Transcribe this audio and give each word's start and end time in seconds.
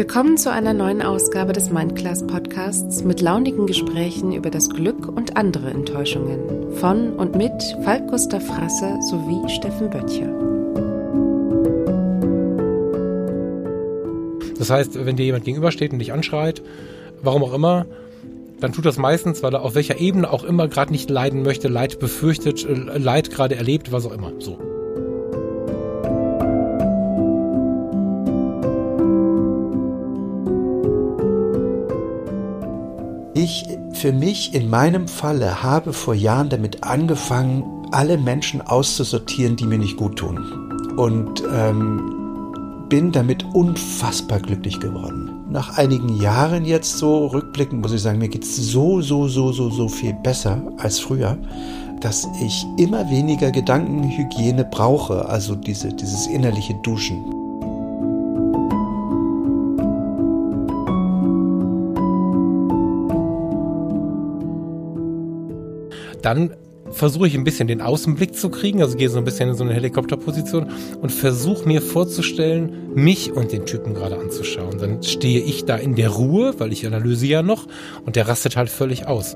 Willkommen 0.00 0.38
zu 0.38 0.50
einer 0.50 0.72
neuen 0.72 1.02
Ausgabe 1.02 1.52
des 1.52 1.68
Mindclass 1.68 2.26
Podcasts 2.26 3.04
mit 3.04 3.20
launigen 3.20 3.66
Gesprächen 3.66 4.32
über 4.32 4.48
das 4.48 4.70
Glück 4.70 5.06
und 5.06 5.36
andere 5.36 5.68
Enttäuschungen 5.68 6.72
von 6.76 7.12
und 7.16 7.36
mit 7.36 7.52
Falk 7.84 8.08
Gustav 8.08 8.42
Frasse 8.42 8.98
sowie 9.10 9.46
Steffen 9.50 9.90
Böttcher. 9.90 10.32
Das 14.58 14.70
heißt, 14.70 15.04
wenn 15.04 15.16
dir 15.16 15.26
jemand 15.26 15.44
gegenübersteht 15.44 15.92
und 15.92 15.98
dich 15.98 16.14
anschreit, 16.14 16.62
warum 17.20 17.44
auch 17.44 17.52
immer, 17.52 17.84
dann 18.58 18.72
tut 18.72 18.86
das 18.86 18.96
meistens, 18.96 19.42
weil 19.42 19.52
er 19.52 19.60
auf 19.60 19.74
welcher 19.74 20.00
Ebene 20.00 20.32
auch 20.32 20.44
immer 20.44 20.66
gerade 20.66 20.92
nicht 20.92 21.10
leiden 21.10 21.42
möchte, 21.42 21.68
Leid 21.68 21.98
befürchtet, 21.98 22.64
äh, 22.64 22.72
Leid 22.96 23.30
gerade 23.30 23.56
erlebt, 23.56 23.92
was 23.92 24.06
auch 24.06 24.12
immer. 24.12 24.32
So. 24.38 24.69
Für 34.00 34.12
mich 34.12 34.54
in 34.54 34.70
meinem 34.70 35.08
Falle 35.08 35.62
habe 35.62 35.92
vor 35.92 36.14
Jahren 36.14 36.48
damit 36.48 36.84
angefangen, 36.84 37.86
alle 37.90 38.16
Menschen 38.16 38.62
auszusortieren, 38.62 39.56
die 39.56 39.66
mir 39.66 39.76
nicht 39.76 39.98
gut 39.98 40.16
tun. 40.16 40.38
Und 40.96 41.42
ähm, 41.52 42.86
bin 42.88 43.12
damit 43.12 43.44
unfassbar 43.52 44.40
glücklich 44.40 44.80
geworden. 44.80 45.44
Nach 45.50 45.76
einigen 45.76 46.18
Jahren 46.18 46.64
jetzt 46.64 46.96
so 46.96 47.26
rückblickend 47.26 47.82
muss 47.82 47.92
ich 47.92 48.00
sagen, 48.00 48.18
mir 48.18 48.30
geht 48.30 48.44
es 48.44 48.56
so, 48.56 49.02
so, 49.02 49.28
so, 49.28 49.52
so, 49.52 49.68
so 49.68 49.88
viel 49.88 50.14
besser 50.14 50.62
als 50.78 50.98
früher, 50.98 51.36
dass 52.00 52.26
ich 52.42 52.64
immer 52.78 53.10
weniger 53.10 53.50
Gedankenhygiene 53.50 54.64
brauche, 54.64 55.28
also 55.28 55.54
diese, 55.54 55.92
dieses 55.92 56.26
innerliche 56.26 56.74
Duschen. 56.82 57.39
Dann 66.22 66.54
versuche 66.92 67.26
ich 67.26 67.34
ein 67.34 67.44
bisschen 67.44 67.68
den 67.68 67.80
Außenblick 67.80 68.34
zu 68.34 68.50
kriegen, 68.50 68.82
also 68.82 68.96
gehe 68.96 69.08
so 69.08 69.18
ein 69.18 69.24
bisschen 69.24 69.50
in 69.50 69.54
so 69.54 69.64
eine 69.64 69.74
Helikopterposition 69.74 70.70
und 71.00 71.10
versuche 71.10 71.66
mir 71.66 71.82
vorzustellen, 71.82 72.94
mich 72.94 73.32
und 73.32 73.52
den 73.52 73.66
Typen 73.66 73.94
gerade 73.94 74.18
anzuschauen. 74.18 74.78
Dann 74.78 75.02
stehe 75.02 75.40
ich 75.40 75.64
da 75.64 75.76
in 75.76 75.94
der 75.94 76.10
Ruhe, 76.10 76.54
weil 76.58 76.72
ich 76.72 76.86
analysiere 76.86 77.32
ja 77.32 77.42
noch 77.42 77.66
und 78.06 78.16
der 78.16 78.28
rastet 78.28 78.56
halt 78.56 78.68
völlig 78.68 79.06
aus. 79.06 79.34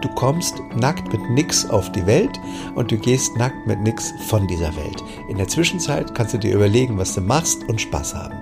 Du 0.00 0.08
kommst 0.14 0.54
nackt 0.76 1.12
mit 1.12 1.30
nix 1.30 1.68
auf 1.68 1.90
die 1.92 2.06
Welt 2.06 2.38
und 2.76 2.90
du 2.90 2.96
gehst 2.96 3.36
nackt 3.36 3.66
mit 3.66 3.80
nix 3.80 4.12
von 4.28 4.46
dieser 4.46 4.74
Welt. 4.76 5.02
In 5.28 5.36
der 5.36 5.48
Zwischenzeit 5.48 6.14
kannst 6.14 6.32
du 6.32 6.38
dir 6.38 6.54
überlegen, 6.54 6.96
was 6.96 7.14
du 7.14 7.20
machst 7.20 7.68
und 7.68 7.80
Spaß 7.80 8.14
haben. 8.14 8.34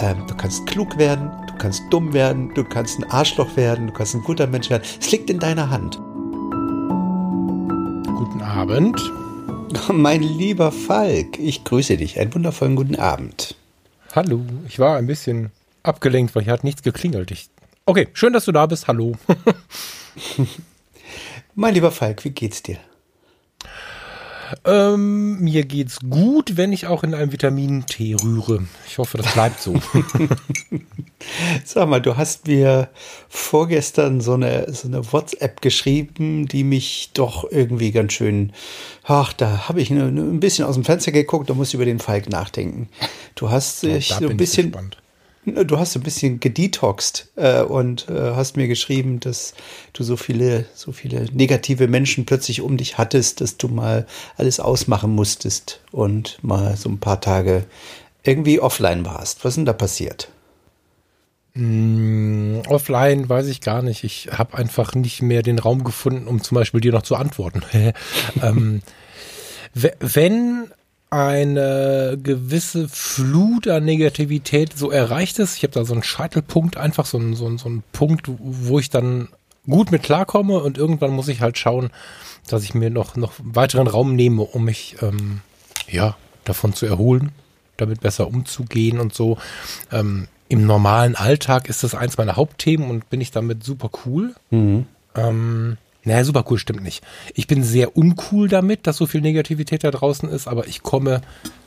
Ähm, 0.00 0.24
du 0.26 0.34
kannst 0.34 0.66
klug 0.66 0.98
werden, 0.98 1.30
kannst 1.62 1.84
dumm 1.90 2.12
werden, 2.12 2.52
du 2.54 2.64
kannst 2.64 2.98
ein 2.98 3.08
Arschloch 3.08 3.56
werden, 3.56 3.86
du 3.86 3.92
kannst 3.92 4.16
ein 4.16 4.22
guter 4.22 4.48
Mensch 4.48 4.68
werden. 4.68 4.82
Es 5.00 5.12
liegt 5.12 5.30
in 5.30 5.38
deiner 5.38 5.70
Hand. 5.70 5.96
Guten 8.16 8.42
Abend. 8.42 9.00
Mein 9.92 10.22
lieber 10.22 10.72
Falk, 10.72 11.38
ich 11.38 11.62
grüße 11.62 11.96
dich. 11.96 12.18
Einen 12.18 12.34
wundervollen 12.34 12.74
guten 12.74 12.96
Abend. 12.96 13.54
Hallo. 14.12 14.44
Ich 14.66 14.80
war 14.80 14.96
ein 14.96 15.06
bisschen 15.06 15.52
abgelenkt, 15.84 16.34
weil 16.34 16.42
hier 16.42 16.52
hat 16.52 16.64
nichts 16.64 16.82
geklingelt. 16.82 17.30
Ich 17.30 17.48
okay, 17.86 18.08
schön, 18.12 18.32
dass 18.32 18.46
du 18.46 18.50
da 18.50 18.66
bist. 18.66 18.88
Hallo. 18.88 19.12
mein 21.54 21.74
lieber 21.74 21.92
Falk, 21.92 22.24
wie 22.24 22.30
geht's 22.30 22.64
dir? 22.64 22.78
Ähm, 24.64 25.40
mir 25.40 25.64
geht's 25.64 25.98
gut, 26.08 26.56
wenn 26.56 26.72
ich 26.72 26.86
auch 26.86 27.04
in 27.04 27.14
einem 27.14 27.32
Vitamin-Tee 27.32 28.16
rühre. 28.22 28.64
Ich 28.86 28.98
hoffe, 28.98 29.18
das 29.18 29.32
bleibt 29.32 29.60
so. 29.60 29.74
Sag 31.64 31.88
mal, 31.88 32.00
du 32.00 32.16
hast 32.16 32.46
mir 32.46 32.88
vorgestern 33.28 34.20
so 34.20 34.34
eine, 34.34 34.72
so 34.72 34.88
eine 34.88 35.12
WhatsApp 35.12 35.60
geschrieben, 35.60 36.46
die 36.46 36.64
mich 36.64 37.10
doch 37.14 37.50
irgendwie 37.50 37.92
ganz 37.92 38.12
schön, 38.12 38.52
ach, 39.04 39.32
da 39.32 39.68
habe 39.68 39.80
ich 39.80 39.90
ein 39.90 40.40
bisschen 40.40 40.64
aus 40.64 40.74
dem 40.74 40.84
Fenster 40.84 41.12
geguckt 41.12 41.50
und 41.50 41.56
muss 41.56 41.74
über 41.74 41.84
den 41.84 41.98
Falk 41.98 42.28
nachdenken. 42.28 42.88
Du 43.34 43.50
hast 43.50 43.82
dich 43.82 44.10
ja, 44.10 44.18
so 44.18 44.28
ein 44.28 44.36
bisschen, 44.36 44.72
gespannt. 44.72 45.01
Du 45.44 45.76
hast 45.76 45.96
ein 45.96 46.02
bisschen 46.02 46.38
gedetoxed 46.38 47.32
äh, 47.34 47.62
und 47.62 48.08
äh, 48.08 48.32
hast 48.36 48.56
mir 48.56 48.68
geschrieben, 48.68 49.18
dass 49.18 49.54
du 49.92 50.04
so 50.04 50.16
viele, 50.16 50.66
so 50.72 50.92
viele 50.92 51.24
negative 51.32 51.88
Menschen 51.88 52.26
plötzlich 52.26 52.60
um 52.60 52.76
dich 52.76 52.96
hattest, 52.96 53.40
dass 53.40 53.56
du 53.56 53.66
mal 53.66 54.06
alles 54.36 54.60
ausmachen 54.60 55.10
musstest 55.10 55.80
und 55.90 56.38
mal 56.42 56.76
so 56.76 56.88
ein 56.88 57.00
paar 57.00 57.20
Tage 57.20 57.64
irgendwie 58.22 58.60
offline 58.60 59.04
warst. 59.04 59.44
Was 59.44 59.52
ist 59.52 59.56
denn 59.56 59.64
da 59.64 59.72
passiert? 59.72 60.28
Mm, 61.54 62.60
offline 62.68 63.28
weiß 63.28 63.48
ich 63.48 63.60
gar 63.60 63.82
nicht. 63.82 64.04
Ich 64.04 64.28
habe 64.30 64.56
einfach 64.56 64.94
nicht 64.94 65.22
mehr 65.22 65.42
den 65.42 65.58
Raum 65.58 65.82
gefunden, 65.82 66.28
um 66.28 66.40
zum 66.40 66.54
Beispiel 66.54 66.80
dir 66.80 66.92
noch 66.92 67.02
zu 67.02 67.16
antworten. 67.16 67.62
ähm, 68.42 68.82
wenn 69.74 70.70
eine 71.12 72.18
gewisse 72.22 72.88
Flut 72.88 73.68
an 73.68 73.84
Negativität 73.84 74.76
so 74.76 74.90
erreicht 74.90 75.38
ist. 75.38 75.58
Ich 75.58 75.62
habe 75.62 75.74
da 75.74 75.84
so 75.84 75.92
einen 75.92 76.02
Scheitelpunkt, 76.02 76.78
einfach 76.78 77.04
so 77.04 77.18
einen, 77.18 77.34
so, 77.34 77.44
einen, 77.44 77.58
so 77.58 77.68
einen 77.68 77.82
Punkt, 77.92 78.30
wo 78.38 78.78
ich 78.78 78.88
dann 78.88 79.28
gut 79.68 79.92
mit 79.92 80.02
klarkomme 80.02 80.58
und 80.58 80.78
irgendwann 80.78 81.10
muss 81.10 81.28
ich 81.28 81.42
halt 81.42 81.58
schauen, 81.58 81.90
dass 82.46 82.64
ich 82.64 82.72
mir 82.72 82.88
noch, 82.88 83.14
noch 83.14 83.34
weiteren 83.38 83.88
Raum 83.88 84.16
nehme, 84.16 84.40
um 84.42 84.64
mich 84.64 84.96
ähm, 85.02 85.42
ja, 85.86 86.16
davon 86.44 86.72
zu 86.72 86.86
erholen, 86.86 87.32
damit 87.76 88.00
besser 88.00 88.26
umzugehen 88.26 88.98
und 88.98 89.14
so. 89.14 89.36
Ähm, 89.92 90.28
Im 90.48 90.66
normalen 90.66 91.14
Alltag 91.14 91.68
ist 91.68 91.84
das 91.84 91.94
eins 91.94 92.16
meiner 92.16 92.36
Hauptthemen 92.36 92.88
und 92.88 93.10
bin 93.10 93.20
ich 93.20 93.30
damit 93.30 93.64
super 93.64 93.90
cool. 94.06 94.34
Mhm. 94.50 94.86
Ähm, 95.14 95.76
naja, 96.04 96.24
super 96.24 96.44
cool 96.50 96.58
stimmt 96.58 96.82
nicht. 96.82 97.04
Ich 97.34 97.46
bin 97.46 97.62
sehr 97.62 97.96
uncool 97.96 98.48
damit, 98.48 98.86
dass 98.86 98.96
so 98.96 99.06
viel 99.06 99.20
Negativität 99.20 99.84
da 99.84 99.90
draußen 99.90 100.28
ist, 100.28 100.48
aber 100.48 100.66
ich 100.66 100.82
komme 100.82 101.22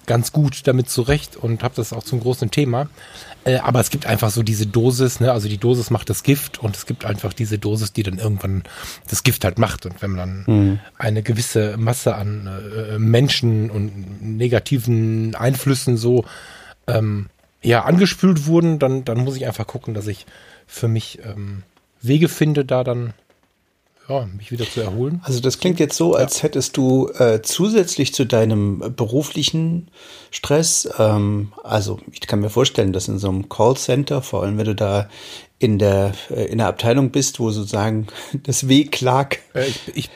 ganz 0.06 0.32
gut 0.32 0.68
damit 0.68 0.90
zurecht 0.90 1.36
und 1.36 1.64
habe 1.64 1.76
das 1.76 1.94
auch 1.94 2.04
zum 2.04 2.20
großen 2.20 2.52
Thema. 2.52 2.90
Äh, 3.44 3.58
aber 3.58 3.80
es 3.80 3.90
gibt 3.90 4.06
einfach 4.06 4.30
so 4.30 4.44
diese 4.44 4.68
Dosis, 4.68 5.20
ne? 5.20 5.32
also 5.32 5.48
die 5.48 5.58
Dosis 5.58 5.90
macht 5.90 6.10
das 6.10 6.24
Gift 6.24 6.60
und 6.60 6.76
es 6.76 6.86
gibt 6.86 7.06
einfach 7.06 7.34
diese 7.34 7.58
Dosis, 7.58 7.94
die 7.94 8.04
dann 8.04 8.18
irgendwann 8.18 8.64
das 9.10 9.24
Gift 9.24 9.46
halt 9.46 9.58
macht. 9.58 9.86
Und 9.86 10.02
wenn 10.02 10.12
man 10.12 10.18
dann 10.46 10.56
mhm. 10.56 10.80
eine 10.98 11.24
gewisse 11.24 11.78
Masse 11.78 12.16
an 12.16 12.48
äh, 12.48 13.00
Menschen 13.00 13.70
und 13.70 14.22
negativen 14.22 15.36
Einflüssen 15.36 15.98
so 15.98 16.26
ähm, 16.88 17.28
ja 17.62 17.84
angespült 17.84 18.46
wurden, 18.46 18.80
dann, 18.80 19.06
dann 19.06 19.20
muss 19.20 19.36
ich 19.36 19.48
einfach 19.48 19.68
gucken, 19.68 19.94
dass 19.94 20.08
ich 20.08 20.26
für 20.68 20.88
mich 20.88 21.20
ähm, 21.24 21.64
Wege 22.02 22.30
finde, 22.30 22.66
da 22.66 22.84
dann 22.84 23.14
ja, 24.08 24.26
mich 24.26 24.52
wieder 24.52 24.70
zu 24.70 24.82
erholen. 24.82 25.22
Also 25.24 25.40
das 25.40 25.60
klingt 25.60 25.80
jetzt 25.80 25.98
so, 25.98 26.14
als 26.14 26.44
hättest 26.44 26.78
du 26.78 27.10
äh, 27.10 27.42
zusätzlich 27.42 28.14
zu 28.14 28.26
deinem 28.26 28.94
beruflichen 28.96 29.90
Stress, 30.32 30.88
ähm, 31.00 31.54
also 31.64 32.00
ich 32.12 32.22
kann 32.22 32.40
mir 32.40 32.50
vorstellen, 32.50 32.94
dass 32.94 33.08
in 33.08 33.18
so 33.18 33.30
einem 33.30 33.50
Callcenter, 33.50 34.22
vor 34.22 34.44
allem 34.44 34.58
wenn 34.58 34.66
du 34.66 34.76
da 34.76 35.10
in 35.58 35.80
der 35.80 36.14
äh, 36.30 36.46
in 36.46 36.60
der 36.60 36.68
Abteilung 36.68 37.12
bist, 37.12 37.40
wo 37.40 37.52
sozusagen 37.52 38.08
das 38.44 38.68
W 38.68 38.86
klag. 38.86 39.38
Äh, 39.54 39.68
ich, 39.68 39.80
ich, 39.96 40.10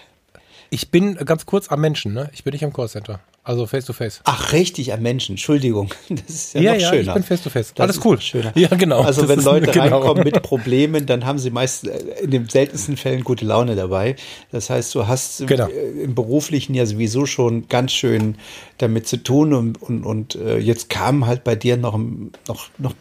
ich 0.69 0.91
bin 0.91 1.15
ganz 1.15 1.45
kurz 1.45 1.69
am 1.69 1.81
Menschen, 1.81 2.13
ne? 2.13 2.29
Ich 2.33 2.43
bin 2.43 2.53
nicht 2.53 2.63
am 2.63 2.73
Callcenter. 2.73 3.19
Also 3.43 3.65
face 3.65 3.85
to 3.85 3.93
face. 3.93 4.21
Ach, 4.25 4.51
richtig, 4.51 4.93
am 4.93 5.01
Menschen. 5.01 5.33
Entschuldigung. 5.33 5.89
Das 6.09 6.29
ist 6.29 6.53
ja, 6.53 6.61
ja 6.61 6.73
noch 6.73 6.81
ja, 6.81 6.89
schöner. 6.89 7.07
Ich 7.07 7.13
bin 7.13 7.23
face 7.23 7.43
to 7.43 7.49
face. 7.49 7.73
Das 7.73 7.83
Alles 7.83 8.05
cool. 8.05 8.19
Schöner. 8.19 8.51
Ja, 8.55 8.67
genau. 8.69 9.01
Also 9.01 9.27
wenn 9.27 9.41
Leute 9.41 9.71
genau. 9.71 9.99
reinkommen 9.99 10.23
mit 10.23 10.41
Problemen, 10.43 11.05
dann 11.05 11.25
haben 11.25 11.39
sie 11.39 11.49
meist 11.49 11.87
äh, 11.87 11.97
in 12.21 12.31
den 12.31 12.49
seltensten 12.49 12.97
Fällen 12.97 13.23
gute 13.23 13.45
Laune 13.45 13.75
dabei. 13.75 14.15
Das 14.51 14.69
heißt, 14.69 14.93
du 14.93 15.07
hast 15.07 15.47
genau. 15.47 15.67
Äh, 15.67 16.03
im 16.03 16.15
beruflichen 16.15 16.73
ja 16.73 16.85
sowieso 16.85 17.25
schon 17.25 17.67
ganz 17.69 17.93
schön 17.93 18.35
damit 18.77 19.07
zu 19.07 19.17
tun 19.17 19.53
und, 19.53 19.81
und, 19.81 20.03
und 20.03 20.35
äh, 20.35 20.57
jetzt 20.57 20.89
kam 20.89 21.25
halt 21.25 21.43
bei 21.43 21.55
dir 21.55 21.77
noch, 21.77 21.97
noch, 21.97 22.69
noch 22.77 22.93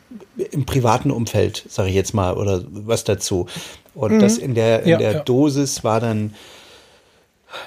im 0.51 0.65
privaten 0.65 1.11
Umfeld, 1.11 1.65
sage 1.69 1.89
ich 1.89 1.95
jetzt 1.95 2.15
mal, 2.15 2.37
oder 2.37 2.65
was 2.71 3.05
dazu. 3.05 3.47
Und 3.95 4.15
mhm. 4.15 4.21
das 4.21 4.39
in 4.39 4.55
der, 4.55 4.83
in 4.85 4.91
ja, 4.91 4.99
der 4.99 5.21
Dosis 5.21 5.83
war 5.83 6.01
dann 6.01 6.35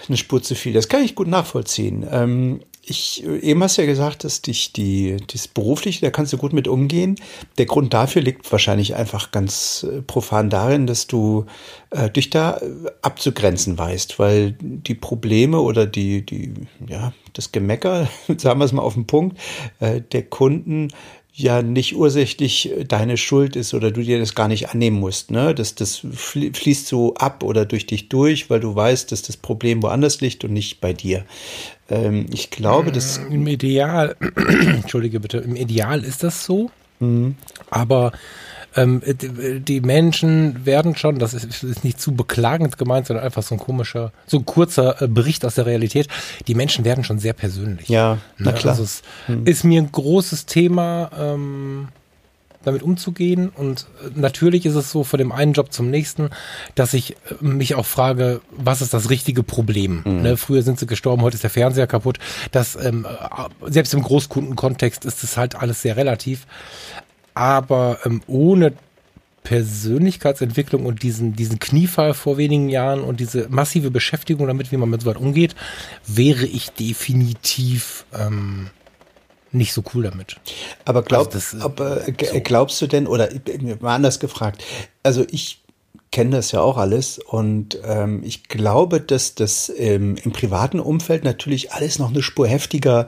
eine 0.08 0.18
Spur 0.18 0.42
zu 0.42 0.56
viel. 0.56 0.74
Das 0.74 0.88
kann 0.88 1.04
ich 1.04 1.16
gut 1.16 1.28
nachvollziehen. 1.28 2.06
Ähm, 2.10 2.62
ich, 2.84 3.24
eben 3.24 3.64
hast 3.64 3.78
du 3.78 3.84
ja 3.84 3.88
gesagt, 3.88 4.24
dass 4.24 4.42
dich 4.42 4.74
die, 4.74 5.18
das 5.32 5.48
Berufliche, 5.48 6.02
da 6.02 6.10
kannst 6.10 6.34
du 6.34 6.38
gut 6.38 6.52
mit 6.52 6.68
umgehen. 6.68 7.16
Der 7.60 7.68
Grund 7.68 7.94
dafür 7.94 8.24
liegt 8.24 8.52
wahrscheinlich 8.52 8.96
einfach 8.96 9.32
ganz 9.32 9.86
äh, 9.90 10.02
profan 10.02 10.50
darin, 10.50 10.88
dass 10.88 11.06
du 11.06 11.46
äh, 11.92 12.10
dich 12.10 12.32
da 12.32 12.58
äh, 12.58 12.90
abzugrenzen 13.04 13.78
weißt, 13.78 14.18
weil 14.18 14.56
die 14.60 14.96
Probleme 14.96 15.62
oder 15.62 15.86
die, 15.86 16.26
die, 16.26 16.54
ja, 16.88 17.14
das 17.34 17.52
Gemecker, 17.52 18.08
sagen 18.38 18.60
wir 18.60 18.66
es 18.66 18.72
mal 18.72 18.82
auf 18.82 18.96
den 18.96 19.06
Punkt, 19.06 19.38
äh, 19.80 20.02
der 20.02 20.24
Kunden 20.24 20.90
ja 21.42 21.62
nicht 21.62 21.96
ursächlich 21.96 22.72
deine 22.88 23.18
Schuld 23.18 23.56
ist 23.56 23.74
oder 23.74 23.92
du 23.92 24.02
dir 24.02 24.20
das 24.20 24.36
gar 24.36 24.48
nicht 24.48 24.70
annehmen 24.70 25.00
musst. 25.00 25.32
Ne? 25.32 25.54
Das, 25.56 25.76
das 25.76 26.06
fließt 26.14 26.88
so 26.88 27.16
ab 27.16 27.44
oder 27.44 27.66
durch 27.66 27.86
dich 27.86 28.10
durch, 28.10 28.50
weil 28.50 28.60
du 28.60 28.76
weißt, 28.76 29.12
dass 29.12 29.22
das 29.22 29.38
Problem 29.38 29.84
woanders 29.84 30.22
liegt 30.22 30.44
und 30.44 30.54
nicht 30.54 30.82
bei 30.82 30.94
dir. 30.94 31.26
Ähm, 31.90 32.26
ich 32.34 32.50
glaube, 32.50 32.92
dass. 32.92 33.18
Im 33.18 33.48
Ideal, 33.48 34.16
entschuldige 34.36 35.20
bitte, 35.20 35.38
im 35.38 35.56
Ideal 35.56 36.04
ist 36.04 36.24
das 36.24 36.46
so. 36.46 36.72
Mhm. 37.00 37.36
Aber 37.70 38.12
ähm, 38.76 39.02
die 39.06 39.82
Menschen 39.82 40.66
werden 40.66 40.96
schon, 40.96 41.20
das 41.20 41.34
ist, 41.34 41.64
ist, 41.64 41.84
nicht 41.84 42.00
zu 42.00 42.14
beklagend 42.14 42.78
gemeint, 42.78 43.08
sondern 43.08 43.26
einfach 43.26 43.44
so 43.44 43.56
ein 43.56 43.60
komischer, 43.60 44.12
so 44.28 44.38
ein 44.38 44.46
kurzer 44.46 45.02
äh, 45.02 45.08
Bericht 45.08 45.46
aus 45.46 45.56
der 45.56 45.66
Realität. 45.66 46.08
Die 46.48 46.56
Menschen 46.56 46.86
werden 46.86 47.04
schon 47.04 47.20
sehr 47.20 47.34
persönlich. 47.34 47.90
Ja, 47.90 48.18
na 48.38 48.52
ne? 48.52 48.58
klar. 48.58 48.72
Also 48.72 48.84
es 48.84 49.02
hm. 49.26 49.46
ist 49.46 49.64
mir 49.64 49.82
ein 49.82 49.92
großes 49.92 50.46
Thema, 50.46 51.12
ähm, 51.20 51.90
damit 52.64 52.84
umzugehen. 52.84 53.50
Und 53.50 53.88
äh, 54.04 54.10
natürlich 54.16 54.66
ist 54.66 54.76
es 54.76 54.92
so 54.92 55.04
von 55.04 55.18
dem 55.18 55.32
einen 55.32 55.54
Job 55.54 55.72
zum 55.72 55.90
nächsten, 55.90 56.30
dass 56.76 56.94
ich 56.94 57.12
äh, 57.12 57.16
mich 57.40 57.76
auch 57.76 57.86
frage, 57.86 58.42
was 58.52 58.82
ist 58.82 58.94
das 58.94 59.10
richtige 59.10 59.44
Problem? 59.44 60.02
Mhm. 60.06 60.22
Ne, 60.22 60.38
früher 60.38 60.62
sind 60.62 60.80
sie 60.80 60.86
gestorben, 60.86 61.22
heute 61.22 61.36
ist 61.36 61.44
der 61.44 61.50
Fernseher 61.50 61.88
kaputt. 61.88 62.20
Das, 62.52 62.76
ähm, 62.76 63.06
selbst 63.66 63.94
im 63.94 64.02
Großkundenkontext 64.02 65.06
ist 65.06 65.24
es 65.24 65.38
halt 65.38 65.56
alles 65.56 65.82
sehr 65.82 65.98
relativ 65.98 66.46
aber 67.34 68.00
ähm, 68.06 68.22
ohne 68.28 68.74
Persönlichkeitsentwicklung 69.44 70.86
und 70.86 71.04
diesen, 71.04 71.36
diesen 71.36 71.60
Kniefall 71.60 72.14
vor 72.14 72.38
wenigen 72.38 72.70
Jahren 72.70 73.02
und 73.02 73.20
diese 73.20 73.50
massive 73.50 73.90
Beschäftigung 73.90 74.48
damit, 74.48 74.72
wie 74.72 74.78
man 74.78 74.90
mit 74.90 75.02
so 75.02 75.10
weit 75.10 75.18
umgeht, 75.18 75.56
wäre 76.06 76.46
ich 76.46 76.70
definitiv 76.72 78.06
ähm, 78.18 78.70
nicht 79.52 79.74
so 79.74 79.84
cool 79.94 80.04
damit. 80.04 80.38
Aber 80.86 81.02
glaub, 81.02 81.34
also 81.34 81.58
das, 81.58 81.66
ob, 81.66 81.80
äh, 81.80 82.14
so. 82.32 82.40
glaubst 82.42 82.82
du 82.82 82.88
denn, 82.88 83.08
oder 83.08 83.30
mal 83.80 83.96
anders 83.96 84.20
gefragt, 84.20 84.64
also 85.04 85.26
ich 85.32 85.62
kenne 86.12 86.32
das 86.32 86.52
ja 86.52 86.60
auch 86.60 86.78
alles 86.78 87.20
und 87.20 87.80
ähm, 87.86 88.22
ich 88.24 88.44
glaube, 88.44 89.00
dass 89.00 89.34
das 89.34 89.72
ähm, 89.76 90.18
im 90.24 90.34
privaten 90.34 90.80
Umfeld 90.80 91.24
natürlich 91.24 91.72
alles 91.72 92.00
noch 92.00 92.10
eine 92.10 92.22
Spur 92.22 92.48
heftiger 92.48 93.08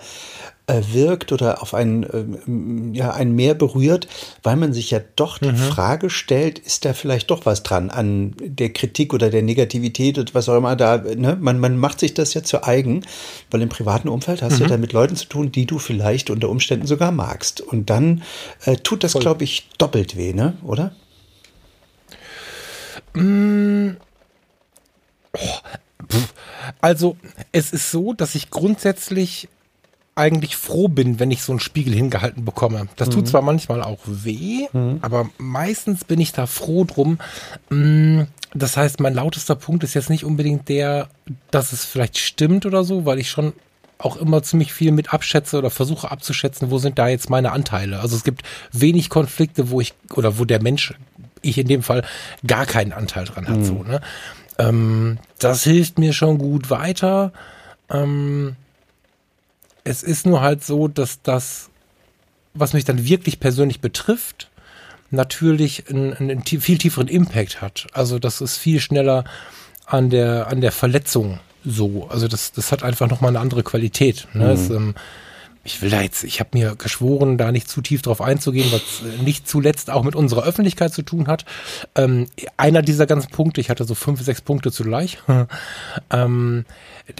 wirkt 0.68 1.33
oder 1.33 1.62
auf 1.62 1.74
einen, 1.74 2.04
äh, 2.04 2.98
ja, 2.98 3.12
einen 3.12 3.36
mehr 3.36 3.54
berührt, 3.54 4.07
weil 4.44 4.56
man 4.56 4.71
sich 4.71 4.92
ja 4.92 5.01
doch 5.15 5.38
die 5.38 5.51
mhm. 5.51 5.57
Frage 5.57 6.10
stellt, 6.10 6.57
ist 6.57 6.86
da 6.86 6.94
vielleicht 6.94 7.31
doch 7.31 7.45
was 7.45 7.63
dran 7.63 7.89
an 7.89 8.33
der 8.39 8.71
Kritik 8.71 9.13
oder 9.13 9.30
der 9.30 9.42
Negativität 9.42 10.18
und 10.18 10.33
was 10.33 10.48
auch 10.48 10.56
immer 10.56 10.77
da, 10.77 10.98
ne? 10.98 11.38
man, 11.39 11.60
man 11.60 11.77
macht 11.77 12.00
sich 12.00 12.13
das 12.13 12.33
ja 12.33 12.44
zu 12.44 12.63
eigen, 12.63 13.06
weil 13.51 13.62
im 13.62 13.69
privaten 13.69 14.07
Umfeld 14.07 14.42
hast 14.42 14.54
mhm. 14.54 14.57
du 14.57 14.63
ja 14.63 14.69
dann 14.69 14.81
mit 14.81 14.94
Leuten 14.94 15.18
zu 15.18 15.25
tun, 15.25 15.51
die 15.51 15.65
du 15.65 15.80
vielleicht 15.80 16.30
unter 16.30 16.50
Umständen 16.50 16.88
sogar 16.88 17.12
magst. 17.12 17.59
Und 17.59 17.89
dann 17.89 18.24
äh, 18.63 18.77
tut 18.77 19.04
das, 19.04 19.13
glaube 19.13 19.44
ich, 19.44 19.68
doppelt 19.77 20.16
weh, 20.16 20.33
ne? 20.33 20.54
oder? 20.63 20.94
Mm. 23.13 23.98
Oh. 25.36 25.39
Also, 26.80 27.18
es 27.51 27.74
ist 27.74 27.92
so, 27.92 28.13
dass 28.13 28.36
ich 28.36 28.50
grundsätzlich 28.50 29.50
eigentlich 30.15 30.56
froh 30.56 30.88
bin, 30.88 31.19
wenn 31.19 31.31
ich 31.31 31.42
so 31.42 31.51
einen 31.51 31.60
Spiegel 31.60 31.94
hingehalten 31.94 32.45
bekomme. 32.45 32.88
Das 32.95 33.10
tut 33.10 33.25
mhm. 33.25 33.30
zwar 33.30 33.42
manchmal 33.42 33.81
auch 33.81 34.00
weh, 34.06 34.68
mhm. 34.71 35.00
aber 35.01 35.30
meistens 35.38 36.06
bin 36.06 36.19
ich 36.19 36.33
da 36.33 36.45
froh 36.45 36.83
drum. 36.83 37.18
Mm, 37.69 38.24
das 38.54 38.77
heißt, 38.77 39.00
mein 39.00 39.15
lautester 39.15 39.56
Punkt 39.56 39.83
ist 39.83 39.95
jetzt 39.95 40.12
nicht 40.12 40.24
unbedingt 40.24 40.69
der, 40.69 41.10
dass 41.50 41.74
es 41.74 41.86
vielleicht 41.86 42.19
stimmt 42.19 42.65
oder 42.65 42.83
so, 42.83 43.06
weil 43.06 43.19
ich 43.19 43.30
schon 43.30 43.54
auch 43.98 44.18
immer 44.18 44.44
ziemlich 44.44 44.74
viel 44.74 44.92
mit 44.92 45.13
abschätze 45.13 45.57
oder 45.57 45.69
versuche 45.69 46.12
abzuschätzen, 46.12 46.69
wo 46.69 46.77
sind 46.77 47.00
da 47.00 47.07
jetzt 47.07 47.30
meine 47.30 47.51
Anteile. 47.51 48.00
Also 48.00 48.16
es 48.16 48.24
gibt 48.24 48.44
wenig 48.71 49.09
Konflikte, 49.09 49.71
wo 49.71 49.81
ich 49.81 49.94
oder 50.13 50.38
wo 50.38 50.45
der 50.45 50.62
Mensch, 50.62 50.94
ich 51.42 51.57
in 51.57 51.68
dem 51.68 51.81
Fall, 51.81 52.04
gar 52.45 52.66
keinen 52.66 52.94
Anteil 52.94 53.25
dran 53.25 53.48
hat. 53.48 53.57
Mhm. 53.57 53.66
So, 53.66 53.83
ne? 53.83 54.01
Ähm, 54.59 55.18
das 55.39 55.63
hilft 55.63 55.98
mir 55.98 56.13
schon 56.13 56.38
gut 56.38 56.69
weiter. 56.69 57.31
Ähm, 57.89 58.56
es 59.83 60.03
ist 60.03 60.25
nur 60.25 60.41
halt 60.41 60.63
so, 60.63 60.88
dass 60.88 61.21
das, 61.21 61.69
was 62.53 62.74
mich 62.74 62.85
dann 62.85 63.06
wirklich 63.06 63.39
persönlich 63.39 63.81
betrifft, 63.81 64.50
natürlich 65.12 65.89
einen, 65.89 66.13
einen 66.13 66.44
viel 66.44 66.77
tieferen 66.77 67.07
Impact 67.07 67.62
hat. 67.62 67.88
Also 67.94 68.19
das 68.19 68.41
ist 68.41 68.57
viel 68.57 68.80
schneller 68.80 69.24
an 69.85 70.09
der, 70.09 70.47
an 70.47 70.62
der 70.62 70.71
Verletzung 70.71 71.39
so. 71.63 72.07
Also 72.09 72.27
das, 72.27 72.51
das 72.51 72.71
hat 72.71 72.83
einfach 72.83 73.09
nochmal 73.09 73.30
eine 73.30 73.39
andere 73.39 73.63
Qualität. 73.63 74.27
Ne? 74.33 74.45
Mhm. 74.45 74.51
Es, 74.51 74.69
ähm, 74.69 74.95
ich 75.65 75.81
will 75.81 75.89
da 75.89 76.01
jetzt, 76.01 76.24
ich 76.25 76.39
habe 76.42 76.50
mir 76.54 76.75
geschworen, 76.75 77.38
da 77.38 77.51
nicht 77.51 77.69
zu 77.69 77.81
tief 77.81 78.01
drauf 78.01 78.19
einzugehen, 78.19 78.69
was 78.71 79.01
nicht 79.24 79.48
zuletzt 79.48 79.89
auch 79.89 80.04
mit 80.04 80.13
unserer 80.15 80.44
Öffentlichkeit 80.44 80.94
zu 80.94 81.04
tun 81.04 81.27
hat. 81.27 81.45
Ähm, 81.95 82.27
einer 82.57 82.81
dieser 82.81 83.06
ganzen 83.06 83.31
Punkte, 83.31 83.62
ich 83.62 83.69
hatte 83.69 83.86
so 83.86 83.95
fünf, 83.95 84.21
sechs 84.21 84.42
Punkte 84.42 84.71
zugleich, 84.74 85.19
ähm, 86.10 86.65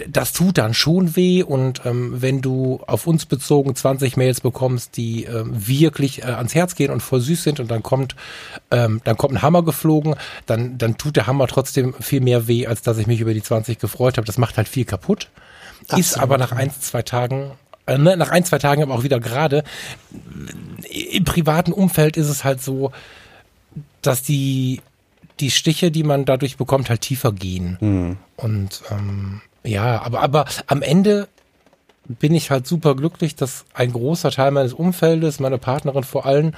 das 0.08 0.32
tut 0.32 0.58
dann 0.58 0.74
schon 0.74 1.16
weh 1.16 1.42
und 1.42 1.82
ähm, 1.84 2.20
wenn 2.20 2.42
du 2.42 2.80
auf 2.86 3.06
uns 3.06 3.26
bezogen 3.26 3.74
20 3.74 4.16
Mails 4.16 4.40
bekommst, 4.40 4.96
die 4.96 5.24
ähm, 5.24 5.66
wirklich 5.66 6.22
äh, 6.22 6.26
ans 6.26 6.54
Herz 6.54 6.74
gehen 6.74 6.90
und 6.90 7.00
voll 7.00 7.20
süß 7.20 7.42
sind 7.42 7.60
und 7.60 7.70
dann 7.70 7.82
kommt, 7.82 8.14
ähm, 8.70 9.00
dann 9.04 9.16
kommt 9.16 9.34
ein 9.34 9.42
Hammer 9.42 9.62
geflogen, 9.62 10.16
dann, 10.46 10.76
dann 10.76 10.98
tut 10.98 11.16
der 11.16 11.26
Hammer 11.26 11.46
trotzdem 11.46 11.94
viel 12.00 12.20
mehr 12.20 12.46
weh, 12.46 12.66
als 12.66 12.82
dass 12.82 12.98
ich 12.98 13.06
mich 13.06 13.20
über 13.20 13.34
die 13.34 13.42
20 13.42 13.78
gefreut 13.78 14.16
habe. 14.16 14.26
Das 14.26 14.38
macht 14.38 14.56
halt 14.56 14.68
viel 14.68 14.84
kaputt. 14.84 15.28
Absolut. 15.82 16.00
Ist 16.00 16.18
aber 16.18 16.38
nach 16.38 16.52
ein, 16.52 16.70
zwei 16.70 17.02
Tagen 17.02 17.42
äh, 17.42 17.63
ne, 17.86 18.16
nach 18.16 18.30
ein, 18.30 18.44
zwei 18.44 18.58
Tagen 18.58 18.82
aber 18.82 18.94
auch 18.94 19.02
wieder 19.02 19.20
gerade. 19.20 19.64
Im 20.90 21.24
privaten 21.24 21.72
Umfeld 21.72 22.16
ist 22.16 22.28
es 22.28 22.44
halt 22.44 22.62
so, 22.62 22.92
dass 24.02 24.22
die, 24.22 24.80
die 25.40 25.50
Stiche, 25.50 25.90
die 25.90 26.02
man 26.02 26.24
dadurch 26.24 26.56
bekommt, 26.56 26.88
halt 26.88 27.02
tiefer 27.02 27.32
gehen. 27.32 27.78
Mhm. 27.80 28.16
Und 28.36 28.82
ähm, 28.90 29.40
ja, 29.64 30.02
aber, 30.02 30.20
aber 30.20 30.44
am 30.66 30.82
Ende 30.82 31.28
bin 32.06 32.34
ich 32.34 32.50
halt 32.50 32.66
super 32.66 32.94
glücklich, 32.94 33.34
dass 33.34 33.64
ein 33.72 33.92
großer 33.92 34.30
Teil 34.30 34.50
meines 34.50 34.74
Umfeldes, 34.74 35.40
meine 35.40 35.58
Partnerin 35.58 36.04
vor 36.04 36.26
allem, 36.26 36.52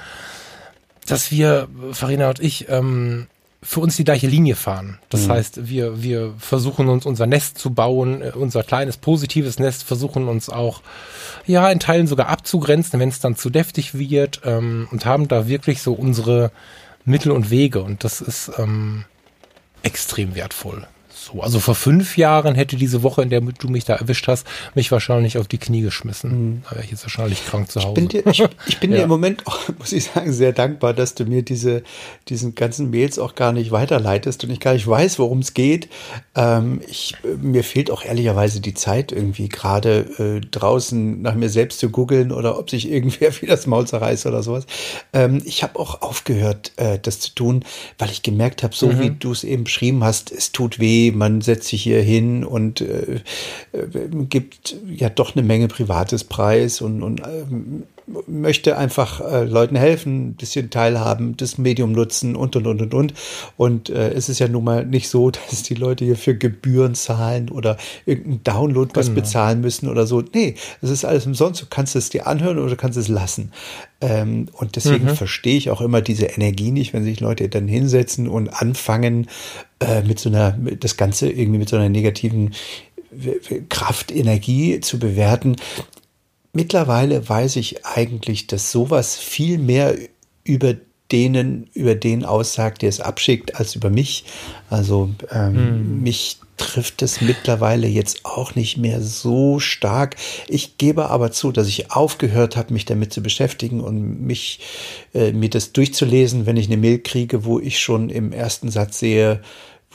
dass 1.05 1.31
wir, 1.31 1.69
Farina 1.93 2.29
und 2.29 2.39
ich, 2.39 2.67
ähm, 2.69 3.27
für 3.69 3.81
uns 3.81 3.97
die 3.97 4.05
gleiche 4.05 4.27
Linie 4.27 4.55
fahren. 4.55 4.97
Das 5.09 5.27
mhm. 5.27 5.31
heißt, 5.31 5.67
wir, 5.67 6.01
wir 6.01 6.33
versuchen 6.37 6.87
uns 6.87 7.05
unser 7.05 7.27
Nest 7.27 7.57
zu 7.57 7.71
bauen, 7.73 8.21
äh, 8.21 8.31
unser 8.33 8.63
kleines 8.63 8.95
positives 8.95 9.59
Nest, 9.59 9.83
versuchen 9.83 10.29
uns 10.29 10.47
auch, 10.47 10.81
ja, 11.45 11.69
in 11.69 11.81
Teilen 11.81 12.07
sogar 12.07 12.29
abzugrenzen, 12.29 12.97
wenn 13.01 13.09
es 13.09 13.19
dann 13.19 13.35
zu 13.35 13.49
deftig 13.49 13.93
wird 13.93 14.39
ähm, 14.45 14.87
und 14.91 15.05
haben 15.05 15.27
da 15.27 15.49
wirklich 15.49 15.81
so 15.81 15.91
unsere 15.91 16.51
Mittel 17.03 17.33
und 17.33 17.49
Wege 17.49 17.81
und 17.83 18.05
das 18.05 18.21
ist 18.21 18.51
ähm, 18.57 19.03
extrem 19.83 20.33
wertvoll 20.35 20.87
so. 21.17 21.41
Also 21.41 21.59
vor 21.59 21.75
fünf 21.75 22.17
Jahren 22.17 22.55
hätte 22.55 22.75
diese 22.75 23.03
Woche, 23.03 23.21
in 23.21 23.29
der 23.29 23.41
du 23.41 23.67
mich 23.67 23.85
da 23.85 23.95
erwischt 23.95 24.27
hast, 24.27 24.47
mich 24.75 24.91
wahrscheinlich 24.91 25.37
auf 25.37 25.47
die 25.47 25.57
Knie 25.57 25.81
geschmissen. 25.81 26.29
Mhm. 26.29 26.61
Da 26.63 26.75
wäre 26.75 26.85
ich 26.85 26.91
jetzt 26.91 27.03
wahrscheinlich 27.03 27.45
krank 27.45 27.71
zu 27.71 27.81
Hause. 27.81 27.89
Ich 27.89 27.93
bin 27.93 28.07
dir, 28.07 28.25
ich, 28.27 28.43
ich 28.67 28.79
bin 28.79 28.91
ja. 28.91 28.97
dir 28.97 29.03
im 29.03 29.09
Moment 29.09 29.45
auch, 29.47 29.59
muss 29.79 29.91
ich 29.91 30.05
sagen, 30.05 30.31
sehr 30.31 30.53
dankbar, 30.53 30.93
dass 30.93 31.15
du 31.15 31.25
mir 31.25 31.41
diese, 31.41 31.83
diesen 32.29 32.55
ganzen 32.55 32.89
Mails 32.89 33.19
auch 33.19 33.35
gar 33.35 33.51
nicht 33.51 33.71
weiterleitest 33.71 34.43
und 34.43 34.51
ich 34.51 34.59
gar 34.59 34.73
nicht 34.73 34.87
weiß, 34.87 35.19
worum 35.19 35.39
es 35.39 35.53
geht. 35.53 35.89
Ähm, 36.35 36.81
ich, 36.87 37.15
mir 37.41 37.63
fehlt 37.63 37.91
auch 37.91 38.03
ehrlicherweise 38.03 38.61
die 38.61 38.73
Zeit 38.73 39.11
irgendwie 39.11 39.49
gerade 39.49 40.39
äh, 40.43 40.45
draußen 40.45 41.21
nach 41.21 41.35
mir 41.35 41.49
selbst 41.49 41.79
zu 41.79 41.89
googeln 41.89 42.31
oder 42.31 42.59
ob 42.59 42.69
sich 42.69 42.89
irgendwer 42.89 43.31
wie 43.41 43.47
das 43.47 43.67
Maul 43.67 43.87
zerreißt 43.87 44.25
oder 44.25 44.43
sowas. 44.43 44.65
Ähm, 45.13 45.41
ich 45.45 45.63
habe 45.63 45.79
auch 45.79 46.01
aufgehört, 46.01 46.71
äh, 46.77 46.99
das 46.99 47.19
zu 47.19 47.33
tun, 47.33 47.63
weil 47.97 48.09
ich 48.11 48.23
gemerkt 48.23 48.63
habe, 48.63 48.75
so 48.75 48.87
mhm. 48.87 48.99
wie 48.99 49.09
du 49.11 49.31
es 49.31 49.43
eben 49.43 49.63
beschrieben 49.63 50.03
hast, 50.03 50.31
es 50.31 50.51
tut 50.51 50.79
weh, 50.79 51.06
man 51.11 51.41
setzt 51.41 51.67
sich 51.67 51.83
hier 51.83 52.01
hin 52.01 52.43
und 52.43 52.81
äh, 52.81 53.21
äh, 53.71 54.07
gibt 54.29 54.75
ja 54.87 55.09
doch 55.09 55.35
eine 55.35 55.45
Menge 55.45 55.67
privates 55.67 56.23
Preis 56.23 56.81
und, 56.81 57.03
und 57.03 57.21
äh, 57.21 57.45
möchte 58.25 58.77
einfach 58.77 59.19
äh, 59.19 59.43
Leuten 59.43 59.75
helfen, 59.75 60.29
ein 60.29 60.33
bisschen 60.33 60.69
teilhaben, 60.69 61.35
das 61.35 61.57
Medium 61.57 61.91
nutzen 61.91 62.35
und 62.35 62.55
und 62.55 62.65
und 62.65 62.81
und 62.81 62.93
und. 62.93 63.13
Und 63.57 63.89
äh, 63.89 64.11
es 64.11 64.29
ist 64.29 64.39
ja 64.39 64.47
nun 64.47 64.63
mal 64.63 64.85
nicht 64.85 65.09
so, 65.09 65.29
dass 65.49 65.63
die 65.63 65.75
Leute 65.75 66.05
hier 66.05 66.15
für 66.15 66.35
Gebühren 66.35 66.95
zahlen 66.95 67.49
oder 67.49 67.77
irgendeinen 68.05 68.43
Download 68.43 68.91
was 68.93 69.07
genau. 69.07 69.21
bezahlen 69.21 69.61
müssen 69.61 69.89
oder 69.89 70.07
so. 70.07 70.23
Nee, 70.33 70.55
es 70.81 70.89
ist 70.89 71.05
alles 71.05 71.25
umsonst. 71.25 71.61
Du 71.61 71.65
kannst 71.69 71.95
es 71.95 72.09
dir 72.09 72.27
anhören 72.27 72.57
oder 72.57 72.69
du 72.69 72.77
kannst 72.77 72.97
es 72.97 73.09
lassen. 73.09 73.51
Ähm, 73.99 74.47
und 74.53 74.75
deswegen 74.75 75.05
mhm. 75.05 75.15
verstehe 75.15 75.57
ich 75.57 75.69
auch 75.69 75.81
immer 75.81 76.01
diese 76.01 76.27
Energie 76.27 76.71
nicht, 76.71 76.93
wenn 76.93 77.03
sich 77.03 77.19
Leute 77.19 77.49
dann 77.49 77.67
hinsetzen 77.67 78.27
und 78.29 78.49
anfangen, 78.49 79.27
äh, 79.79 80.01
mit 80.03 80.19
so 80.19 80.29
einer, 80.29 80.57
das 80.79 80.97
Ganze 80.97 81.29
irgendwie 81.29 81.59
mit 81.59 81.69
so 81.69 81.75
einer 81.75 81.89
negativen 81.89 82.53
Kraft, 83.69 84.11
Energie 84.11 84.79
zu 84.79 84.99
bewerten. 84.99 85.55
Mittlerweile 86.57 87.29
weiß 87.29 87.57
ich 87.57 87.85
eigentlich, 87.85 88.47
dass 88.47 88.71
sowas 88.71 89.15
viel 89.15 89.59
mehr 89.59 89.95
über 90.43 90.73
denen, 91.11 91.69
über 91.75 91.93
den 91.93 92.25
aussagt, 92.25 92.81
der 92.81 92.89
es 92.89 92.99
abschickt, 92.99 93.53
als 93.59 93.75
über 93.75 93.91
mich. 93.91 94.25
Also 94.67 95.11
ähm, 95.29 95.55
hm. 95.55 96.01
mich 96.01 96.39
trifft 96.57 97.03
es 97.03 97.21
mittlerweile 97.21 97.85
jetzt 97.85 98.25
auch 98.25 98.55
nicht 98.55 98.75
mehr 98.77 99.03
so 99.03 99.59
stark. 99.59 100.15
Ich 100.47 100.79
gebe 100.79 101.11
aber 101.11 101.31
zu, 101.31 101.51
dass 101.51 101.67
ich 101.67 101.91
aufgehört 101.91 102.57
habe, 102.57 102.73
mich 102.73 102.85
damit 102.85 103.13
zu 103.13 103.21
beschäftigen 103.21 103.79
und 103.79 104.25
mich 104.25 104.59
äh, 105.13 105.33
mir 105.33 105.51
das 105.51 105.73
durchzulesen, 105.73 106.47
wenn 106.47 106.57
ich 106.57 106.65
eine 106.65 106.77
Mail 106.77 106.97
kriege, 106.97 107.45
wo 107.45 107.59
ich 107.59 107.77
schon 107.77 108.09
im 108.09 108.31
ersten 108.31 108.71
Satz 108.71 108.97
sehe, 108.97 109.41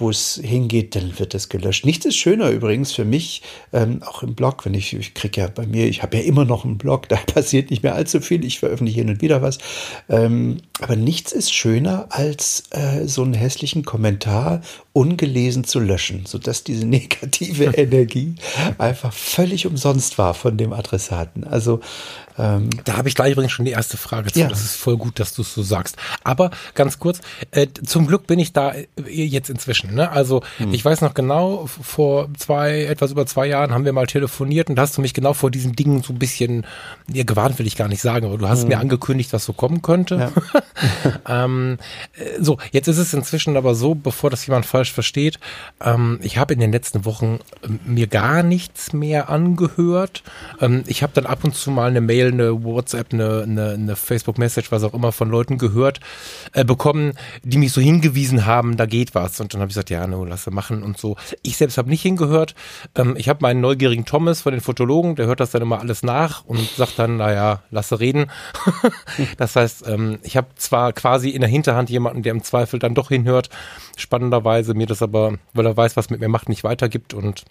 wo 0.03 0.11
es 0.11 0.41
hingeht, 0.43 0.95
dann 0.95 1.19
wird 1.19 1.35
es 1.35 1.49
gelöscht. 1.49 1.87
Nichts 1.87 2.05
ist 2.05 2.17
schöner 2.17 2.51
übrigens 2.51 2.93
für 2.93 3.05
mich, 3.05 3.43
ähm, 3.73 4.03
auch 4.03 4.23
im 4.23 4.35
Blog, 4.35 4.67
wenn 4.67 4.75
ich, 4.75 4.93
ich 4.93 5.15
kriege 5.15 5.41
ja 5.41 5.47
bei 5.47 5.67
mir, 5.67 5.87
ich 5.87 6.03
habe 6.03 6.19
ja 6.19 6.25
immer 6.25 6.45
noch 6.45 6.65
einen 6.65 6.77
Blog, 6.77 7.09
da 7.09 7.17
passiert 7.17 7.71
nicht 7.71 7.83
mehr 7.83 7.95
allzu 7.95 8.21
viel, 8.21 8.45
ich 8.45 8.59
veröffentliche 8.59 9.01
hin 9.01 9.09
und 9.09 9.23
wieder 9.23 9.41
was. 9.41 9.59
Ähm, 10.09 10.59
aber 10.83 10.97
nichts 10.97 11.33
ist 11.33 11.55
schöner, 11.55 12.07
als 12.11 12.65
äh, 12.71 13.07
so 13.07 13.23
einen 13.23 13.35
hässlichen 13.35 13.85
Kommentar 13.85 14.63
ungelesen 14.93 15.65
zu 15.65 15.81
löschen, 15.81 16.27
sodass 16.27 16.65
diese 16.65 16.87
negative 16.87 17.65
Energie 17.77 18.35
einfach 18.79 19.13
völlig 19.13 19.67
umsonst 19.67 20.19
war 20.19 20.35
von 20.35 20.57
dem 20.57 20.73
Adressaten. 20.73 21.45
Also 21.45 21.81
ähm, 22.39 22.71
da 22.85 22.97
habe 22.97 23.09
ich 23.09 23.15
gleich 23.15 23.33
übrigens 23.33 23.53
schon 23.53 23.65
die 23.65 23.73
erste 23.73 23.97
Frage 23.97 24.33
zu. 24.33 24.41
Ja. 24.41 24.49
Das 24.49 24.63
ist 24.63 24.77
voll 24.77 24.97
gut, 24.97 25.21
dass 25.21 25.35
du 25.35 25.43
es 25.43 25.55
so 25.55 25.63
sagst. 25.63 25.97
Aber 26.25 26.51
ganz 26.75 26.99
kurz, 26.99 27.21
äh, 27.51 27.67
zum 27.85 28.07
Glück 28.07 28.27
bin 28.27 28.39
ich 28.39 28.53
da 28.53 28.73
äh, 28.73 28.87
jetzt 29.07 29.51
inzwischen. 29.51 29.95
Ne? 29.95 30.11
Also 30.11 30.43
hm. 30.59 30.73
ich 30.73 30.85
weiß 30.85 31.01
noch 31.03 31.15
genau, 31.15 31.67
vor 31.67 32.29
zwei, 32.37 32.85
etwas 32.85 33.13
über 33.13 33.27
zwei 33.27 33.47
Jahren 33.47 33.73
haben 33.73 33.85
wir 33.85 33.93
mal 33.93 34.07
telefoniert 34.07 34.71
und 34.71 34.77
da 34.77 34.83
hast 34.83 34.97
du 34.97 35.03
mich 35.03 35.15
genau 35.15 35.35
vor 35.35 35.51
diesen 35.51 35.75
Dingen 35.75 36.03
so 36.03 36.13
ein 36.13 36.19
bisschen, 36.19 36.67
ja, 37.13 37.25
gewarnt 37.25 37.59
will 37.59 37.67
ich 37.67 37.77
gar 37.77 37.89
nicht 37.89 38.03
sagen, 38.03 38.27
aber 38.27 38.39
du 38.39 38.49
hast 38.49 38.63
hm. 38.63 38.69
mir 38.69 38.79
angekündigt, 38.79 39.33
was 39.33 39.45
so 39.45 39.53
kommen 39.53 39.83
könnte. 39.83 40.17
Ja. 40.17 40.33
ähm, 41.29 41.79
äh, 42.17 42.41
so, 42.41 42.59
jetzt 42.71 42.89
ist 42.89 42.99
es 42.99 43.13
inzwischen 43.15 43.57
aber 43.57 43.75
so, 43.75 43.95
bevor 43.95 44.31
das 44.31 44.47
jemand 44.47 44.67
falsch 44.67 44.93
versteht, 44.93 45.39
ähm, 45.81 46.19
ich 46.23 46.39
habe 46.39 46.55
in 46.55 46.61
den 46.61 46.73
letzten 46.73 47.05
Wochen 47.05 47.41
ähm, 47.65 47.81
mir 47.85 48.07
gar 48.07 48.43
nichts 48.43 48.93
mehr 48.93 49.29
angehört. 49.29 50.23
Ähm, 50.61 50.85
ich 50.87 51.03
habe 51.03 51.13
dann 51.15 51.27
ab 51.27 51.45
und 51.45 51.55
zu 51.55 51.71
mal 51.71 51.89
eine 51.89 52.01
Mail 52.01 52.33
eine 52.33 52.65
WhatsApp, 52.65 53.13
eine, 53.13 53.43
eine, 53.43 53.71
eine 53.71 53.97
Facebook-Message, 53.97 54.71
was 54.71 54.85
auch 54.85 54.95
immer 54.95 55.13
von 55.13 55.31
Leuten 55.31 55.59
gehört, 55.59 56.01
äh, 56.53 56.65
bekommen, 56.65 57.15
die 57.43 57.59
mich 57.59 57.73
so 57.73 57.81
hingewiesen 57.81 58.47
haben, 58.47 58.77
da 58.77 58.87
geht 58.87 59.15
was. 59.15 59.41
Und 59.41 59.55
dann 59.55 59.61
habe 59.61 59.71
ich 59.71 59.75
gesagt, 59.75 59.91
ja, 59.91 60.07
no, 60.07 60.25
lass 60.25 60.47
machen 60.51 60.83
und 60.83 60.99
so. 60.99 61.17
Ich 61.43 61.57
selbst 61.57 61.79
habe 61.79 61.89
nicht 61.89 62.03
hingehört. 62.03 62.55
Ähm, 62.95 63.15
ich 63.17 63.29
habe 63.29 63.41
meinen 63.43 63.61
neugierigen 63.61 64.05
Thomas 64.05 64.43
von 64.43 64.53
den 64.53 64.61
Fotologen, 64.61 65.17
der 65.17 65.27
hört 65.27 65.41
das 65.41 65.51
dann 65.51 65.63
immer 65.63 65.81
alles 65.81 66.03
nach 66.03 66.45
und 66.45 66.61
sagt 66.77 66.99
dann, 66.99 67.17
naja, 67.17 67.63
lasse 67.71 68.01
reden. 68.01 68.31
das 69.37 69.57
heißt, 69.57 69.87
ähm, 69.89 70.19
ich 70.23 70.37
habe 70.37 70.49
zwar 70.63 70.93
quasi 70.93 71.31
in 71.31 71.41
der 71.41 71.51
Hinterhand 71.51 71.91
jemanden, 71.91 72.23
der 72.23 72.33
im 72.33 72.43
Zweifel 72.43 72.79
dann 72.79 72.95
doch 72.95 73.09
hinhört, 73.09 73.51
spannenderweise 73.97 74.75
mir 74.75 74.87
das 74.87 75.03
aber, 75.03 75.39
weil 75.53 75.67
er 75.67 75.77
weiß, 75.77 75.97
was 75.97 76.11
mit 76.11 76.21
mir 76.21 76.29
macht, 76.29 76.49
nicht 76.49 76.65
weitergibt 76.65 77.15
und 77.15 77.45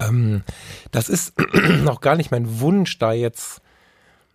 ähm, 0.00 0.42
das 0.90 1.08
ist 1.08 1.34
noch 1.84 2.00
gar 2.00 2.16
nicht 2.16 2.30
mein 2.30 2.60
Wunsch, 2.60 2.98
da 2.98 3.12
jetzt 3.12 3.60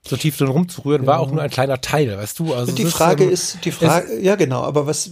so 0.03 0.17
tief 0.17 0.37
drin 0.37 0.47
rumzurühren, 0.47 1.05
war 1.05 1.19
auch 1.19 1.31
nur 1.31 1.41
ein 1.41 1.49
kleiner 1.49 1.79
Teil, 1.79 2.17
weißt 2.17 2.39
du? 2.39 2.53
Also 2.53 2.71
die 2.71 2.85
Frage 2.85 3.23
ist, 3.23 3.55
ist, 3.55 3.65
die 3.65 3.71
Frage, 3.71 4.07
ist, 4.07 4.23
ja 4.23 4.35
genau, 4.35 4.63
aber 4.63 4.87
was, 4.87 5.11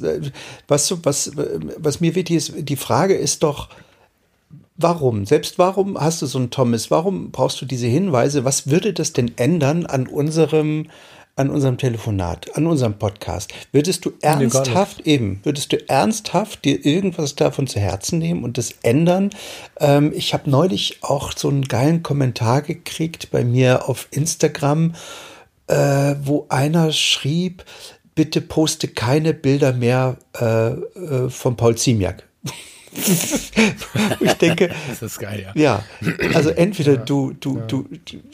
was, 0.68 1.06
was, 1.06 1.32
was 1.78 2.02
mir 2.02 2.16
wichtig 2.16 2.38
ist, 2.38 2.54
die 2.58 2.76
Frage 2.76 3.14
ist 3.14 3.44
doch, 3.44 3.70
warum? 4.78 5.26
Selbst 5.26 5.60
warum 5.60 6.00
hast 6.00 6.22
du 6.22 6.26
so 6.26 6.40
einen 6.40 6.50
Thomas? 6.50 6.90
Warum 6.90 7.32
brauchst 7.32 7.62
du 7.62 7.66
diese 7.66 7.86
Hinweise? 7.86 8.46
Was 8.46 8.68
würde 8.68 8.94
das 8.94 9.14
denn 9.14 9.38
ändern 9.38 9.86
an 9.86 10.08
unserem, 10.08 10.88
an 11.40 11.50
unserem 11.50 11.78
Telefonat, 11.78 12.56
an 12.58 12.68
unserem 12.68 13.00
Podcast. 13.00 13.54
Würdest 13.72 14.04
du 14.04 14.12
ernsthaft 14.22 15.06
nee, 15.06 15.14
eben, 15.14 15.40
würdest 15.44 15.72
du 15.72 15.90
ernsthaft 15.90 16.66
dir 16.66 16.86
irgendwas 16.86 17.36
davon 17.36 17.66
zu 17.66 17.80
Herzen 17.80 18.20
nehmen 18.20 18.44
und 18.44 18.58
das 18.58 18.76
ändern? 18.84 19.30
Ähm, 19.80 20.12
ich 20.14 20.34
habe 20.34 20.50
neulich 20.50 21.00
auch 21.02 21.32
so 21.36 21.48
einen 21.48 21.64
geilen 21.64 22.04
Kommentar 22.04 22.62
gekriegt 22.62 23.32
bei 23.32 23.46
mir 23.46 23.88
auf 23.88 24.10
Instagram, 24.12 24.96
äh, 25.68 26.16
wo 26.22 26.46
einer 26.50 26.92
schrieb, 26.92 27.64
bitte 28.16 28.42
poste 28.42 28.90
keine 28.90 29.34
Bilder 29.34 29.72
mehr 29.72 30.18
äh, 30.40 30.72
äh, 30.72 31.30
von 31.30 31.56
Paul 31.56 31.78
Ziemiak. 31.78 32.28
ich 34.20 34.34
denke, 34.34 34.72
das 34.88 35.02
ist 35.02 35.20
geil, 35.20 35.46
ja. 35.56 35.62
Ja, 35.62 35.84
also 36.34 36.50
entweder 36.50 36.94
ja, 36.94 36.98
du, 37.00 37.34
du, 37.40 37.58
ja. 37.58 37.66
du 37.66 37.86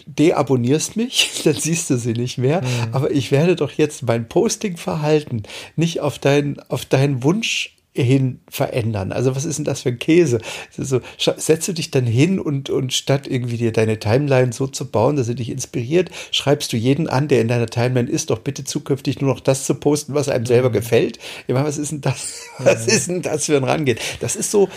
deabonnierst 0.06 0.96
mich, 0.96 1.42
dann 1.44 1.56
siehst 1.56 1.90
du 1.90 1.98
sie 1.98 2.14
nicht 2.14 2.38
mehr, 2.38 2.62
mhm. 2.62 2.68
aber 2.94 3.12
ich 3.12 3.32
werde 3.32 3.56
doch 3.56 3.72
jetzt 3.72 4.04
mein 4.04 4.28
Posting-Verhalten 4.28 5.44
nicht 5.76 6.02
auf 6.02 6.20
deinen, 6.20 6.60
auf 6.70 6.86
deinen 6.86 7.24
Wunsch 7.24 7.75
hin 7.96 8.42
verändern. 8.50 9.12
Also 9.12 9.36
was 9.36 9.46
ist 9.46 9.58
denn 9.58 9.66
das 9.66 9.82
für 9.82 9.90
ein 9.90 10.00
Käse? 10.00 10.40
So, 10.78 11.00
setzt 11.18 11.68
du 11.68 11.74
dich 11.74 11.92
dann 11.92 12.06
hin 12.06 12.40
und, 12.40 12.70
und 12.70 12.94
statt 12.94 13.26
irgendwie 13.28 13.58
dir 13.58 13.72
deine 13.72 14.00
Timeline 14.00 14.52
so 14.52 14.68
zu 14.68 14.86
bauen, 14.86 15.16
dass 15.16 15.28
sie 15.28 15.36
dich 15.36 15.50
inspiriert, 15.50 16.12
schreibst 16.32 16.74
du 16.74 16.78
jeden 16.78 17.08
an, 17.08 17.28
der 17.28 17.42
in 17.42 17.48
deiner 17.48 17.68
Timeline 17.68 18.10
ist, 18.10 18.30
doch 18.30 18.40
bitte 18.40 18.66
zukünftig 18.66 19.22
nur 19.22 19.34
noch 19.34 19.40
das 19.40 19.66
zu 19.66 19.76
posten, 19.76 20.14
was 20.14 20.30
einem 20.30 20.46
selber 20.46 20.70
mhm. 20.70 20.74
gefällt. 20.74 21.20
Ich 21.48 21.54
meine, 21.54 21.66
was 21.66 21.78
ist 21.78 21.92
denn 21.92 22.02
das? 22.02 22.34
Was 22.58 22.88
ist 22.88 23.08
denn 23.08 23.22
das 23.22 23.46
für 23.46 23.58
ein 23.58 23.64
Rangehen? 23.64 23.98
Das 24.20 24.36
ist 24.36 24.50
so, 24.50 24.70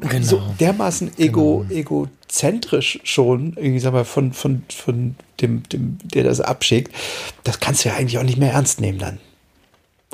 genau. 0.00 0.24
so 0.24 0.42
dermaßen 0.60 1.12
ego, 1.18 1.64
genau. 1.68 1.80
egozentrisch 1.80 3.00
schon, 3.04 3.54
irgendwie 3.56 3.80
sag 3.80 3.92
mal, 3.92 4.04
von, 4.04 4.32
von, 4.32 4.62
von 4.74 5.16
dem, 5.40 5.62
dem, 5.68 5.98
der 6.02 6.24
das 6.24 6.40
abschickt. 6.40 6.94
Das 7.42 7.60
kannst 7.60 7.84
du 7.84 7.88
ja 7.88 7.96
eigentlich 7.96 8.18
auch 8.18 8.22
nicht 8.22 8.38
mehr 8.38 8.52
ernst 8.52 8.80
nehmen 8.80 8.98
dann. 8.98 9.18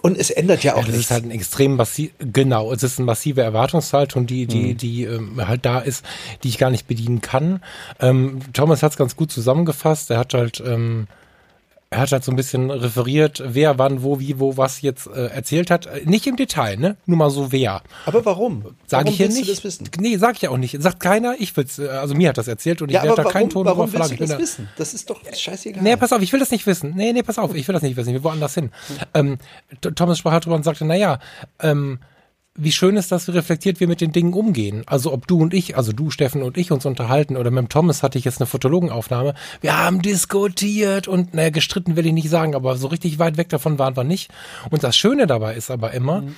Und 0.02 0.16
es 0.16 0.30
ändert 0.30 0.62
ja 0.64 0.74
auch 0.74 0.78
ja, 0.78 0.86
das 0.86 0.92
nichts. 0.92 1.06
ist 1.06 1.10
halt 1.10 1.24
ein 1.24 1.30
extrem 1.30 1.76
massiv, 1.76 2.12
genau, 2.18 2.72
es 2.72 2.82
ist 2.82 2.98
eine 2.98 3.06
massive 3.06 3.42
Erwartungshaltung, 3.42 4.26
die, 4.26 4.46
die, 4.46 4.72
mhm. 4.72 4.76
die 4.76 5.04
ähm, 5.04 5.46
halt 5.46 5.64
da 5.66 5.80
ist, 5.80 6.04
die 6.42 6.48
ich 6.48 6.58
gar 6.58 6.70
nicht 6.70 6.86
bedienen 6.86 7.20
kann. 7.20 7.62
Ähm, 8.00 8.40
Thomas 8.52 8.82
hat 8.82 8.92
es 8.92 8.98
ganz 8.98 9.16
gut 9.16 9.30
zusammengefasst. 9.30 10.10
Er 10.10 10.18
hat 10.18 10.34
halt 10.34 10.62
ähm, 10.66 11.06
er 11.92 11.98
hat 11.98 12.12
halt 12.12 12.22
so 12.22 12.30
ein 12.30 12.36
bisschen 12.36 12.70
referiert, 12.70 13.42
wer 13.44 13.76
wann, 13.78 14.04
wo, 14.04 14.20
wie, 14.20 14.38
wo, 14.38 14.56
was 14.56 14.80
jetzt 14.80 15.08
äh, 15.08 15.26
erzählt 15.26 15.72
hat. 15.72 15.88
Nicht 16.06 16.24
im 16.28 16.36
Detail, 16.36 16.76
ne? 16.76 16.96
Nur 17.04 17.18
mal 17.18 17.30
so 17.30 17.50
wer. 17.50 17.82
Aber 18.06 18.24
warum? 18.24 18.76
Sag 18.86 19.08
ich 19.08 19.16
hier 19.16 19.26
nicht. 19.26 19.42
Du 19.42 19.46
das 19.52 19.64
wissen? 19.64 19.88
Nee, 19.98 20.16
sag 20.16 20.36
ich 20.36 20.42
ja 20.42 20.50
auch 20.50 20.56
nicht. 20.56 20.80
Sagt 20.80 21.00
keiner, 21.00 21.34
ich 21.40 21.56
will's, 21.56 21.80
äh, 21.80 21.88
also 21.88 22.14
mir 22.14 22.28
hat 22.28 22.38
das 22.38 22.46
erzählt 22.46 22.80
und 22.80 22.92
ja, 22.92 23.00
ich 23.00 23.08
werde 23.08 23.24
da 23.24 23.28
keinen 23.28 23.50
Ton 23.50 23.66
warum 23.66 23.92
willst 23.92 24.12
du 24.12 24.16
das 24.18 24.38
wissen? 24.38 24.68
Das 24.76 24.94
ist 24.94 25.10
doch 25.10 25.20
scheißegal. 25.34 25.82
Nee, 25.82 25.96
pass 25.96 26.12
auf, 26.12 26.22
ich 26.22 26.32
will 26.32 26.38
das 26.38 26.52
nicht 26.52 26.64
wissen. 26.64 26.92
Nee, 26.94 27.12
nee, 27.12 27.24
pass 27.24 27.38
auf, 27.38 27.56
ich 27.56 27.66
will 27.66 27.72
das 27.72 27.82
nicht 27.82 27.96
wissen. 27.96 28.12
Wir 28.12 28.22
woanders 28.22 28.54
hin. 28.54 28.70
Ähm, 29.12 29.38
Thomas 29.96 30.16
sprach 30.16 30.30
halt 30.30 30.44
drüber 30.44 30.54
und 30.54 30.62
sagte, 30.62 30.84
na 30.84 30.94
ja, 30.94 31.18
ähm, 31.58 31.98
wie 32.62 32.72
schön 32.72 32.96
ist 32.96 33.12
das, 33.12 33.26
wie 33.28 33.32
reflektiert 33.32 33.80
wir 33.80 33.88
mit 33.88 34.00
den 34.00 34.12
Dingen 34.12 34.32
umgehen. 34.32 34.82
Also 34.86 35.12
ob 35.12 35.26
du 35.26 35.40
und 35.40 35.54
ich, 35.54 35.76
also 35.76 35.92
du, 35.92 36.10
Steffen 36.10 36.42
und 36.42 36.56
ich 36.56 36.72
uns 36.72 36.86
unterhalten 36.86 37.36
oder 37.36 37.50
mit 37.50 37.58
dem 37.58 37.68
Thomas 37.68 38.02
hatte 38.02 38.18
ich 38.18 38.24
jetzt 38.24 38.40
eine 38.40 38.46
Fotologenaufnahme. 38.46 39.34
Wir 39.60 39.78
haben 39.78 40.02
diskutiert 40.02 41.08
und, 41.08 41.34
naja, 41.34 41.50
gestritten 41.50 41.96
will 41.96 42.06
ich 42.06 42.12
nicht 42.12 42.30
sagen, 42.30 42.54
aber 42.54 42.76
so 42.76 42.88
richtig 42.88 43.18
weit 43.18 43.36
weg 43.36 43.48
davon 43.48 43.78
waren 43.78 43.96
wir 43.96 44.04
nicht. 44.04 44.30
Und 44.70 44.82
das 44.84 44.96
Schöne 44.96 45.26
dabei 45.26 45.54
ist 45.54 45.70
aber 45.70 45.92
immer, 45.92 46.22
mhm. 46.22 46.34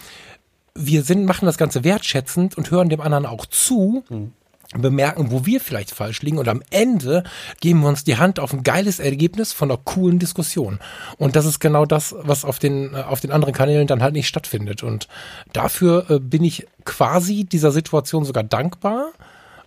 wir 0.74 1.02
sind, 1.02 1.24
machen 1.24 1.46
das 1.46 1.58
Ganze 1.58 1.84
wertschätzend 1.84 2.56
und 2.56 2.70
hören 2.70 2.88
dem 2.88 3.00
anderen 3.00 3.26
auch 3.26 3.46
zu. 3.46 4.04
Mhm 4.08 4.32
bemerken, 4.80 5.30
wo 5.30 5.44
wir 5.44 5.60
vielleicht 5.60 5.90
falsch 5.90 6.22
liegen 6.22 6.38
und 6.38 6.48
am 6.48 6.62
Ende 6.70 7.24
geben 7.60 7.80
wir 7.80 7.88
uns 7.88 8.04
die 8.04 8.16
Hand 8.16 8.40
auf 8.40 8.52
ein 8.52 8.62
geiles 8.62 9.00
Ergebnis 9.00 9.52
von 9.52 9.70
einer 9.70 9.80
coolen 9.82 10.18
Diskussion. 10.18 10.78
Und 11.18 11.36
das 11.36 11.44
ist 11.44 11.60
genau 11.60 11.84
das, 11.84 12.14
was 12.18 12.44
auf 12.44 12.58
den, 12.58 12.94
auf 12.94 13.20
den 13.20 13.32
anderen 13.32 13.54
Kanälen 13.54 13.86
dann 13.86 14.02
halt 14.02 14.14
nicht 14.14 14.28
stattfindet. 14.28 14.82
Und 14.82 15.08
dafür 15.52 16.10
äh, 16.10 16.18
bin 16.18 16.42
ich 16.44 16.66
quasi 16.84 17.44
dieser 17.44 17.72
Situation 17.72 18.24
sogar 18.24 18.44
dankbar, 18.44 19.12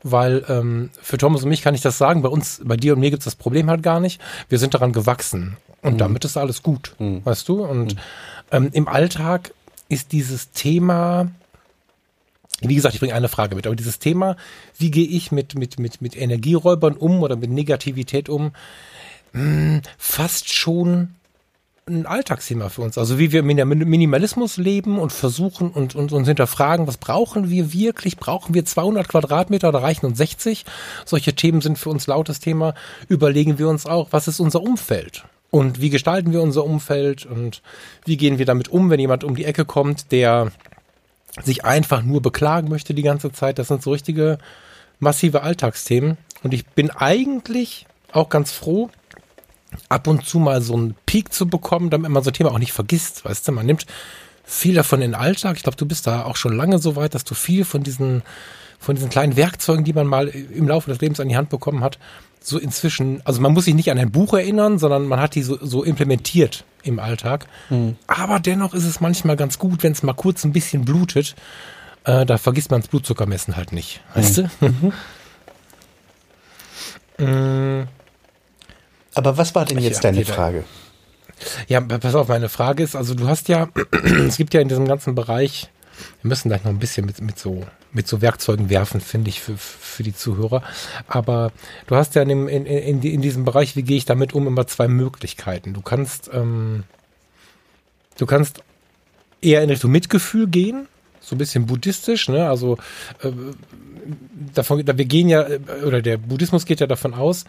weil 0.02 0.44
ähm, 0.50 0.90
für 1.02 1.18
Thomas 1.18 1.44
und 1.44 1.50
mich 1.50 1.62
kann 1.62 1.76
ich 1.76 1.82
das 1.82 1.98
sagen, 1.98 2.22
bei 2.22 2.30
uns, 2.30 2.62
bei 2.64 2.78
dir 2.78 2.94
und 2.94 3.00
mir 3.00 3.10
gibt 3.10 3.22
es 3.22 3.26
das 3.26 3.36
Problem 3.36 3.70
halt 3.70 3.84
gar 3.84 4.00
nicht. 4.00 4.22
Wir 4.50 4.60
sind 4.60 4.74
daran 4.74 4.92
gewachsen 4.92 5.58
und 5.82 5.94
mhm. 5.94 5.98
damit 5.98 6.26
ist 6.26 6.38
alles 6.38 6.64
gut, 6.64 6.96
mhm. 7.00 7.26
weißt 7.26 7.48
du? 7.48 7.64
Und 7.64 7.96
mhm. 7.96 8.00
ähm, 8.52 8.70
im 8.74 8.88
Alltag 8.88 9.52
ist 9.90 10.12
dieses 10.12 10.52
Thema 10.52 11.28
wie 12.62 12.76
gesagt, 12.76 12.96
ich 12.96 13.00
bringe 13.00 13.14
eine 13.14 13.30
Frage 13.30 13.56
mit, 13.56 13.68
aber 13.68 13.76
dieses 13.76 14.00
Thema, 14.00 14.38
wie 14.78 14.92
gehe 14.92 15.08
ich 15.08 15.32
mit, 15.32 15.56
mit, 15.56 15.80
mit, 15.80 16.02
mit 16.02 16.16
Energieräubern 16.16 16.96
um 16.96 17.22
oder 17.22 17.36
mit 17.36 17.50
Negativität 17.50 18.30
um, 18.30 18.54
mh, 19.34 19.42
hm, 19.42 19.82
fast 19.98 20.54
schon 20.54 21.10
ein 21.88 22.08
Alltagsthema 22.08 22.70
für 22.70 22.82
uns. 22.82 22.98
Also 22.98 23.20
wie 23.20 23.32
wir 23.32 23.44
mit 23.44 23.64
Minimalismus 23.68 24.58
leben 24.58 24.98
und 24.98 25.12
versuchen 25.12 25.70
und, 25.70 25.94
und 25.94 26.12
uns 26.14 26.28
hinterfragen, 26.28 26.88
was 26.88 26.98
brauchen 26.98 27.50
wir 27.52 27.74
wirklich? 27.74 28.18
Brauchen 28.18 28.56
wir 28.56 28.66
200 28.66 29.08
Quadratmeter 29.08 29.70
oder 29.70 29.84
reichen 29.84 30.08
uns 30.08 30.18
60? 30.18 30.66
Solche 31.06 31.36
Themen 31.36 31.62
sind 31.62 31.78
für 31.78 31.90
uns 31.90 32.08
lautes 32.08 32.40
Thema. 32.40 32.74
Überlegen 33.08 33.60
wir 33.60 33.70
uns 33.70 33.86
auch, 33.86 34.08
was 34.12 34.28
ist 34.28 34.40
unser 34.40 34.64
Umfeld? 34.64 35.26
Und 35.52 35.80
wie 35.80 35.92
gestalten 35.92 36.32
wir 36.34 36.42
unser 36.42 36.66
Umfeld? 36.66 37.28
Und 37.28 37.62
wie 38.04 38.18
gehen 38.18 38.40
wir 38.40 38.48
damit 38.48 38.70
um, 38.70 38.90
wenn 38.90 39.00
jemand 39.00 39.24
um 39.24 39.36
die 39.36 39.46
Ecke 39.46 39.64
kommt, 39.64 40.12
der 40.12 40.52
sich 41.44 41.66
einfach 41.66 42.04
nur 42.04 42.22
beklagen 42.22 42.70
möchte 42.70 42.94
die 42.94 43.02
ganze 43.02 43.32
Zeit. 43.32 43.60
Das 43.60 43.68
sind 43.68 43.84
so 43.84 43.92
richtige 43.92 44.38
massive 45.00 45.42
Alltagsthemen. 45.42 46.18
Und 46.44 46.54
ich 46.54 46.66
bin 46.66 46.92
eigentlich 46.92 47.86
auch 48.12 48.30
ganz 48.30 48.52
froh, 48.52 48.90
ab 49.90 50.08
und 50.08 50.26
zu 50.26 50.40
mal 50.40 50.62
so 50.62 50.76
einen 50.76 50.96
Peak 51.06 51.34
zu 51.34 51.48
bekommen, 51.48 51.90
damit 51.90 52.12
man 52.12 52.24
so 52.24 52.30
ein 52.30 52.34
Thema 52.34 52.52
auch 52.52 52.60
nicht 52.60 52.72
vergisst. 52.72 53.26
Weißt 53.26 53.48
du, 53.48 53.52
man 53.52 53.66
nimmt 53.66 53.86
viel 54.44 54.76
davon 54.76 55.02
in 55.02 55.12
den 55.12 55.20
Alltag. 55.20 55.58
Ich 55.58 55.64
glaube, 55.64 55.78
du 55.78 55.86
bist 55.86 56.08
da 56.08 56.24
auch 56.24 56.36
schon 56.36 56.56
lange 56.56 56.80
so 56.80 56.96
weit, 56.96 57.16
dass 57.16 57.24
du 57.26 57.34
viel 57.34 57.66
von 57.66 57.84
diesen, 57.84 58.22
von 58.80 58.96
diesen 58.96 59.10
kleinen 59.10 59.36
Werkzeugen, 59.36 59.84
die 59.84 59.94
man 59.94 60.08
mal 60.08 60.28
im 60.28 60.68
Laufe 60.68 60.90
des 60.90 61.02
Lebens 61.02 61.20
an 61.20 61.28
die 61.28 61.36
Hand 61.36 61.50
bekommen 61.50 61.84
hat, 61.84 61.98
so 62.46 62.60
inzwischen, 62.60 63.22
also 63.26 63.42
man 63.42 63.54
muss 63.54 63.66
sich 63.66 63.74
nicht 63.74 63.90
an 63.90 63.98
ein 63.98 64.12
Buch 64.12 64.34
erinnern, 64.34 64.78
sondern 64.78 65.08
man 65.08 65.20
hat 65.20 65.34
die 65.34 65.42
so, 65.42 65.58
so 65.62 65.84
implementiert 65.84 66.64
im 66.84 67.00
Alltag. 67.00 67.48
Mhm. 67.72 67.96
Aber 68.06 68.40
dennoch 68.40 68.76
ist 68.76 68.86
es 68.86 69.02
manchmal 69.02 69.36
ganz 69.36 69.58
gut, 69.58 69.82
wenn 69.82 69.94
es 69.94 70.04
mal 70.04 70.14
kurz 70.14 70.44
ein 70.44 70.54
bisschen 70.54 70.86
blutet. 70.86 71.36
Äh, 72.04 72.26
da 72.26 72.38
vergisst 72.38 72.70
man 72.70 72.82
das 72.82 72.90
Blutzuckermessen 72.90 73.56
halt 73.56 73.72
nicht. 73.72 74.02
Weißt 74.14 74.38
mhm. 74.38 74.94
du? 77.18 77.26
Mhm. 77.26 77.88
Aber 79.16 79.38
was 79.38 79.56
war 79.56 79.66
denn 79.66 79.80
jetzt 79.80 80.04
deine 80.04 80.24
Frage? 80.24 80.66
Ja, 81.68 81.82
pass 81.82 82.14
auf, 82.14 82.28
meine 82.28 82.50
Frage 82.50 82.84
ist, 82.84 82.96
also 82.96 83.16
du 83.16 83.28
hast 83.28 83.48
ja, 83.48 83.70
es 84.28 84.38
gibt 84.38 84.54
ja 84.54 84.62
in 84.62 84.68
diesem 84.68 84.88
ganzen 84.88 85.16
Bereich, 85.16 85.70
wir 86.22 86.30
müssen 86.30 86.50
gleich 86.50 86.64
noch 86.64 86.72
ein 86.72 86.80
bisschen 86.80 87.06
mit, 87.06 87.20
mit 87.22 87.40
so 87.40 87.64
mit 87.96 88.08
so 88.08 88.22
Werkzeugen 88.22 88.70
werfen, 88.70 89.00
finde 89.02 89.30
ich, 89.30 89.42
für, 89.42 89.58
für 89.58 90.04
die 90.04 90.14
Zuhörer. 90.14 90.62
Aber 91.08 91.52
du 91.88 91.96
hast 91.96 92.14
ja 92.16 92.22
in, 92.22 92.48
in, 92.48 92.66
in, 92.66 93.02
in 93.02 93.22
diesem 93.22 93.46
Bereich, 93.46 93.76
wie 93.76 93.84
gehe 93.84 93.98
ich 93.98 94.06
damit 94.06 94.34
um, 94.34 94.46
immer 94.48 94.68
zwei 94.68 94.88
Möglichkeiten. 94.88 95.74
Du 95.74 95.82
kannst, 95.82 96.30
ähm, 96.34 96.84
du 98.18 98.26
kannst 98.26 98.62
eher 99.42 99.64
in 99.64 99.70
Richtung 99.70 99.92
Mitgefühl 99.92 100.48
gehen, 100.48 100.88
so 101.22 101.36
ein 101.36 101.38
bisschen 101.40 101.66
buddhistisch, 101.66 102.28
ne? 102.28 102.50
Also 102.50 102.78
äh, 103.24 103.32
davon, 104.54 104.86
wir 104.86 105.06
gehen 105.06 105.30
ja, 105.30 105.48
oder 105.86 106.02
der 106.02 106.18
Buddhismus 106.18 106.66
geht 106.66 106.82
ja 106.82 106.88
davon 106.88 107.14
aus, 107.14 107.46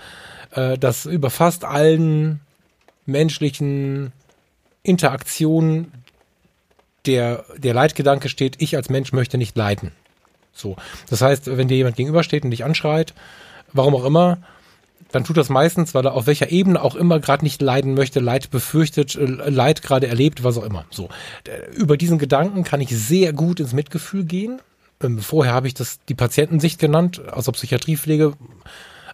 äh, 0.53 0.79
dass 0.79 1.07
über 1.07 1.31
fast 1.31 1.65
allen 1.65 2.41
menschlichen 3.05 4.12
Interaktionen 4.83 5.93
der, 7.07 7.45
der 7.57 7.75
Leitgedanke 7.75 8.29
steht, 8.29 8.62
ich 8.62 8.76
als 8.76 8.88
Mensch 8.88 9.12
möchte 9.12 9.38
nicht 9.38 9.57
leiden. 9.57 9.93
So. 10.56 10.76
Das 11.08 11.22
heißt, 11.22 11.56
wenn 11.56 11.68
dir 11.68 11.76
jemand 11.76 11.96
gegenübersteht 11.96 12.44
und 12.44 12.50
dich 12.50 12.64
anschreit, 12.64 13.14
warum 13.72 13.94
auch 13.94 14.04
immer, 14.04 14.38
dann 15.12 15.25
tut 15.25 15.36
das 15.36 15.48
meistens, 15.48 15.94
weil 15.94 16.04
er 16.04 16.14
auf 16.14 16.26
welcher 16.26 16.50
Ebene 16.50 16.82
auch 16.82 16.96
immer 16.96 17.20
gerade 17.20 17.44
nicht 17.44 17.62
leiden 17.62 17.94
möchte, 17.94 18.20
Leid 18.20 18.50
befürchtet, 18.50 19.14
äh, 19.14 19.25
Leid 19.25 19.82
gerade 19.82 20.08
erlebt, 20.08 20.42
was 20.42 20.58
auch 20.58 20.64
immer. 20.64 20.84
So. 20.90 21.08
Über 21.75 21.96
diesen 21.96 22.18
Gedanken 22.18 22.64
kann 22.64 22.80
ich 22.80 22.90
sehr 22.90 23.32
gut 23.32 23.60
ins 23.60 23.72
Mitgefühl 23.72 24.25
gehen. 24.25 24.60
Ähm, 25.02 25.18
vorher 25.18 25.52
habe 25.52 25.68
ich 25.68 25.75
das 25.75 26.00
die 26.08 26.14
Patientensicht 26.14 26.78
genannt, 26.78 27.22
also 27.30 27.52
Psychiatriepflege 27.52 28.32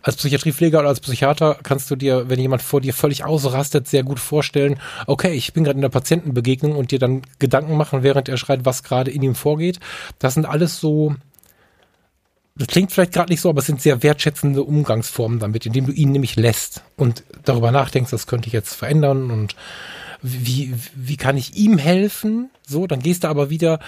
als 0.03 0.17
Psychiatriepfleger 0.17 0.81
oder 0.81 0.89
als 0.89 1.01
Psychiater 1.01 1.59
kannst 1.63 1.91
du 1.91 1.97
dir, 1.97 2.29
wenn 2.29 2.41
jemand 2.41 2.61
vor 2.61 2.81
dir 2.81 2.93
völlig 2.93 3.25
ausrastet, 3.25 3.89
sehr 3.89 4.03
gut 4.03 4.19
vorstellen, 4.19 4.79
okay, 5.07 5.33
ich 5.33 5.53
bin 5.53 5.65
gerade 5.65 5.77
in 5.77 5.83
der 5.83 5.89
Patientenbegegnung 5.89 6.77
und 6.77 6.91
dir 6.91 6.99
dann 6.99 7.23
Gedanken 7.39 7.77
machen, 7.77 8.03
während 8.03 8.29
er 8.29 8.37
schreit, 8.37 8.65
was 8.65 8.83
gerade 8.83 9.11
in 9.11 9.23
ihm 9.23 9.35
vorgeht. 9.35 9.79
Das 10.19 10.35
sind 10.35 10.45
alles 10.45 10.81
so, 10.81 11.15
das 12.55 12.69
klingt 12.69 12.93
vielleicht 12.93 13.13
gerade 13.13 13.33
nicht 13.33 13.41
so, 13.41 13.49
aber 13.49 13.61
es 13.61 13.67
sind 13.67 13.81
sehr 13.81 14.03
wertschätzende 14.03 14.63
Umgangsformen 14.63 15.39
damit, 15.39 15.65
indem 15.67 15.87
du 15.87 15.93
ihn 15.93 16.13
nämlich 16.13 16.37
lässt 16.37 16.83
und 16.97 17.25
darüber 17.45 17.71
nachdenkst, 17.71 18.11
das 18.11 18.27
könnte 18.27 18.49
ich 18.49 18.53
jetzt 18.53 18.75
verändern 18.75 19.31
und 19.31 19.57
wie, 20.21 20.75
wie 20.95 21.17
kann 21.17 21.37
ich 21.37 21.57
ihm 21.57 21.79
helfen? 21.79 22.51
So, 22.67 22.87
dann 22.87 23.01
gehst 23.01 23.25
du 23.25 23.29
aber 23.29 23.51
wieder 23.51 23.81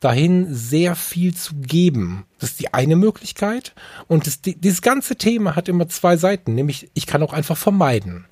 dahin, 0.00 0.52
sehr 0.52 0.96
viel 0.96 1.34
zu 1.34 1.54
geben. 1.56 2.24
Das 2.38 2.50
ist 2.50 2.60
die 2.60 2.72
eine 2.72 2.96
Möglichkeit. 2.96 3.74
Und 4.08 4.26
das, 4.26 4.40
dieses 4.40 4.82
ganze 4.82 5.16
Thema 5.16 5.54
hat 5.54 5.68
immer 5.68 5.88
zwei 5.88 6.16
Seiten, 6.16 6.54
nämlich 6.54 6.90
ich 6.94 7.06
kann 7.06 7.22
auch 7.22 7.34
einfach 7.34 7.56
vermeiden. 7.56 8.24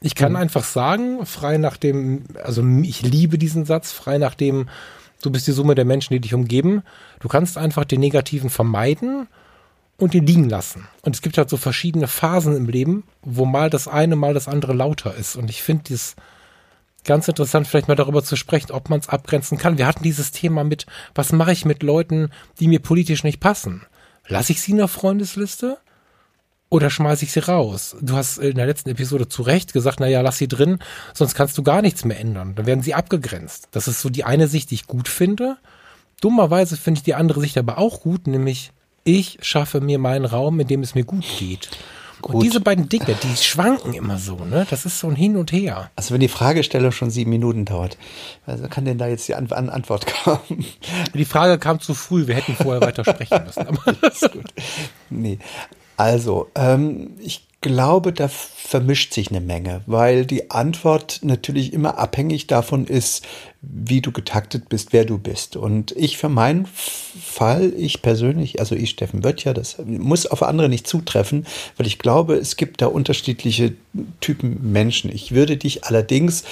Ich 0.00 0.14
kann 0.14 0.32
mhm. 0.32 0.36
einfach 0.36 0.64
sagen, 0.64 1.26
frei 1.26 1.58
nach 1.58 1.76
dem, 1.76 2.24
also 2.42 2.64
ich 2.82 3.02
liebe 3.02 3.36
diesen 3.36 3.66
Satz, 3.66 3.92
frei 3.92 4.16
nach 4.16 4.34
dem, 4.34 4.68
du 5.22 5.30
bist 5.30 5.46
die 5.46 5.52
Summe 5.52 5.74
der 5.74 5.84
Menschen, 5.84 6.12
die 6.14 6.20
dich 6.20 6.34
umgeben. 6.34 6.82
Du 7.20 7.28
kannst 7.28 7.58
einfach 7.58 7.84
den 7.84 8.00
Negativen 8.00 8.50
vermeiden 8.50 9.28
und 9.96 10.14
ihn 10.14 10.26
liegen 10.26 10.48
lassen. 10.48 10.88
Und 11.02 11.14
es 11.14 11.22
gibt 11.22 11.38
halt 11.38 11.50
so 11.50 11.56
verschiedene 11.56 12.08
Phasen 12.08 12.56
im 12.56 12.68
Leben, 12.68 13.04
wo 13.22 13.44
mal 13.44 13.70
das 13.70 13.86
eine, 13.86 14.16
mal 14.16 14.34
das 14.34 14.48
andere 14.48 14.72
lauter 14.72 15.14
ist. 15.14 15.36
Und 15.36 15.50
ich 15.50 15.62
finde 15.62 15.84
dieses, 15.84 16.16
ganz 17.04 17.28
interessant, 17.28 17.66
vielleicht 17.66 17.88
mal 17.88 17.96
darüber 17.96 18.24
zu 18.24 18.36
sprechen, 18.36 18.72
ob 18.72 18.88
man 18.88 19.00
es 19.00 19.08
abgrenzen 19.08 19.58
kann. 19.58 19.78
Wir 19.78 19.86
hatten 19.86 20.02
dieses 20.02 20.30
Thema 20.32 20.64
mit, 20.64 20.86
was 21.14 21.32
mache 21.32 21.52
ich 21.52 21.64
mit 21.64 21.82
Leuten, 21.82 22.30
die 22.58 22.68
mir 22.68 22.80
politisch 22.80 23.24
nicht 23.24 23.40
passen? 23.40 23.82
Lasse 24.26 24.52
ich 24.52 24.62
sie 24.62 24.72
in 24.72 24.78
der 24.78 24.88
Freundesliste? 24.88 25.78
Oder 26.70 26.88
schmeiße 26.88 27.24
ich 27.24 27.32
sie 27.32 27.40
raus? 27.40 27.96
Du 28.00 28.14
hast 28.14 28.38
in 28.38 28.54
der 28.54 28.66
letzten 28.66 28.90
Episode 28.90 29.28
zu 29.28 29.42
Recht 29.42 29.72
gesagt, 29.72 29.98
na 29.98 30.06
ja, 30.06 30.20
lass 30.20 30.38
sie 30.38 30.46
drin, 30.46 30.78
sonst 31.12 31.34
kannst 31.34 31.58
du 31.58 31.64
gar 31.64 31.82
nichts 31.82 32.04
mehr 32.04 32.18
ändern. 32.18 32.54
Dann 32.54 32.64
werden 32.64 32.82
sie 32.82 32.94
abgegrenzt. 32.94 33.68
Das 33.72 33.88
ist 33.88 34.00
so 34.00 34.08
die 34.08 34.22
eine 34.22 34.46
Sicht, 34.46 34.70
die 34.70 34.76
ich 34.76 34.86
gut 34.86 35.08
finde. 35.08 35.56
Dummerweise 36.20 36.76
finde 36.76 36.98
ich 36.98 37.02
die 37.02 37.14
andere 37.14 37.40
Sicht 37.40 37.58
aber 37.58 37.78
auch 37.78 38.00
gut, 38.02 38.28
nämlich 38.28 38.70
ich 39.02 39.38
schaffe 39.40 39.80
mir 39.80 39.98
meinen 39.98 40.24
Raum, 40.24 40.60
in 40.60 40.68
dem 40.68 40.82
es 40.82 40.94
mir 40.94 41.04
gut 41.04 41.24
geht. 41.38 41.70
Gut. 42.22 42.34
Und 42.34 42.42
diese 42.42 42.60
beiden 42.60 42.88
Dinge, 42.88 43.16
die 43.22 43.36
schwanken 43.36 43.94
immer 43.94 44.18
so, 44.18 44.36
ne? 44.36 44.66
Das 44.68 44.84
ist 44.84 44.98
so 45.00 45.08
ein 45.08 45.16
Hin 45.16 45.36
und 45.36 45.52
Her. 45.52 45.90
Also 45.96 46.12
wenn 46.12 46.20
die 46.20 46.28
Fragestellung 46.28 46.92
schon 46.92 47.10
sieben 47.10 47.30
Minuten 47.30 47.64
dauert, 47.64 47.96
also 48.46 48.68
kann 48.68 48.84
denn 48.84 48.98
da 48.98 49.06
jetzt 49.08 49.26
die 49.26 49.34
An 49.34 49.50
An 49.50 49.70
Antwort 49.70 50.06
kommen? 50.06 50.64
Die 51.14 51.24
Frage 51.24 51.58
kam 51.58 51.80
zu 51.80 51.94
früh, 51.94 52.26
wir 52.26 52.34
hätten 52.34 52.54
vorher 52.54 52.82
weiter 52.82 53.04
sprechen 53.04 53.42
müssen. 53.44 53.66
Aber 53.66 53.92
das 53.94 54.14
ist 54.22 54.32
gut. 54.32 54.44
Nee. 55.08 55.38
Also, 56.00 56.48
ähm, 56.54 57.10
ich 57.18 57.42
glaube, 57.60 58.14
da 58.14 58.26
vermischt 58.28 59.12
sich 59.12 59.28
eine 59.28 59.42
Menge, 59.42 59.82
weil 59.84 60.24
die 60.24 60.50
Antwort 60.50 61.20
natürlich 61.22 61.74
immer 61.74 61.98
abhängig 61.98 62.46
davon 62.46 62.86
ist, 62.86 63.26
wie 63.60 64.00
du 64.00 64.10
getaktet 64.10 64.70
bist, 64.70 64.94
wer 64.94 65.04
du 65.04 65.18
bist. 65.18 65.56
Und 65.56 65.92
ich 65.92 66.16
für 66.16 66.30
meinen 66.30 66.64
Fall, 66.64 67.74
ich 67.76 68.00
persönlich, 68.00 68.60
also 68.60 68.74
ich, 68.74 68.88
Steffen 68.88 69.20
Böttcher, 69.20 69.52
das 69.52 69.76
muss 69.84 70.24
auf 70.24 70.42
andere 70.42 70.70
nicht 70.70 70.86
zutreffen, 70.86 71.46
weil 71.76 71.86
ich 71.86 71.98
glaube, 71.98 72.36
es 72.36 72.56
gibt 72.56 72.80
da 72.80 72.86
unterschiedliche 72.86 73.74
Typen 74.22 74.72
Menschen. 74.72 75.12
Ich 75.12 75.32
würde 75.32 75.58
dich 75.58 75.84
allerdings 75.84 76.44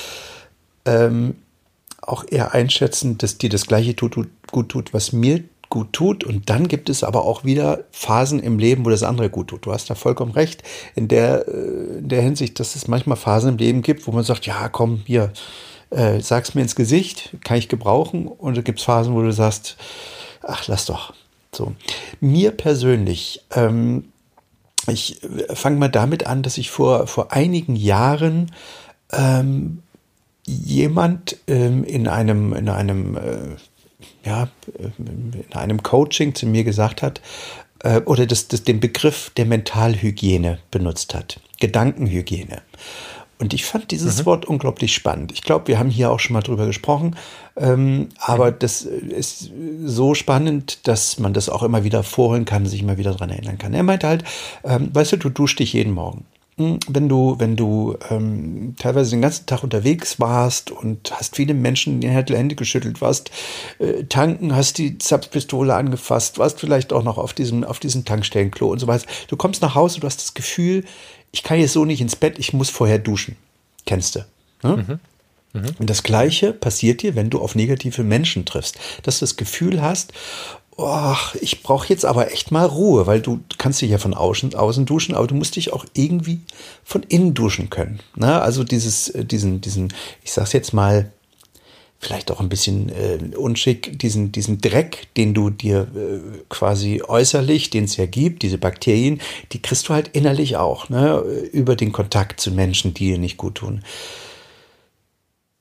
ähm, 0.84 1.36
auch 2.02 2.26
eher 2.30 2.52
einschätzen, 2.52 3.16
dass 3.16 3.38
dir 3.38 3.48
das 3.48 3.66
Gleiche 3.66 3.96
tut, 3.96 4.28
gut 4.50 4.68
tut, 4.68 4.92
was 4.92 5.14
mir 5.14 5.42
gut 5.68 5.92
tut. 5.92 6.24
Und 6.24 6.50
dann 6.50 6.68
gibt 6.68 6.88
es 6.88 7.04
aber 7.04 7.24
auch 7.24 7.44
wieder 7.44 7.84
Phasen 7.90 8.40
im 8.40 8.58
Leben, 8.58 8.84
wo 8.84 8.90
das 8.90 9.02
andere 9.02 9.30
gut 9.30 9.48
tut. 9.48 9.66
Du 9.66 9.72
hast 9.72 9.90
da 9.90 9.94
vollkommen 9.94 10.32
recht 10.32 10.62
in 10.94 11.08
der, 11.08 11.46
äh, 11.48 11.98
in 11.98 12.08
der 12.08 12.22
Hinsicht, 12.22 12.58
dass 12.60 12.76
es 12.76 12.88
manchmal 12.88 13.16
Phasen 13.16 13.50
im 13.50 13.58
Leben 13.58 13.82
gibt, 13.82 14.06
wo 14.06 14.12
man 14.12 14.24
sagt, 14.24 14.46
ja, 14.46 14.68
komm, 14.68 15.02
hier, 15.06 15.32
äh, 15.90 16.20
sag's 16.20 16.54
mir 16.54 16.62
ins 16.62 16.74
Gesicht, 16.76 17.36
kann 17.44 17.58
ich 17.58 17.68
gebrauchen. 17.68 18.26
Und 18.26 18.56
da 18.56 18.62
gibt 18.62 18.78
es 18.78 18.84
Phasen, 18.84 19.14
wo 19.14 19.22
du 19.22 19.32
sagst, 19.32 19.76
ach, 20.42 20.66
lass 20.66 20.86
doch. 20.86 21.12
So. 21.52 21.74
Mir 22.20 22.50
persönlich, 22.50 23.44
ähm, 23.54 24.04
ich 24.86 25.20
fange 25.52 25.76
mal 25.76 25.88
damit 25.88 26.26
an, 26.26 26.42
dass 26.42 26.58
ich 26.58 26.70
vor, 26.70 27.06
vor 27.06 27.32
einigen 27.32 27.76
Jahren 27.76 28.52
ähm, 29.12 29.82
jemand 30.46 31.36
ähm, 31.46 31.84
in 31.84 32.08
einem, 32.08 32.52
in 32.54 32.68
einem 32.68 33.16
äh, 33.16 33.56
ja, 34.28 34.48
in 34.98 35.44
einem 35.52 35.82
Coaching 35.82 36.34
zu 36.34 36.46
mir 36.46 36.64
gesagt 36.64 37.02
hat, 37.02 37.20
äh, 37.82 38.00
oder 38.02 38.26
das, 38.26 38.48
das, 38.48 38.62
den 38.62 38.80
Begriff 38.80 39.30
der 39.36 39.46
Mentalhygiene 39.46 40.58
benutzt 40.70 41.14
hat. 41.14 41.40
Gedankenhygiene. 41.60 42.62
Und 43.40 43.54
ich 43.54 43.64
fand 43.64 43.92
dieses 43.92 44.20
mhm. 44.20 44.26
Wort 44.26 44.44
unglaublich 44.46 44.92
spannend. 44.92 45.30
Ich 45.32 45.42
glaube, 45.42 45.68
wir 45.68 45.78
haben 45.78 45.90
hier 45.90 46.10
auch 46.10 46.18
schon 46.18 46.34
mal 46.34 46.42
drüber 46.42 46.66
gesprochen. 46.66 47.16
Ähm, 47.56 48.08
aber 48.18 48.50
mhm. 48.50 48.56
das 48.58 48.82
ist 48.82 49.50
so 49.84 50.14
spannend, 50.14 50.86
dass 50.88 51.18
man 51.18 51.32
das 51.32 51.48
auch 51.48 51.62
immer 51.62 51.84
wieder 51.84 52.02
vorholen 52.02 52.44
kann, 52.44 52.66
sich 52.66 52.82
immer 52.82 52.98
wieder 52.98 53.12
daran 53.12 53.30
erinnern 53.30 53.58
kann. 53.58 53.74
Er 53.74 53.84
meinte 53.84 54.08
halt, 54.08 54.24
ähm, 54.64 54.90
weißt 54.92 55.12
du, 55.12 55.16
du 55.18 55.30
duschst 55.30 55.60
dich 55.60 55.72
jeden 55.72 55.92
Morgen. 55.92 56.24
Hm, 56.58 56.80
wenn 56.88 57.08
du, 57.08 57.36
wenn 57.38 57.54
du 57.54 57.96
ähm, 58.10 58.74
teilweise 58.78 59.12
den 59.12 59.22
ganzen 59.22 59.46
Tag 59.46 59.62
unterwegs 59.62 60.18
warst 60.18 60.72
und 60.72 61.12
hast 61.12 61.36
viele 61.36 61.54
Menschen 61.54 61.94
in 61.94 62.00
die 62.00 62.36
Hände 62.36 62.56
geschüttelt, 62.56 63.00
warst 63.00 63.30
äh, 63.78 64.04
tanken, 64.04 64.56
hast 64.56 64.78
die 64.78 64.98
Zapfpistole 64.98 65.74
angefasst, 65.74 66.38
warst 66.38 66.58
vielleicht 66.58 66.92
auch 66.92 67.04
noch 67.04 67.16
auf 67.16 67.32
diesem, 67.32 67.62
auf 67.62 67.78
diesem 67.78 68.04
Tankstellenklo 68.04 68.66
und 68.66 68.80
so 68.80 68.88
weiter. 68.88 69.06
Du 69.28 69.36
kommst 69.36 69.62
nach 69.62 69.76
Hause, 69.76 70.00
du 70.00 70.06
hast 70.06 70.20
das 70.20 70.34
Gefühl, 70.34 70.84
ich 71.30 71.44
kann 71.44 71.60
jetzt 71.60 71.74
so 71.74 71.84
nicht 71.84 72.00
ins 72.00 72.16
Bett, 72.16 72.40
ich 72.40 72.52
muss 72.52 72.70
vorher 72.70 72.98
duschen. 72.98 73.36
Kennst 73.86 74.16
du? 74.16 74.20
Mhm. 74.64 74.98
Mhm. 75.52 75.66
Und 75.78 75.88
das 75.88 76.02
Gleiche 76.02 76.52
passiert 76.52 77.02
dir, 77.02 77.14
wenn 77.14 77.30
du 77.30 77.40
auf 77.40 77.54
negative 77.54 78.02
Menschen 78.02 78.44
triffst, 78.44 78.78
dass 79.04 79.20
du 79.20 79.22
das 79.22 79.36
Gefühl 79.36 79.80
hast, 79.80 80.12
oh, 80.78 81.16
ich 81.40 81.62
brauche 81.62 81.88
jetzt 81.88 82.04
aber 82.04 82.32
echt 82.32 82.52
mal 82.52 82.64
Ruhe, 82.64 83.06
weil 83.06 83.20
du 83.20 83.40
kannst 83.58 83.82
dich 83.82 83.90
ja 83.90 83.98
von 83.98 84.14
außen, 84.14 84.54
außen 84.54 84.86
duschen, 84.86 85.14
aber 85.14 85.26
du 85.26 85.34
musst 85.34 85.56
dich 85.56 85.72
auch 85.72 85.84
irgendwie 85.92 86.40
von 86.84 87.02
innen 87.02 87.34
duschen 87.34 87.68
können. 87.68 87.98
Ne? 88.14 88.40
Also 88.40 88.64
dieses, 88.64 89.10
äh, 89.10 89.24
diesen, 89.24 89.60
diesen, 89.60 89.92
ich 90.22 90.32
sag's 90.32 90.52
jetzt 90.52 90.72
mal, 90.72 91.10
vielleicht 91.98 92.30
auch 92.30 92.38
ein 92.38 92.48
bisschen 92.48 92.90
äh, 92.90 93.18
unschick, 93.36 93.98
diesen, 93.98 94.30
diesen 94.30 94.60
Dreck, 94.60 95.08
den 95.16 95.34
du 95.34 95.50
dir 95.50 95.88
äh, 95.96 96.44
quasi 96.48 97.02
äußerlich, 97.02 97.70
den 97.70 97.84
es 97.84 97.96
ja 97.96 98.06
gibt, 98.06 98.44
diese 98.44 98.56
Bakterien, 98.56 99.20
die 99.50 99.60
kriegst 99.60 99.88
du 99.88 99.94
halt 99.94 100.06
innerlich 100.12 100.56
auch, 100.56 100.88
ne, 100.90 101.18
über 101.52 101.74
den 101.74 101.90
Kontakt 101.90 102.40
zu 102.40 102.52
Menschen, 102.52 102.94
die 102.94 103.08
dir 103.08 103.18
nicht 103.18 103.36
gut 103.36 103.56
tun. 103.56 103.82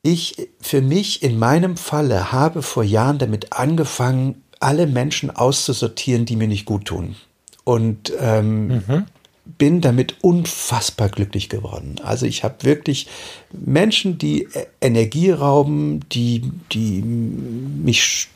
Ich 0.04 0.48
für 0.62 0.82
mich 0.82 1.24
in 1.24 1.40
meinem 1.40 1.76
Falle 1.76 2.32
habe 2.32 2.62
vor 2.62 2.84
Jahren 2.84 3.18
damit 3.18 3.54
angefangen, 3.54 4.44
alle 4.60 4.88
Menschen 4.88 5.30
auszusortieren, 5.30 6.26
die 6.26 6.36
mir 6.36 6.48
nicht 6.48 6.66
gut 6.66 6.86
tun. 6.86 7.16
Und 7.64 8.14
ähm, 8.20 8.68
mhm 8.68 9.06
bin 9.58 9.82
damit 9.82 10.16
unfassbar 10.22 11.10
glücklich 11.10 11.50
geworden. 11.50 11.96
Also 12.04 12.26
ich 12.26 12.44
habe 12.44 12.64
wirklich 12.64 13.08
Menschen, 13.52 14.18
die 14.18 14.44
e-, 14.44 14.66
Energie 14.82 15.32
rauben, 15.32 16.02
die, 16.12 16.52
die 16.72 17.02
mich, 17.02 18.28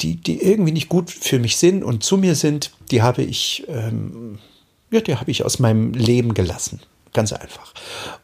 die, 0.00 0.16
die 0.16 0.42
irgendwie 0.42 0.72
nicht 0.72 0.88
gut 0.88 1.10
für 1.10 1.38
mich 1.38 1.56
sind 1.56 1.84
und 1.84 2.02
zu 2.02 2.16
mir 2.16 2.34
sind, 2.34 2.72
die 2.90 3.02
habe 3.02 3.22
ich, 3.22 3.64
ähm, 3.68 4.38
ja, 4.90 5.00
die 5.00 5.16
habe 5.16 5.30
ich 5.30 5.44
aus 5.44 5.58
meinem 5.58 5.92
Leben 5.92 6.34
gelassen. 6.34 6.80
Ganz 7.12 7.32
einfach. 7.32 7.74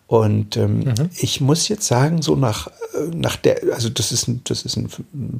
Und 0.06 0.56
ähm, 0.56 0.80
mhm. 0.80 1.10
ich 1.18 1.40
muss 1.40 1.68
jetzt 1.68 1.86
sagen, 1.86 2.22
so 2.22 2.36
nach, 2.36 2.68
äh, 2.68 3.14
nach 3.14 3.36
der, 3.36 3.74
also 3.74 3.88
das 3.88 4.12
ist 4.12 4.28
ein, 4.28 4.42
das 4.44 4.62
ist 4.62 4.76
ein 4.76 4.88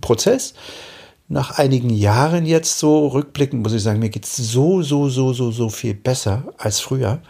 Prozess 0.01 0.55
nach 1.29 1.59
einigen 1.59 1.91
Jahren 1.91 2.47
jetzt 2.47 2.79
so 2.79 3.09
rückblickend, 3.09 3.63
muss 3.63 3.73
ich 3.73 3.83
sagen, 3.83 3.99
mir 3.99 4.11
geht 4.11 4.25
es 4.25 4.37
so, 4.37 4.83
so, 4.83 5.09
so, 5.09 5.33
so, 5.33 5.51
so 5.51 5.69
viel 5.69 5.95
besser 5.95 6.45
als 6.57 6.81
früher, 6.81 7.21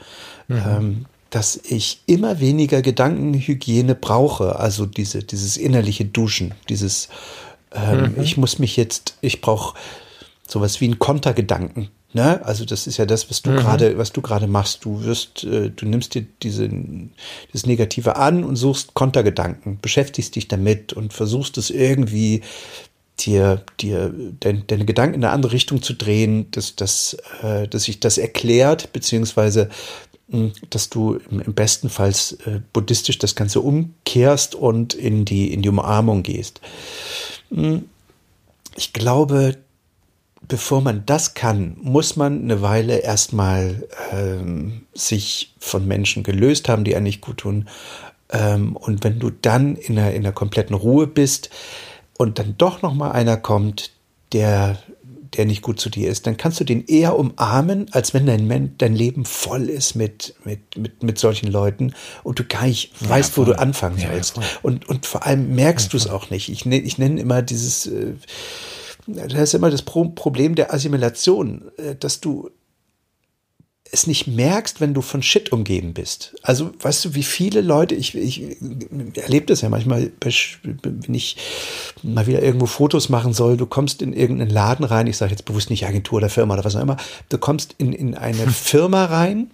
mhm. 0.49 0.63
ähm, 0.67 1.05
dass 1.31 1.57
ich 1.57 2.03
immer 2.07 2.41
weniger 2.41 2.83
Gedankenhygiene 2.83 3.95
brauche. 3.95 4.59
Also 4.59 4.87
diese, 4.87 5.23
dieses 5.23 5.57
innerliche 5.57 6.05
Duschen, 6.05 6.55
dieses, 6.69 7.09
ähm, 7.73 8.15
mhm. 8.15 8.23
ich 8.23 8.37
muss 8.37 8.59
mich 8.59 8.77
jetzt, 8.77 9.17
ich 9.23 9.41
brauche 9.41 9.77
sowas 10.47 10.81
wie 10.81 10.87
einen 10.87 10.99
Kontergedanken. 10.99 11.89
Ne? 12.13 12.45
Also 12.45 12.65
das 12.65 12.87
ist 12.87 12.97
ja 12.97 13.05
das, 13.05 13.29
was 13.31 13.43
du 13.43 13.51
mhm. 13.51 13.57
gerade, 13.57 13.99
was 13.99 14.13
du 14.13 14.23
gerade 14.23 14.47
machst. 14.47 14.85
Du 14.85 15.05
wirst, 15.05 15.45
äh, 15.45 15.71
du 15.71 15.87
nimmst 15.87 16.15
dir 16.15 16.27
diese, 16.43 16.69
das 17.53 17.67
Negative 17.67 18.17
an 18.17 18.45
und 18.45 18.57
suchst 18.57 18.95
Kontergedanken, 18.95 19.79
beschäftigst 19.81 20.35
dich 20.35 20.49
damit 20.49 20.93
und 20.93 21.13
versuchst 21.13 21.59
es 21.59 21.71
irgendwie 21.71 22.43
dir, 23.19 23.63
dir 23.81 24.15
dein, 24.41 24.67
deine 24.67 24.85
Gedanken 24.85 25.17
in 25.17 25.25
eine 25.25 25.33
andere 25.33 25.53
Richtung 25.53 25.83
zu 25.83 25.95
drehen, 25.95 26.51
dass, 26.53 26.77
dass, 26.77 27.17
äh, 27.43 27.67
dass 27.69 27.85
sich 27.85 28.01
das 28.01 28.19
erklärt, 28.19 28.93
beziehungsweise 28.93 29.69
hm, 30.31 30.53
dass 30.71 30.91
du 30.91 31.19
im, 31.31 31.55
besten 31.55 31.89
Fall 31.89 32.11
äh, 32.11 32.61
buddhistisch 32.73 33.19
das 33.19 33.35
Ganze 33.35 33.61
umkehrst 33.61 34.55
und 34.55 34.95
in 34.95 35.25
die, 35.25 35.53
in 35.53 35.63
die 35.63 35.69
Umarmung 35.69 36.23
gehst. 36.23 36.61
Hm, 37.51 37.89
ich 38.77 38.93
glaube, 38.93 39.57
bevor 40.49 40.81
man 40.81 41.05
das 41.07 41.35
kann, 41.35 41.77
muss 41.81 42.17
man 42.17 42.43
eine 42.43 42.63
Weile 42.63 42.99
erstmal 42.99 43.87
ähm, 44.13 44.83
sich 44.95 45.55
von 45.59 45.87
Menschen 45.87 46.23
gelöst 46.23 46.69
haben, 46.69 46.85
die 46.85 46.95
einem 46.95 47.05
nicht 47.05 47.21
gut 47.21 47.39
tun. 47.39 47.69
Ähm, 48.31 48.77
und 48.77 49.05
wenn 49.05 49.19
du 49.19 49.31
dann 49.31 49.77
in 49.77 49.99
einer, 49.99 50.13
in 50.13 50.25
einer 50.25 50.33
kompletten 50.33 50.75
Ruhe 50.75 51.07
bist, 51.07 51.51
und 52.19 52.39
dann 52.39 52.55
doch 52.59 52.83
noch 52.83 52.95
mal 52.95 53.13
einer 53.13 53.37
kommt, 53.37 53.91
der 54.33 54.79
der 55.37 55.45
nicht 55.45 55.61
gut 55.61 55.79
zu 55.79 55.91
dir 55.91 56.09
ist, 56.09 56.27
dann 56.27 56.39
kannst 56.39 56.61
du 56.61 56.65
den 56.65 56.87
eher 56.87 57.19
umarmen, 57.19 57.93
als 57.93 58.15
wenn 58.15 58.25
dein, 58.25 58.75
dein 58.79 58.95
Leben 58.95 59.27
voll 59.27 59.69
ist 59.69 59.95
mit, 59.95 60.35
mit, 60.45 60.79
mit, 60.79 61.03
mit 61.03 61.19
solchen 61.19 61.51
Leuten 61.51 61.93
und 62.23 62.39
du 62.39 62.45
gar 62.45 62.65
nicht 62.65 62.93
ja, 63.03 63.11
weißt, 63.11 63.35
voll. 63.35 63.49
wo 63.49 63.53
du 63.53 63.59
anfangen 63.59 63.99
sollst. 63.99 64.37
Ja, 64.39 64.43
und, 64.63 64.89
und 64.89 65.05
vor 65.05 65.27
allem 65.27 65.55
merkst 65.55 65.93
du 65.93 65.97
es 65.99 66.07
auch 66.07 66.31
nicht. 66.31 66.49
Ich, 66.49 66.65
ich 66.65 66.99
nenne 66.99 67.21
immer 67.21 67.43
dieses, 67.43 67.87
äh, 67.87 68.15
das 69.07 69.35
ist 69.35 69.55
immer 69.55 69.71
das 69.71 69.83
Problem 69.83 70.55
der 70.55 70.73
Assimilation, 70.73 71.71
äh, 71.77 71.95
dass 71.95 72.21
du 72.21 72.51
es 73.93 74.07
nicht 74.07 74.27
merkst, 74.27 74.81
wenn 74.81 74.95
du 74.95 75.01
von 75.01 75.23
Shit 75.23 75.53
umgeben 75.53 75.95
bist. 75.95 76.35
Also, 76.43 76.73
weißt 76.81 77.05
du, 77.05 77.15
wie 77.15 77.23
viele 77.23 77.61
Leute, 77.61 77.95
ich, 77.95 78.15
ich 78.15 78.57
erlebe 79.15 79.47
das 79.47 79.61
ja 79.61 79.69
manchmal, 79.69 80.11
wenn 80.21 81.15
ich 81.15 81.37
mal 82.03 82.27
wieder 82.27 82.43
irgendwo 82.43 82.67
Fotos 82.67 83.09
machen 83.09 83.33
soll, 83.33 83.57
du 83.57 83.67
kommst 83.67 84.03
in 84.03 84.13
irgendeinen 84.13 84.51
Laden 84.51 84.85
rein, 84.85 85.07
ich 85.07 85.17
sage 85.17 85.31
jetzt 85.31 85.45
bewusst 85.45 85.71
nicht 85.71 85.87
Agentur 85.87 86.19
oder 86.19 86.29
Firma 86.29 86.55
oder 86.55 86.65
was 86.65 86.77
auch 86.77 86.83
immer, 86.83 86.97
du 87.29 87.39
kommst 87.39 87.75
in, 87.79 87.93
in 87.93 88.15
eine 88.17 88.49
Firma 88.49 89.05
rein 89.05 89.51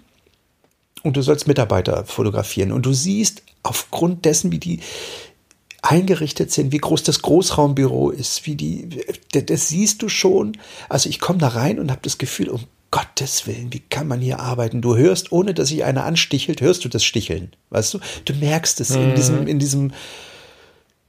und 1.03 1.17
du 1.17 1.23
sollst 1.23 1.47
Mitarbeiter 1.47 2.05
fotografieren 2.05 2.73
und 2.73 2.87
du 2.87 2.93
siehst 2.93 3.43
aufgrund 3.63 4.25
dessen, 4.25 4.51
wie 4.51 4.59
die 4.59 4.81
eingerichtet 5.83 6.53
sind, 6.53 6.73
wie 6.73 6.79
groß 6.79 7.03
das 7.03 7.23
Großraumbüro 7.23 8.11
ist, 8.11 8.47
wie 8.47 8.55
die, 8.55 8.89
das, 9.33 9.69
siehst 9.69 10.01
du 10.03 10.09
schon. 10.09 10.57
Also 10.89 11.09
ich 11.09 11.19
komme 11.19 11.41
da 11.41 11.49
rein 11.49 11.81
und 11.81 11.91
habe 11.91 12.01
das 12.03 12.19
Gefühl, 12.19 12.49
um 12.49 12.61
Gottes 12.93 13.47
Willen, 13.47 13.73
wie 13.73 13.81
kann 13.81 14.07
man 14.07 14.21
hier 14.21 14.39
arbeiten? 14.39 14.81
Du 14.81 14.97
hörst, 14.97 15.33
ohne 15.33 15.55
dass 15.55 15.69
sich 15.69 15.83
einer 15.85 16.05
anstichelt, 16.05 16.61
hörst 16.61 16.85
du 16.85 16.89
das 16.89 17.05
Sticheln. 17.05 17.53
Weißt 17.71 17.95
du? 17.95 17.99
Du 18.25 18.35
merkst 18.35 18.81
es 18.81 18.91
mhm. 18.91 19.03
in 19.03 19.15
diesem, 19.15 19.47
in 19.49 19.59
diesem 19.59 19.93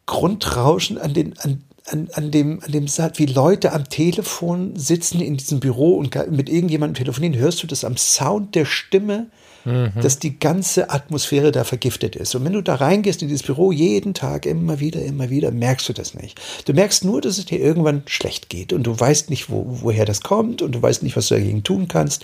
Grundrauschen 0.05 0.97
an 0.97 1.13
den, 1.13 1.37
an, 1.39 1.63
an, 1.85 2.09
an 2.13 2.31
dem, 2.31 2.61
an 2.63 2.71
dem 2.71 2.87
Satz, 2.87 3.19
wie 3.19 3.25
Leute 3.25 3.73
am 3.73 3.89
Telefon 3.89 4.75
sitzen 4.75 5.21
in 5.21 5.37
diesem 5.37 5.59
Büro 5.59 5.97
und 5.97 6.15
mit 6.31 6.49
irgendjemandem 6.49 7.03
telefonieren, 7.03 7.37
hörst 7.37 7.61
du 7.61 7.67
das 7.67 7.83
am 7.83 7.97
Sound 7.97 8.55
der 8.55 8.65
Stimme, 8.65 9.27
mhm. 9.65 9.91
dass 10.01 10.19
die 10.19 10.39
ganze 10.39 10.89
Atmosphäre 10.89 11.51
da 11.51 11.63
vergiftet 11.63 12.15
ist. 12.15 12.35
Und 12.35 12.45
wenn 12.45 12.53
du 12.53 12.61
da 12.61 12.75
reingehst 12.75 13.21
in 13.21 13.27
dieses 13.27 13.43
Büro 13.43 13.71
jeden 13.71 14.13
Tag, 14.13 14.45
immer 14.45 14.79
wieder, 14.79 15.01
immer 15.01 15.29
wieder, 15.29 15.51
merkst 15.51 15.89
du 15.89 15.93
das 15.93 16.13
nicht. 16.13 16.39
Du 16.65 16.73
merkst 16.73 17.03
nur, 17.05 17.21
dass 17.21 17.37
es 17.37 17.45
dir 17.45 17.59
irgendwann 17.59 18.03
schlecht 18.05 18.49
geht 18.49 18.73
und 18.73 18.83
du 18.83 18.99
weißt 18.99 19.29
nicht, 19.29 19.49
wo, 19.49 19.65
woher 19.81 20.05
das 20.05 20.21
kommt 20.21 20.61
und 20.61 20.73
du 20.73 20.81
weißt 20.81 21.03
nicht, 21.03 21.15
was 21.15 21.27
du 21.27 21.35
dagegen 21.35 21.63
tun 21.63 21.87
kannst. 21.87 22.23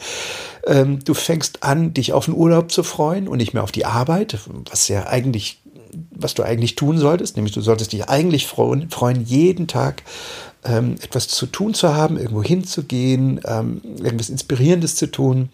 Ähm, 0.66 1.00
du 1.04 1.14
fängst 1.14 1.64
an, 1.64 1.94
dich 1.94 2.14
auf 2.14 2.26
den 2.26 2.36
Urlaub 2.36 2.72
zu 2.72 2.84
freuen 2.84 3.28
und 3.28 3.38
nicht 3.38 3.54
mehr 3.54 3.64
auf 3.64 3.72
die 3.72 3.86
Arbeit, 3.86 4.38
was 4.70 4.88
ja 4.88 5.08
eigentlich 5.08 5.60
was 6.12 6.36
du 6.36 6.44
eigentlich 6.44 6.76
tun 6.76 7.00
solltest, 7.00 7.36
nämlich 7.36 7.54
du 7.54 7.62
solltest 7.62 7.94
dich 7.94 8.10
eigentlich 8.10 8.46
freuen, 8.46 8.92
freuen 8.92 9.26
jeden 9.26 9.68
Tag 9.68 10.04
ähm, 10.64 10.96
etwas 11.02 11.28
zu 11.28 11.46
tun 11.46 11.74
zu 11.74 11.94
haben, 11.96 12.18
irgendwo 12.18 12.44
hinzugehen, 12.44 13.40
ähm, 13.46 13.82
irgendwas 13.98 14.30
Inspirierendes 14.30 14.96
zu 14.96 15.08
tun. 15.08 15.50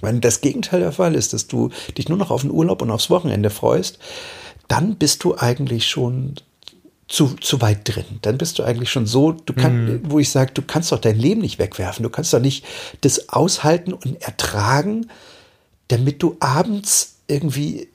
Wenn 0.00 0.20
das 0.20 0.40
Gegenteil 0.40 0.80
der 0.80 0.92
Fall 0.92 1.14
ist, 1.14 1.32
dass 1.32 1.46
du 1.46 1.70
dich 1.96 2.08
nur 2.08 2.18
noch 2.18 2.30
auf 2.30 2.42
den 2.42 2.50
Urlaub 2.50 2.82
und 2.82 2.90
aufs 2.90 3.10
Wochenende 3.10 3.50
freust, 3.50 3.98
dann 4.68 4.96
bist 4.96 5.24
du 5.24 5.36
eigentlich 5.36 5.86
schon 5.86 6.34
zu, 7.08 7.34
zu 7.40 7.60
weit 7.62 7.80
drin. 7.84 8.04
Dann 8.22 8.38
bist 8.38 8.58
du 8.58 8.64
eigentlich 8.64 8.90
schon 8.90 9.06
so, 9.06 9.32
du 9.32 9.54
kannst, 9.54 10.04
mhm. 10.04 10.10
wo 10.10 10.18
ich 10.18 10.30
sage, 10.30 10.52
du 10.52 10.62
kannst 10.62 10.92
doch 10.92 11.00
dein 11.00 11.18
Leben 11.18 11.40
nicht 11.40 11.58
wegwerfen. 11.58 12.02
Du 12.02 12.10
kannst 12.10 12.32
doch 12.34 12.40
nicht 12.40 12.64
das 13.00 13.30
aushalten 13.30 13.94
und 13.94 14.20
ertragen, 14.22 15.08
damit 15.88 16.22
du 16.22 16.36
abends 16.38 17.16
irgendwie 17.26 17.88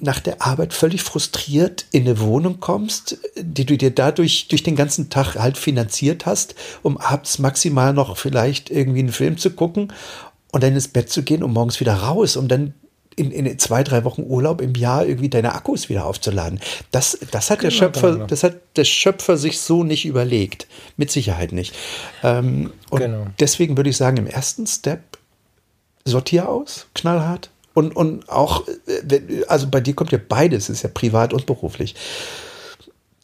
nach 0.00 0.20
der 0.20 0.42
Arbeit 0.42 0.72
völlig 0.72 1.02
frustriert 1.02 1.84
in 1.90 2.02
eine 2.02 2.18
Wohnung 2.20 2.60
kommst, 2.60 3.18
die 3.36 3.66
du 3.66 3.76
dir 3.76 3.90
dadurch 3.90 4.48
durch 4.48 4.62
den 4.62 4.76
ganzen 4.76 5.10
Tag 5.10 5.34
halt 5.34 5.58
finanziert 5.58 6.24
hast, 6.24 6.54
um 6.82 6.96
abends 6.96 7.38
maximal 7.38 7.92
noch 7.92 8.16
vielleicht 8.16 8.70
irgendwie 8.70 9.00
einen 9.00 9.12
Film 9.12 9.36
zu 9.36 9.50
gucken 9.50 9.92
und 10.54 10.62
dann 10.62 10.72
ins 10.72 10.86
Bett 10.86 11.10
zu 11.10 11.24
gehen 11.24 11.42
und 11.42 11.52
morgens 11.52 11.80
wieder 11.80 11.94
raus, 11.94 12.36
um 12.36 12.46
dann 12.46 12.74
in, 13.16 13.32
in 13.32 13.58
zwei, 13.58 13.82
drei 13.82 14.04
Wochen 14.04 14.22
Urlaub 14.22 14.60
im 14.60 14.74
Jahr 14.76 15.04
irgendwie 15.04 15.28
deine 15.28 15.52
Akkus 15.52 15.88
wieder 15.88 16.06
aufzuladen. 16.06 16.60
Das, 16.92 17.18
das 17.32 17.50
hat 17.50 17.58
genau, 17.58 17.70
der 17.70 17.76
Schöpfer, 17.76 18.12
genau. 18.12 18.26
das 18.26 18.44
hat 18.44 18.54
der 18.76 18.84
Schöpfer 18.84 19.36
sich 19.36 19.60
so 19.60 19.82
nicht 19.82 20.06
überlegt. 20.06 20.68
Mit 20.96 21.10
Sicherheit 21.10 21.50
nicht. 21.50 21.74
Ähm, 22.22 22.72
und 22.90 23.00
genau. 23.00 23.26
deswegen 23.40 23.76
würde 23.76 23.90
ich 23.90 23.96
sagen, 23.96 24.16
im 24.16 24.28
ersten 24.28 24.64
Step 24.68 25.00
sortier 26.04 26.48
aus, 26.48 26.86
knallhart. 26.94 27.50
Und, 27.72 27.96
und 27.96 28.28
auch, 28.28 28.62
äh, 28.86 29.42
also 29.48 29.66
bei 29.66 29.80
dir 29.80 29.94
kommt 29.94 30.12
ja 30.12 30.20
beides, 30.28 30.68
ist 30.68 30.82
ja 30.82 30.88
privat 30.88 31.32
und 31.32 31.46
beruflich. 31.46 31.96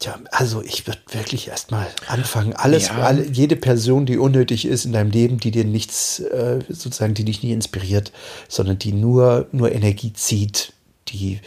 Tja, 0.01 0.19
also 0.31 0.63
ich 0.63 0.87
würde 0.87 0.99
wirklich 1.11 1.47
erstmal 1.47 1.87
anfangen. 2.07 2.53
Alles, 2.53 2.87
ja. 2.87 2.97
alle, 2.97 3.23
jede 3.23 3.55
Person, 3.55 4.07
die 4.07 4.17
unnötig 4.17 4.65
ist 4.65 4.83
in 4.83 4.93
deinem 4.93 5.11
Leben, 5.11 5.39
die 5.39 5.51
dir 5.51 5.63
nichts, 5.63 6.19
äh, 6.19 6.57
sozusagen, 6.67 7.13
die 7.13 7.23
dich 7.23 7.43
nie 7.43 7.51
inspiriert, 7.51 8.11
sondern 8.49 8.79
die 8.79 8.93
nur, 8.93 9.47
nur 9.51 9.71
Energie 9.71 10.11
zieht, 10.11 10.73
die, 11.09 11.39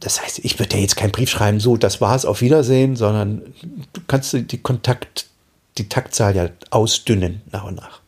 das 0.00 0.20
heißt, 0.20 0.40
ich 0.40 0.58
würde 0.58 0.70
dir 0.70 0.80
jetzt 0.80 0.96
keinen 0.96 1.12
Brief 1.12 1.30
schreiben, 1.30 1.60
so, 1.60 1.76
das 1.76 2.00
war's, 2.00 2.24
auf 2.24 2.40
Wiedersehen, 2.40 2.96
sondern 2.96 3.54
du 3.92 4.00
kannst 4.08 4.32
die 4.32 4.58
Kontakt, 4.58 5.26
die 5.78 5.88
Taktzahl 5.88 6.34
ja 6.34 6.50
ausdünnen 6.70 7.42
nach 7.52 7.62
und 7.62 7.76
nach. 7.76 8.00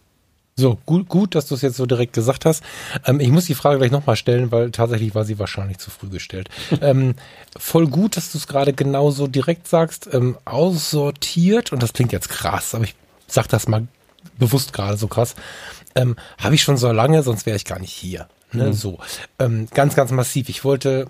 So, 0.60 0.78
gut, 0.84 1.08
gut, 1.08 1.34
dass 1.34 1.46
du 1.46 1.54
es 1.54 1.62
jetzt 1.62 1.76
so 1.76 1.86
direkt 1.86 2.12
gesagt 2.12 2.44
hast. 2.44 2.62
Ähm, 3.06 3.18
ich 3.18 3.30
muss 3.30 3.46
die 3.46 3.54
Frage 3.54 3.78
gleich 3.78 3.90
nochmal 3.90 4.16
stellen, 4.16 4.52
weil 4.52 4.70
tatsächlich 4.70 5.14
war 5.14 5.24
sie 5.24 5.38
wahrscheinlich 5.38 5.78
zu 5.78 5.90
früh 5.90 6.08
gestellt. 6.08 6.48
ähm, 6.82 7.14
voll 7.58 7.88
gut, 7.88 8.16
dass 8.16 8.32
du 8.32 8.38
es 8.38 8.46
gerade 8.46 8.72
genauso 8.72 9.26
direkt 9.26 9.66
sagst, 9.66 10.08
ähm, 10.12 10.36
aussortiert, 10.44 11.72
und 11.72 11.82
das 11.82 11.92
klingt 11.92 12.12
jetzt 12.12 12.28
krass, 12.28 12.74
aber 12.74 12.84
ich 12.84 12.94
sag 13.26 13.48
das 13.48 13.68
mal 13.68 13.88
bewusst 14.38 14.72
gerade 14.72 14.96
so 14.96 15.08
krass, 15.08 15.34
ähm, 15.94 16.16
habe 16.38 16.54
ich 16.54 16.62
schon 16.62 16.76
so 16.76 16.92
lange, 16.92 17.22
sonst 17.22 17.46
wäre 17.46 17.56
ich 17.56 17.64
gar 17.64 17.78
nicht 17.78 17.92
hier. 17.92 18.28
Ne? 18.52 18.68
Mhm. 18.68 18.72
So, 18.74 18.98
ähm, 19.38 19.68
ganz, 19.72 19.94
ganz 19.94 20.10
massiv. 20.10 20.48
Ich 20.48 20.64
wollte 20.64 21.06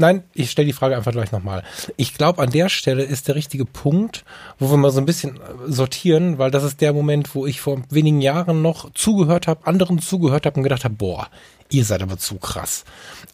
nein, 0.00 0.24
ich 0.32 0.50
stelle 0.50 0.66
die 0.66 0.72
Frage 0.72 0.96
einfach 0.96 1.12
gleich 1.12 1.30
nochmal. 1.30 1.62
Ich 1.96 2.14
glaube, 2.14 2.42
an 2.42 2.50
der 2.50 2.68
Stelle 2.68 3.04
ist 3.04 3.28
der 3.28 3.36
richtige 3.36 3.64
Punkt, 3.64 4.24
wo 4.58 4.70
wir 4.70 4.76
mal 4.76 4.90
so 4.90 5.00
ein 5.00 5.06
bisschen 5.06 5.36
äh, 5.36 5.40
sortieren, 5.68 6.38
weil 6.38 6.50
das 6.50 6.64
ist 6.64 6.80
der 6.80 6.92
Moment, 6.92 7.34
wo 7.34 7.46
ich 7.46 7.60
vor 7.60 7.82
wenigen 7.90 8.20
Jahren 8.20 8.62
noch 8.62 8.92
zugehört 8.94 9.46
habe, 9.46 9.66
anderen 9.66 10.00
zugehört 10.00 10.46
habe 10.46 10.56
und 10.56 10.64
gedacht 10.64 10.84
habe, 10.84 10.94
boah, 10.94 11.28
ihr 11.68 11.84
seid 11.84 12.02
aber 12.02 12.18
zu 12.18 12.36
krass. 12.36 12.84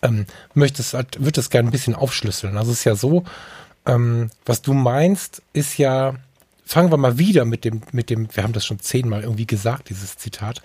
Ähm, 0.02 0.26
möchtest 0.52 0.92
halt, 0.92 1.18
würde 1.18 1.33
das 1.33 1.50
gerne 1.50 1.68
ein 1.68 1.72
bisschen 1.72 1.94
aufschlüsseln. 1.94 2.59
Also 2.59 2.72
es 2.72 2.81
ist 2.81 2.85
ja 2.85 2.96
so, 2.96 3.24
ähm, 3.87 4.31
was 4.44 4.61
du 4.61 4.74
meinst, 4.74 5.42
ist 5.52 5.79
ja, 5.79 6.16
fangen 6.64 6.90
wir 6.90 6.98
mal 6.98 7.18
wieder 7.18 7.44
mit 7.44 7.64
dem, 7.64 7.83
mit 7.92 8.11
dem, 8.11 8.29
wir 8.35 8.42
haben 8.42 8.52
das 8.52 8.66
schon 8.66 8.81
zehnmal 8.81 9.22
irgendwie 9.22 9.46
gesagt, 9.46 9.88
dieses 9.88 10.18
Zitat. 10.18 10.62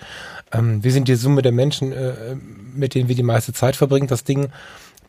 Ähm, 0.51 0.83
wir 0.83 0.91
sind 0.91 1.07
die 1.07 1.15
Summe 1.15 1.43
der 1.43 1.51
Menschen, 1.51 1.91
äh, 1.91 2.35
mit 2.73 2.95
denen 2.95 3.07
wir 3.07 3.15
die 3.15 3.23
meiste 3.23 3.53
Zeit 3.53 3.75
verbringen. 3.75 4.07
Das 4.07 4.23
Ding 4.23 4.49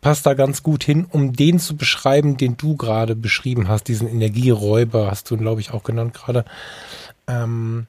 passt 0.02 0.26
da 0.26 0.34
ganz 0.34 0.62
gut 0.62 0.84
hin, 0.84 1.06
um 1.08 1.32
den 1.32 1.58
zu 1.58 1.76
beschreiben, 1.76 2.36
den 2.36 2.58
du 2.58 2.76
gerade 2.76 3.16
beschrieben 3.16 3.68
hast, 3.68 3.84
diesen 3.84 4.08
Energieräuber, 4.08 5.10
hast 5.10 5.30
du, 5.30 5.38
glaube 5.38 5.62
ich, 5.62 5.72
auch 5.72 5.84
genannt 5.84 6.12
gerade. 6.12 6.44
Ähm, 7.26 7.86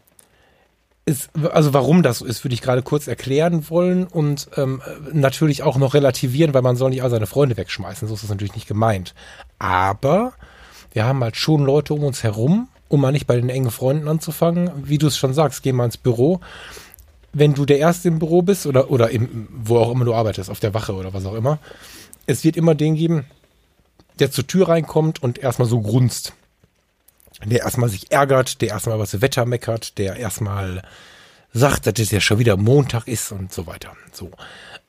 ist, 1.05 1.31
also 1.51 1.73
warum 1.73 2.01
das 2.03 2.19
so 2.19 2.25
ist, 2.25 2.45
würde 2.45 2.53
ich 2.53 2.61
gerade 2.61 2.83
kurz 2.83 3.07
erklären 3.07 3.69
wollen 3.69 4.05
und 4.05 4.47
ähm, 4.55 4.81
natürlich 5.11 5.63
auch 5.63 5.75
noch 5.75 5.95
relativieren, 5.95 6.53
weil 6.53 6.61
man 6.61 6.77
soll 6.77 6.91
nicht 6.91 7.03
all 7.03 7.09
seine 7.09 7.25
Freunde 7.25 7.57
wegschmeißen, 7.57 8.07
so 8.07 8.13
ist 8.13 8.23
das 8.23 8.29
natürlich 8.29 8.55
nicht 8.55 8.67
gemeint. 8.67 9.13
Aber 9.59 10.33
wir 10.93 11.03
haben 11.03 11.21
halt 11.23 11.35
schon 11.35 11.65
Leute 11.65 11.95
um 11.95 12.03
uns 12.03 12.23
herum, 12.23 12.69
um 12.87 13.01
mal 13.01 13.11
nicht 13.11 13.27
bei 13.27 13.35
den 13.35 13.49
engen 13.49 13.71
Freunden 13.71 14.07
anzufangen, 14.07 14.69
wie 14.85 14.99
du 14.99 15.07
es 15.07 15.17
schon 15.17 15.33
sagst, 15.33 15.63
geh 15.63 15.73
mal 15.73 15.85
ins 15.85 15.97
Büro. 15.97 16.39
Wenn 17.33 17.55
du 17.55 17.65
der 17.65 17.79
Erste 17.79 18.07
im 18.07 18.19
Büro 18.19 18.43
bist 18.43 18.67
oder, 18.67 18.91
oder 18.91 19.09
im, 19.09 19.47
wo 19.51 19.79
auch 19.79 19.91
immer 19.91 20.05
du 20.05 20.13
arbeitest, 20.13 20.51
auf 20.51 20.59
der 20.59 20.75
Wache 20.75 20.93
oder 20.93 21.13
was 21.13 21.25
auch 21.25 21.33
immer, 21.33 21.57
es 22.25 22.43
wird 22.43 22.57
immer 22.57 22.75
den 22.75 22.95
geben, 22.95 23.25
der 24.19 24.31
zur 24.31 24.47
Tür 24.47 24.69
reinkommt 24.69 25.21
und 25.21 25.37
erstmal 25.37 25.67
so 25.67 25.81
grunzt. 25.81 26.33
Der 27.43 27.61
erstmal 27.61 27.89
sich 27.89 28.11
ärgert, 28.11 28.61
der 28.61 28.69
erstmal 28.69 28.99
was 28.99 29.21
Wetter 29.21 29.45
meckert, 29.45 29.97
der 29.97 30.15
erstmal 30.15 30.83
sagt, 31.51 31.87
dass 31.87 31.99
es 31.99 32.11
ja 32.11 32.21
schon 32.21 32.39
wieder 32.39 32.57
Montag 32.57 33.07
ist 33.07 33.31
und 33.31 33.51
so 33.51 33.67
weiter. 33.67 33.95
So. 34.11 34.31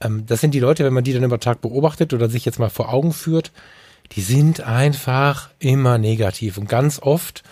Ähm, 0.00 0.24
das 0.26 0.40
sind 0.40 0.52
die 0.52 0.60
Leute, 0.60 0.84
wenn 0.84 0.92
man 0.92 1.04
die 1.04 1.12
dann 1.12 1.24
über 1.24 1.40
Tag 1.40 1.60
beobachtet 1.60 2.12
oder 2.12 2.28
sich 2.28 2.44
jetzt 2.44 2.58
mal 2.58 2.70
vor 2.70 2.92
Augen 2.92 3.12
führt, 3.12 3.52
die 4.12 4.20
sind 4.20 4.60
einfach 4.60 5.50
immer 5.58 5.98
negativ 5.98 6.58
und 6.58 6.68
ganz 6.68 7.00
oft 7.00 7.42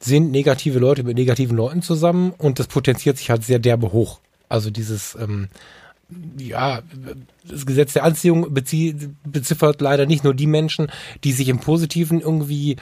sind 0.00 0.30
negative 0.30 0.78
Leute 0.78 1.02
mit 1.02 1.16
negativen 1.16 1.56
Leuten 1.56 1.82
zusammen 1.82 2.32
und 2.38 2.58
das 2.58 2.68
potenziert 2.68 3.18
sich 3.18 3.30
halt 3.30 3.44
sehr 3.44 3.58
derbe 3.58 3.92
hoch. 3.92 4.20
Also 4.48 4.70
dieses, 4.70 5.16
ähm, 5.16 5.48
ja, 6.38 6.82
das 7.46 7.66
Gesetz 7.66 7.92
der 7.92 8.04
Anziehung 8.04 8.52
beziffert 8.52 9.80
leider 9.80 10.06
nicht 10.06 10.24
nur 10.24 10.34
die 10.34 10.46
Menschen, 10.46 10.90
die 11.24 11.32
sich 11.32 11.48
im 11.48 11.60
Positiven 11.60 12.20
irgendwie 12.20 12.76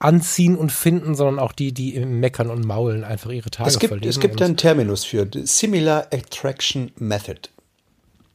anziehen 0.00 0.56
und 0.56 0.72
finden, 0.72 1.14
sondern 1.14 1.38
auch 1.38 1.52
die, 1.52 1.72
die 1.72 1.94
im 1.94 2.20
Meckern 2.20 2.50
und 2.50 2.66
Maulen 2.66 3.04
einfach 3.04 3.30
ihre 3.30 3.50
Tage 3.50 3.68
es 3.68 3.78
gibt, 3.78 3.90
verlieren. 3.90 4.10
Es 4.10 4.20
gibt 4.20 4.42
einen 4.42 4.56
Terminus 4.56 5.04
für 5.04 5.28
Similar 5.44 6.08
Attraction 6.12 6.90
Method. 6.96 7.48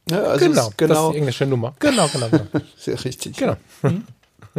Ja, 0.10 0.24
also 0.24 0.46
genau, 0.46 0.72
genau, 0.78 0.94
das 0.94 1.04
ist 1.04 1.12
die 1.12 1.18
englische 1.18 1.46
Nummer. 1.46 1.76
Genau, 1.80 2.08
genau, 2.08 2.30
genau. 2.30 2.46
Sehr 2.78 3.04
richtig. 3.04 3.38
Genau. 3.38 3.58
Mhm. 3.84 4.04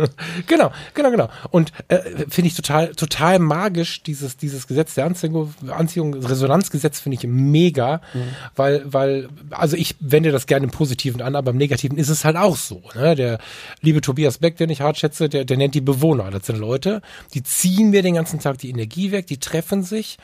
genau, 0.46 0.72
genau, 0.94 1.10
genau. 1.10 1.28
Und 1.50 1.72
äh, 1.88 1.98
finde 2.28 2.48
ich 2.48 2.54
total, 2.54 2.94
total 2.94 3.38
magisch, 3.38 4.02
dieses, 4.02 4.36
dieses 4.36 4.66
Gesetz 4.66 4.94
der 4.94 5.06
Anziehung, 5.06 5.54
Anziehung 5.68 6.14
Resonanzgesetz 6.14 7.00
finde 7.00 7.18
ich 7.18 7.26
mega, 7.26 8.00
mhm. 8.14 8.20
weil, 8.56 8.82
weil, 8.92 9.28
also 9.50 9.76
ich 9.76 9.96
wende 10.00 10.32
das 10.32 10.46
gerne 10.46 10.64
im 10.64 10.70
Positiven 10.70 11.22
an, 11.22 11.36
aber 11.36 11.50
im 11.50 11.56
Negativen 11.56 11.98
ist 11.98 12.08
es 12.08 12.24
halt 12.24 12.36
auch 12.36 12.56
so. 12.56 12.82
Ne? 12.94 13.14
Der 13.14 13.38
liebe 13.80 14.00
Tobias 14.00 14.38
Beck, 14.38 14.56
den 14.56 14.70
ich 14.70 14.80
hart 14.80 14.98
schätze, 14.98 15.28
der, 15.28 15.44
der 15.44 15.56
nennt 15.56 15.74
die 15.74 15.80
Bewohner. 15.80 16.30
Das 16.30 16.46
sind 16.46 16.58
Leute, 16.58 17.02
die 17.34 17.42
ziehen 17.42 17.90
mir 17.90 18.02
den 18.02 18.14
ganzen 18.14 18.40
Tag 18.40 18.58
die 18.58 18.70
Energie 18.70 19.12
weg, 19.12 19.26
die 19.26 19.38
treffen 19.38 19.82
sich, 19.82 20.18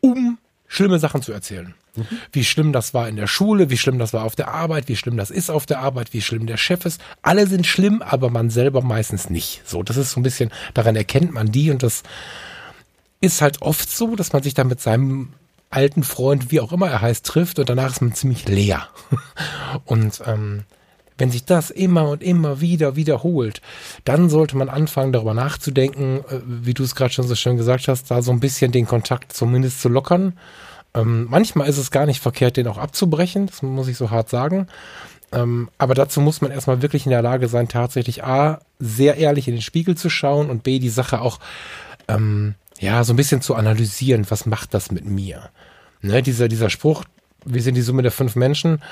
um 0.00 0.38
schlimme 0.66 0.98
Sachen 0.98 1.22
zu 1.22 1.32
erzählen. 1.32 1.74
Wie 2.32 2.44
schlimm 2.44 2.72
das 2.72 2.94
war 2.94 3.08
in 3.08 3.16
der 3.16 3.26
Schule, 3.26 3.70
wie 3.70 3.78
schlimm 3.78 3.98
das 3.98 4.12
war 4.12 4.24
auf 4.24 4.36
der 4.36 4.48
Arbeit, 4.48 4.88
wie 4.88 4.96
schlimm 4.96 5.16
das 5.16 5.30
ist 5.30 5.50
auf 5.50 5.66
der 5.66 5.80
Arbeit, 5.80 6.12
wie 6.12 6.22
schlimm 6.22 6.46
der 6.46 6.56
Chef 6.56 6.84
ist. 6.84 7.00
Alle 7.22 7.46
sind 7.46 7.66
schlimm, 7.66 8.02
aber 8.02 8.30
man 8.30 8.50
selber 8.50 8.82
meistens 8.82 9.30
nicht. 9.30 9.62
So, 9.64 9.82
das 9.82 9.96
ist 9.96 10.12
so 10.12 10.20
ein 10.20 10.22
bisschen, 10.22 10.50
daran 10.74 10.96
erkennt 10.96 11.32
man 11.32 11.50
die 11.52 11.70
und 11.70 11.82
das 11.82 12.02
ist 13.20 13.42
halt 13.42 13.62
oft 13.62 13.90
so, 13.90 14.16
dass 14.16 14.32
man 14.32 14.42
sich 14.42 14.54
dann 14.54 14.68
mit 14.68 14.80
seinem 14.80 15.30
alten 15.70 16.02
Freund, 16.02 16.50
wie 16.50 16.60
auch 16.60 16.72
immer 16.72 16.88
er 16.88 17.00
heißt, 17.00 17.26
trifft 17.26 17.58
und 17.58 17.68
danach 17.68 17.90
ist 17.90 18.00
man 18.00 18.14
ziemlich 18.14 18.48
leer. 18.48 18.88
Und 19.84 20.22
ähm, 20.26 20.62
wenn 21.18 21.30
sich 21.30 21.44
das 21.44 21.70
immer 21.70 22.08
und 22.08 22.22
immer 22.22 22.60
wieder 22.60 22.96
wiederholt, 22.96 23.62
dann 24.04 24.28
sollte 24.28 24.56
man 24.56 24.68
anfangen, 24.68 25.12
darüber 25.12 25.34
nachzudenken, 25.34 26.18
äh, 26.28 26.40
wie 26.44 26.74
du 26.74 26.82
es 26.82 26.94
gerade 26.94 27.12
schon 27.12 27.26
so 27.26 27.34
schön 27.34 27.56
gesagt 27.56 27.88
hast, 27.88 28.10
da 28.10 28.22
so 28.22 28.32
ein 28.32 28.40
bisschen 28.40 28.72
den 28.72 28.86
Kontakt 28.86 29.32
zumindest 29.32 29.80
zu 29.80 29.88
lockern 29.88 30.34
ähm, 30.96 31.26
manchmal 31.30 31.68
ist 31.68 31.78
es 31.78 31.90
gar 31.90 32.06
nicht 32.06 32.20
verkehrt, 32.20 32.56
den 32.56 32.66
auch 32.66 32.78
abzubrechen, 32.78 33.46
das 33.46 33.62
muss 33.62 33.88
ich 33.88 33.96
so 33.96 34.10
hart 34.10 34.30
sagen. 34.30 34.66
Ähm, 35.32 35.68
aber 35.76 35.94
dazu 35.94 36.20
muss 36.20 36.40
man 36.40 36.50
erstmal 36.50 36.82
wirklich 36.82 37.04
in 37.04 37.10
der 37.10 37.22
Lage 37.22 37.48
sein, 37.48 37.68
tatsächlich 37.68 38.24
A, 38.24 38.60
sehr 38.78 39.16
ehrlich 39.16 39.48
in 39.48 39.54
den 39.54 39.62
Spiegel 39.62 39.96
zu 39.96 40.08
schauen 40.08 40.48
und 40.48 40.62
B, 40.62 40.78
die 40.78 40.88
Sache 40.88 41.20
auch, 41.20 41.38
ähm, 42.08 42.54
ja, 42.78 43.04
so 43.04 43.12
ein 43.12 43.16
bisschen 43.16 43.42
zu 43.42 43.54
analysieren, 43.54 44.26
was 44.28 44.46
macht 44.46 44.72
das 44.72 44.90
mit 44.90 45.04
mir? 45.04 45.50
Ne, 46.02 46.22
dieser, 46.22 46.48
dieser 46.48 46.70
Spruch, 46.70 47.04
wir 47.44 47.62
sind 47.62 47.74
die 47.74 47.82
Summe 47.82 48.02
der 48.02 48.12
fünf 48.12 48.36
Menschen, 48.36 48.82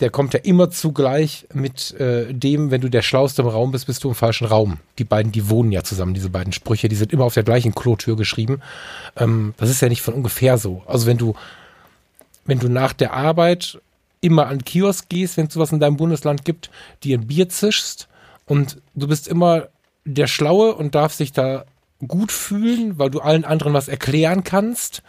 der 0.00 0.10
kommt 0.10 0.32
ja 0.32 0.40
immer 0.40 0.70
zugleich 0.70 1.46
mit 1.52 1.92
äh, 2.00 2.32
dem, 2.32 2.70
wenn 2.70 2.80
du 2.80 2.88
der 2.88 3.02
Schlauste 3.02 3.42
im 3.42 3.48
Raum 3.48 3.70
bist, 3.70 3.86
bist 3.86 4.02
du 4.02 4.08
im 4.08 4.14
falschen 4.14 4.46
Raum. 4.46 4.78
Die 4.98 5.04
beiden, 5.04 5.30
die 5.30 5.50
wohnen 5.50 5.72
ja 5.72 5.84
zusammen, 5.84 6.14
diese 6.14 6.30
beiden 6.30 6.52
Sprüche, 6.52 6.88
die 6.88 6.96
sind 6.96 7.12
immer 7.12 7.24
auf 7.24 7.34
der 7.34 7.42
gleichen 7.42 7.74
Klotür 7.74 8.16
geschrieben. 8.16 8.60
Ähm, 9.16 9.54
das 9.58 9.68
ist 9.68 9.82
ja 9.82 9.88
nicht 9.88 10.02
von 10.02 10.14
ungefähr 10.14 10.56
so. 10.58 10.82
Also 10.86 11.06
wenn 11.06 11.18
du, 11.18 11.34
wenn 12.46 12.58
du 12.58 12.68
nach 12.68 12.94
der 12.94 13.12
Arbeit 13.12 13.78
immer 14.22 14.46
an 14.46 14.64
Kiosk 14.64 15.08
gehst, 15.08 15.36
wenn 15.36 15.46
es 15.46 15.54
sowas 15.54 15.72
in 15.72 15.80
deinem 15.80 15.96
Bundesland 15.96 16.44
gibt, 16.44 16.70
dir 17.04 17.18
ein 17.18 17.26
Bier 17.26 17.48
zischst 17.48 18.08
und 18.46 18.78
du 18.94 19.06
bist 19.06 19.28
immer 19.28 19.68
der 20.04 20.26
Schlaue 20.26 20.74
und 20.74 20.94
darfst 20.94 21.20
dich 21.20 21.32
da 21.32 21.64
gut 22.06 22.32
fühlen, 22.32 22.98
weil 22.98 23.10
du 23.10 23.20
allen 23.20 23.44
anderen 23.44 23.74
was 23.74 23.88
erklären 23.88 24.44
kannst 24.44 25.02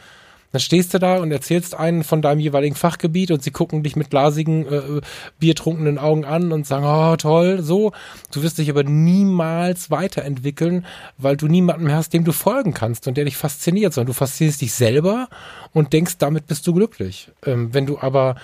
dann 0.51 0.61
stehst 0.61 0.93
du 0.93 0.99
da 0.99 1.17
und 1.17 1.31
erzählst 1.31 1.75
einen 1.75 2.03
von 2.03 2.21
deinem 2.21 2.39
jeweiligen 2.39 2.75
Fachgebiet 2.75 3.31
und 3.31 3.43
sie 3.43 3.51
gucken 3.51 3.83
dich 3.83 3.95
mit 3.95 4.09
glasigen, 4.09 4.65
äh, 4.67 5.01
biertrunkenen 5.39 5.97
Augen 5.97 6.25
an 6.25 6.51
und 6.51 6.67
sagen, 6.67 6.85
oh 6.85 7.15
toll, 7.15 7.61
so. 7.61 7.91
Du 8.31 8.43
wirst 8.43 8.57
dich 8.57 8.69
aber 8.69 8.83
niemals 8.83 9.91
weiterentwickeln, 9.91 10.85
weil 11.17 11.37
du 11.37 11.47
niemanden 11.47 11.91
hast, 11.91 12.13
dem 12.13 12.23
du 12.23 12.31
folgen 12.31 12.73
kannst 12.73 13.07
und 13.07 13.17
der 13.17 13.25
dich 13.25 13.37
fasziniert, 13.37 13.93
sondern 13.93 14.07
du 14.07 14.13
faszinierst 14.13 14.61
dich 14.61 14.73
selber 14.73 15.27
und 15.73 15.93
denkst, 15.93 16.17
damit 16.17 16.47
bist 16.47 16.67
du 16.67 16.73
glücklich. 16.73 17.29
Ähm, 17.45 17.73
wenn 17.73 17.85
du 17.85 17.99
aber 17.99 18.35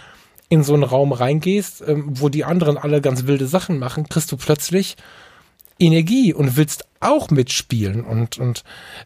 in 0.50 0.64
so 0.64 0.74
einen 0.74 0.84
Raum 0.84 1.12
reingehst, 1.12 1.84
ähm, 1.86 2.06
wo 2.08 2.30
die 2.30 2.46
anderen 2.46 2.78
alle 2.78 3.02
ganz 3.02 3.26
wilde 3.26 3.48
Sachen 3.48 3.80
machen, 3.80 4.08
kriegst 4.08 4.32
du 4.32 4.38
plötzlich 4.38 4.96
Energie 5.80 6.34
und 6.34 6.58
willst 6.58 6.86
auch 7.00 7.30
mitspielen. 7.30 8.04
Und, 8.04 8.38
und 8.38 8.64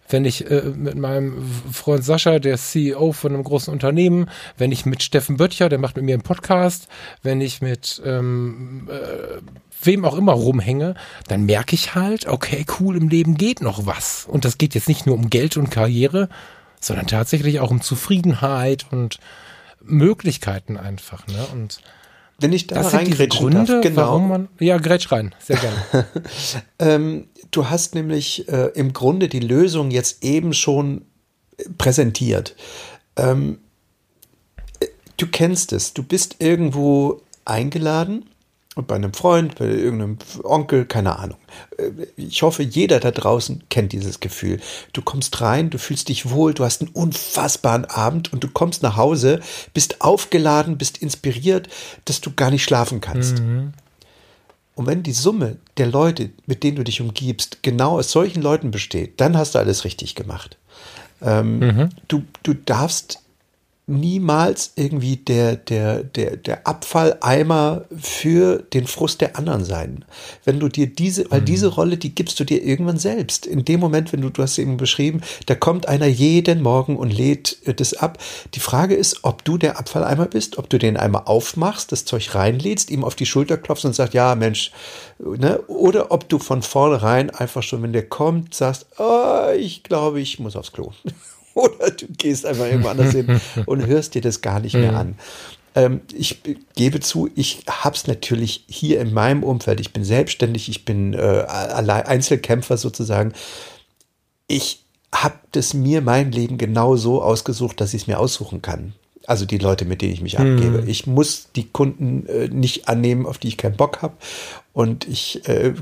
wenn 0.10 0.26
ich 0.26 0.50
äh, 0.50 0.62
mit 0.76 0.96
meinem 0.96 1.44
Freund 1.72 2.04
Sascha, 2.04 2.40
der 2.40 2.58
CEO 2.58 3.12
von 3.12 3.34
einem 3.34 3.44
großen 3.44 3.72
Unternehmen, 3.72 4.30
wenn 4.58 4.72
ich 4.72 4.86
mit 4.86 5.04
Steffen 5.04 5.38
Böttcher, 5.38 5.70
der 5.70 5.80
macht 5.80 5.96
mit 5.96 6.06
mir 6.06 6.14
einen 6.14 6.24
Podcast, 6.24 6.88
wenn 7.22 7.42
ich 7.42 7.62
mit 7.62 8.02
ähm, 8.06 8.90
äh, 8.90 9.42
wem 9.84 10.06
auch 10.06 10.16
immer 10.16 10.34
rumhänge, 10.34 10.96
dann 11.28 11.46
merke 11.46 11.76
ich 11.76 11.96
halt, 11.96 12.28
okay, 12.28 12.66
cool, 12.80 12.96
im 12.96 13.10
Leben 13.10 13.36
geht 13.36 13.62
noch 13.62 13.86
was. 13.86 14.26
Und 14.28 14.46
das 14.46 14.58
geht 14.58 14.76
jetzt 14.76 14.88
nicht 14.88 15.06
nur 15.06 15.16
um 15.16 15.30
Geld 15.30 15.58
und 15.58 15.72
Karriere, 15.72 16.30
sondern 16.80 17.08
tatsächlich 17.08 17.60
auch 17.60 17.72
um 17.72 17.82
Zufriedenheit 17.82 18.86
und 18.92 19.20
Möglichkeiten 19.84 20.78
einfach. 20.78 21.28
Ne? 21.28 21.46
Und 21.54 21.82
wenn 22.42 22.54
ich 22.54 22.68
da 22.68 22.76
das 22.76 22.92
Gründe, 22.92 23.66
darf, 23.66 23.82
genau. 23.82 24.02
warum 24.02 24.28
man. 24.28 24.48
Ja, 24.60 24.78
grätsch 24.78 25.12
rein, 25.12 25.34
sehr 25.40 25.58
gerne. 25.58 26.06
ähm, 26.80 27.28
du 27.52 27.70
hast 27.70 27.96
nämlich 27.96 28.48
äh, 28.50 28.72
im 28.74 28.94
Grunde 28.94 29.30
die 29.30 29.40
Lösung 29.40 29.92
jetzt 29.92 30.24
eben 30.24 30.54
schon 30.54 31.06
präsentiert. 31.78 32.56
Ähm, 33.16 33.60
äh, 34.80 34.88
du 35.18 35.28
kennst 35.28 35.74
es, 35.74 35.94
du 35.94 36.04
bist 36.04 36.38
irgendwo 36.40 37.22
eingeladen 37.46 38.26
und 38.76 38.88
bei 38.88 38.96
einem 38.96 39.14
Freund, 39.14 39.56
bei 39.56 39.66
irgendeinem 39.66 40.18
Onkel, 40.44 40.86
keine 40.86 41.20
Ahnung. 41.20 41.38
Äh, 41.78 41.92
ich 42.16 42.42
hoffe, 42.42 42.64
jeder 42.64 43.00
da 43.00 43.12
draußen 43.12 43.64
kennt 43.70 43.92
dieses 43.92 44.20
Gefühl. 44.20 44.60
Du 44.94 45.02
kommst 45.02 45.42
rein, 45.42 45.70
du 45.70 45.78
fühlst 45.78 46.08
dich 46.10 46.30
wohl, 46.30 46.54
du 46.54 46.64
hast 46.64 46.82
einen 46.82 46.92
unfassbaren 46.92 47.86
Abend 47.86 48.32
und 48.32 48.44
du 48.44 48.48
kommst 48.48 48.82
nach 48.82 48.96
Hause, 48.96 49.42
bist 49.74 50.02
aufgeladen, 50.02 50.78
bist 50.78 51.00
inspiriert, 51.00 51.68
dass 52.06 52.22
du 52.22 52.32
gar 52.34 52.50
nicht 52.50 52.64
schlafen 52.64 53.02
kannst. 53.02 53.40
Mhm. 53.40 53.74
Und 54.76 54.88
wenn 54.88 55.04
die 55.04 55.12
Summe 55.12 55.58
der 55.78 55.88
Leute, 55.88 56.30
mit 56.46 56.64
denen 56.64 56.78
du 56.78 56.84
dich 56.84 57.02
umgibst, 57.02 57.62
genau 57.64 58.00
aus 58.00 58.12
solchen 58.12 58.42
Leuten 58.42 58.72
besteht, 58.72 59.20
dann 59.20 59.38
hast 59.38 59.54
du 59.54 59.60
alles 59.60 59.84
richtig 59.84 60.16
gemacht. 60.16 60.58
Ähm, 61.22 61.60
mhm. 61.60 61.90
du, 62.08 62.24
du 62.44 62.54
darfst 62.54 63.21
niemals 63.88 64.74
irgendwie 64.76 65.18
der, 65.18 65.56
der, 65.56 66.04
der, 66.04 66.38
der 66.38 66.68
Abfalleimer 66.68 67.86
für 68.00 68.64
den 68.74 68.88
Frust 68.88 69.22
der 69.22 69.38
anderen 69.38 69.66
sein. 69.66 70.06
Wenn 70.46 70.60
du 70.60 70.70
dir 70.70 70.88
diese, 70.88 71.30
weil 71.30 71.42
diese 71.42 71.68
mhm. 71.68 71.74
Rolle, 71.74 71.98
die 71.98 72.16
gibst 72.16 72.40
du 72.40 72.44
dir 72.44 72.64
irgendwann 72.64 72.98
selbst. 72.98 73.46
In 73.46 73.66
dem 73.66 73.80
Moment, 73.80 74.14
wenn 74.14 74.22
du, 74.22 74.30
du 74.30 74.44
hast 74.44 74.58
eben 74.60 74.78
beschrieben, 74.78 75.22
da 75.48 75.56
kommt 75.56 75.88
einer 75.88 76.06
jeden 76.06 76.62
Morgen 76.62 76.96
und 76.96 77.12
lädt 77.12 77.58
äh, 77.66 77.74
das 77.74 77.94
ab. 77.94 78.18
Die 78.54 78.60
Frage 78.60 78.96
ist, 78.96 79.24
ob 79.24 79.44
du 79.44 79.58
der 79.58 79.78
Abfalleimer 79.78 80.28
bist, 80.28 80.58
ob 80.58 80.70
du 80.70 80.78
den 80.78 80.96
einmal 80.96 81.24
aufmachst, 81.26 81.92
das 81.92 82.06
Zeug 82.06 82.34
reinlädst, 82.34 82.92
ihm 82.92 83.04
auf 83.04 83.16
die 83.16 83.26
Schulter 83.26 83.58
klopfst 83.58 83.86
und 83.86 83.94
sagst, 83.94 84.14
ja, 84.14 84.36
Mensch, 84.36 84.72
ne? 85.20 85.60
oder 85.68 86.12
ob 86.12 86.30
du 86.30 86.40
von 86.40 86.62
vornherein 86.62 87.30
einfach 87.30 87.64
schon, 87.64 87.84
wenn 87.84 87.94
der 87.94 88.08
kommt, 88.08 88.54
sagst, 88.54 88.86
oh, 89.00 89.50
ich 89.58 89.84
glaube, 89.84 90.22
ich 90.22 90.40
muss 90.40 90.56
aufs 90.56 90.72
Klo. 90.72 90.92
Oder 91.54 91.92
du 91.92 92.08
gehst 92.18 92.46
einfach 92.46 92.66
irgendwo 92.66 92.90
anders 92.90 93.14
hin 93.14 93.40
und 93.66 93.86
hörst 93.86 94.16
dir 94.16 94.22
das 94.22 94.42
gar 94.42 94.60
nicht 94.60 94.76
mehr 94.76 94.96
an. 94.96 95.16
Ähm, 95.74 96.02
ich 96.14 96.40
gebe 96.76 97.00
zu, 97.00 97.30
ich 97.36 97.64
habe 97.70 97.96
es 97.96 98.08
natürlich 98.08 98.66
hier 98.68 99.00
in 99.00 99.14
meinem 99.14 99.44
Umfeld. 99.44 99.80
Ich 99.80 99.94
bin 99.94 100.04
selbstständig, 100.04 100.70
ich 100.70 100.86
bin 100.86 101.14
äh, 101.14 101.46
Einzelkämpfer 101.48 102.78
sozusagen. 102.78 103.34
Ich 104.48 104.84
habe 105.14 105.36
das 105.52 105.74
mir 105.74 106.02
mein 106.02 106.32
Leben 106.32 106.58
genau 106.58 106.96
so 106.96 107.22
ausgesucht, 107.22 107.82
dass 107.82 107.94
ich 107.94 108.04
es 108.04 108.08
mir 108.08 108.20
aussuchen 108.20 108.62
kann. 108.62 108.94
Also 109.28 109.46
die 109.46 109.60
Leute, 109.60 109.86
mit 109.86 110.02
denen 110.02 110.14
ich 110.14 110.22
mich 110.22 110.40
mhm. 110.40 110.56
abgebe. 110.56 110.84
Ich 110.88 111.06
muss 111.08 111.50
die 111.56 111.70
Kunden 111.70 112.26
äh, 112.28 112.48
nicht 112.48 112.90
annehmen, 112.90 113.26
auf 113.26 113.38
die 113.38 113.50
ich 113.50 113.58
keinen 113.58 113.78
Bock 113.78 114.02
habe. 114.02 114.16
Und 114.74 115.08
ich 115.08 115.48
äh, 115.48 115.74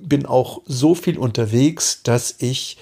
bin 0.00 0.26
auch 0.26 0.62
so 0.64 0.94
viel 0.94 1.18
unterwegs, 1.18 2.02
dass 2.02 2.36
ich 2.38 2.78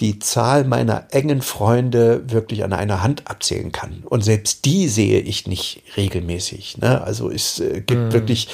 die 0.00 0.18
Zahl 0.18 0.64
meiner 0.64 1.06
engen 1.10 1.40
Freunde 1.40 2.30
wirklich 2.30 2.64
an 2.64 2.72
einer 2.72 3.02
Hand 3.02 3.30
abzählen 3.30 3.70
kann. 3.70 4.02
Und 4.04 4.24
selbst 4.24 4.64
die 4.64 4.88
sehe 4.88 5.20
ich 5.20 5.46
nicht 5.46 5.82
regelmäßig. 5.96 6.78
Ne? 6.78 7.02
Also 7.02 7.30
es 7.30 7.60
äh, 7.60 7.80
gibt 7.80 8.10
mm. 8.10 8.12
wirklich 8.12 8.48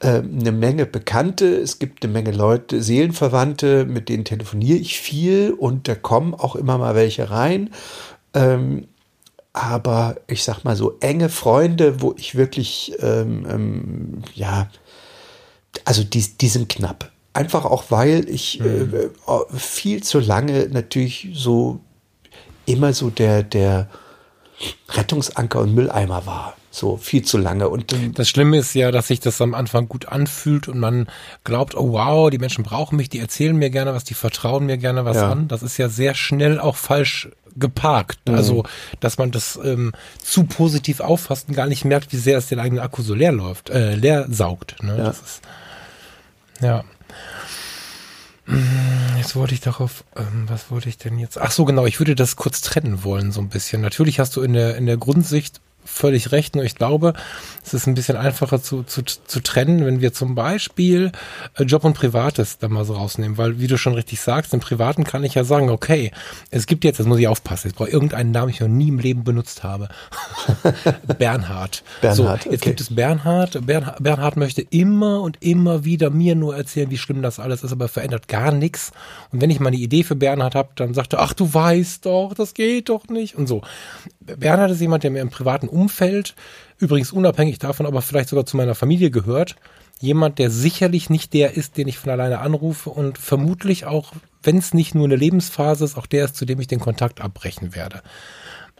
äh, 0.00 0.18
eine 0.18 0.52
Menge 0.52 0.84
Bekannte, 0.84 1.56
es 1.56 1.78
gibt 1.78 2.04
eine 2.04 2.12
Menge 2.12 2.32
Leute, 2.32 2.82
Seelenverwandte, 2.82 3.86
mit 3.86 4.10
denen 4.10 4.26
telefoniere 4.26 4.78
ich 4.78 4.98
viel 4.98 5.52
und 5.52 5.88
da 5.88 5.94
kommen 5.94 6.34
auch 6.34 6.54
immer 6.54 6.76
mal 6.76 6.94
welche 6.94 7.30
rein. 7.30 7.70
Ähm, 8.34 8.86
aber 9.54 10.16
ich 10.26 10.42
sag 10.42 10.64
mal 10.64 10.76
so 10.76 10.98
enge 11.00 11.28
Freunde, 11.30 12.02
wo 12.02 12.14
ich 12.18 12.34
wirklich, 12.34 12.94
ähm, 13.00 13.46
ähm, 13.48 14.22
ja, 14.34 14.68
also 15.84 16.04
die, 16.04 16.22
die 16.38 16.48
sind 16.48 16.68
knapp. 16.68 17.10
Einfach 17.34 17.64
auch, 17.64 17.84
weil 17.90 18.28
ich 18.28 18.60
mhm. 18.60 18.94
äh, 18.94 19.58
viel 19.58 20.02
zu 20.02 20.20
lange 20.20 20.68
natürlich 20.70 21.28
so 21.34 21.80
immer 22.64 22.92
so 22.92 23.10
der, 23.10 23.42
der 23.42 23.88
Rettungsanker 24.88 25.60
und 25.60 25.74
Mülleimer 25.74 26.26
war. 26.26 26.56
So 26.70 26.96
viel 26.96 27.22
zu 27.22 27.38
lange. 27.38 27.68
Und 27.68 27.94
das 28.14 28.28
Schlimme 28.28 28.58
ist 28.58 28.74
ja, 28.74 28.90
dass 28.90 29.08
sich 29.08 29.20
das 29.20 29.40
am 29.40 29.54
Anfang 29.54 29.88
gut 29.88 30.06
anfühlt 30.06 30.66
und 30.66 30.80
man 30.80 31.08
glaubt, 31.44 31.76
oh 31.76 31.92
wow, 31.92 32.30
die 32.30 32.38
Menschen 32.38 32.64
brauchen 32.64 32.96
mich, 32.96 33.08
die 33.08 33.20
erzählen 33.20 33.54
mir 33.54 33.70
gerne 33.70 33.94
was, 33.94 34.02
die 34.02 34.14
vertrauen 34.14 34.66
mir 34.66 34.76
gerne 34.76 35.04
was 35.04 35.16
ja. 35.16 35.30
an. 35.30 35.46
Das 35.46 35.62
ist 35.62 35.76
ja 35.76 35.88
sehr 35.88 36.14
schnell 36.14 36.58
auch 36.58 36.74
falsch 36.74 37.28
geparkt. 37.54 38.28
Mhm. 38.28 38.34
Also, 38.34 38.64
dass 38.98 39.18
man 39.18 39.30
das 39.30 39.58
ähm, 39.62 39.92
zu 40.20 40.44
positiv 40.44 41.00
auffasst 41.00 41.48
und 41.48 41.54
gar 41.54 41.66
nicht 41.66 41.84
merkt, 41.84 42.12
wie 42.12 42.16
sehr 42.16 42.38
es 42.38 42.48
den 42.48 42.58
eigenen 42.58 42.82
Akku 42.82 43.02
so 43.02 43.14
leer 43.14 43.32
läuft, 43.32 43.70
äh, 43.70 43.94
leer 43.94 44.26
saugt. 44.28 44.82
Ne? 44.82 44.96
Ja. 44.98 45.04
Das 45.04 45.20
ist, 45.20 45.42
ja. 46.60 46.84
Hm, 48.46 49.16
jetzt 49.16 49.36
wollte 49.36 49.54
ich 49.54 49.60
darauf, 49.60 50.04
ähm, 50.16 50.44
was 50.48 50.70
wollte 50.70 50.88
ich 50.88 50.98
denn 50.98 51.18
jetzt? 51.18 51.38
Ach 51.38 51.50
so, 51.50 51.64
genau, 51.64 51.86
ich 51.86 51.98
würde 51.98 52.14
das 52.14 52.36
kurz 52.36 52.60
trennen 52.60 53.02
wollen, 53.02 53.32
so 53.32 53.40
ein 53.40 53.48
bisschen. 53.48 53.80
Natürlich 53.80 54.20
hast 54.20 54.36
du 54.36 54.42
in 54.42 54.52
der, 54.52 54.76
in 54.76 54.86
der 54.86 54.98
Grundsicht 54.98 55.60
völlig 55.84 56.32
recht. 56.32 56.54
Nur 56.56 56.64
ich 56.64 56.74
glaube, 56.74 57.14
es 57.64 57.74
ist 57.74 57.86
ein 57.86 57.94
bisschen 57.94 58.16
einfacher 58.16 58.62
zu, 58.62 58.82
zu, 58.82 59.02
zu 59.02 59.40
trennen, 59.40 59.84
wenn 59.84 60.00
wir 60.00 60.12
zum 60.12 60.34
Beispiel 60.34 61.12
äh, 61.56 61.64
Job 61.64 61.84
und 61.84 61.94
Privates 61.94 62.58
da 62.58 62.68
mal 62.68 62.84
so 62.84 62.94
rausnehmen. 62.94 63.38
Weil, 63.38 63.60
wie 63.60 63.66
du 63.66 63.78
schon 63.78 63.94
richtig 63.94 64.20
sagst, 64.20 64.54
im 64.54 64.60
Privaten 64.60 65.04
kann 65.04 65.24
ich 65.24 65.34
ja 65.34 65.44
sagen, 65.44 65.70
okay, 65.70 66.10
es 66.50 66.66
gibt 66.66 66.84
jetzt, 66.84 67.00
das 67.00 67.06
muss 67.06 67.18
ich 67.18 67.28
aufpassen, 67.28 67.68
jetzt 67.68 67.76
brauche 67.76 67.88
ich 67.88 67.94
irgendeinen 67.94 68.30
Namen, 68.30 68.48
den 68.48 68.54
ich 68.54 68.60
noch 68.60 68.68
nie 68.68 68.88
im 68.88 68.98
Leben 68.98 69.24
benutzt 69.24 69.62
habe. 69.62 69.88
Bernhard. 71.18 71.82
Bernhard. 72.00 72.16
So, 72.16 72.28
jetzt 72.28 72.46
okay. 72.46 72.58
gibt 72.70 72.80
es 72.80 72.94
Bernhard. 72.94 73.66
Bernhard. 73.66 74.02
Bernhard 74.02 74.36
möchte 74.36 74.62
immer 74.62 75.20
und 75.20 75.38
immer 75.40 75.84
wieder 75.84 76.10
mir 76.10 76.34
nur 76.34 76.56
erzählen, 76.56 76.90
wie 76.90 76.98
schlimm 76.98 77.22
das 77.22 77.38
alles 77.38 77.62
ist, 77.62 77.72
aber 77.72 77.88
verändert 77.88 78.28
gar 78.28 78.52
nichts. 78.52 78.92
Und 79.32 79.40
wenn 79.40 79.50
ich 79.50 79.60
mal 79.60 79.68
eine 79.68 79.76
Idee 79.76 80.02
für 80.02 80.16
Bernhard 80.16 80.54
habe, 80.54 80.70
dann 80.76 80.94
sagt 80.94 81.12
er, 81.12 81.20
ach, 81.20 81.32
du 81.32 81.52
weißt 81.52 82.06
doch, 82.06 82.34
das 82.34 82.54
geht 82.54 82.88
doch 82.88 83.08
nicht 83.08 83.36
und 83.36 83.46
so. 83.46 83.62
Bernhard 84.20 84.70
ist 84.70 84.80
jemand, 84.80 85.04
der 85.04 85.10
mir 85.10 85.20
im 85.20 85.30
privaten 85.30 85.68
Umfeld, 85.74 86.34
übrigens 86.78 87.12
unabhängig 87.12 87.58
davon, 87.58 87.86
aber 87.86 88.02
vielleicht 88.02 88.28
sogar 88.28 88.46
zu 88.46 88.56
meiner 88.56 88.74
Familie 88.74 89.10
gehört, 89.10 89.56
jemand, 90.00 90.38
der 90.38 90.50
sicherlich 90.50 91.10
nicht 91.10 91.32
der 91.34 91.54
ist, 91.54 91.76
den 91.76 91.88
ich 91.88 91.98
von 91.98 92.10
alleine 92.10 92.38
anrufe 92.38 92.90
und 92.90 93.18
vermutlich 93.18 93.86
auch, 93.86 94.12
wenn 94.42 94.58
es 94.58 94.74
nicht 94.74 94.94
nur 94.94 95.04
eine 95.04 95.16
Lebensphase 95.16 95.84
ist, 95.84 95.96
auch 95.96 96.06
der 96.06 96.26
ist, 96.26 96.36
zu 96.36 96.44
dem 96.44 96.60
ich 96.60 96.66
den 96.66 96.80
Kontakt 96.80 97.20
abbrechen 97.20 97.74
werde. 97.74 98.02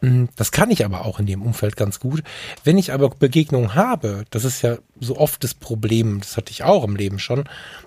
Hm, 0.01 0.29
das 0.37 0.53
kann 0.53 0.71
ich 0.71 0.85
aber 0.85 1.05
auch 1.05 1.19
in 1.19 1.27
dem 1.27 1.43
Umfeld 1.43 1.77
ganz 1.77 2.01
gut. 2.01 2.23
Wenn 2.63 2.79
ich 2.79 2.93
aber 2.93 3.09
Begegnungen 3.11 3.75
habe, 3.75 4.25
das 4.31 4.45
ist 4.45 4.63
ja 4.63 4.79
so 5.01 5.17
oft 5.17 5.43
das 5.45 5.55
Problem, 5.55 6.21
das 6.21 6.37
hatte 6.37 6.51
ich 6.51 6.65
auch 6.65 6.85
im 6.85 6.97
Leben 6.97 7.19
schon, 7.19 7.45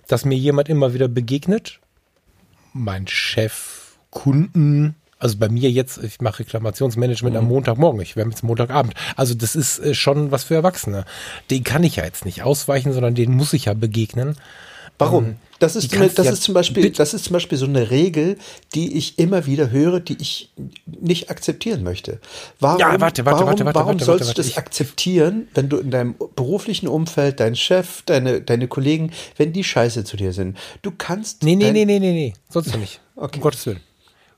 dass 0.07 0.25
mir 0.25 0.37
jemand 0.37 0.69
immer 0.69 0.93
wieder 0.93 1.07
begegnet, 1.07 1.79
mein 2.73 3.07
Chef, 3.07 3.97
Kunden, 4.09 4.95
also 5.19 5.37
bei 5.37 5.49
mir 5.49 5.69
jetzt, 5.71 6.03
ich 6.03 6.21
mache 6.21 6.39
Reklamationsmanagement 6.39 7.33
mhm. 7.35 7.39
am 7.39 7.47
Montagmorgen, 7.47 8.01
ich 8.01 8.15
werde 8.15 8.29
jetzt 8.29 8.43
Montagabend. 8.43 8.93
Also 9.15 9.33
das 9.33 9.55
ist 9.55 9.79
äh, 9.79 9.93
schon 9.93 10.31
was 10.31 10.43
für 10.43 10.55
Erwachsene. 10.55 11.05
Den 11.49 11.63
kann 11.63 11.83
ich 11.83 11.97
ja 11.97 12.05
jetzt 12.05 12.25
nicht 12.25 12.43
ausweichen, 12.43 12.93
sondern 12.93 13.15
den 13.15 13.31
muss 13.31 13.53
ich 13.53 13.65
ja 13.65 13.73
begegnen. 13.73 14.35
Warum? 14.99 15.25
Ähm, 15.25 15.35
das 15.59 15.75
ist, 15.75 15.91
das, 15.93 16.25
ja 16.25 16.31
ist 16.31 16.43
zum 16.43 16.53
Beispiel, 16.53 16.91
das 16.91 17.15
ist 17.15 17.25
zum 17.25 17.33
Beispiel 17.33 17.57
so 17.57 17.65
eine 17.65 17.89
Regel, 17.89 18.37
die 18.75 18.95
ich 18.95 19.17
immer 19.17 19.47
wieder 19.47 19.71
höre, 19.71 19.99
die 19.99 20.17
ich 20.19 20.51
nicht 20.85 21.31
akzeptieren 21.31 21.83
möchte. 21.83 22.19
Warum, 22.59 22.79
ja, 22.79 22.99
warte, 22.99 23.25
warte, 23.25 23.25
warum, 23.25 23.47
warte, 23.47 23.65
warte, 23.65 23.79
warum 23.79 23.87
warte, 23.93 24.05
sollst 24.05 24.29
du 24.29 24.33
das 24.33 24.57
akzeptieren, 24.57 25.47
wenn 25.55 25.69
du 25.69 25.77
in 25.77 25.89
deinem 25.89 26.15
beruflichen 26.35 26.87
Umfeld, 26.87 27.39
dein 27.39 27.55
Chef, 27.55 28.03
deine, 28.05 28.41
deine 28.41 28.67
Kollegen, 28.67 29.11
wenn 29.37 29.51
die 29.51 29.63
scheiße 29.63 30.03
zu 30.03 30.15
dir 30.15 30.31
sind? 30.31 30.57
Du 30.83 30.91
kannst. 30.95 31.41
Nee, 31.41 31.55
nee, 31.55 31.71
nee, 31.71 31.85
nee, 31.85 31.99
nee, 31.99 32.13
nee, 32.13 32.33
sonst 32.49 32.75
nicht. 32.77 33.01
Okay. 33.19 33.37
Um 33.37 33.41
Gottes 33.41 33.65
Willen. 33.65 33.79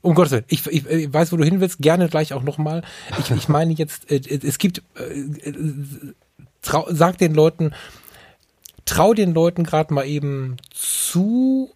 Um 0.01 0.15
Gottes 0.15 0.31
Willen, 0.31 0.45
ich, 0.47 0.65
ich, 0.67 0.85
ich 0.85 1.13
weiß, 1.13 1.31
wo 1.31 1.37
du 1.37 1.43
hin 1.43 1.59
willst, 1.59 1.79
gerne 1.79 2.07
gleich 2.07 2.33
auch 2.33 2.43
nochmal. 2.43 2.83
Ich, 3.19 3.31
ich 3.31 3.49
meine 3.49 3.73
jetzt, 3.73 4.09
äh, 4.09 4.21
es 4.41 4.57
gibt, 4.57 4.81
äh, 4.95 5.53
trau, 6.61 6.87
sag 6.89 7.17
den 7.17 7.33
Leuten, 7.33 7.73
trau 8.85 9.13
den 9.13 9.33
Leuten 9.33 9.63
gerade 9.63 9.93
mal 9.93 10.05
eben 10.05 10.57
zu, 10.71 11.71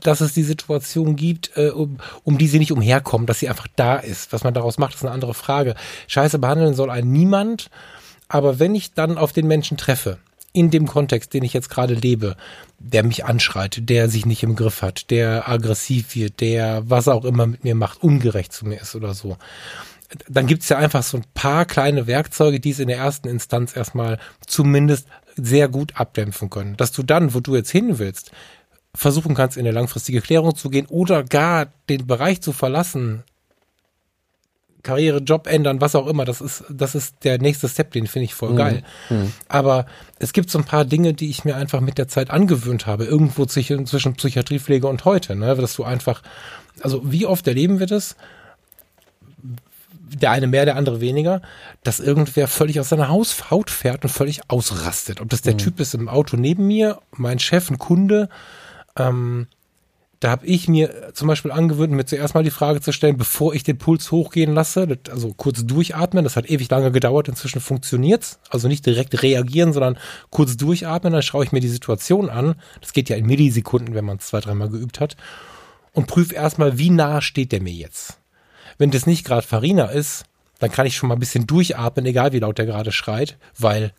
dass 0.00 0.20
es 0.20 0.34
die 0.34 0.42
Situation 0.42 1.16
gibt, 1.16 1.56
äh, 1.56 1.70
um, 1.70 1.98
um 2.22 2.38
die 2.38 2.46
sie 2.46 2.58
nicht 2.58 2.72
umherkommen, 2.72 3.26
dass 3.26 3.40
sie 3.40 3.48
einfach 3.48 3.68
da 3.74 3.96
ist. 3.96 4.32
Was 4.32 4.44
man 4.44 4.54
daraus 4.54 4.78
macht, 4.78 4.94
ist 4.94 5.02
eine 5.04 5.12
andere 5.12 5.34
Frage. 5.34 5.74
Scheiße 6.06 6.38
behandeln 6.38 6.74
soll 6.74 6.90
ein 6.90 7.10
niemand, 7.10 7.70
aber 8.28 8.58
wenn 8.58 8.74
ich 8.74 8.94
dann 8.94 9.18
auf 9.18 9.32
den 9.32 9.46
Menschen 9.46 9.76
treffe, 9.76 10.18
in 10.54 10.70
dem 10.70 10.86
Kontext, 10.86 11.34
den 11.34 11.42
ich 11.42 11.52
jetzt 11.52 11.68
gerade 11.68 11.94
lebe, 11.94 12.36
der 12.78 13.02
mich 13.02 13.24
anschreit, 13.24 13.88
der 13.90 14.08
sich 14.08 14.24
nicht 14.24 14.42
im 14.42 14.56
Griff 14.56 14.80
hat, 14.80 15.10
der 15.10 15.48
aggressiv 15.48 16.14
wird, 16.14 16.40
der 16.40 16.82
was 16.86 17.08
auch 17.08 17.24
immer 17.24 17.46
mit 17.46 17.64
mir 17.64 17.74
macht, 17.74 18.02
ungerecht 18.02 18.52
zu 18.52 18.64
mir 18.64 18.80
ist 18.80 18.94
oder 18.94 19.12
so. 19.14 19.36
Dann 20.28 20.46
gibt's 20.46 20.68
ja 20.68 20.78
einfach 20.78 21.02
so 21.02 21.18
ein 21.18 21.24
paar 21.34 21.64
kleine 21.64 22.06
Werkzeuge, 22.06 22.60
die 22.60 22.70
es 22.70 22.78
in 22.78 22.88
der 22.88 22.98
ersten 22.98 23.28
Instanz 23.28 23.76
erstmal 23.76 24.18
zumindest 24.46 25.08
sehr 25.34 25.68
gut 25.68 25.96
abdämpfen 25.96 26.50
können. 26.50 26.76
Dass 26.76 26.92
du 26.92 27.02
dann, 27.02 27.34
wo 27.34 27.40
du 27.40 27.56
jetzt 27.56 27.70
hin 27.70 27.98
willst, 27.98 28.30
versuchen 28.94 29.34
kannst, 29.34 29.56
in 29.56 29.66
eine 29.66 29.74
langfristige 29.74 30.20
Klärung 30.20 30.54
zu 30.54 30.70
gehen 30.70 30.86
oder 30.86 31.24
gar 31.24 31.66
den 31.88 32.06
Bereich 32.06 32.40
zu 32.40 32.52
verlassen, 32.52 33.24
Karriere, 34.84 35.18
Job 35.18 35.48
ändern, 35.48 35.80
was 35.80 35.96
auch 35.96 36.06
immer, 36.06 36.24
das 36.24 36.40
ist, 36.40 36.64
das 36.70 36.94
ist 36.94 37.16
der 37.24 37.38
nächste 37.38 37.68
Step, 37.68 37.90
den 37.92 38.06
finde 38.06 38.26
ich 38.26 38.34
voll 38.34 38.52
mhm. 38.52 38.56
geil. 38.56 38.82
Mhm. 39.10 39.32
Aber 39.48 39.86
es 40.20 40.32
gibt 40.32 40.50
so 40.50 40.58
ein 40.58 40.64
paar 40.64 40.84
Dinge, 40.84 41.14
die 41.14 41.30
ich 41.30 41.44
mir 41.44 41.56
einfach 41.56 41.80
mit 41.80 41.98
der 41.98 42.06
Zeit 42.06 42.30
angewöhnt 42.30 42.86
habe, 42.86 43.04
irgendwo 43.04 43.46
zwischen, 43.46 43.86
zwischen 43.86 44.14
Psychiatriepflege 44.14 44.86
und 44.86 45.04
heute, 45.04 45.34
ne, 45.34 45.56
dass 45.56 45.74
du 45.74 45.82
einfach, 45.82 46.22
also 46.80 47.00
wie 47.04 47.26
oft 47.26 47.48
erleben 47.48 47.80
wir 47.80 47.86
das? 47.86 48.14
Der 50.16 50.30
eine 50.30 50.46
mehr, 50.46 50.64
der 50.64 50.76
andere 50.76 51.00
weniger, 51.00 51.42
dass 51.82 51.98
irgendwer 51.98 52.46
völlig 52.46 52.78
aus 52.78 52.90
seiner 52.90 53.08
Haut 53.08 53.70
fährt 53.70 54.04
und 54.04 54.10
völlig 54.10 54.48
ausrastet. 54.48 55.20
Ob 55.20 55.28
das 55.28 55.42
der 55.42 55.54
mhm. 55.54 55.58
Typ 55.58 55.80
ist 55.80 55.94
im 55.94 56.08
Auto 56.08 56.36
neben 56.36 56.68
mir, 56.68 57.00
mein 57.10 57.40
Chef, 57.40 57.68
ein 57.70 57.78
Kunde, 57.78 58.28
ähm, 58.96 59.48
da 60.24 60.30
habe 60.30 60.46
ich 60.46 60.68
mir 60.68 61.12
zum 61.12 61.28
Beispiel 61.28 61.52
angewöhnt, 61.52 61.92
mir 61.92 62.06
zuerst 62.06 62.34
mal 62.34 62.42
die 62.42 62.48
Frage 62.48 62.80
zu 62.80 62.92
stellen, 62.92 63.18
bevor 63.18 63.52
ich 63.52 63.62
den 63.62 63.76
Puls 63.76 64.10
hochgehen 64.10 64.54
lasse, 64.54 64.98
also 65.10 65.34
kurz 65.34 65.66
durchatmen, 65.66 66.24
das 66.24 66.36
hat 66.36 66.48
ewig 66.48 66.70
lange 66.70 66.90
gedauert, 66.92 67.28
inzwischen 67.28 67.60
funktioniert's. 67.60 68.38
Also 68.48 68.66
nicht 68.66 68.86
direkt 68.86 69.22
reagieren, 69.22 69.74
sondern 69.74 69.98
kurz 70.30 70.56
durchatmen, 70.56 71.12
dann 71.12 71.20
schaue 71.20 71.44
ich 71.44 71.52
mir 71.52 71.60
die 71.60 71.68
Situation 71.68 72.30
an. 72.30 72.54
Das 72.80 72.94
geht 72.94 73.10
ja 73.10 73.16
in 73.16 73.26
Millisekunden, 73.26 73.94
wenn 73.94 74.06
man 74.06 74.16
es 74.16 74.28
zwei, 74.28 74.40
dreimal 74.40 74.70
geübt 74.70 74.98
hat. 74.98 75.18
Und 75.92 76.06
prüfe 76.06 76.34
erstmal, 76.34 76.78
wie 76.78 76.88
nah 76.88 77.20
steht 77.20 77.52
der 77.52 77.60
mir 77.60 77.74
jetzt. 77.74 78.16
Wenn 78.78 78.90
das 78.90 79.04
nicht 79.04 79.26
gerade 79.26 79.46
Farina 79.46 79.88
ist, 79.88 80.24
dann 80.58 80.72
kann 80.72 80.86
ich 80.86 80.96
schon 80.96 81.10
mal 81.10 81.16
ein 81.16 81.20
bisschen 81.20 81.46
durchatmen, 81.46 82.06
egal 82.06 82.32
wie 82.32 82.38
laut 82.38 82.56
der 82.56 82.64
gerade 82.64 82.92
schreit, 82.92 83.36
weil 83.58 83.92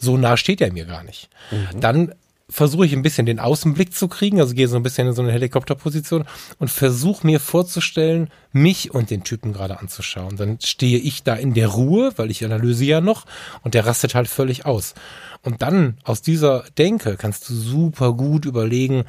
so 0.00 0.16
nah 0.16 0.36
steht 0.36 0.60
er 0.60 0.72
mir 0.72 0.86
gar 0.86 1.04
nicht. 1.04 1.28
Mhm. 1.52 1.80
Dann 1.80 2.14
versuche 2.52 2.86
ich 2.86 2.92
ein 2.92 3.02
bisschen 3.02 3.26
den 3.26 3.40
Außenblick 3.40 3.94
zu 3.94 4.08
kriegen, 4.08 4.40
also 4.40 4.54
gehe 4.54 4.68
so 4.68 4.76
ein 4.76 4.82
bisschen 4.82 5.08
in 5.08 5.14
so 5.14 5.22
eine 5.22 5.32
Helikopterposition 5.32 6.24
und 6.58 6.70
versuche 6.70 7.26
mir 7.26 7.40
vorzustellen, 7.40 8.28
mich 8.52 8.92
und 8.92 9.10
den 9.10 9.24
Typen 9.24 9.52
gerade 9.52 9.80
anzuschauen. 9.80 10.36
Dann 10.36 10.58
stehe 10.60 10.98
ich 10.98 11.22
da 11.22 11.34
in 11.34 11.54
der 11.54 11.68
Ruhe, 11.68 12.12
weil 12.16 12.30
ich 12.30 12.44
analysiere 12.44 12.90
ja 12.90 13.00
noch 13.00 13.24
und 13.62 13.74
der 13.74 13.86
rastet 13.86 14.14
halt 14.14 14.28
völlig 14.28 14.66
aus. 14.66 14.94
Und 15.42 15.62
dann 15.62 15.96
aus 16.04 16.22
dieser 16.22 16.64
Denke 16.78 17.16
kannst 17.16 17.48
du 17.48 17.54
super 17.54 18.12
gut 18.12 18.44
überlegen, 18.44 19.04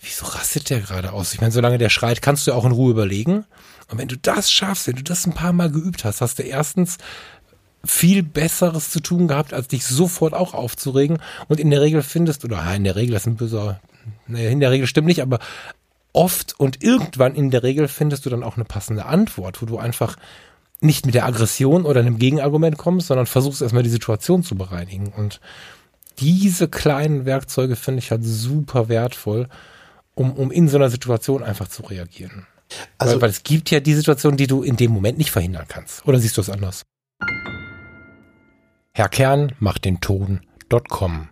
wieso 0.00 0.26
rastet 0.26 0.70
der 0.70 0.80
gerade 0.80 1.12
aus? 1.12 1.34
Ich 1.34 1.40
meine, 1.40 1.52
solange 1.52 1.78
der 1.78 1.90
schreit, 1.90 2.22
kannst 2.22 2.46
du 2.46 2.52
auch 2.52 2.64
in 2.64 2.72
Ruhe 2.72 2.90
überlegen. 2.90 3.44
Und 3.88 3.98
wenn 3.98 4.08
du 4.08 4.16
das 4.16 4.50
schaffst, 4.50 4.88
wenn 4.88 4.96
du 4.96 5.04
das 5.04 5.26
ein 5.26 5.34
paar 5.34 5.52
Mal 5.52 5.70
geübt 5.70 6.04
hast, 6.04 6.20
hast 6.20 6.38
du 6.38 6.42
erstens 6.42 6.98
viel 7.84 8.22
Besseres 8.22 8.90
zu 8.90 9.00
tun 9.00 9.28
gehabt, 9.28 9.52
als 9.52 9.68
dich 9.68 9.84
sofort 9.84 10.34
auch 10.34 10.54
aufzuregen. 10.54 11.18
Und 11.48 11.60
in 11.60 11.70
der 11.70 11.80
Regel 11.80 12.02
findest 12.02 12.42
du, 12.42 12.48
oder 12.48 12.74
in 12.74 12.84
der 12.84 12.96
Regel, 12.96 13.12
das 13.12 13.22
ist 13.22 13.28
ein 13.28 13.36
böser, 13.36 13.80
naja, 14.26 14.50
in 14.50 14.60
der 14.60 14.70
Regel 14.70 14.86
stimmt 14.86 15.06
nicht, 15.06 15.22
aber 15.22 15.38
oft 16.12 16.58
und 16.58 16.82
irgendwann 16.82 17.34
in 17.34 17.50
der 17.50 17.62
Regel 17.62 17.88
findest 17.88 18.26
du 18.26 18.30
dann 18.30 18.42
auch 18.42 18.56
eine 18.56 18.64
passende 18.64 19.06
Antwort, 19.06 19.60
wo 19.60 19.66
du 19.66 19.78
einfach 19.78 20.16
nicht 20.80 21.06
mit 21.06 21.14
der 21.14 21.26
Aggression 21.26 21.84
oder 21.84 22.00
einem 22.00 22.18
Gegenargument 22.18 22.76
kommst, 22.78 23.08
sondern 23.08 23.26
versuchst 23.26 23.62
erstmal 23.62 23.82
die 23.82 23.90
Situation 23.90 24.42
zu 24.42 24.56
bereinigen. 24.56 25.08
Und 25.08 25.40
diese 26.18 26.68
kleinen 26.68 27.24
Werkzeuge 27.24 27.76
finde 27.76 28.00
ich 28.00 28.10
halt 28.10 28.24
super 28.24 28.88
wertvoll, 28.88 29.48
um, 30.14 30.32
um 30.32 30.50
in 30.50 30.68
so 30.68 30.76
einer 30.76 30.90
Situation 30.90 31.42
einfach 31.42 31.68
zu 31.68 31.82
reagieren. 31.82 32.46
Also, 32.98 33.14
weil, 33.14 33.22
weil 33.22 33.30
es 33.30 33.42
gibt 33.42 33.70
ja 33.70 33.80
die 33.80 33.94
Situation, 33.94 34.36
die 34.36 34.46
du 34.46 34.62
in 34.62 34.76
dem 34.76 34.90
Moment 34.90 35.18
nicht 35.18 35.30
verhindern 35.30 35.66
kannst. 35.68 36.06
Oder 36.06 36.18
siehst 36.18 36.36
du 36.36 36.40
es 36.40 36.50
anders? 36.50 36.82
Herr 38.96 39.10
Kern 39.10 39.52
macht 39.58 39.84
den 39.84 40.00
Ton.com. 40.00 41.28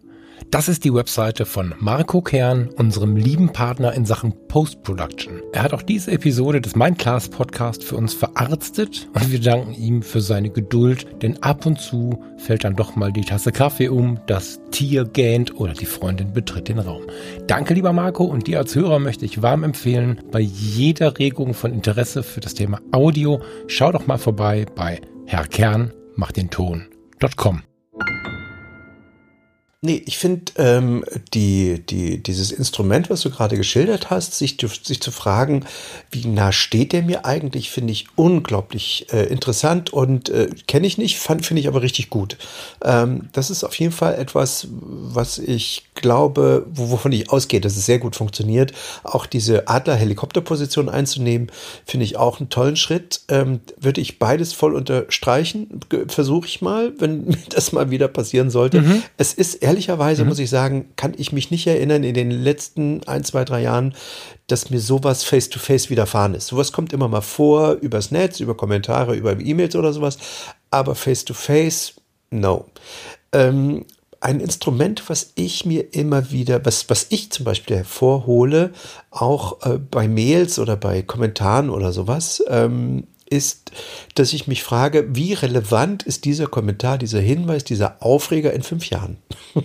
Das 0.50 0.68
ist 0.68 0.84
die 0.84 0.92
Webseite 0.92 1.46
von 1.46 1.74
Marco 1.78 2.20
Kern, 2.20 2.68
unserem 2.76 3.16
lieben 3.16 3.54
Partner 3.54 3.94
in 3.94 4.04
Sachen 4.04 4.34
Post-Production. 4.48 5.40
Er 5.54 5.62
hat 5.62 5.72
auch 5.72 5.80
diese 5.80 6.12
Episode 6.12 6.60
des 6.60 6.76
Mindclass 6.76 7.30
Podcast 7.30 7.82
für 7.82 7.96
uns 7.96 8.12
verarztet 8.12 9.08
und 9.14 9.32
wir 9.32 9.40
danken 9.40 9.72
ihm 9.72 10.02
für 10.02 10.20
seine 10.20 10.50
Geduld, 10.50 11.22
denn 11.22 11.42
ab 11.42 11.64
und 11.64 11.80
zu 11.80 12.22
fällt 12.36 12.64
dann 12.64 12.76
doch 12.76 12.96
mal 12.96 13.14
die 13.14 13.24
Tasse 13.24 13.50
Kaffee 13.50 13.88
um, 13.88 14.20
das 14.26 14.60
Tier 14.70 15.06
gähnt 15.06 15.58
oder 15.58 15.72
die 15.72 15.86
Freundin 15.86 16.34
betritt 16.34 16.68
den 16.68 16.80
Raum. 16.80 17.04
Danke, 17.46 17.72
lieber 17.72 17.94
Marco, 17.94 18.24
und 18.24 18.46
dir 18.46 18.58
als 18.58 18.74
Hörer 18.74 18.98
möchte 18.98 19.24
ich 19.24 19.40
warm 19.40 19.64
empfehlen, 19.64 20.20
bei 20.30 20.40
jeder 20.40 21.18
Regung 21.18 21.54
von 21.54 21.72
Interesse 21.72 22.22
für 22.24 22.40
das 22.40 22.52
Thema 22.52 22.82
Audio, 22.92 23.40
schau 23.68 23.90
doch 23.90 24.06
mal 24.06 24.18
vorbei 24.18 24.66
bei 24.76 25.00
Herr 25.24 25.46
Kern 25.46 25.94
macht 26.14 26.36
den 26.36 26.50
Ton 26.50 26.88
www.ecom. 27.24 27.62
Nee, 29.84 30.02
ich 30.06 30.16
finde 30.16 30.50
ähm, 30.56 31.04
die, 31.34 31.84
die, 31.84 32.22
dieses 32.22 32.52
Instrument, 32.52 33.10
was 33.10 33.20
du 33.20 33.28
gerade 33.28 33.58
geschildert 33.58 34.08
hast, 34.08 34.32
sich, 34.32 34.56
sich 34.82 35.02
zu 35.02 35.10
fragen, 35.10 35.66
wie 36.10 36.26
nah 36.26 36.52
steht 36.52 36.94
der 36.94 37.02
mir 37.02 37.26
eigentlich, 37.26 37.70
finde 37.70 37.92
ich 37.92 38.06
unglaublich 38.16 39.12
äh, 39.12 39.24
interessant 39.24 39.92
und 39.92 40.30
äh, 40.30 40.48
kenne 40.66 40.86
ich 40.86 40.96
nicht, 40.96 41.18
finde 41.18 41.60
ich 41.60 41.68
aber 41.68 41.82
richtig 41.82 42.08
gut. 42.08 42.38
Ähm, 42.82 43.28
das 43.32 43.50
ist 43.50 43.62
auf 43.62 43.78
jeden 43.78 43.92
Fall 43.92 44.14
etwas, 44.14 44.68
was 44.70 45.36
ich 45.36 45.82
glaube, 45.94 46.66
wovon 46.70 47.12
ich 47.12 47.30
ausgehe, 47.30 47.60
dass 47.60 47.76
es 47.76 47.86
sehr 47.86 47.98
gut 47.98 48.16
funktioniert. 48.16 48.72
Auch 49.02 49.26
diese 49.26 49.68
Adler-Helikopterposition 49.68 50.88
einzunehmen, 50.88 51.50
finde 51.84 52.04
ich 52.04 52.16
auch 52.16 52.40
einen 52.40 52.48
tollen 52.48 52.76
Schritt. 52.76 53.20
Ähm, 53.28 53.60
würde 53.78 54.00
ich 54.00 54.18
beides 54.18 54.52
voll 54.52 54.74
unterstreichen, 54.74 55.80
versuche 56.08 56.46
ich 56.46 56.62
mal, 56.62 56.92
wenn 56.98 57.24
mir 57.26 57.38
das 57.50 57.72
mal 57.72 57.90
wieder 57.90 58.08
passieren 58.08 58.50
sollte. 58.50 58.80
Mhm. 58.80 59.02
Es 59.16 59.34
ist 59.34 59.56
ehrlich 59.56 59.73
ehrlicherweise 59.74 60.22
mhm. 60.22 60.28
muss 60.28 60.38
ich 60.38 60.50
sagen, 60.50 60.92
kann 60.94 61.14
ich 61.16 61.32
mich 61.32 61.50
nicht 61.50 61.66
erinnern 61.66 62.04
in 62.04 62.14
den 62.14 62.30
letzten 62.30 63.02
ein, 63.08 63.24
zwei, 63.24 63.44
drei 63.44 63.62
Jahren, 63.62 63.94
dass 64.46 64.70
mir 64.70 64.80
sowas 64.80 65.24
face-to-face 65.24 65.86
-face 65.86 65.90
widerfahren 65.90 66.34
ist. 66.34 66.46
Sowas 66.46 66.70
kommt 66.70 66.92
immer 66.92 67.08
mal 67.08 67.22
vor, 67.22 67.72
übers 67.72 68.12
Netz, 68.12 68.38
über 68.38 68.56
Kommentare, 68.56 69.16
über 69.16 69.38
E-Mails 69.38 69.74
oder 69.74 69.92
sowas, 69.92 70.18
aber 70.70 70.94
face-to-face, 70.94 71.94
-face, 71.94 72.00
no. 72.30 72.66
Ähm, 73.32 73.84
ein 74.20 74.40
Instrument, 74.40 75.10
was 75.10 75.32
ich 75.34 75.66
mir 75.66 75.92
immer 75.92 76.30
wieder, 76.30 76.64
was, 76.64 76.88
was 76.88 77.06
ich 77.10 77.30
zum 77.30 77.44
Beispiel 77.44 77.76
hervorhole, 77.76 78.72
auch 79.10 79.66
äh, 79.66 79.78
bei 79.78 80.08
Mails 80.08 80.58
oder 80.58 80.76
bei 80.76 81.02
Kommentaren 81.02 81.68
oder 81.68 81.92
sowas, 81.92 82.42
ähm, 82.48 83.08
ist, 83.28 83.72
dass 84.14 84.32
ich 84.32 84.46
mich 84.46 84.62
frage, 84.62 85.14
wie 85.14 85.32
relevant 85.32 86.02
ist 86.02 86.24
dieser 86.24 86.46
Kommentar, 86.46 86.98
dieser 86.98 87.20
Hinweis, 87.20 87.64
dieser 87.64 88.02
Aufreger 88.02 88.52
in 88.52 88.62
fünf 88.62 88.90
Jahren? 88.90 89.18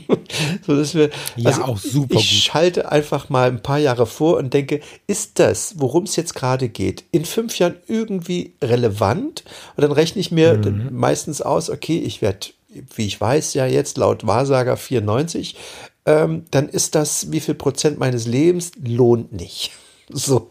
so 0.65 0.75
dass 0.75 0.95
wir, 0.95 1.09
ja, 1.35 1.49
also 1.49 1.63
auch 1.63 1.77
super. 1.77 2.15
Ich 2.15 2.29
gut. 2.29 2.39
schalte 2.41 2.91
einfach 2.91 3.29
mal 3.29 3.49
ein 3.49 3.61
paar 3.61 3.79
Jahre 3.79 4.05
vor 4.05 4.37
und 4.37 4.53
denke, 4.53 4.81
ist 5.07 5.39
das, 5.39 5.75
worum 5.77 6.03
es 6.03 6.15
jetzt 6.15 6.35
gerade 6.35 6.69
geht, 6.69 7.03
in 7.11 7.25
fünf 7.25 7.59
Jahren 7.59 7.75
irgendwie 7.87 8.53
relevant? 8.61 9.43
Und 9.75 9.81
dann 9.81 9.91
rechne 9.91 10.21
ich 10.21 10.31
mir 10.31 10.57
mhm. 10.57 10.89
meistens 10.91 11.41
aus, 11.41 11.69
okay, 11.69 11.99
ich 11.99 12.21
werde, 12.21 12.47
wie 12.95 13.07
ich 13.07 13.19
weiß, 13.19 13.53
ja 13.53 13.65
jetzt 13.65 13.97
laut 13.97 14.25
Wahrsager 14.25 14.77
94, 14.77 15.55
ähm, 16.05 16.45
dann 16.51 16.69
ist 16.69 16.95
das, 16.95 17.31
wie 17.31 17.39
viel 17.39 17.55
Prozent 17.55 17.99
meines 17.99 18.25
Lebens 18.25 18.71
lohnt 18.83 19.33
nicht. 19.33 19.71
So. 20.11 20.49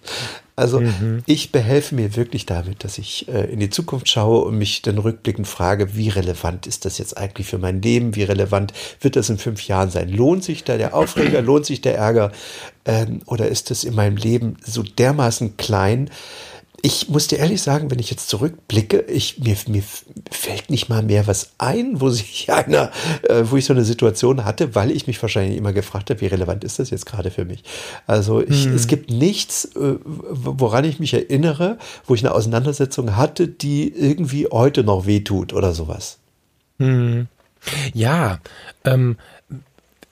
Also 0.58 0.80
mhm. 0.80 1.22
ich 1.26 1.52
behelfe 1.52 1.94
mir 1.94 2.16
wirklich 2.16 2.44
damit, 2.44 2.82
dass 2.82 2.98
ich 2.98 3.28
äh, 3.28 3.44
in 3.44 3.60
die 3.60 3.70
Zukunft 3.70 4.08
schaue 4.08 4.44
und 4.44 4.58
mich 4.58 4.82
dann 4.82 4.98
rückblickend 4.98 5.46
frage, 5.46 5.94
wie 5.94 6.08
relevant 6.08 6.66
ist 6.66 6.84
das 6.84 6.98
jetzt 6.98 7.16
eigentlich 7.16 7.46
für 7.46 7.58
mein 7.58 7.80
Leben? 7.80 8.16
Wie 8.16 8.24
relevant 8.24 8.72
wird 9.00 9.14
das 9.14 9.30
in 9.30 9.38
fünf 9.38 9.68
Jahren 9.68 9.90
sein? 9.90 10.08
Lohnt 10.08 10.42
sich 10.42 10.64
da 10.64 10.76
der 10.76 10.94
Aufreger? 10.94 11.42
Lohnt 11.42 11.64
sich 11.64 11.80
der 11.80 11.96
Ärger? 11.96 12.32
Ähm, 12.84 13.20
oder 13.26 13.46
ist 13.46 13.70
das 13.70 13.84
in 13.84 13.94
meinem 13.94 14.16
Leben 14.16 14.56
so 14.66 14.82
dermaßen 14.82 15.56
klein, 15.56 16.10
ich 16.82 17.08
muss 17.08 17.26
dir 17.26 17.38
ehrlich 17.38 17.60
sagen, 17.60 17.90
wenn 17.90 17.98
ich 17.98 18.10
jetzt 18.10 18.28
zurückblicke, 18.28 19.00
ich, 19.00 19.38
mir, 19.38 19.56
mir 19.66 19.82
fällt 20.30 20.70
nicht 20.70 20.88
mal 20.88 21.02
mehr 21.02 21.26
was 21.26 21.50
ein, 21.58 22.00
wo 22.00 22.10
sich 22.10 22.50
einer, 22.52 22.90
äh, 23.22 23.42
wo 23.44 23.56
ich 23.56 23.64
so 23.64 23.72
eine 23.72 23.84
Situation 23.84 24.44
hatte, 24.44 24.74
weil 24.74 24.90
ich 24.90 25.06
mich 25.06 25.20
wahrscheinlich 25.20 25.56
immer 25.56 25.72
gefragt 25.72 26.10
habe, 26.10 26.20
wie 26.20 26.26
relevant 26.26 26.64
ist 26.64 26.78
das 26.78 26.90
jetzt 26.90 27.06
gerade 27.06 27.30
für 27.30 27.44
mich? 27.44 27.64
Also 28.06 28.40
ich, 28.40 28.64
hm. 28.64 28.74
es 28.74 28.86
gibt 28.86 29.10
nichts, 29.10 29.64
äh, 29.76 29.96
woran 30.04 30.84
ich 30.84 31.00
mich 31.00 31.14
erinnere, 31.14 31.78
wo 32.06 32.14
ich 32.14 32.24
eine 32.24 32.34
Auseinandersetzung 32.34 33.16
hatte, 33.16 33.48
die 33.48 33.92
irgendwie 33.92 34.46
heute 34.46 34.84
noch 34.84 35.06
wehtut 35.06 35.52
oder 35.52 35.74
sowas. 35.74 36.18
Hm. 36.78 37.26
Ja, 37.92 38.38
ähm, 38.84 39.16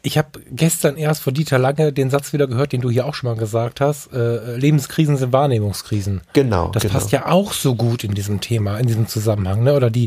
ich 0.07 0.17
habe 0.17 0.41
gestern 0.53 0.97
erst 0.97 1.21
von 1.21 1.35
Dieter 1.35 1.59
Lange 1.59 1.93
den 1.93 2.11
Satz 2.11 2.33
wieder 2.33 2.47
gehört, 2.47 2.71
den 2.71 2.81
du 2.81 2.91
hier 2.91 3.07
auch 3.07 3.15
schon 3.15 3.29
mal 3.29 3.37
gesagt 3.37 3.81
hast. 3.81 4.13
Äh, 4.13 4.57
Lebenskrisen 4.57 5.17
sind 5.17 5.33
Wahrnehmungskrisen. 5.33 6.21
Genau. 6.33 6.69
Das 6.69 6.85
genau. 6.85 6.95
passt 6.95 7.11
ja 7.11 7.27
auch 7.27 7.53
so 7.53 7.75
gut 7.75 8.05
in 8.05 8.15
diesem 8.15 8.41
Thema, 8.41 8.79
in 8.79 8.87
diesem 8.87 9.09
Zusammenhang. 9.09 9.65
Ne? 9.65 9.75
Oder 9.75 9.91
die, 9.91 10.07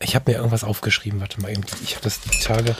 ich 0.00 0.14
habe 0.14 0.30
mir 0.30 0.38
irgendwas 0.38 0.64
aufgeschrieben, 0.64 1.20
warte 1.20 1.42
mal, 1.42 1.52
ich 1.84 1.96
habe 1.96 2.04
das 2.04 2.20
die 2.22 2.30
Tage. 2.42 2.76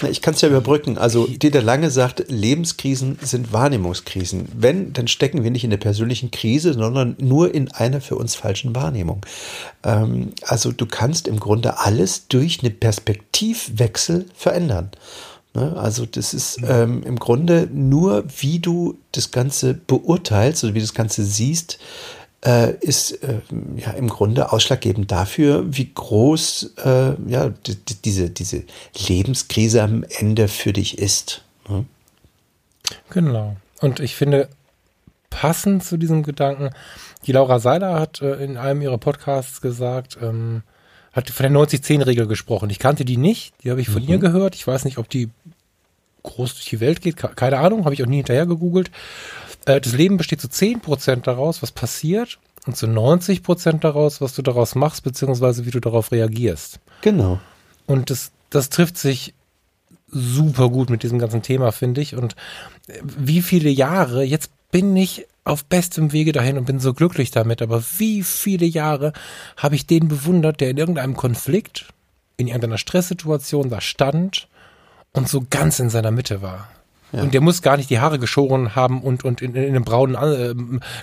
Na, 0.00 0.08
ich 0.08 0.22
kann 0.22 0.32
es 0.32 0.40
ja 0.40 0.48
überbrücken. 0.48 0.96
Also 0.96 1.26
Dieter 1.26 1.60
Lange 1.60 1.90
sagt, 1.90 2.24
Lebenskrisen 2.28 3.18
sind 3.20 3.52
Wahrnehmungskrisen. 3.52 4.48
Wenn, 4.56 4.94
dann 4.94 5.08
stecken 5.08 5.44
wir 5.44 5.50
nicht 5.50 5.64
in 5.64 5.70
der 5.70 5.76
persönlichen 5.76 6.30
Krise, 6.30 6.72
sondern 6.72 7.16
nur 7.18 7.54
in 7.54 7.70
einer 7.70 8.00
für 8.00 8.16
uns 8.16 8.34
falschen 8.34 8.74
Wahrnehmung. 8.74 9.26
Ähm, 9.84 10.32
also 10.40 10.72
du 10.72 10.86
kannst 10.86 11.28
im 11.28 11.38
Grunde 11.38 11.80
alles 11.80 12.28
durch 12.28 12.60
eine 12.60 12.70
Perspektivwechsel 12.70 14.24
verändern. 14.34 14.90
Ne? 15.58 15.76
Also 15.76 16.06
das 16.06 16.34
ist 16.34 16.60
ähm, 16.62 17.02
im 17.02 17.18
Grunde 17.18 17.68
nur, 17.72 18.24
wie 18.38 18.58
du 18.58 18.98
das 19.12 19.30
Ganze 19.30 19.74
beurteilst 19.74 20.62
oder 20.62 20.74
wie 20.74 20.78
du 20.78 20.84
das 20.84 20.94
Ganze 20.94 21.24
siehst, 21.24 21.78
äh, 22.46 22.74
ist 22.80 23.22
äh, 23.24 23.40
ja 23.76 23.90
im 23.92 24.08
Grunde 24.08 24.52
ausschlaggebend 24.52 25.10
dafür, 25.10 25.64
wie 25.66 25.92
groß 25.92 26.74
äh, 26.84 27.14
ja, 27.26 27.52
diese, 28.04 28.30
diese 28.30 28.62
Lebenskrise 29.08 29.82
am 29.82 30.04
Ende 30.18 30.46
für 30.46 30.72
dich 30.72 30.98
ist. 30.98 31.42
Ne? 31.68 31.84
Genau. 33.10 33.56
Und 33.80 33.98
ich 33.98 34.14
finde, 34.14 34.48
passend 35.30 35.84
zu 35.84 35.96
diesem 35.96 36.22
Gedanken, 36.22 36.70
die 37.26 37.32
Laura 37.32 37.58
Seiler 37.58 37.98
hat 37.98 38.22
äh, 38.22 38.34
in 38.44 38.56
einem 38.56 38.82
ihrer 38.82 38.98
Podcasts 38.98 39.60
gesagt, 39.60 40.18
ähm, 40.22 40.62
hat 41.18 41.30
von 41.30 41.42
der 41.42 41.52
90-10-Regel 41.52 42.26
gesprochen. 42.26 42.70
Ich 42.70 42.78
kannte 42.78 43.04
die 43.04 43.16
nicht, 43.16 43.52
die 43.62 43.70
habe 43.70 43.80
ich 43.80 43.88
von 43.88 44.02
mhm. 44.02 44.08
ihr 44.08 44.18
gehört. 44.18 44.54
Ich 44.54 44.66
weiß 44.66 44.84
nicht, 44.84 44.98
ob 44.98 45.08
die 45.08 45.30
groß 46.22 46.54
durch 46.54 46.66
die 46.66 46.80
Welt 46.80 47.00
geht, 47.00 47.16
keine 47.16 47.58
Ahnung, 47.58 47.84
habe 47.84 47.94
ich 47.94 48.02
auch 48.02 48.08
nie 48.08 48.18
hinterher 48.18 48.46
gegoogelt. 48.46 48.90
Äh, 49.66 49.80
das 49.80 49.92
Leben 49.92 50.16
besteht 50.16 50.40
zu 50.40 50.48
10% 50.48 51.22
daraus, 51.22 51.62
was 51.62 51.72
passiert 51.72 52.38
und 52.66 52.76
zu 52.76 52.86
90% 52.86 53.80
daraus, 53.80 54.20
was 54.20 54.34
du 54.34 54.42
daraus 54.42 54.74
machst, 54.74 55.02
beziehungsweise 55.04 55.66
wie 55.66 55.70
du 55.70 55.80
darauf 55.80 56.12
reagierst. 56.12 56.80
Genau. 57.02 57.40
Und 57.86 58.10
das, 58.10 58.30
das 58.50 58.68
trifft 58.68 58.98
sich 58.98 59.34
super 60.10 60.68
gut 60.70 60.90
mit 60.90 61.02
diesem 61.02 61.18
ganzen 61.18 61.42
Thema, 61.42 61.72
finde 61.72 62.00
ich. 62.00 62.14
Und 62.14 62.36
äh, 62.86 63.00
wie 63.02 63.42
viele 63.42 63.70
Jahre, 63.70 64.22
jetzt 64.22 64.50
bin 64.70 64.96
ich 64.96 65.26
auf 65.48 65.64
bestem 65.64 66.12
Wege 66.12 66.32
dahin 66.32 66.58
und 66.58 66.64
bin 66.64 66.80
so 66.80 66.94
glücklich 66.94 67.30
damit. 67.30 67.62
Aber 67.62 67.82
wie 67.98 68.22
viele 68.22 68.66
Jahre 68.66 69.12
habe 69.56 69.74
ich 69.74 69.86
den 69.86 70.08
bewundert, 70.08 70.60
der 70.60 70.70
in 70.70 70.76
irgendeinem 70.76 71.16
Konflikt, 71.16 71.86
in 72.36 72.46
irgendeiner 72.46 72.78
Stresssituation 72.78 73.70
da 73.70 73.80
stand 73.80 74.48
und 75.12 75.28
so 75.28 75.44
ganz 75.48 75.78
in 75.80 75.90
seiner 75.90 76.10
Mitte 76.10 76.42
war. 76.42 76.68
Ja. 77.12 77.22
Und 77.22 77.32
der 77.32 77.40
muss 77.40 77.62
gar 77.62 77.78
nicht 77.78 77.88
die 77.88 78.00
Haare 78.00 78.18
geschoren 78.18 78.74
haben 78.76 79.00
und, 79.00 79.24
und 79.24 79.40
in, 79.40 79.54
in 79.54 79.64
einem 79.64 79.84
braunen 79.84 80.14
äh, 80.14 80.54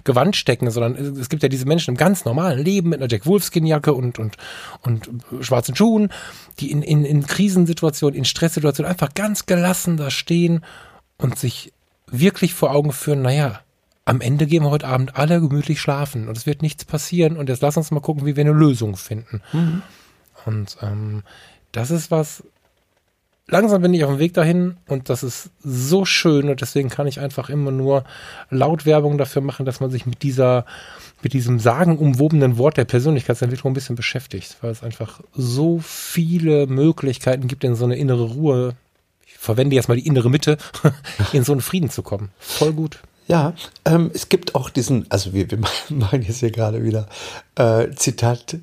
Gewand 0.04 0.36
stecken, 0.36 0.70
sondern 0.70 0.96
es 1.18 1.30
gibt 1.30 1.42
ja 1.42 1.50
diese 1.50 1.66
Menschen 1.66 1.92
im 1.92 1.98
ganz 1.98 2.26
normalen 2.26 2.64
Leben 2.64 2.90
mit 2.90 3.00
einer 3.00 3.10
Jack 3.10 3.26
Wolfskin-Jacke 3.26 3.92
und, 3.92 4.20
und, 4.20 4.38
und 4.84 5.10
schwarzen 5.42 5.76
Schuhen, 5.76 6.10
die 6.60 6.70
in, 6.70 6.84
in, 6.84 7.06
in 7.06 7.26
Krisensituationen, 7.26 8.16
in 8.16 8.26
Stresssituationen 8.26 8.92
einfach 8.92 9.16
ganz 9.16 9.48
gelassen 9.48 9.98
da 9.98 10.12
stehen 10.12 10.64
und 11.18 11.40
sich 11.40 11.74
wirklich 12.08 12.54
vor 12.54 12.72
Augen 12.72 12.92
führen, 12.92 13.24
naja, 13.24 13.62
am 14.06 14.22
Ende 14.22 14.46
gehen 14.46 14.64
wir 14.64 14.70
heute 14.70 14.88
Abend 14.88 15.16
alle 15.18 15.42
gemütlich 15.42 15.82
schlafen 15.82 16.28
und 16.28 16.38
es 16.38 16.46
wird 16.46 16.62
nichts 16.62 16.86
passieren 16.86 17.38
und 17.38 17.50
jetzt 17.50 17.62
lass 17.62 17.76
uns 17.76 17.92
mal 17.92 18.00
gucken, 18.00 18.26
wie 18.26 18.36
wir 18.36 18.42
eine 18.42 18.54
Lösung 18.54 18.96
finden. 18.96 19.42
Mhm. 19.52 19.82
Und 20.46 20.78
ähm, 20.84 21.24
das 21.72 21.90
ist 21.90 22.12
was, 22.12 22.44
langsam 23.48 23.82
bin 23.82 23.94
ich 23.96 24.04
auf 24.04 24.12
dem 24.12 24.20
Weg 24.20 24.36
dahin 24.36 24.78
und 24.88 25.10
das 25.10 25.24
ist 25.24 25.50
so 25.64 26.06
schön 26.06 26.50
und 26.50 26.62
deswegen 26.62 26.90
kann 26.90 27.08
ich 27.08 27.20
einfach 27.20 27.50
immer 27.50 27.72
nur 27.72 28.06
laut 28.52 28.86
Werbung 28.86 29.18
dafür 29.18 29.42
machen, 29.42 29.66
dass 29.66 29.80
man 29.80 29.90
sich 29.90 30.06
mit 30.06 30.22
dieser, 30.22 30.66
mit 31.24 31.34
diesem 31.34 31.60
sagenumwobenen 31.60 32.60
Wort 32.60 32.78
der 32.78 32.86
Persönlichkeitsentwicklung 32.86 33.72
ein 33.72 33.76
bisschen 33.76 33.96
beschäftigt, 33.96 34.58
weil 34.62 34.72
es 34.72 34.84
einfach 34.84 35.22
so 35.34 35.80
viele 35.80 36.68
Möglichkeiten 36.68 37.48
gibt, 37.48 37.64
in 37.64 37.76
so 37.76 37.86
eine 37.86 37.98
innere 37.98 38.24
Ruhe, 38.24 38.76
ich 39.26 39.34
verwende 39.34 39.76
jetzt 39.76 39.90
mal 39.90 39.98
die 39.98 40.06
innere 40.06 40.30
Mitte, 40.30 40.58
in 41.34 41.44
so 41.44 41.54
einen 41.54 41.62
Frieden 41.62 41.90
zu 41.90 42.04
kommen. 42.04 42.30
Voll 42.38 42.74
gut. 42.74 43.00
Ja, 43.28 43.54
ähm, 43.86 44.12
es 44.14 44.30
gibt 44.30 44.54
auch 44.54 44.70
diesen, 44.70 45.10
also 45.10 45.34
wir, 45.34 45.50
wir 45.50 45.58
machen 45.90 46.22
jetzt 46.22 46.40
hier 46.40 46.52
gerade 46.52 46.84
wieder 46.84 47.08
äh, 47.56 47.90
Zitat, 47.96 48.58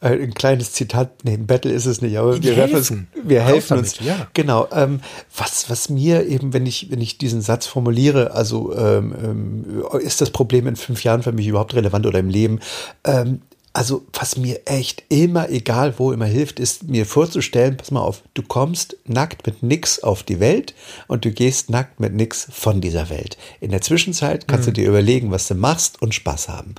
äh, 0.00 0.08
ein 0.08 0.34
kleines 0.34 0.72
Zitat, 0.72 1.24
nee, 1.24 1.34
ein 1.34 1.46
Battle 1.46 1.72
ist 1.72 1.86
es 1.86 2.02
nicht, 2.02 2.18
aber 2.18 2.42
wir 2.42 2.56
helfen, 2.56 2.76
uns, 2.76 3.28
wir 3.28 3.42
helfen 3.42 3.78
uns. 3.78 4.00
Ja. 4.00 4.26
Genau. 4.34 4.66
Ähm, 4.72 5.00
was, 5.36 5.70
was 5.70 5.88
mir 5.88 6.26
eben, 6.26 6.52
wenn 6.52 6.66
ich, 6.66 6.90
wenn 6.90 7.00
ich 7.00 7.18
diesen 7.18 7.42
Satz 7.42 7.66
formuliere, 7.66 8.32
also 8.32 8.74
ähm, 8.76 9.14
ähm, 9.22 10.00
ist 10.00 10.20
das 10.20 10.30
Problem 10.30 10.66
in 10.66 10.74
fünf 10.74 11.04
Jahren 11.04 11.22
für 11.22 11.32
mich 11.32 11.46
überhaupt 11.46 11.74
relevant 11.74 12.06
oder 12.06 12.18
im 12.18 12.28
Leben? 12.28 12.58
Ähm, 13.04 13.42
also 13.78 14.04
was 14.12 14.36
mir 14.36 14.62
echt 14.64 15.04
immer, 15.08 15.50
egal 15.50 15.94
wo, 15.98 16.10
immer 16.10 16.24
hilft, 16.24 16.58
ist 16.58 16.88
mir 16.88 17.06
vorzustellen, 17.06 17.76
pass 17.76 17.92
mal 17.92 18.00
auf, 18.00 18.24
du 18.34 18.42
kommst 18.42 18.96
nackt 19.04 19.46
mit 19.46 19.62
nix 19.62 20.02
auf 20.02 20.24
die 20.24 20.40
Welt 20.40 20.74
und 21.06 21.24
du 21.24 21.30
gehst 21.30 21.70
nackt 21.70 22.00
mit 22.00 22.12
nix 22.12 22.48
von 22.50 22.80
dieser 22.80 23.08
Welt. 23.08 23.38
In 23.60 23.70
der 23.70 23.80
Zwischenzeit 23.80 24.48
kannst 24.48 24.66
mhm. 24.66 24.72
du 24.72 24.80
dir 24.80 24.88
überlegen, 24.88 25.30
was 25.30 25.46
du 25.46 25.54
machst 25.54 26.02
und 26.02 26.12
Spaß 26.12 26.48
haben. 26.48 26.74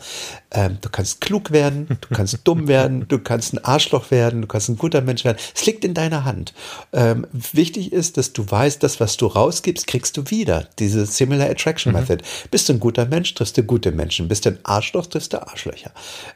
Ähm, 0.52 0.78
du 0.82 0.90
kannst 0.90 1.22
klug 1.22 1.52
werden, 1.52 1.88
du 2.02 2.14
kannst 2.14 2.38
dumm 2.44 2.68
werden, 2.68 3.08
du 3.08 3.18
kannst 3.18 3.54
ein 3.54 3.64
Arschloch 3.64 4.12
werden, 4.12 4.42
du 4.42 4.48
kannst 4.50 4.68
ein 4.68 4.78
guter 4.78 5.00
Mensch 5.00 5.24
werden. 5.24 5.38
Es 5.56 5.66
liegt 5.66 5.86
in 5.86 5.94
deiner 5.94 6.26
Hand. 6.26 6.54
Ähm, 6.92 7.26
wichtig 7.32 7.94
ist, 7.94 8.18
dass 8.18 8.34
du 8.34 8.44
weißt, 8.46 8.84
das, 8.84 9.00
was 9.00 9.16
du 9.16 9.28
rausgibst, 9.28 9.88
kriegst 9.88 10.18
du 10.18 10.30
wieder. 10.32 10.68
Diese 10.80 11.06
Similar 11.06 11.50
Attraction 11.50 11.94
mhm. 11.94 12.00
Method. 12.00 12.26
Bist 12.52 12.68
du 12.68 12.74
ein 12.74 12.82
guter 12.82 13.06
Mensch, 13.06 13.34
triffst 13.36 13.58
du 13.58 13.64
gute 13.64 13.94
Menschen. 13.94 14.28
Bist 14.28 14.46
du 14.46 14.50
ein 14.50 14.60
Arschloch, 14.64 15.06
triffst 15.06 15.32
du 15.32 15.42
Arschlöcher. 15.42 15.94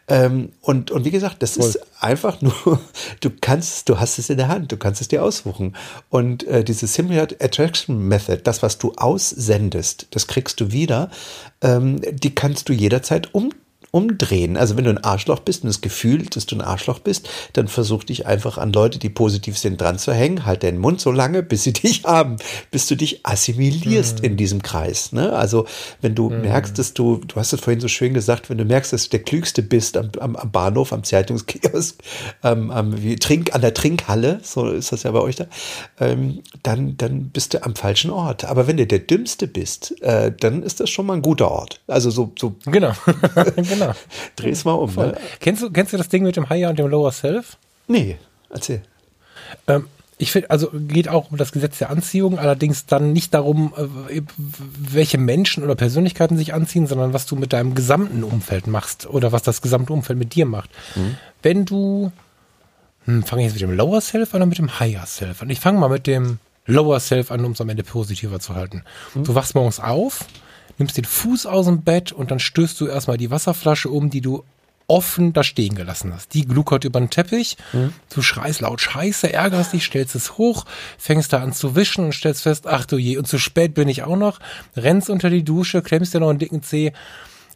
Ähm, 0.07 0.52
und, 0.61 0.91
und 0.91 1.05
wie 1.05 1.11
gesagt, 1.11 1.41
das 1.41 1.53
Voll. 1.53 1.67
ist 1.67 1.79
einfach 1.99 2.41
nur, 2.41 2.79
du 3.19 3.29
kannst, 3.41 3.89
du 3.89 3.99
hast 3.99 4.19
es 4.19 4.29
in 4.29 4.37
der 4.37 4.47
Hand, 4.47 4.71
du 4.71 4.77
kannst 4.77 5.01
es 5.01 5.07
dir 5.07 5.23
aussuchen. 5.23 5.75
Und 6.09 6.45
äh, 6.47 6.63
diese 6.63 6.87
Similar 6.87 7.27
Attraction 7.39 8.07
Method, 8.07 8.41
das, 8.43 8.63
was 8.63 8.77
du 8.77 8.93
aussendest, 8.95 10.07
das 10.11 10.27
kriegst 10.27 10.59
du 10.59 10.71
wieder, 10.71 11.09
ähm, 11.61 12.01
die 12.11 12.33
kannst 12.33 12.69
du 12.69 12.73
jederzeit 12.73 13.33
um 13.33 13.51
umdrehen. 13.93 14.57
Also 14.57 14.75
wenn 14.75 14.85
du 14.85 14.89
ein 14.89 15.03
Arschloch 15.03 15.39
bist 15.39 15.63
und 15.63 15.67
das 15.67 15.81
Gefühl, 15.81 16.25
dass 16.25 16.47
du 16.47 16.55
ein 16.55 16.61
Arschloch 16.61 16.97
bist, 16.97 17.29
dann 17.53 17.67
versuch 17.67 18.03
dich 18.03 18.25
einfach 18.25 18.57
an 18.57 18.73
Leute, 18.73 18.97
die 18.97 19.09
positiv 19.09 19.55
sind, 19.55 19.79
dran 19.79 19.99
zu 19.99 20.11
hängen. 20.11 20.47
Halt 20.47 20.63
deinen 20.63 20.79
Mund 20.79 20.99
so 20.99 21.11
lange, 21.11 21.43
bis 21.43 21.61
sie 21.61 21.73
dich 21.73 22.03
haben, 22.03 22.37
bis 22.71 22.87
du 22.87 22.95
dich 22.95 23.23
assimilierst 23.23 24.19
mhm. 24.19 24.25
in 24.25 24.37
diesem 24.37 24.63
Kreis. 24.63 25.11
Ne? 25.11 25.31
Also 25.33 25.67
wenn 26.01 26.15
du 26.15 26.31
mhm. 26.31 26.41
merkst, 26.41 26.77
dass 26.79 26.95
du, 26.95 27.21
du 27.27 27.35
hast 27.35 27.53
es 27.53 27.59
vorhin 27.59 27.81
so 27.81 27.87
schön 27.87 28.15
gesagt, 28.15 28.49
wenn 28.49 28.57
du 28.57 28.65
merkst, 28.65 28.93
dass 28.93 29.03
du 29.03 29.09
der 29.11 29.21
Klügste 29.21 29.61
bist 29.61 29.95
am, 29.95 30.09
am, 30.19 30.35
am 30.37 30.51
Bahnhof, 30.51 30.91
am 30.91 31.03
Zeitungskiosk, 31.03 31.99
ähm, 32.43 32.71
am, 32.71 32.99
wie, 33.03 33.15
Trink, 33.17 33.53
an 33.53 33.61
der 33.61 33.75
Trinkhalle, 33.75 34.39
so 34.41 34.71
ist 34.71 34.91
das 34.91 35.03
ja 35.03 35.11
bei 35.11 35.19
euch 35.19 35.35
da, 35.35 35.45
ähm, 35.99 36.41
dann, 36.63 36.97
dann 36.97 37.29
bist 37.29 37.53
du 37.53 37.63
am 37.63 37.75
falschen 37.75 38.09
Ort. 38.09 38.45
Aber 38.45 38.65
wenn 38.65 38.77
du 38.77 38.87
der 38.87 38.99
Dümmste 38.99 39.45
bist, 39.45 40.01
äh, 40.01 40.31
dann 40.31 40.63
ist 40.63 40.79
das 40.79 40.89
schon 40.89 41.05
mal 41.05 41.13
ein 41.13 41.21
guter 41.21 41.51
Ort. 41.51 41.79
Also 41.85 42.09
so, 42.09 42.31
so 42.39 42.55
genau. 42.65 42.93
genau. 43.55 43.82
Genau. 43.87 43.95
Dreh 44.35 44.49
es 44.49 44.65
mal 44.65 44.73
um. 44.73 44.93
Ne? 44.93 45.17
Kennst, 45.39 45.61
du, 45.61 45.71
kennst 45.71 45.93
du 45.93 45.97
das 45.97 46.09
Ding 46.09 46.23
mit 46.23 46.35
dem 46.35 46.49
Higher 46.49 46.69
und 46.69 46.79
dem 46.79 46.87
Lower 46.87 47.11
Self? 47.11 47.57
Nee, 47.87 48.17
erzähl. 48.49 48.81
Ähm, 49.67 49.87
ich 50.17 50.31
finde, 50.31 50.51
also 50.51 50.69
geht 50.73 51.09
auch 51.09 51.31
um 51.31 51.37
das 51.37 51.51
Gesetz 51.51 51.79
der 51.79 51.89
Anziehung, 51.89 52.39
allerdings 52.39 52.85
dann 52.85 53.13
nicht 53.13 53.33
darum, 53.33 53.73
äh, 54.09 54.21
welche 54.37 55.17
Menschen 55.17 55.63
oder 55.63 55.75
Persönlichkeiten 55.75 56.37
sich 56.37 56.53
anziehen, 56.53 56.87
sondern 56.87 57.13
was 57.13 57.25
du 57.25 57.35
mit 57.35 57.51
deinem 57.51 57.75
gesamten 57.75 58.23
Umfeld 58.23 58.67
machst 58.67 59.07
oder 59.07 59.31
was 59.31 59.43
das 59.43 59.61
gesamte 59.61 59.91
Umfeld 59.91 60.19
mit 60.19 60.35
dir 60.35 60.45
macht. 60.45 60.69
Mhm. 60.95 61.17
Wenn 61.41 61.65
du, 61.65 62.11
hm, 63.05 63.23
fange 63.23 63.41
ich 63.41 63.47
jetzt 63.47 63.61
mit 63.61 63.69
dem 63.69 63.75
Lower 63.75 64.01
Self 64.01 64.33
an 64.33 64.41
oder 64.41 64.45
mit 64.45 64.59
dem 64.59 64.79
Higher 64.79 65.05
Self 65.05 65.41
an? 65.41 65.49
Ich 65.49 65.59
fange 65.59 65.79
mal 65.79 65.89
mit 65.89 66.07
dem 66.07 66.39
Lower 66.65 66.99
Self 66.99 67.31
an, 67.31 67.43
um 67.43 67.51
es 67.51 67.61
am 67.61 67.69
Ende 67.69 67.83
positiver 67.83 68.39
zu 68.39 68.55
halten. 68.55 68.83
Mhm. 69.15 69.23
Du 69.25 69.35
wachst 69.35 69.55
morgens 69.55 69.79
auf 69.79 70.25
nimmst 70.77 70.97
den 70.97 71.05
Fuß 71.05 71.45
aus 71.45 71.65
dem 71.65 71.81
Bett 71.81 72.11
und 72.11 72.31
dann 72.31 72.39
stößt 72.39 72.79
du 72.79 72.87
erstmal 72.87 73.17
die 73.17 73.31
Wasserflasche 73.31 73.89
um, 73.89 74.09
die 74.09 74.21
du 74.21 74.43
offen 74.87 75.33
da 75.33 75.43
stehen 75.43 75.75
gelassen 75.75 76.13
hast. 76.13 76.33
Die 76.33 76.45
gluckert 76.45 76.83
über 76.83 76.99
den 76.99 77.09
Teppich, 77.09 77.57
mhm. 77.71 77.93
du 78.13 78.21
schreist 78.21 78.61
laut 78.61 78.81
Scheiße, 78.81 79.31
ärgerst 79.31 79.73
dich, 79.73 79.85
stellst 79.85 80.15
es 80.15 80.37
hoch, 80.37 80.65
fängst 80.97 81.33
da 81.33 81.41
an 81.41 81.53
zu 81.53 81.75
wischen 81.75 82.05
und 82.05 82.13
stellst 82.13 82.43
fest, 82.43 82.67
ach 82.67 82.85
du 82.85 82.97
je, 82.97 83.17
und 83.17 83.27
zu 83.27 83.39
spät 83.39 83.73
bin 83.73 83.87
ich 83.87 84.03
auch 84.03 84.17
noch, 84.17 84.39
rennst 84.75 85.09
unter 85.09 85.29
die 85.29 85.43
Dusche, 85.43 85.81
klemmst 85.81 86.13
dir 86.13 86.19
noch 86.19 86.29
einen 86.29 86.39
dicken 86.39 86.63
Zeh, 86.63 86.91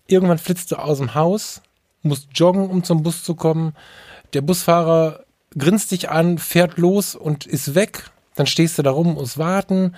irgendwann 0.08 0.38
flitzt 0.38 0.72
du 0.72 0.78
aus 0.78 1.00
dem 1.00 1.16
Haus, 1.16 1.62
musst 2.02 2.30
joggen, 2.34 2.70
um 2.70 2.84
zum 2.84 3.04
Bus 3.04 3.24
zu 3.24 3.36
kommen, 3.36 3.76
der 4.34 4.42
Busfahrer 4.42 5.24
grinst 5.58 5.92
dich 5.92 6.10
an, 6.10 6.38
fährt 6.38 6.78
los 6.78 7.16
und 7.16 7.46
ist 7.46 7.76
weg, 7.76 8.10
dann 8.38 8.48
stehst 8.48 8.78
du 8.78 8.84
da 8.84 8.92
rum, 8.92 9.16
musst 9.16 9.38
warten, 9.38 9.94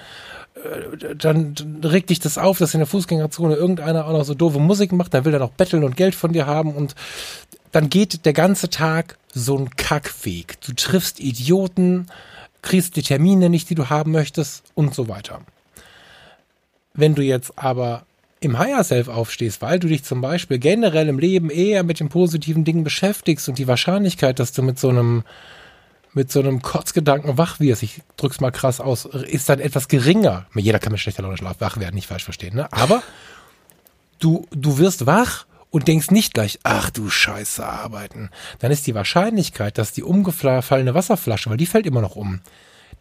äh, 0.56 1.16
dann 1.16 1.56
regt 1.84 2.10
dich 2.10 2.20
das 2.20 2.38
auf, 2.38 2.58
dass 2.58 2.74
in 2.74 2.80
der 2.80 2.88
Fußgängerzone 2.88 3.56
irgendeiner 3.56 4.08
auch 4.08 4.14
noch 4.14 4.26
so 4.26 4.34
doofe 4.34 4.60
Musik 4.60 4.92
macht, 4.92 5.14
dann 5.14 5.26
will 5.26 5.34
er 5.34 5.40
noch 5.40 5.52
betteln 5.52 5.84
und 5.84 5.96
Geld 5.96 6.16
von 6.16 6.34
dir 6.34 6.48
haben 6.48 6.74
und 6.74 6.96
dann 7.72 7.90
geht 7.90 8.26
der 8.26 8.34
ganze 8.34 8.70
Tag 8.70 9.18
so 9.34 9.58
ein 9.58 9.70
Kackweg. 9.76 10.60
Du 10.62 10.74
triffst 10.74 11.20
Idioten, 11.20 12.08
kriegst 12.62 12.96
die 12.96 13.04
Termine 13.04 13.50
nicht, 13.50 13.70
die 13.70 13.76
du 13.76 13.90
haben 13.90 14.12
möchtest 14.12 14.64
und 14.74 14.96
so 14.96 15.08
weiter. 15.08 15.42
Wenn 16.94 17.16
du 17.16 17.22
jetzt 17.22 17.58
aber 17.58 18.06
im 18.42 18.58
Higher 18.58 18.84
Self 18.84 19.08
aufstehst, 19.08 19.62
weil 19.62 19.80
du 19.80 19.88
dich 19.88 20.04
zum 20.04 20.22
Beispiel 20.22 20.60
generell 20.60 21.10
im 21.10 21.20
Leben 21.20 21.50
eher 21.50 21.84
mit 21.84 22.00
den 22.00 22.10
positiven 22.10 22.64
Dingen 22.64 22.84
beschäftigst 22.84 23.50
und 23.50 23.58
die 23.58 23.68
Wahrscheinlichkeit, 23.68 24.40
dass 24.40 24.54
du 24.54 24.62
mit 24.62 24.80
so 24.80 24.90
einem 24.90 25.24
mit 26.14 26.32
so 26.32 26.40
einem 26.40 26.62
Kurzgedanken 26.62 27.38
wach 27.38 27.60
wirst, 27.60 27.84
ich 27.84 28.02
drück's 28.18 28.40
mal 28.40 28.52
krass 28.52 28.80
aus, 28.80 29.06
ist 29.06 29.50
dann 29.50 29.60
etwas 29.60 29.88
geringer. 29.88 30.48
Jeder 30.56 30.80
kann 30.80 30.92
mit 30.92 31.02
schlechter 31.02 31.24
Laune 31.24 31.38
schlafen, 31.38 31.62
wach 31.62 31.78
werden, 31.78 31.96
nicht 31.96 32.08
falsch 32.08 32.24
verstehen, 32.24 32.56
ne? 32.56 32.72
Aber 32.72 33.04
du, 34.20 34.48
du 34.52 34.78
wirst 34.78 35.06
wach 35.06 35.46
und 35.70 35.88
denkst 35.88 36.12
nicht 36.12 36.34
gleich, 36.34 36.60
ach 36.64 36.90
du 36.90 37.10
Scheiße, 37.10 37.66
arbeiten. 37.66 38.30
Dann 38.60 38.72
ist 38.72 38.88
die 38.88 38.96
Wahrscheinlichkeit, 38.96 39.78
dass 39.78 39.92
die 39.92 40.04
umgefallene 40.04 40.96
Wasserflasche, 40.96 41.50
weil 41.50 41.58
die 41.58 41.68
fällt 41.68 41.86
immer 41.86 42.02
noch 42.02 42.16
um, 42.16 42.42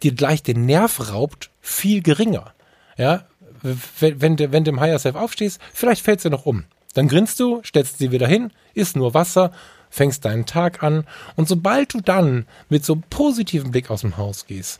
dir 0.03 0.13
gleich 0.13 0.43
den 0.43 0.65
Nerv 0.65 1.11
raubt, 1.11 1.49
viel 1.61 2.01
geringer. 2.01 2.53
Ja, 2.97 3.25
wenn, 3.61 4.21
wenn, 4.21 4.39
wenn 4.51 4.63
du 4.63 4.71
im 4.71 4.79
Higher 4.79 4.99
Self 4.99 5.15
aufstehst, 5.15 5.59
vielleicht 5.73 6.03
fällt 6.03 6.21
sie 6.21 6.29
noch 6.29 6.45
um. 6.45 6.65
Dann 6.93 7.07
grinst 7.07 7.39
du, 7.39 7.61
stellst 7.63 7.97
sie 7.97 8.11
wieder 8.11 8.27
hin, 8.27 8.51
ist 8.73 8.95
nur 8.95 9.13
Wasser 9.13 9.51
fängst 9.89 10.25
deinen 10.25 10.45
Tag 10.45 10.83
an 10.83 11.05
und 11.35 11.47
sobald 11.47 11.93
du 11.93 12.01
dann 12.01 12.45
mit 12.69 12.85
so 12.85 12.93
einem 12.93 13.03
positiven 13.09 13.71
Blick 13.71 13.89
aus 13.89 14.01
dem 14.01 14.17
Haus 14.17 14.45
gehst, 14.45 14.79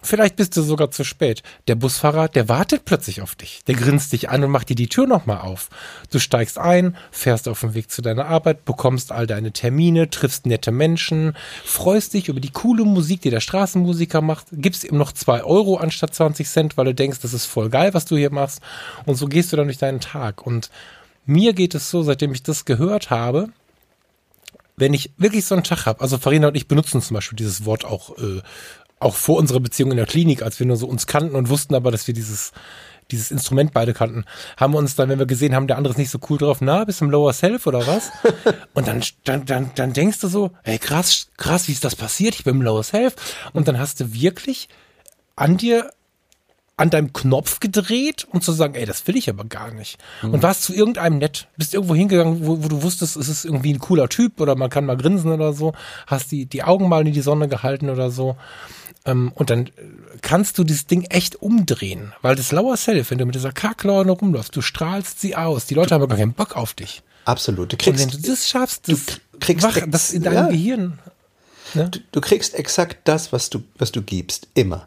Vielleicht 0.00 0.36
bist 0.36 0.56
du 0.56 0.62
sogar 0.62 0.92
zu 0.92 1.02
spät. 1.02 1.42
Der 1.66 1.74
Busfahrer, 1.74 2.28
der 2.28 2.48
wartet 2.48 2.84
plötzlich 2.84 3.20
auf 3.20 3.34
dich. 3.34 3.64
Der 3.66 3.74
grinst 3.74 4.12
dich 4.12 4.30
an 4.30 4.44
und 4.44 4.50
macht 4.50 4.68
dir 4.68 4.76
die 4.76 4.88
Tür 4.88 5.08
nochmal 5.08 5.38
auf. 5.38 5.70
Du 6.12 6.20
steigst 6.20 6.56
ein, 6.56 6.96
fährst 7.10 7.48
auf 7.48 7.60
dem 7.60 7.74
Weg 7.74 7.90
zu 7.90 8.00
deiner 8.00 8.26
Arbeit, 8.26 8.64
bekommst 8.64 9.10
all 9.10 9.26
deine 9.26 9.50
Termine, 9.50 10.08
triffst 10.08 10.46
nette 10.46 10.70
Menschen, 10.70 11.36
freust 11.64 12.14
dich 12.14 12.28
über 12.28 12.38
die 12.38 12.52
coole 12.52 12.84
Musik, 12.84 13.22
die 13.22 13.30
der 13.30 13.40
Straßenmusiker 13.40 14.20
macht, 14.20 14.46
gibst 14.52 14.84
ihm 14.84 14.98
noch 14.98 15.10
zwei 15.10 15.42
Euro 15.42 15.76
anstatt 15.78 16.14
20 16.14 16.48
Cent, 16.48 16.76
weil 16.76 16.84
du 16.84 16.94
denkst, 16.94 17.18
das 17.20 17.32
ist 17.32 17.46
voll 17.46 17.68
geil, 17.68 17.92
was 17.92 18.04
du 18.04 18.16
hier 18.16 18.30
machst. 18.30 18.60
Und 19.04 19.16
so 19.16 19.26
gehst 19.26 19.52
du 19.52 19.56
dann 19.56 19.66
durch 19.66 19.78
deinen 19.78 20.00
Tag. 20.00 20.46
Und 20.46 20.70
mir 21.26 21.54
geht 21.54 21.74
es 21.74 21.90
so, 21.90 22.04
seitdem 22.04 22.32
ich 22.32 22.44
das 22.44 22.64
gehört 22.64 23.10
habe, 23.10 23.48
wenn 24.78 24.94
ich 24.94 25.12
wirklich 25.16 25.44
so 25.44 25.54
einen 25.54 25.64
Tag 25.64 25.86
habe, 25.86 26.00
also 26.00 26.18
Farina 26.18 26.48
und 26.48 26.56
ich 26.56 26.68
benutzen 26.68 27.02
zum 27.02 27.14
Beispiel 27.14 27.36
dieses 27.36 27.64
Wort 27.64 27.84
auch, 27.84 28.16
äh, 28.18 28.40
auch 29.00 29.14
vor 29.14 29.38
unserer 29.38 29.60
Beziehung 29.60 29.90
in 29.90 29.96
der 29.96 30.06
Klinik, 30.06 30.42
als 30.42 30.58
wir 30.58 30.66
nur 30.66 30.76
so 30.76 30.86
uns 30.86 31.06
kannten 31.06 31.36
und 31.36 31.48
wussten 31.48 31.74
aber, 31.74 31.90
dass 31.90 32.06
wir 32.06 32.14
dieses, 32.14 32.52
dieses 33.10 33.30
Instrument 33.30 33.72
beide 33.72 33.94
kannten, 33.94 34.24
haben 34.56 34.74
wir 34.74 34.78
uns 34.78 34.96
dann, 34.96 35.08
wenn 35.08 35.18
wir 35.18 35.26
gesehen 35.26 35.54
haben, 35.54 35.66
der 35.66 35.76
andere 35.76 35.92
ist 35.92 35.98
nicht 35.98 36.10
so 36.10 36.18
cool 36.28 36.38
drauf, 36.38 36.58
na, 36.60 36.84
bist 36.84 37.00
du 37.00 37.04
im 37.04 37.10
Lower 37.10 37.32
Self 37.32 37.66
oder 37.66 37.86
was? 37.86 38.10
und 38.74 38.88
dann, 38.88 39.02
dann, 39.24 39.44
dann, 39.46 39.70
dann 39.74 39.92
denkst 39.92 40.20
du 40.20 40.28
so, 40.28 40.50
hey, 40.62 40.78
krass, 40.78 41.28
krass, 41.36 41.68
wie 41.68 41.72
ist 41.72 41.84
das 41.84 41.96
passiert? 41.96 42.34
Ich 42.34 42.44
bin 42.44 42.56
im 42.56 42.62
Lower 42.62 42.82
Self. 42.82 43.14
Und 43.52 43.68
dann 43.68 43.78
hast 43.78 44.00
du 44.00 44.12
wirklich 44.12 44.68
an 45.36 45.56
dir 45.56 45.90
an 46.78 46.90
deinem 46.90 47.12
Knopf 47.12 47.60
gedreht, 47.60 48.26
um 48.30 48.40
zu 48.40 48.52
sagen, 48.52 48.74
ey, 48.74 48.86
das 48.86 49.06
will 49.06 49.16
ich 49.16 49.28
aber 49.28 49.44
gar 49.44 49.72
nicht. 49.72 49.98
Mhm. 50.22 50.34
Und 50.34 50.42
warst 50.42 50.62
zu 50.62 50.72
irgendeinem 50.72 51.18
nett, 51.18 51.48
bist 51.56 51.74
irgendwo 51.74 51.94
hingegangen, 51.94 52.46
wo, 52.46 52.62
wo, 52.62 52.68
du 52.68 52.82
wusstest, 52.82 53.16
es 53.16 53.28
ist 53.28 53.44
irgendwie 53.44 53.74
ein 53.74 53.80
cooler 53.80 54.08
Typ 54.08 54.40
oder 54.40 54.54
man 54.54 54.70
kann 54.70 54.86
mal 54.86 54.96
grinsen 54.96 55.32
oder 55.32 55.52
so, 55.52 55.74
hast 56.06 56.30
die, 56.30 56.46
die 56.46 56.62
Augen 56.62 56.88
mal 56.88 57.06
in 57.06 57.12
die 57.12 57.20
Sonne 57.20 57.48
gehalten 57.48 57.90
oder 57.90 58.10
so. 58.10 58.36
Ähm, 59.04 59.32
und 59.34 59.50
dann 59.50 59.70
kannst 60.22 60.56
du 60.56 60.64
dieses 60.64 60.86
Ding 60.86 61.02
echt 61.04 61.42
umdrehen, 61.42 62.12
weil 62.22 62.36
das 62.36 62.52
Lower 62.52 62.76
Self, 62.76 63.10
wenn 63.10 63.18
du 63.18 63.26
mit 63.26 63.34
dieser 63.34 63.52
Kacklaune 63.52 64.12
rumläufst, 64.12 64.54
du 64.54 64.62
strahlst 64.62 65.20
sie 65.20 65.34
aus. 65.34 65.66
Die 65.66 65.74
Leute 65.74 65.94
haben 65.94 66.02
aber 66.02 66.10
gar 66.10 66.18
keinen 66.18 66.32
Bock 66.32 66.56
auf 66.56 66.74
dich. 66.74 67.02
Absolut. 67.24 67.72
Du 67.72 67.76
kriegst, 67.76 68.04
und 68.04 68.12
wenn 68.12 68.22
du 68.22 68.28
das 68.28 68.48
schaffst, 68.48 68.88
das, 68.88 69.04
du 69.04 69.38
kriegst 69.40 69.66
wach, 69.66 69.78
das 69.88 70.12
in 70.12 70.22
deinem 70.22 70.34
ja. 70.34 70.48
Gehirn. 70.48 70.98
Ne? 71.74 71.88
Du, 71.90 71.98
du 72.12 72.20
kriegst 72.20 72.54
exakt 72.54 72.98
das, 73.04 73.32
was 73.32 73.50
du, 73.50 73.62
was 73.78 73.90
du 73.92 74.00
gibst, 74.00 74.46
immer. 74.54 74.86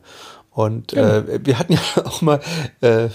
Und 0.54 0.92
ja. 0.92 1.20
äh, 1.20 1.40
wir 1.46 1.58
hatten 1.58 1.74
ja 1.96 2.06
auch 2.06 2.22
mal 2.22 2.42
äh, 2.82 3.08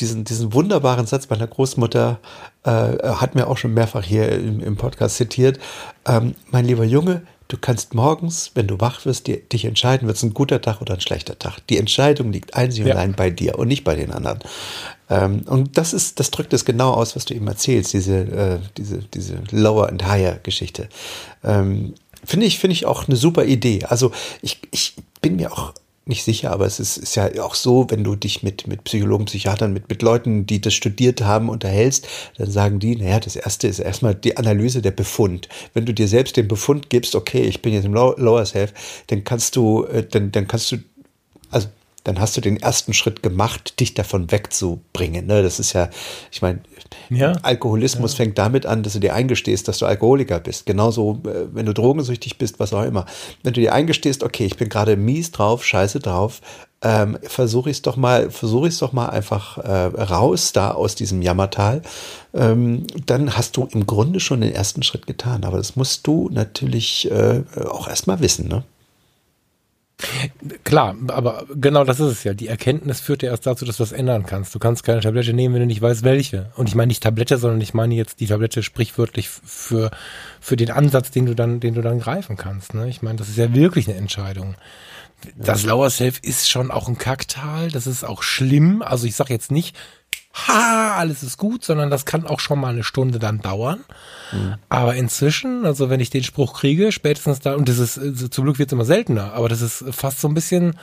diesen, 0.00 0.24
diesen 0.24 0.52
wunderbaren 0.52 1.06
Satz 1.06 1.28
meiner 1.30 1.46
Großmutter, 1.46 2.20
äh, 2.64 2.70
hat 2.70 3.34
mir 3.34 3.48
auch 3.48 3.56
schon 3.56 3.74
mehrfach 3.74 4.04
hier 4.04 4.30
im, 4.30 4.60
im 4.60 4.76
Podcast 4.76 5.16
zitiert. 5.16 5.58
Ähm, 6.06 6.34
mein 6.50 6.66
lieber 6.66 6.84
Junge, 6.84 7.22
du 7.48 7.56
kannst 7.56 7.94
morgens, 7.94 8.50
wenn 8.54 8.66
du 8.66 8.80
wach 8.80 9.04
wirst, 9.04 9.26
dir, 9.26 9.38
dich 9.38 9.64
entscheiden, 9.64 10.06
wird 10.06 10.18
es 10.18 10.22
ein 10.22 10.34
guter 10.34 10.60
Tag 10.60 10.80
oder 10.80 10.94
ein 10.94 11.00
schlechter 11.00 11.38
Tag. 11.38 11.66
Die 11.68 11.78
Entscheidung 11.78 12.30
liegt 12.30 12.54
einzig 12.54 12.82
und 12.82 12.88
ja. 12.88 12.94
allein 12.94 13.14
bei 13.14 13.30
dir 13.30 13.58
und 13.58 13.68
nicht 13.68 13.84
bei 13.84 13.94
den 13.94 14.12
anderen. 14.12 14.40
Ähm, 15.08 15.42
und 15.46 15.78
das 15.78 15.94
ist, 15.94 16.20
das 16.20 16.30
drückt 16.30 16.52
es 16.52 16.64
genau 16.64 16.92
aus, 16.92 17.16
was 17.16 17.24
du 17.24 17.34
eben 17.34 17.46
erzählst, 17.46 17.94
diese, 17.94 18.18
äh, 18.18 18.58
diese, 18.76 18.98
diese 18.98 19.38
Lower 19.50 19.88
and 19.88 20.06
Higher 20.06 20.38
Geschichte. 20.42 20.88
Ähm, 21.42 21.94
Finde 22.24 22.46
ich, 22.46 22.60
finde 22.60 22.74
ich 22.74 22.86
auch 22.86 23.08
eine 23.08 23.16
super 23.16 23.44
Idee. 23.44 23.84
Also 23.86 24.12
ich, 24.42 24.60
ich 24.70 24.94
bin 25.20 25.34
mir 25.36 25.52
auch 25.52 25.74
nicht 26.04 26.24
sicher, 26.24 26.50
aber 26.50 26.66
es 26.66 26.80
ist, 26.80 26.96
ist 26.96 27.14
ja 27.14 27.30
auch 27.42 27.54
so, 27.54 27.86
wenn 27.90 28.02
du 28.02 28.16
dich 28.16 28.42
mit, 28.42 28.66
mit 28.66 28.84
Psychologen, 28.84 29.26
Psychiatern, 29.26 29.72
mit, 29.72 29.88
mit 29.88 30.02
Leuten, 30.02 30.46
die 30.46 30.60
das 30.60 30.74
studiert 30.74 31.22
haben, 31.22 31.48
unterhältst, 31.48 32.08
dann 32.38 32.50
sagen 32.50 32.80
die, 32.80 32.96
naja, 32.96 33.20
das 33.20 33.36
erste 33.36 33.68
ist 33.68 33.78
erstmal 33.78 34.14
die 34.14 34.36
Analyse 34.36 34.82
der 34.82 34.90
Befund. 34.90 35.48
Wenn 35.74 35.86
du 35.86 35.94
dir 35.94 36.08
selbst 36.08 36.36
den 36.36 36.48
Befund 36.48 36.90
gibst, 36.90 37.14
okay, 37.14 37.42
ich 37.42 37.62
bin 37.62 37.72
jetzt 37.72 37.84
im 37.84 37.94
Lower 37.94 38.44
Self, 38.46 38.72
dann 39.06 39.22
kannst 39.22 39.54
du, 39.54 39.84
äh, 39.84 40.04
dann, 40.04 40.32
dann 40.32 40.48
kannst 40.48 40.72
du, 40.72 40.78
also 41.50 41.68
dann 42.04 42.18
hast 42.18 42.36
du 42.36 42.40
den 42.40 42.56
ersten 42.56 42.94
Schritt 42.94 43.22
gemacht, 43.22 43.78
dich 43.78 43.94
davon 43.94 44.32
wegzubringen. 44.32 45.26
Ne? 45.26 45.42
Das 45.42 45.60
ist 45.60 45.72
ja, 45.72 45.88
ich 46.32 46.42
meine, 46.42 46.60
ja. 47.10 47.32
Alkoholismus 47.42 48.12
ja. 48.12 48.16
fängt 48.18 48.38
damit 48.38 48.66
an, 48.66 48.82
dass 48.82 48.94
du 48.94 48.98
dir 48.98 49.14
eingestehst, 49.14 49.68
dass 49.68 49.78
du 49.78 49.86
Alkoholiker 49.86 50.40
bist. 50.40 50.66
Genauso, 50.66 51.20
äh, 51.26 51.46
wenn 51.52 51.66
du 51.66 51.74
drogensüchtig 51.74 52.38
bist, 52.38 52.60
was 52.60 52.72
auch 52.72 52.84
immer. 52.84 53.06
Wenn 53.42 53.52
du 53.52 53.60
dir 53.60 53.72
eingestehst, 53.72 54.22
okay, 54.22 54.44
ich 54.44 54.56
bin 54.56 54.68
gerade 54.68 54.96
mies 54.96 55.30
drauf, 55.30 55.64
scheiße 55.64 56.00
drauf, 56.00 56.40
ähm, 56.82 57.16
versuche 57.22 57.70
ich 57.70 57.76
es 57.78 57.82
doch 57.82 57.96
mal, 57.96 58.30
versuche 58.30 58.66
ich 58.66 58.74
es 58.74 58.80
doch 58.80 58.92
mal 58.92 59.08
einfach 59.08 59.58
äh, 59.58 60.02
raus 60.02 60.52
da 60.52 60.72
aus 60.72 60.94
diesem 60.94 61.22
Jammertal, 61.22 61.82
ähm, 62.34 62.86
dann 63.06 63.36
hast 63.36 63.56
du 63.56 63.68
im 63.72 63.86
Grunde 63.86 64.20
schon 64.20 64.40
den 64.40 64.52
ersten 64.52 64.82
Schritt 64.82 65.06
getan. 65.06 65.44
Aber 65.44 65.58
das 65.58 65.76
musst 65.76 66.06
du 66.06 66.28
natürlich 66.32 67.10
äh, 67.10 67.42
auch 67.64 67.88
erstmal 67.88 68.20
wissen, 68.20 68.48
ne? 68.48 68.64
Klar, 70.64 70.96
aber 71.08 71.46
genau 71.54 71.84
das 71.84 72.00
ist 72.00 72.12
es 72.12 72.24
ja. 72.24 72.34
Die 72.34 72.48
Erkenntnis 72.48 73.00
führt 73.00 73.22
ja 73.22 73.30
erst 73.30 73.46
dazu, 73.46 73.64
dass 73.64 73.76
du 73.76 73.82
das 73.82 73.92
ändern 73.92 74.24
kannst. 74.26 74.54
Du 74.54 74.58
kannst 74.58 74.84
keine 74.84 75.00
Tablette 75.00 75.32
nehmen, 75.32 75.54
wenn 75.54 75.62
du 75.62 75.66
nicht 75.66 75.82
weißt, 75.82 76.02
welche. 76.02 76.50
Und 76.56 76.68
ich 76.68 76.74
meine 76.74 76.88
nicht 76.88 77.02
Tablette, 77.02 77.38
sondern 77.38 77.60
ich 77.60 77.74
meine 77.74 77.94
jetzt 77.94 78.20
die 78.20 78.26
Tablette 78.26 78.62
sprichwörtlich 78.62 79.28
für, 79.28 79.90
für 80.40 80.56
den 80.56 80.70
Ansatz, 80.70 81.10
den 81.10 81.26
du 81.26 81.34
dann, 81.34 81.60
den 81.60 81.74
du 81.74 81.82
dann 81.82 82.00
greifen 82.00 82.36
kannst. 82.36 82.74
Ne? 82.74 82.88
Ich 82.88 83.02
meine, 83.02 83.16
das 83.16 83.28
ist 83.28 83.38
ja 83.38 83.54
wirklich 83.54 83.88
eine 83.88 83.96
Entscheidung. 83.96 84.56
Das 85.36 85.64
Lower 85.64 85.90
Self 85.90 86.18
ist 86.22 86.50
schon 86.50 86.70
auch 86.70 86.88
ein 86.88 86.98
Kacktal. 86.98 87.70
Das 87.70 87.86
ist 87.86 88.04
auch 88.04 88.22
schlimm. 88.22 88.82
Also 88.82 89.06
ich 89.06 89.14
sage 89.14 89.32
jetzt 89.32 89.50
nicht, 89.50 89.76
ha, 90.34 90.96
alles 90.96 91.22
ist 91.22 91.36
gut, 91.36 91.64
sondern 91.64 91.90
das 91.90 92.06
kann 92.06 92.26
auch 92.26 92.40
schon 92.40 92.58
mal 92.58 92.68
eine 92.68 92.84
Stunde 92.84 93.18
dann 93.18 93.40
dauern. 93.40 93.84
Mhm. 94.32 94.54
Aber 94.68 94.94
inzwischen, 94.94 95.66
also 95.66 95.90
wenn 95.90 96.00
ich 96.00 96.10
den 96.10 96.24
Spruch 96.24 96.54
kriege, 96.54 96.92
spätestens 96.92 97.40
da, 97.40 97.54
und 97.54 97.68
das 97.68 97.78
ist, 97.78 97.96
äh, 97.98 98.30
zum 98.30 98.44
Glück 98.44 98.58
wird 98.58 98.70
es 98.70 98.72
immer 98.72 98.84
seltener, 98.84 99.34
aber 99.34 99.48
das 99.48 99.60
ist 99.60 99.84
fast 99.90 100.20
so 100.20 100.28
ein 100.28 100.34
bisschen, 100.34 100.78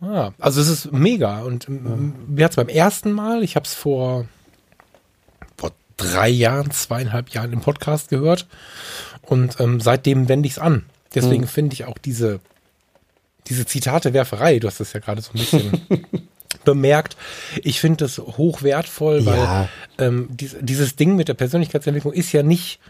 ja, 0.00 0.32
also 0.38 0.60
es 0.60 0.68
ist 0.68 0.92
mega. 0.92 1.40
Und 1.40 1.68
mhm. 1.68 2.14
mir 2.28 2.44
hat 2.44 2.52
es 2.52 2.56
beim 2.56 2.68
ersten 2.68 3.12
Mal, 3.12 3.42
ich 3.42 3.56
habe 3.56 3.66
es 3.66 3.74
vor, 3.74 4.26
vor 5.56 5.72
drei 5.96 6.28
Jahren, 6.28 6.70
zweieinhalb 6.70 7.30
Jahren 7.30 7.52
im 7.52 7.60
Podcast 7.60 8.08
gehört 8.08 8.46
und 9.22 9.58
ähm, 9.60 9.80
seitdem 9.80 10.28
wende 10.28 10.46
ich 10.46 10.54
es 10.54 10.58
an. 10.58 10.84
Deswegen 11.14 11.42
mhm. 11.42 11.48
finde 11.48 11.74
ich 11.74 11.86
auch 11.86 11.98
diese, 11.98 12.40
diese 13.48 13.66
Zitate-Werferei, 13.66 14.60
du 14.60 14.68
hast 14.68 14.78
das 14.78 14.92
ja 14.92 15.00
gerade 15.00 15.22
so 15.22 15.32
ein 15.34 15.38
bisschen 15.38 16.28
bemerkt. 16.64 17.16
Ich 17.62 17.80
finde 17.80 18.04
das 18.04 18.18
hochwertvoll, 18.18 19.26
weil 19.26 19.38
ja. 19.38 19.68
ähm, 19.98 20.28
dies, 20.30 20.56
dieses 20.60 20.96
Ding 20.96 21.16
mit 21.16 21.28
der 21.28 21.34
Persönlichkeitsentwicklung 21.34 22.12
ist 22.12 22.32
ja 22.32 22.42
nicht, 22.42 22.80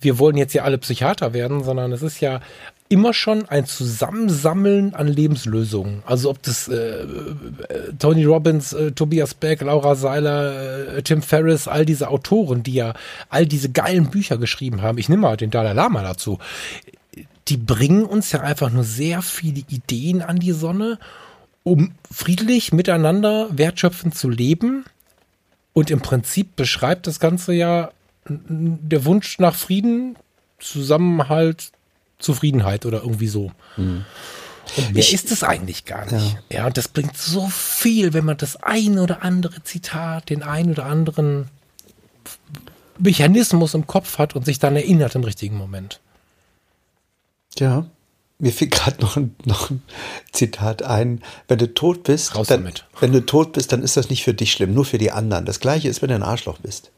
wir 0.00 0.18
wollen 0.18 0.36
jetzt 0.36 0.54
ja 0.54 0.62
alle 0.62 0.78
Psychiater 0.78 1.32
werden, 1.32 1.64
sondern 1.64 1.92
es 1.92 2.02
ist 2.02 2.20
ja 2.20 2.40
immer 2.88 3.12
schon 3.12 3.48
ein 3.48 3.66
Zusammensammeln 3.66 4.94
an 4.94 5.08
Lebenslösungen. 5.08 6.02
Also 6.06 6.30
ob 6.30 6.42
das 6.42 6.68
äh, 6.68 6.74
äh, 6.74 7.06
Tony 7.98 8.24
Robbins, 8.24 8.72
äh, 8.72 8.92
Tobias 8.92 9.34
Beck, 9.34 9.60
Laura 9.62 9.94
Seiler, 9.96 10.96
äh, 10.96 11.02
Tim 11.02 11.22
Ferriss, 11.22 11.66
all 11.66 11.84
diese 11.84 12.08
Autoren, 12.08 12.62
die 12.62 12.74
ja 12.74 12.94
all 13.28 13.46
diese 13.46 13.70
geilen 13.70 14.10
Bücher 14.10 14.38
geschrieben 14.38 14.82
haben. 14.82 14.98
Ich 14.98 15.08
nehme 15.08 15.22
mal 15.22 15.36
den 15.36 15.50
Dalai 15.50 15.72
Lama 15.72 16.02
dazu. 16.02 16.38
Die 17.48 17.56
bringen 17.56 18.04
uns 18.04 18.32
ja 18.32 18.40
einfach 18.40 18.70
nur 18.70 18.84
sehr 18.84 19.22
viele 19.22 19.62
Ideen 19.68 20.22
an 20.22 20.38
die 20.38 20.52
Sonne 20.52 20.98
um 21.66 21.90
friedlich 22.12 22.72
miteinander 22.72 23.48
wertschöpfend 23.50 24.14
zu 24.14 24.30
leben. 24.30 24.84
Und 25.72 25.90
im 25.90 26.00
Prinzip 26.00 26.54
beschreibt 26.54 27.08
das 27.08 27.18
Ganze 27.18 27.54
ja 27.54 27.90
der 28.28 29.04
Wunsch 29.04 29.40
nach 29.40 29.56
Frieden, 29.56 30.14
Zusammenhalt, 30.60 31.72
Zufriedenheit 32.20 32.86
oder 32.86 33.02
irgendwie 33.02 33.26
so. 33.26 33.50
Mhm. 33.76 34.04
Und 34.76 34.92
mehr 34.92 35.02
ich, 35.02 35.12
ist 35.12 35.32
es 35.32 35.42
eigentlich 35.42 35.84
gar 35.84 36.04
nicht. 36.04 36.38
Ja. 36.50 36.58
ja, 36.58 36.66
und 36.66 36.76
das 36.76 36.86
bringt 36.86 37.16
so 37.16 37.48
viel, 37.48 38.12
wenn 38.12 38.24
man 38.24 38.36
das 38.36 38.62
ein 38.62 39.00
oder 39.00 39.24
andere 39.24 39.64
Zitat, 39.64 40.30
den 40.30 40.44
ein 40.44 40.70
oder 40.70 40.86
anderen 40.86 41.48
Mechanismus 42.96 43.74
im 43.74 43.88
Kopf 43.88 44.18
hat 44.18 44.36
und 44.36 44.44
sich 44.44 44.60
dann 44.60 44.76
erinnert 44.76 45.16
im 45.16 45.24
richtigen 45.24 45.56
Moment. 45.56 45.98
Ja, 47.58 47.86
mir 48.38 48.52
fiel 48.52 48.68
gerade 48.68 49.00
noch, 49.00 49.16
ein, 49.16 49.34
noch 49.44 49.70
ein 49.70 49.82
Zitat 50.32 50.82
ein. 50.82 51.22
Wenn 51.48 51.58
du 51.58 51.72
tot 51.72 52.04
bist, 52.04 52.32
dann, 52.48 52.72
wenn 53.00 53.12
du 53.12 53.24
tot 53.24 53.52
bist, 53.52 53.72
dann 53.72 53.82
ist 53.82 53.96
das 53.96 54.10
nicht 54.10 54.24
für 54.24 54.34
dich 54.34 54.52
schlimm, 54.52 54.74
nur 54.74 54.84
für 54.84 54.98
die 54.98 55.10
anderen. 55.10 55.46
Das 55.46 55.60
gleiche 55.60 55.88
ist, 55.88 56.02
wenn 56.02 56.10
du 56.10 56.14
ein 56.16 56.22
Arschloch 56.22 56.58
bist. 56.58 56.90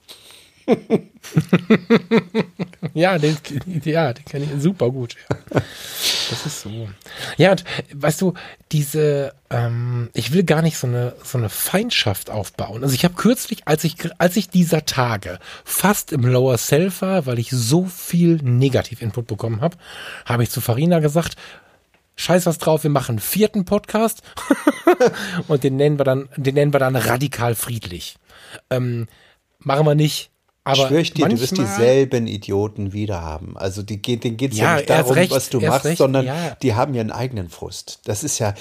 ja, 2.94 3.18
den, 3.18 3.36
ja, 3.84 4.12
den 4.12 4.24
kenne 4.24 4.44
ich 4.44 4.62
super 4.62 4.90
gut. 4.90 5.16
Ja. 5.30 5.62
Das 6.30 6.46
ist 6.46 6.60
so. 6.60 6.88
Ja, 7.36 7.52
und 7.52 7.64
weißt 7.94 8.20
du, 8.20 8.34
diese, 8.72 9.34
ähm, 9.50 10.10
ich 10.12 10.32
will 10.32 10.44
gar 10.44 10.62
nicht 10.62 10.76
so 10.76 10.86
eine, 10.86 11.14
so 11.24 11.38
eine 11.38 11.48
Feindschaft 11.48 12.30
aufbauen. 12.30 12.82
Also 12.82 12.94
ich 12.94 13.04
habe 13.04 13.14
kürzlich, 13.14 13.66
als 13.66 13.84
ich, 13.84 13.96
als 14.18 14.36
ich 14.36 14.50
dieser 14.50 14.84
Tage 14.84 15.38
fast 15.64 16.12
im 16.12 16.26
Lower 16.26 16.58
Self 16.58 17.02
war, 17.02 17.26
weil 17.26 17.38
ich 17.38 17.50
so 17.50 17.86
viel 17.86 18.36
Negativ-Input 18.42 19.26
bekommen 19.26 19.60
habe, 19.60 19.76
habe 20.26 20.42
ich 20.42 20.50
zu 20.50 20.60
Farina 20.60 21.00
gesagt, 21.00 21.36
scheiß 22.16 22.46
was 22.46 22.58
drauf, 22.58 22.82
wir 22.82 22.90
machen 22.90 23.12
einen 23.12 23.20
vierten 23.20 23.64
Podcast 23.64 24.22
und 25.48 25.64
den 25.64 25.76
nennen 25.76 25.98
wir 25.98 26.04
dann, 26.04 26.28
den 26.36 26.54
nennen 26.54 26.74
wir 26.74 26.80
dann 26.80 26.96
radikal 26.96 27.54
friedlich. 27.54 28.16
Ähm, 28.70 29.06
machen 29.60 29.86
wir 29.86 29.94
nicht 29.94 30.30
aber 30.64 30.88
Schwör 30.88 30.98
ich 30.98 31.14
dir, 31.14 31.22
manchmal, 31.22 31.36
du 31.36 31.42
wirst 31.42 31.56
dieselben 31.56 32.26
Idioten 32.26 32.92
wieder 32.92 33.22
haben. 33.22 33.56
Also 33.56 33.82
die, 33.82 34.02
denen 34.02 34.36
geht 34.36 34.52
es 34.52 34.58
ja, 34.58 34.72
ja, 34.72 34.76
nicht 34.76 34.90
darum, 34.90 35.12
recht, 35.12 35.30
was 35.30 35.48
du 35.48 35.60
machst, 35.60 35.86
recht, 35.86 35.96
sondern 35.96 36.26
ja. 36.26 36.56
die 36.62 36.74
haben 36.74 36.92
ja 36.92 37.00
einen 37.00 37.10
eigenen 37.10 37.48
Frust. 37.48 38.00
Das 38.04 38.22
ist 38.22 38.38
ja. 38.38 38.52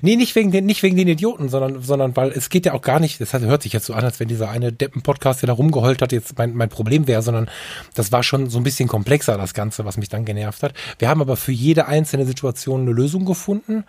Nee, 0.00 0.14
nicht 0.14 0.36
wegen 0.36 0.52
den, 0.52 0.66
nicht 0.66 0.84
wegen 0.84 0.96
den 0.96 1.08
Idioten, 1.08 1.48
sondern, 1.48 1.82
sondern 1.82 2.14
weil 2.14 2.30
es 2.30 2.48
geht 2.48 2.64
ja 2.66 2.74
auch 2.74 2.82
gar 2.82 3.00
nicht, 3.00 3.20
das 3.20 3.32
hört 3.32 3.62
sich 3.64 3.72
jetzt 3.72 3.86
so 3.86 3.94
an, 3.94 4.04
als 4.04 4.20
wenn 4.20 4.28
dieser 4.28 4.50
eine 4.50 4.72
Deppen-Podcast, 4.72 5.42
der 5.42 5.48
da 5.48 5.52
rumgeheult 5.54 6.00
hat, 6.00 6.12
jetzt 6.12 6.38
mein, 6.38 6.54
mein 6.54 6.68
Problem 6.68 7.08
wäre, 7.08 7.22
sondern 7.22 7.50
das 7.94 8.12
war 8.12 8.22
schon 8.22 8.48
so 8.50 8.58
ein 8.58 8.64
bisschen 8.64 8.88
komplexer, 8.88 9.36
das 9.36 9.52
Ganze, 9.52 9.84
was 9.84 9.96
mich 9.96 10.08
dann 10.08 10.24
genervt 10.24 10.62
hat. 10.62 10.74
Wir 11.00 11.08
haben 11.08 11.20
aber 11.20 11.36
für 11.36 11.52
jede 11.52 11.86
einzelne 11.86 12.24
Situation 12.24 12.82
eine 12.82 12.92
Lösung 12.92 13.24
gefunden. 13.24 13.82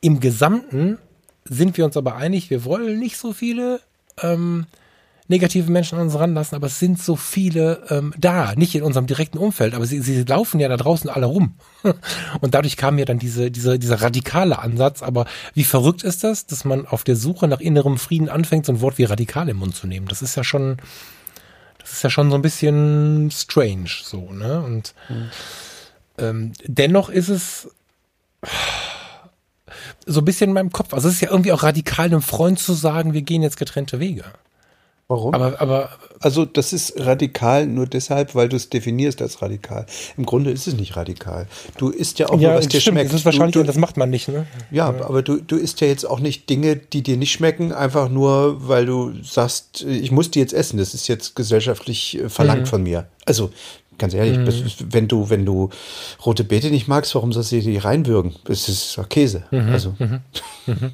Im 0.00 0.20
Gesamten 0.20 0.98
sind 1.44 1.76
wir 1.76 1.84
uns 1.84 1.96
aber 1.96 2.14
einig, 2.14 2.48
wir 2.50 2.64
wollen 2.64 3.00
nicht 3.00 3.16
so 3.16 3.32
viele 3.32 3.80
ähm, 4.22 4.66
negative 5.28 5.70
Menschen 5.70 5.98
an 5.98 6.06
uns 6.06 6.18
ranlassen, 6.18 6.56
aber 6.56 6.66
es 6.66 6.78
sind 6.78 7.00
so 7.00 7.14
viele 7.14 7.84
ähm, 7.90 8.14
da, 8.18 8.54
nicht 8.54 8.74
in 8.74 8.82
unserem 8.82 9.06
direkten 9.06 9.38
Umfeld, 9.38 9.74
aber 9.74 9.86
sie, 9.86 10.00
sie 10.00 10.22
laufen 10.22 10.58
ja 10.58 10.68
da 10.68 10.76
draußen 10.78 11.08
alle 11.10 11.26
rum. 11.26 11.54
Und 12.40 12.54
dadurch 12.54 12.78
kam 12.78 12.96
mir 12.96 13.04
dann 13.04 13.18
diese, 13.18 13.50
diese, 13.50 13.78
dieser 13.78 14.00
radikale 14.00 14.58
Ansatz. 14.58 15.02
Aber 15.02 15.26
wie 15.54 15.64
verrückt 15.64 16.02
ist 16.02 16.24
das, 16.24 16.46
dass 16.46 16.64
man 16.64 16.86
auf 16.86 17.04
der 17.04 17.14
Suche 17.14 17.46
nach 17.46 17.60
innerem 17.60 17.98
Frieden 17.98 18.30
anfängt, 18.30 18.64
so 18.64 18.72
ein 18.72 18.80
Wort 18.80 18.96
wie 18.96 19.04
radikal 19.04 19.48
im 19.50 19.58
Mund 19.58 19.76
zu 19.76 19.86
nehmen? 19.86 20.08
Das 20.08 20.22
ist 20.22 20.34
ja 20.34 20.44
schon, 20.44 20.78
das 21.78 21.92
ist 21.92 22.02
ja 22.02 22.10
schon 22.10 22.30
so 22.30 22.36
ein 22.36 22.42
bisschen 22.42 23.30
strange, 23.30 23.90
so, 24.02 24.32
ne? 24.32 24.62
Und 24.62 24.94
mhm. 25.10 25.30
ähm, 26.18 26.52
dennoch 26.64 27.10
ist 27.10 27.28
es 27.28 27.68
so 30.06 30.22
ein 30.22 30.24
bisschen 30.24 30.50
in 30.50 30.54
meinem 30.54 30.72
Kopf. 30.72 30.94
Also 30.94 31.08
es 31.08 31.16
ist 31.16 31.20
ja 31.20 31.30
irgendwie 31.30 31.52
auch 31.52 31.62
radikal, 31.62 32.06
einem 32.06 32.22
Freund 32.22 32.58
zu 32.58 32.72
sagen, 32.72 33.12
wir 33.12 33.22
gehen 33.22 33.42
jetzt 33.42 33.58
getrennte 33.58 34.00
Wege. 34.00 34.24
Warum? 35.10 35.32
Aber, 35.32 35.58
aber 35.58 35.88
also 36.20 36.44
das 36.44 36.74
ist 36.74 37.00
radikal 37.00 37.66
nur 37.66 37.86
deshalb, 37.86 38.34
weil 38.34 38.50
du 38.50 38.56
es 38.56 38.68
definierst 38.68 39.22
als 39.22 39.40
radikal. 39.40 39.86
Im 40.18 40.26
Grunde 40.26 40.50
ist 40.50 40.66
es 40.66 40.74
nicht 40.74 40.96
radikal. 40.96 41.46
Du 41.78 41.88
isst 41.88 42.18
ja 42.18 42.28
auch 42.28 42.38
ja, 42.38 42.50
nur, 42.50 42.58
was 42.58 42.68
dir 42.68 42.78
stimmt, 42.78 42.96
schmeckt. 42.96 43.12
Das 43.12 43.20
ist 43.20 43.24
wahrscheinlich, 43.24 43.54
du, 43.54 43.60
du, 43.60 43.66
das 43.66 43.76
macht 43.76 43.96
man 43.96 44.10
nicht, 44.10 44.28
ne? 44.28 44.46
Ja, 44.70 44.92
ja, 44.92 45.04
aber 45.06 45.22
du, 45.22 45.40
du 45.40 45.56
isst 45.56 45.80
ja 45.80 45.86
jetzt 45.86 46.04
auch 46.04 46.20
nicht 46.20 46.50
Dinge, 46.50 46.76
die 46.76 47.02
dir 47.02 47.16
nicht 47.16 47.32
schmecken, 47.32 47.72
einfach 47.72 48.10
nur, 48.10 48.68
weil 48.68 48.84
du 48.84 49.14
sagst, 49.22 49.82
ich 49.82 50.10
muss 50.10 50.30
die 50.30 50.40
jetzt 50.40 50.52
essen. 50.52 50.76
Das 50.76 50.92
ist 50.92 51.08
jetzt 51.08 51.34
gesellschaftlich 51.34 52.18
äh, 52.18 52.28
verlangt 52.28 52.62
mhm. 52.62 52.66
von 52.66 52.82
mir. 52.82 53.06
Also 53.24 53.50
Ganz 53.98 54.14
ehrlich, 54.14 54.38
mhm. 54.38 54.92
wenn 54.92 55.08
du, 55.08 55.28
wenn 55.28 55.44
du 55.44 55.70
rote 56.24 56.44
Beete 56.44 56.70
nicht 56.70 56.86
magst, 56.86 57.14
warum 57.16 57.32
sollst 57.32 57.50
du 57.50 57.60
die 57.60 57.78
reinwürgen? 57.78 58.36
Das 58.44 58.68
ist 58.68 58.96
doch 58.96 59.08
Käse. 59.08 59.42
Mhm. 59.50 59.68
Also. 59.70 59.94
Mhm. 59.98 60.20
mhm. 60.66 60.90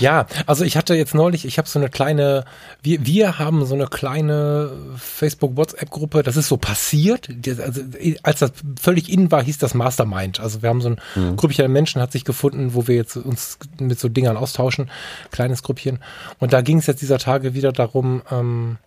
ja, 0.00 0.26
also 0.46 0.64
ich 0.64 0.76
hatte 0.76 0.94
jetzt 0.94 1.14
neulich, 1.14 1.44
ich 1.44 1.58
habe 1.58 1.68
so 1.68 1.78
eine 1.78 1.88
kleine, 1.88 2.44
wir, 2.82 3.06
wir 3.06 3.38
haben 3.38 3.64
so 3.64 3.74
eine 3.74 3.86
kleine 3.86 4.70
Facebook-WhatsApp-Gruppe, 4.96 6.24
das 6.24 6.36
ist 6.36 6.48
so 6.48 6.56
passiert. 6.56 7.28
Also, 7.60 7.82
als 8.24 8.40
das 8.40 8.52
völlig 8.80 9.12
innen 9.12 9.30
war, 9.30 9.44
hieß 9.44 9.58
das 9.58 9.74
Mastermind. 9.74 10.40
Also 10.40 10.62
wir 10.62 10.68
haben 10.70 10.80
so 10.80 10.90
ein 10.90 11.00
mhm. 11.14 11.36
Grüppchen 11.36 11.64
an 11.64 11.72
Menschen 11.72 12.02
hat 12.02 12.10
sich 12.10 12.24
gefunden, 12.24 12.74
wo 12.74 12.88
wir 12.88 12.96
jetzt 12.96 13.16
uns 13.16 13.58
mit 13.78 14.00
so 14.00 14.08
Dingern 14.08 14.36
austauschen, 14.36 14.90
kleines 15.30 15.62
Grüppchen. 15.62 16.00
Und 16.40 16.52
da 16.52 16.62
ging 16.62 16.78
es 16.78 16.86
jetzt 16.86 17.00
dieser 17.00 17.18
Tage 17.18 17.54
wieder 17.54 17.70
darum, 17.70 18.22
ähm, 18.30 18.78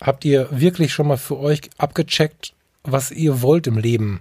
habt 0.00 0.24
ihr 0.24 0.48
wirklich 0.50 0.92
schon 0.92 1.06
mal 1.06 1.16
für 1.16 1.38
euch 1.38 1.62
abgecheckt, 1.78 2.52
was 2.84 3.10
ihr 3.10 3.42
wollt 3.42 3.66
im 3.66 3.78
Leben. 3.78 4.20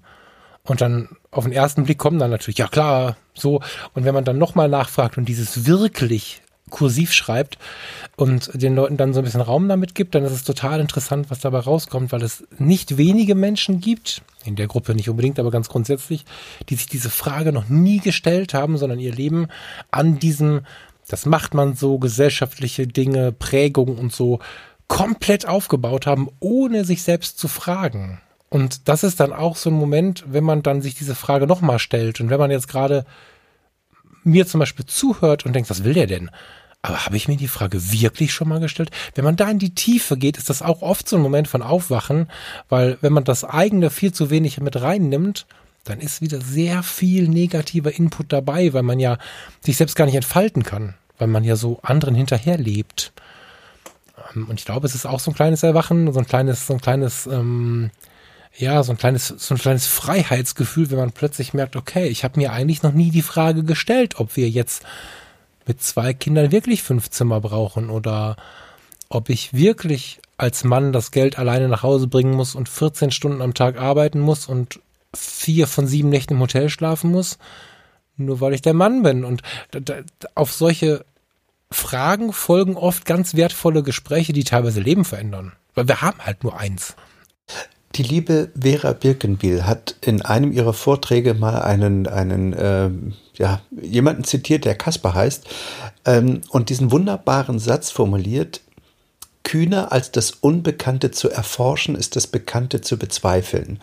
Und 0.63 0.81
dann 0.81 1.09
auf 1.31 1.45
den 1.45 1.53
ersten 1.53 1.83
Blick 1.83 1.97
kommen 1.97 2.19
dann 2.19 2.31
natürlich, 2.31 2.57
ja 2.57 2.67
klar, 2.67 3.17
so. 3.33 3.61
Und 3.93 4.05
wenn 4.05 4.13
man 4.13 4.25
dann 4.25 4.37
nochmal 4.37 4.69
nachfragt 4.69 5.17
und 5.17 5.25
dieses 5.25 5.65
wirklich 5.65 6.41
kursiv 6.69 7.11
schreibt 7.11 7.57
und 8.15 8.51
den 8.53 8.75
Leuten 8.75 8.97
dann 8.97 9.13
so 9.13 9.19
ein 9.19 9.23
bisschen 9.23 9.41
Raum 9.41 9.67
damit 9.67 9.95
gibt, 9.95 10.15
dann 10.15 10.23
ist 10.23 10.31
es 10.31 10.43
total 10.43 10.79
interessant, 10.79 11.29
was 11.29 11.39
dabei 11.39 11.59
rauskommt, 11.59 12.11
weil 12.11 12.21
es 12.21 12.43
nicht 12.57 12.97
wenige 12.97 13.35
Menschen 13.35 13.81
gibt, 13.81 14.21
in 14.45 14.55
der 14.55 14.67
Gruppe 14.67 14.95
nicht 14.95 15.09
unbedingt, 15.09 15.39
aber 15.39 15.51
ganz 15.51 15.69
grundsätzlich, 15.69 16.25
die 16.69 16.75
sich 16.75 16.87
diese 16.87 17.09
Frage 17.09 17.51
noch 17.51 17.69
nie 17.69 17.99
gestellt 17.99 18.53
haben, 18.53 18.77
sondern 18.77 18.99
ihr 18.99 19.13
Leben 19.13 19.47
an 19.91 20.19
diesem, 20.19 20.61
das 21.07 21.25
macht 21.25 21.53
man 21.53 21.75
so, 21.75 21.97
gesellschaftliche 21.97 22.87
Dinge, 22.87 23.31
Prägung 23.31 23.97
und 23.97 24.13
so, 24.13 24.39
komplett 24.87 25.47
aufgebaut 25.47 26.07
haben, 26.07 26.29
ohne 26.39 26.85
sich 26.85 27.03
selbst 27.03 27.37
zu 27.37 27.47
fragen. 27.47 28.21
Und 28.49 28.87
das 28.87 29.03
ist 29.03 29.19
dann 29.19 29.31
auch 29.31 29.55
so 29.55 29.69
ein 29.69 29.75
Moment, 29.75 30.23
wenn 30.27 30.43
man 30.43 30.63
dann 30.63 30.81
sich 30.81 30.95
diese 30.95 31.15
Frage 31.15 31.45
nochmal 31.45 31.79
stellt 31.79 32.19
und 32.19 32.29
wenn 32.29 32.39
man 32.39 32.51
jetzt 32.51 32.67
gerade 32.67 33.05
mir 34.23 34.47
zum 34.47 34.59
Beispiel 34.59 34.85
zuhört 34.85 35.45
und 35.45 35.53
denkt, 35.53 35.69
was 35.69 35.83
will 35.83 35.93
der 35.93 36.07
denn? 36.07 36.31
Aber 36.81 37.05
habe 37.05 37.17
ich 37.17 37.27
mir 37.27 37.35
die 37.35 37.47
Frage 37.47 37.91
wirklich 37.91 38.33
schon 38.33 38.47
mal 38.47 38.59
gestellt? 38.59 38.89
Wenn 39.13 39.25
man 39.25 39.35
da 39.35 39.49
in 39.49 39.59
die 39.59 39.75
Tiefe 39.75 40.17
geht, 40.17 40.37
ist 40.37 40.49
das 40.49 40.61
auch 40.61 40.81
oft 40.81 41.09
so 41.09 41.17
ein 41.17 41.21
Moment 41.21 41.47
von 41.47 41.61
Aufwachen, 41.61 42.29
weil 42.69 42.97
wenn 43.01 43.13
man 43.13 43.25
das 43.25 43.43
eigene 43.43 43.89
viel 43.89 44.13
zu 44.13 44.29
wenig 44.29 44.59
mit 44.61 44.81
reinnimmt, 44.81 45.45
dann 45.83 45.99
ist 45.99 46.21
wieder 46.21 46.39
sehr 46.39 46.83
viel 46.83 47.27
negativer 47.27 47.93
Input 47.93 48.31
dabei, 48.31 48.73
weil 48.73 48.83
man 48.83 48.99
ja 48.99 49.17
sich 49.61 49.77
selbst 49.77 49.95
gar 49.95 50.05
nicht 50.05 50.15
entfalten 50.15 50.63
kann, 50.63 50.93
weil 51.17 51.27
man 51.27 51.43
ja 51.43 51.55
so 51.55 51.79
anderen 51.81 52.15
hinterherlebt. 52.15 53.11
Ähm, 54.33 54.47
und 54.49 54.59
ich 54.59 54.65
glaube, 54.65 54.87
es 54.87 54.95
ist 54.95 55.05
auch 55.05 55.19
so 55.19 55.31
ein 55.31 55.35
kleines 55.35 55.63
Erwachen, 55.63 56.11
so 56.13 56.19
ein 56.19 56.27
kleines, 56.27 56.65
so 56.65 56.73
ein 56.73 56.81
kleines 56.81 57.27
ähm, 57.27 57.91
ja, 58.55 58.83
so 58.83 58.91
ein 58.91 58.97
kleines, 58.97 59.27
so 59.27 59.55
ein 59.55 59.59
kleines 59.59 59.87
Freiheitsgefühl, 59.87 60.91
wenn 60.91 60.97
man 60.97 61.11
plötzlich 61.11 61.53
merkt, 61.53 61.75
okay, 61.75 62.07
ich 62.07 62.23
habe 62.23 62.39
mir 62.39 62.51
eigentlich 62.51 62.83
noch 62.83 62.93
nie 62.93 63.11
die 63.11 63.21
Frage 63.21 63.63
gestellt, 63.63 64.19
ob 64.19 64.35
wir 64.35 64.49
jetzt 64.49 64.83
mit 65.65 65.81
zwei 65.81 66.13
Kindern 66.13 66.51
wirklich 66.51 66.83
fünf 66.83 67.09
Zimmer 67.09 67.41
brauchen 67.41 67.89
oder 67.89 68.37
ob 69.07 69.29
ich 69.29 69.53
wirklich 69.53 70.19
als 70.37 70.63
Mann 70.63 70.93
das 70.93 71.11
Geld 71.11 71.37
alleine 71.37 71.67
nach 71.67 71.83
Hause 71.83 72.07
bringen 72.07 72.33
muss 72.33 72.55
und 72.55 72.69
14 72.69 73.11
Stunden 73.11 73.41
am 73.41 73.53
Tag 73.53 73.77
arbeiten 73.77 74.19
muss 74.19 74.47
und 74.47 74.79
vier 75.13 75.67
von 75.67 75.87
sieben 75.87 76.09
Nächten 76.09 76.35
im 76.35 76.39
Hotel 76.39 76.69
schlafen 76.69 77.11
muss, 77.11 77.37
nur 78.17 78.41
weil 78.41 78.53
ich 78.53 78.61
der 78.61 78.73
Mann 78.73 79.03
bin. 79.03 79.25
Und 79.25 79.41
auf 80.35 80.53
solche 80.53 81.05
Fragen 81.71 82.33
folgen 82.33 82.75
oft 82.77 83.05
ganz 83.05 83.35
wertvolle 83.35 83.83
Gespräche, 83.83 84.33
die 84.33 84.43
teilweise 84.43 84.81
Leben 84.81 85.05
verändern. 85.05 85.53
Weil 85.75 85.87
wir 85.87 86.01
haben 86.01 86.19
halt 86.19 86.43
nur 86.43 86.57
eins. 86.57 86.95
Die 87.95 88.03
liebe 88.03 88.51
Vera 88.59 88.93
Birkenbiel 88.93 89.65
hat 89.65 89.95
in 90.01 90.21
einem 90.21 90.51
ihrer 90.51 90.73
Vorträge 90.73 91.33
mal 91.33 91.61
einen, 91.61 92.07
einen 92.07 92.53
äh, 92.53 92.89
ja, 93.35 93.61
jemanden 93.81 94.23
zitiert, 94.23 94.65
der 94.65 94.75
Kasper 94.75 95.15
heißt, 95.15 95.45
ähm, 96.05 96.41
und 96.49 96.69
diesen 96.69 96.91
wunderbaren 96.91 97.57
Satz 97.57 97.89
formuliert, 97.89 98.61
kühner 99.43 99.91
als 99.91 100.11
das 100.11 100.31
Unbekannte 100.31 101.09
zu 101.09 101.29
erforschen, 101.29 101.95
ist 101.95 102.15
das 102.15 102.27
Bekannte 102.27 102.81
zu 102.81 102.97
bezweifeln. 102.97 103.79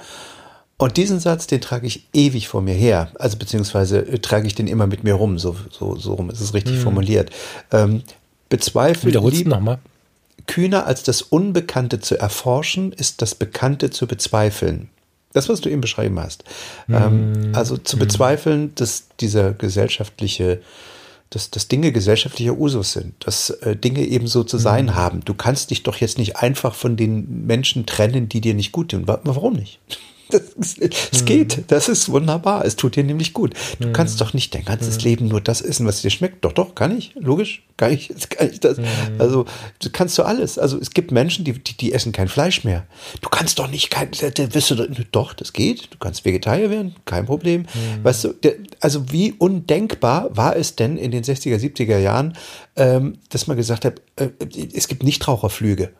Und 0.79 0.99
diesen 0.99 1.21
Satz, 1.21 1.47
den 1.47 1.61
trage 1.61 1.87
ich 1.87 2.07
ewig 2.13 2.49
vor 2.49 2.61
mir 2.61 2.75
her. 2.75 3.11
Also 3.19 3.39
beziehungsweise 3.39 4.07
äh, 4.07 4.19
trage 4.19 4.47
ich 4.47 4.55
den 4.55 4.67
immer 4.67 4.87
mit 4.87 5.05
mir 5.05 5.15
rum. 5.15 5.39
So, 5.39 5.57
so, 5.71 5.97
so 5.97 6.15
rum 6.15 6.31
ist 6.31 6.41
es 6.41 6.55
richtig 6.55 6.77
hm. 6.77 6.83
formuliert. 6.83 7.31
Ähm, 7.73 8.03
bezweifle. 8.49 9.09
Wiederholst 9.09 9.45
du 9.45 9.49
nochmal? 9.49 9.79
Kühner 10.47 10.87
als 10.87 11.03
das 11.03 11.23
Unbekannte 11.23 12.01
zu 12.01 12.19
erforschen, 12.19 12.93
ist 12.93 13.23
das 13.23 13.35
Bekannte 13.35 13.91
zu 13.91 14.07
bezweifeln. 14.07 14.89
Das, 15.33 15.49
was 15.49 15.61
du 15.61 15.69
eben 15.69 15.83
beschrieben 15.83 16.19
hast. 16.19 16.45
Mm. 16.87 17.53
also 17.53 17.77
zu 17.77 17.97
mm. 17.97 18.01
bezweifeln, 18.01 18.75
dass 18.75 19.09
dieser 19.21 19.53
gesellschaftliche, 19.53 20.63
dass, 21.29 21.51
dass 21.51 21.69
Dinge 21.69 21.93
gesellschaftlicher 21.93 22.57
Usus 22.57 22.93
sind, 22.93 23.15
dass 23.27 23.51
äh, 23.51 23.77
Dinge 23.77 24.01
eben 24.07 24.29
so 24.29 24.45
zu 24.45 24.57
sein 24.57 24.87
mm. 24.87 24.95
haben. 24.95 25.21
Du 25.27 25.35
kannst 25.35 25.71
dich 25.71 25.83
doch 25.83 25.97
jetzt 25.97 26.17
nicht 26.17 26.37
einfach 26.37 26.75
von 26.75 26.97
den 26.97 27.47
Menschen 27.47 27.85
trennen, 27.85 28.31
die 28.31 28.41
dir 28.41 28.55
nicht 28.55 28.73
gut 28.73 28.93
tun. 28.93 29.07
Warum 29.07 29.55
nicht? 29.55 29.79
Das, 30.59 30.77
es 30.79 31.21
mhm. 31.21 31.25
geht, 31.25 31.65
das 31.69 31.89
ist 31.89 32.09
wunderbar. 32.09 32.65
Es 32.65 32.75
tut 32.77 32.97
dir 32.97 33.05
nämlich 33.05 33.33
gut. 33.33 33.55
Du 33.79 33.89
mhm. 33.89 33.93
kannst 33.93 34.21
doch 34.21 34.35
nicht 34.35 34.55
dein 34.55 34.65
ganzes 34.65 34.99
mhm. 34.99 35.05
Leben 35.05 35.29
nur 35.29 35.41
das 35.41 35.63
essen, 35.63 35.87
was 35.87 36.03
dir 36.03 36.11
schmeckt. 36.11 36.45
Doch, 36.45 36.53
doch, 36.53 36.75
kann 36.75 36.97
ich. 36.97 37.15
Logisch, 37.15 37.63
kann 37.77 37.93
ich. 37.93 38.13
Kann 38.31 38.51
ich 38.51 38.59
das. 38.59 38.79
Also, 39.19 39.45
du 39.81 39.91
kannst 39.91 40.19
du 40.19 40.25
alles. 40.25 40.59
Also, 40.59 40.79
es 40.79 40.91
gibt 40.91 41.13
Menschen, 41.13 41.45
die, 41.45 41.53
die, 41.53 41.77
die, 41.77 41.93
essen 41.93 42.11
kein 42.13 42.29
Fleisch 42.29 42.65
mehr. 42.65 42.87
Du 43.21 43.29
kannst 43.29 43.59
doch 43.59 43.71
nicht 43.71 43.91
kein, 43.91 44.11
wirst 44.13 44.71
du, 44.71 44.89
doch, 45.13 45.33
das 45.33 45.53
geht. 45.53 45.93
Du 45.93 45.99
kannst 45.99 46.25
Vegetarier 46.25 46.71
werden, 46.71 46.97
kein 47.05 47.27
Problem. 47.27 47.67
Weißt 48.03 48.25
du, 48.25 48.33
der, 48.33 48.55
also, 48.81 49.13
wie 49.13 49.33
undenkbar 49.33 50.37
war 50.37 50.57
es 50.57 50.75
denn 50.75 50.97
in 50.97 51.13
den 51.13 51.23
60er, 51.23 51.57
70er 51.57 51.99
Jahren, 51.99 52.37
ähm, 52.75 53.19
dass 53.29 53.47
man 53.47 53.57
gesagt 53.57 53.85
hat, 53.85 54.01
äh, 54.17 54.31
es 54.75 54.89
gibt 54.89 55.03
Nichtraucherflüge 55.03 55.93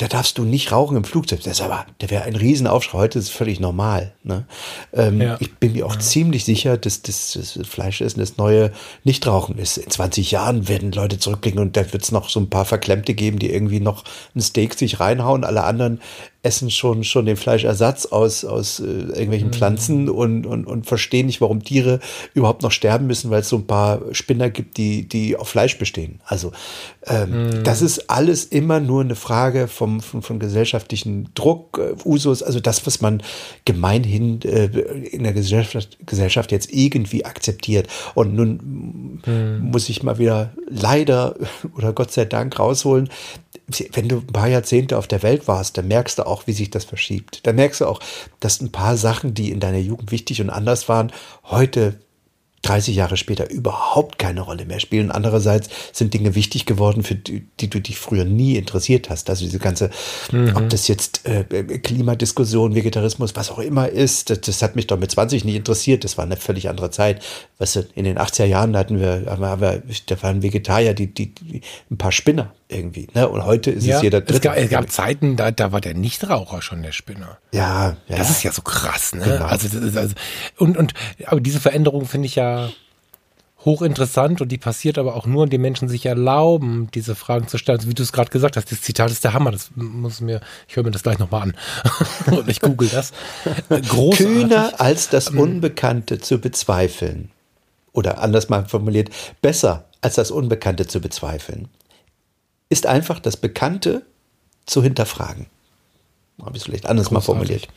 da 0.00 0.08
darfst 0.08 0.38
du 0.38 0.44
nicht 0.44 0.72
rauchen 0.72 0.96
im 0.96 1.04
Flugzeug. 1.04 1.42
Das 1.42 1.58
ist 1.58 1.60
aber, 1.60 1.84
der 2.00 2.08
wäre 2.08 2.24
ein 2.24 2.34
Riesenaufschrei. 2.34 2.98
Heute 2.98 3.18
ist 3.18 3.26
es 3.26 3.30
völlig 3.30 3.60
normal. 3.60 4.14
Ne? 4.22 4.46
Ähm, 4.94 5.20
ja. 5.20 5.36
Ich 5.40 5.54
bin 5.56 5.72
mir 5.72 5.84
auch 5.84 5.94
ja. 5.94 6.00
ziemlich 6.00 6.46
sicher, 6.46 6.78
dass 6.78 7.02
das, 7.02 7.38
Fleischessen 7.68 8.18
das 8.18 8.38
neue 8.38 8.72
Nichtrauchen 9.04 9.58
ist. 9.58 9.76
In 9.76 9.90
20 9.90 10.30
Jahren 10.30 10.68
werden 10.68 10.92
Leute 10.92 11.18
zurückblicken 11.18 11.60
und 11.60 11.76
da 11.76 11.92
wird 11.92 12.02
es 12.02 12.12
noch 12.12 12.30
so 12.30 12.40
ein 12.40 12.48
paar 12.48 12.64
Verklemmte 12.64 13.12
geben, 13.12 13.38
die 13.38 13.52
irgendwie 13.52 13.80
noch 13.80 14.04
ein 14.34 14.40
Steak 14.40 14.72
sich 14.72 15.00
reinhauen. 15.00 15.44
Alle 15.44 15.64
anderen 15.64 16.00
essen 16.42 16.70
schon, 16.70 17.04
schon 17.04 17.26
den 17.26 17.36
Fleischersatz 17.36 18.06
aus, 18.06 18.44
aus 18.46 18.80
äh, 18.80 18.84
irgendwelchen 18.84 19.48
mhm. 19.48 19.52
Pflanzen 19.52 20.08
und, 20.08 20.46
und, 20.46 20.64
und 20.64 20.86
verstehen 20.86 21.26
nicht, 21.26 21.40
warum 21.42 21.62
Tiere 21.62 22.00
überhaupt 22.32 22.62
noch 22.62 22.72
sterben 22.72 23.06
müssen, 23.06 23.30
weil 23.30 23.40
es 23.40 23.48
so 23.50 23.56
ein 23.56 23.66
paar 23.66 24.00
Spinner 24.12 24.48
gibt, 24.48 24.78
die, 24.78 25.06
die 25.06 25.36
auf 25.36 25.48
Fleisch 25.48 25.78
bestehen. 25.78 26.20
Also 26.24 26.52
ähm, 27.06 27.48
mhm. 27.48 27.64
das 27.64 27.82
ist 27.82 28.08
alles 28.08 28.44
immer 28.44 28.80
nur 28.80 29.02
eine 29.02 29.16
Frage 29.16 29.68
vom, 29.68 30.00
von, 30.00 30.22
von 30.22 30.38
gesellschaftlichen 30.38 31.28
Druck, 31.34 31.78
äh, 31.78 31.94
Usus, 32.06 32.42
also 32.42 32.58
das, 32.58 32.86
was 32.86 33.02
man 33.02 33.22
gemeinhin 33.66 34.40
äh, 34.42 34.66
in 34.66 35.24
der 35.24 35.34
Gesellschaft, 35.34 35.98
Gesellschaft 36.06 36.52
jetzt 36.52 36.72
irgendwie 36.72 37.26
akzeptiert. 37.26 37.86
Und 38.14 38.34
nun 38.34 39.20
mhm. 39.26 39.70
muss 39.70 39.90
ich 39.90 40.02
mal 40.02 40.18
wieder 40.18 40.54
leider 40.68 41.36
oder 41.76 41.92
Gott 41.92 42.12
sei 42.12 42.24
Dank 42.24 42.58
rausholen, 42.58 43.10
wenn 43.92 44.08
du 44.08 44.16
ein 44.16 44.26
paar 44.26 44.48
Jahrzehnte 44.48 44.98
auf 44.98 45.06
der 45.06 45.22
Welt 45.22 45.48
warst, 45.48 45.78
dann 45.78 45.88
merkst 45.88 46.18
du 46.18 46.26
auch, 46.26 46.46
wie 46.46 46.52
sich 46.52 46.70
das 46.70 46.84
verschiebt. 46.84 47.46
Dann 47.46 47.56
merkst 47.56 47.80
du 47.80 47.86
auch, 47.86 48.00
dass 48.40 48.60
ein 48.60 48.72
paar 48.72 48.96
Sachen, 48.96 49.34
die 49.34 49.50
in 49.50 49.60
deiner 49.60 49.78
Jugend 49.78 50.10
wichtig 50.10 50.40
und 50.40 50.50
anders 50.50 50.88
waren, 50.88 51.12
heute 51.44 51.98
30 52.62 52.94
Jahre 52.94 53.16
später 53.16 53.50
überhaupt 53.50 54.18
keine 54.18 54.42
Rolle 54.42 54.66
mehr 54.66 54.80
spielen. 54.80 55.10
Andererseits 55.10 55.70
sind 55.92 56.12
Dinge 56.12 56.34
wichtig 56.34 56.66
geworden, 56.66 57.02
für 57.02 57.14
die, 57.14 57.46
die 57.58 57.70
du 57.70 57.80
dich 57.80 57.98
früher 57.98 58.24
nie 58.24 58.56
interessiert 58.56 59.08
hast. 59.08 59.30
Also 59.30 59.44
diese 59.44 59.58
ganze, 59.58 59.90
mhm. 60.30 60.52
ob 60.54 60.68
das 60.68 60.86
jetzt 60.86 61.26
äh, 61.26 61.44
Klimadiskussion, 61.44 62.74
Vegetarismus, 62.74 63.34
was 63.34 63.50
auch 63.50 63.60
immer 63.60 63.88
ist, 63.88 64.28
das, 64.28 64.42
das, 64.42 64.62
hat 64.62 64.76
mich 64.76 64.86
doch 64.86 64.98
mit 64.98 65.10
20 65.10 65.44
nicht 65.44 65.56
interessiert. 65.56 66.04
Das 66.04 66.18
war 66.18 66.24
eine 66.24 66.36
völlig 66.36 66.68
andere 66.68 66.90
Zeit. 66.90 67.24
Weißt 67.58 67.76
du, 67.76 67.86
in 67.94 68.04
den 68.04 68.18
80er 68.18 68.44
Jahren 68.44 68.76
hatten 68.76 69.00
wir, 69.00 69.24
haben 69.26 69.40
wir 69.40 69.82
da 70.06 70.22
waren 70.22 70.42
Vegetarier, 70.42 70.92
die, 70.92 71.06
die, 71.06 71.34
die, 71.34 71.62
ein 71.90 71.96
paar 71.96 72.12
Spinner 72.12 72.52
irgendwie. 72.70 73.08
Ne? 73.14 73.28
Und 73.28 73.44
heute 73.44 73.70
ist 73.70 73.84
ja, 73.84 73.96
es 73.96 74.02
jeder 74.02 74.20
dritte. 74.20 74.34
Es 74.34 74.40
gab, 74.40 74.56
es 74.56 74.70
gab 74.70 74.90
Zeiten, 74.90 75.36
da, 75.36 75.50
da 75.50 75.72
war 75.72 75.80
der 75.80 75.94
Nichtraucher 75.94 76.62
schon 76.62 76.82
der 76.82 76.92
Spinner. 76.92 77.38
Ja, 77.52 77.96
ja. 78.08 78.16
Das 78.16 78.30
ist 78.30 78.42
ja 78.42 78.52
so 78.52 78.62
krass, 78.62 79.14
ne? 79.14 79.24
Genau. 79.24 79.44
Also, 79.44 79.78
also, 79.78 80.14
und, 80.58 80.76
und, 80.76 80.94
aber 81.26 81.40
diese 81.40 81.60
Veränderung 81.60 82.06
finde 82.06 82.26
ich 82.26 82.36
ja 82.36 82.70
hochinteressant 83.64 84.40
und 84.40 84.50
die 84.50 84.58
passiert 84.58 84.96
aber 84.96 85.14
auch 85.14 85.26
nur, 85.26 85.44
indem 85.44 85.60
Menschen 85.60 85.88
sich 85.88 86.06
erlauben, 86.06 86.88
diese 86.94 87.14
Fragen 87.14 87.46
zu 87.46 87.58
stellen. 87.58 87.78
Also 87.78 87.90
wie 87.90 87.94
du 87.94 88.02
es 88.02 88.12
gerade 88.12 88.30
gesagt 88.30 88.56
hast, 88.56 88.72
das 88.72 88.80
Zitat 88.80 89.10
ist 89.10 89.24
der 89.24 89.34
Hammer. 89.34 89.50
Das 89.50 89.70
muss 89.74 90.20
mir, 90.20 90.40
ich 90.66 90.76
höre 90.76 90.84
mir 90.84 90.90
das 90.90 91.02
gleich 91.02 91.18
nochmal 91.18 91.42
an. 91.42 91.56
und 92.34 92.48
ich 92.48 92.60
google 92.60 92.88
das. 92.88 93.12
Großartig. 93.68 94.26
Kühner 94.26 94.72
als 94.80 95.10
das 95.10 95.30
ähm, 95.30 95.38
Unbekannte 95.38 96.18
zu 96.18 96.38
bezweifeln. 96.38 97.30
Oder 97.92 98.22
anders 98.22 98.48
mal 98.48 98.66
formuliert, 98.66 99.10
besser 99.42 99.84
als 100.00 100.14
das 100.14 100.30
Unbekannte 100.30 100.86
zu 100.86 101.00
bezweifeln 101.00 101.68
ist 102.70 102.86
einfach 102.86 103.18
das 103.18 103.36
Bekannte 103.36 104.02
zu 104.64 104.82
hinterfragen. 104.82 105.46
Habe 106.40 106.56
ich 106.56 106.62
es 106.62 106.64
vielleicht 106.64 106.86
anders 106.86 107.08
Großartig. 107.08 107.28
mal 107.28 107.34
formuliert. 107.34 107.68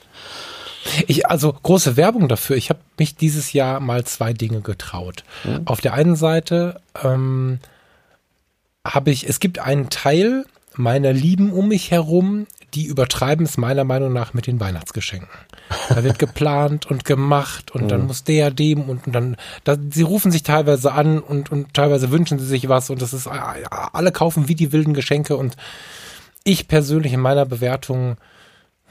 Ich, 1.08 1.28
also 1.28 1.52
große 1.52 1.98
Werbung 1.98 2.28
dafür. 2.28 2.56
Ich 2.56 2.70
habe 2.70 2.80
mich 2.98 3.16
dieses 3.16 3.54
Jahr 3.54 3.80
mal 3.80 4.06
zwei 4.06 4.34
Dinge 4.34 4.62
getraut. 4.62 5.24
Mhm. 5.44 5.62
Auf 5.66 5.82
der 5.82 5.94
einen 5.94 6.16
Seite 6.16 6.82
ähm, 7.04 7.60
habe 8.86 9.12
ich, 9.12 9.28
es 9.28 9.40
gibt 9.40 9.60
einen 9.60 9.90
Teil 9.90 10.46
meiner 10.76 11.14
Lieben 11.14 11.52
um 11.52 11.70
mich 11.70 11.92
herum, 11.92 12.48
die 12.74 12.86
übertreiben 12.86 13.46
es 13.46 13.58
meiner 13.58 13.84
Meinung 13.84 14.14
nach 14.14 14.34
mit 14.34 14.48
den 14.48 14.60
Weihnachtsgeschenken. 14.60 15.30
Da 15.90 16.04
wird 16.04 16.20
geplant 16.20 16.86
und 16.86 17.06
gemacht 17.06 17.72
und 17.72 17.90
dann 17.90 18.02
mhm. 18.02 18.08
muss 18.08 18.24
der 18.24 18.52
dem 18.52 18.90
und, 18.90 19.08
und 19.08 19.14
dann, 19.14 19.36
da, 19.64 19.78
sie 19.90 20.02
rufen 20.02 20.32
sich 20.32 20.44
teilweise 20.44 20.92
an 20.94 21.20
und, 21.20 21.52
und 21.52 21.74
teilweise 21.74 22.12
wünschen 22.12 22.40
sie 22.40 22.46
sich 22.46 22.70
was 22.70 22.90
und 22.90 23.02
das 23.02 23.14
ist, 23.14 23.28
alle 23.28 24.12
kaufen 24.12 24.48
wie 24.48 24.56
die 24.56 24.72
wilden 24.72 24.94
Geschenke 24.94 25.38
und 25.38 25.56
ich 26.44 26.68
persönlich 26.68 27.14
in 27.14 27.22
meiner 27.22 27.46
Bewertung, 27.46 28.18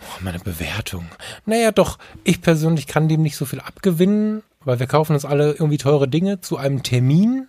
oh, 0.01 0.21
meine 0.21 0.39
Bewertung, 0.39 1.07
naja 1.45 1.73
doch, 1.73 1.99
ich 2.25 2.41
persönlich 2.41 2.87
kann 2.87 3.09
dem 3.09 3.23
nicht 3.23 3.37
so 3.37 3.45
viel 3.45 3.61
abgewinnen, 3.61 4.43
weil 4.65 4.79
wir 4.79 4.87
kaufen 4.87 5.15
uns 5.15 5.25
alle 5.25 5.53
irgendwie 5.53 5.79
teure 5.79 6.09
Dinge 6.09 6.41
zu 6.41 6.57
einem 6.57 6.83
Termin 6.83 7.49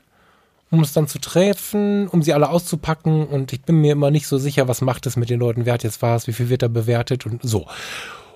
um 0.74 0.82
es 0.82 0.92
dann 0.92 1.08
zu 1.08 1.20
treffen, 1.20 2.08
um 2.08 2.24
sie 2.24 2.34
alle 2.34 2.50
auszupacken. 2.50 3.28
Und 3.28 3.54
ich 3.54 3.62
bin 3.62 3.80
mir 3.80 3.92
immer 3.92 4.10
nicht 4.10 4.26
so 4.26 4.40
sicher, 4.40 4.68
was 4.68 4.82
macht 4.82 5.06
es 5.06 5.16
mit 5.16 5.30
den 5.30 5.40
Leuten, 5.40 5.68
wer 5.68 5.74
hat 5.74 5.84
jetzt 5.84 6.02
was, 6.02 6.26
wie 6.26 6.34
viel 6.34 6.50
wird 6.50 6.64
da 6.64 6.68
bewertet 6.68 7.28
und 7.28 7.42
so. 7.44 7.68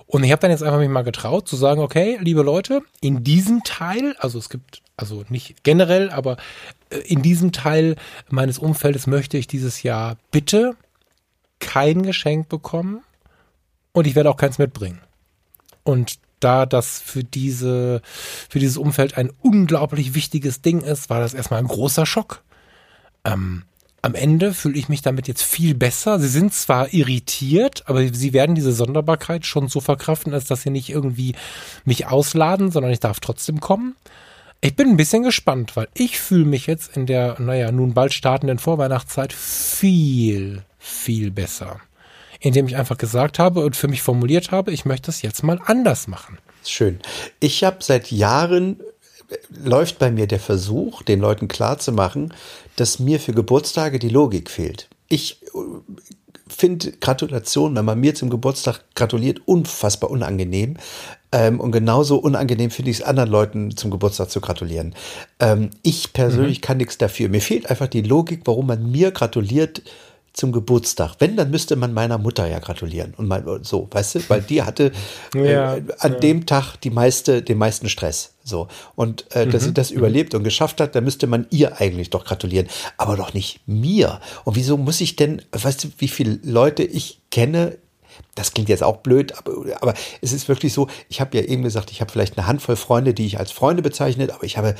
Und 0.06 0.22
ich 0.22 0.30
habe 0.30 0.40
dann 0.40 0.52
jetzt 0.52 0.62
einfach 0.62 0.78
mich 0.78 0.88
mal 0.88 1.02
getraut 1.02 1.48
zu 1.48 1.56
sagen, 1.56 1.80
okay, 1.80 2.16
liebe 2.20 2.42
Leute, 2.42 2.82
in 3.00 3.24
diesem 3.24 3.64
Teil, 3.64 4.14
also 4.20 4.38
es 4.38 4.48
gibt, 4.50 4.82
also 4.96 5.24
nicht 5.28 5.64
generell, 5.64 6.10
aber 6.10 6.36
äh, 6.90 6.98
in 6.98 7.22
diesem 7.22 7.50
Teil 7.50 7.96
meines 8.30 8.58
Umfeldes 8.58 9.08
möchte 9.08 9.36
ich 9.36 9.48
dieses 9.48 9.82
Jahr 9.82 10.16
bitte 10.30 10.76
kein 11.58 12.04
Geschenk 12.04 12.48
bekommen 12.48 13.00
und 13.92 14.06
ich 14.06 14.14
werde 14.14 14.30
auch 14.30 14.36
keins 14.36 14.58
mitbringen. 14.58 15.00
Und 15.82 16.20
da 16.40 16.66
das 16.66 17.00
für 17.00 17.24
diese, 17.24 18.02
für 18.48 18.58
dieses 18.58 18.76
Umfeld 18.76 19.16
ein 19.16 19.30
unglaublich 19.40 20.14
wichtiges 20.14 20.62
Ding 20.62 20.80
ist, 20.80 21.10
war 21.10 21.20
das 21.20 21.34
erstmal 21.34 21.60
ein 21.60 21.68
großer 21.68 22.06
Schock. 22.06 22.42
Ähm, 23.24 23.64
am 24.00 24.14
Ende 24.14 24.54
fühle 24.54 24.78
ich 24.78 24.88
mich 24.88 25.02
damit 25.02 25.26
jetzt 25.26 25.42
viel 25.42 25.74
besser. 25.74 26.20
Sie 26.20 26.28
sind 26.28 26.54
zwar 26.54 26.94
irritiert, 26.94 27.82
aber 27.86 28.06
sie 28.12 28.32
werden 28.32 28.54
diese 28.54 28.72
Sonderbarkeit 28.72 29.44
schon 29.44 29.68
so 29.68 29.80
verkraften, 29.80 30.32
als 30.32 30.44
dass 30.46 30.62
sie 30.62 30.70
nicht 30.70 30.90
irgendwie 30.90 31.34
mich 31.84 32.06
ausladen, 32.06 32.70
sondern 32.70 32.92
ich 32.92 33.00
darf 33.00 33.20
trotzdem 33.20 33.60
kommen. 33.60 33.96
Ich 34.60 34.76
bin 34.76 34.88
ein 34.88 34.96
bisschen 34.96 35.22
gespannt, 35.22 35.76
weil 35.76 35.88
ich 35.94 36.18
fühle 36.18 36.44
mich 36.44 36.66
jetzt 36.66 36.96
in 36.96 37.06
der, 37.06 37.40
naja, 37.40 37.70
nun 37.72 37.94
bald 37.94 38.12
startenden 38.12 38.58
Vorweihnachtszeit 38.58 39.32
viel, 39.32 40.62
viel 40.78 41.30
besser 41.30 41.80
indem 42.40 42.66
ich 42.66 42.76
einfach 42.76 42.98
gesagt 42.98 43.38
habe 43.38 43.64
und 43.64 43.76
für 43.76 43.88
mich 43.88 44.02
formuliert 44.02 44.50
habe, 44.50 44.72
ich 44.72 44.84
möchte 44.84 45.10
es 45.10 45.22
jetzt 45.22 45.42
mal 45.42 45.60
anders 45.64 46.06
machen. 46.06 46.38
Schön. 46.64 47.00
Ich 47.40 47.64
habe 47.64 47.78
seit 47.80 48.10
Jahren 48.10 48.80
läuft 49.50 49.98
bei 49.98 50.10
mir 50.10 50.26
der 50.26 50.40
Versuch, 50.40 51.02
den 51.02 51.20
Leuten 51.20 51.48
klarzumachen, 51.48 52.32
dass 52.76 52.98
mir 52.98 53.20
für 53.20 53.32
Geburtstage 53.32 53.98
die 53.98 54.08
Logik 54.08 54.50
fehlt. 54.50 54.88
Ich 55.08 55.42
äh, 55.42 55.58
finde 56.48 56.92
Gratulation, 56.92 57.76
wenn 57.76 57.84
man 57.84 58.00
mir 58.00 58.14
zum 58.14 58.30
Geburtstag 58.30 58.84
gratuliert, 58.94 59.42
unfassbar 59.46 60.10
unangenehm. 60.10 60.76
Ähm, 61.30 61.60
und 61.60 61.72
genauso 61.72 62.16
unangenehm 62.16 62.70
finde 62.70 62.90
ich 62.90 62.98
es 62.98 63.02
anderen 63.02 63.30
Leuten 63.30 63.76
zum 63.76 63.90
Geburtstag 63.90 64.30
zu 64.30 64.40
gratulieren. 64.40 64.94
Ähm, 65.40 65.70
ich 65.82 66.12
persönlich 66.14 66.58
mhm. 66.58 66.62
kann 66.62 66.76
nichts 66.78 66.96
dafür. 66.96 67.28
Mir 67.28 67.42
fehlt 67.42 67.68
einfach 67.68 67.88
die 67.88 68.02
Logik, 68.02 68.42
warum 68.44 68.66
man 68.66 68.90
mir 68.90 69.10
gratuliert, 69.10 69.82
zum 70.38 70.52
Geburtstag. 70.52 71.16
Wenn, 71.18 71.36
dann 71.36 71.50
müsste 71.50 71.74
man 71.74 71.92
meiner 71.92 72.16
Mutter 72.16 72.46
ja 72.46 72.60
gratulieren. 72.60 73.12
Und 73.16 73.26
mal 73.26 73.60
so, 73.62 73.88
weißt 73.90 74.14
du, 74.14 74.20
weil 74.28 74.40
die 74.40 74.62
hatte 74.62 74.92
äh, 75.34 75.52
ja, 75.52 75.72
an 75.98 76.12
ja. 76.12 76.18
dem 76.20 76.46
Tag 76.46 76.76
die 76.76 76.90
meiste, 76.90 77.42
den 77.42 77.58
meisten 77.58 77.88
Stress. 77.88 78.34
So. 78.44 78.68
Und 78.94 79.34
äh, 79.34 79.48
dass 79.48 79.62
mhm. 79.62 79.66
sie 79.66 79.74
das 79.74 79.90
überlebt 79.90 80.34
und 80.36 80.44
geschafft 80.44 80.80
hat, 80.80 80.94
dann 80.94 81.02
müsste 81.02 81.26
man 81.26 81.48
ihr 81.50 81.80
eigentlich 81.80 82.10
doch 82.10 82.24
gratulieren. 82.24 82.68
Aber 82.96 83.16
doch 83.16 83.34
nicht 83.34 83.60
mir. 83.66 84.20
Und 84.44 84.54
wieso 84.54 84.76
muss 84.76 85.00
ich 85.00 85.16
denn, 85.16 85.42
weißt 85.50 85.84
du, 85.84 85.88
wie 85.98 86.08
viele 86.08 86.38
Leute 86.44 86.84
ich 86.84 87.20
kenne, 87.32 87.76
das 88.36 88.52
klingt 88.52 88.68
jetzt 88.68 88.84
auch 88.84 88.98
blöd, 88.98 89.36
aber, 89.38 89.52
aber 89.80 89.94
es 90.22 90.32
ist 90.32 90.48
wirklich 90.48 90.72
so, 90.72 90.88
ich 91.08 91.20
habe 91.20 91.36
ja 91.36 91.44
eben 91.44 91.64
gesagt, 91.64 91.90
ich 91.90 92.00
habe 92.00 92.12
vielleicht 92.12 92.38
eine 92.38 92.46
Handvoll 92.46 92.76
Freunde, 92.76 93.12
die 93.12 93.26
ich 93.26 93.40
als 93.40 93.50
Freunde 93.50 93.82
bezeichne, 93.82 94.32
aber 94.32 94.44
ich 94.44 94.56
habe, 94.56 94.76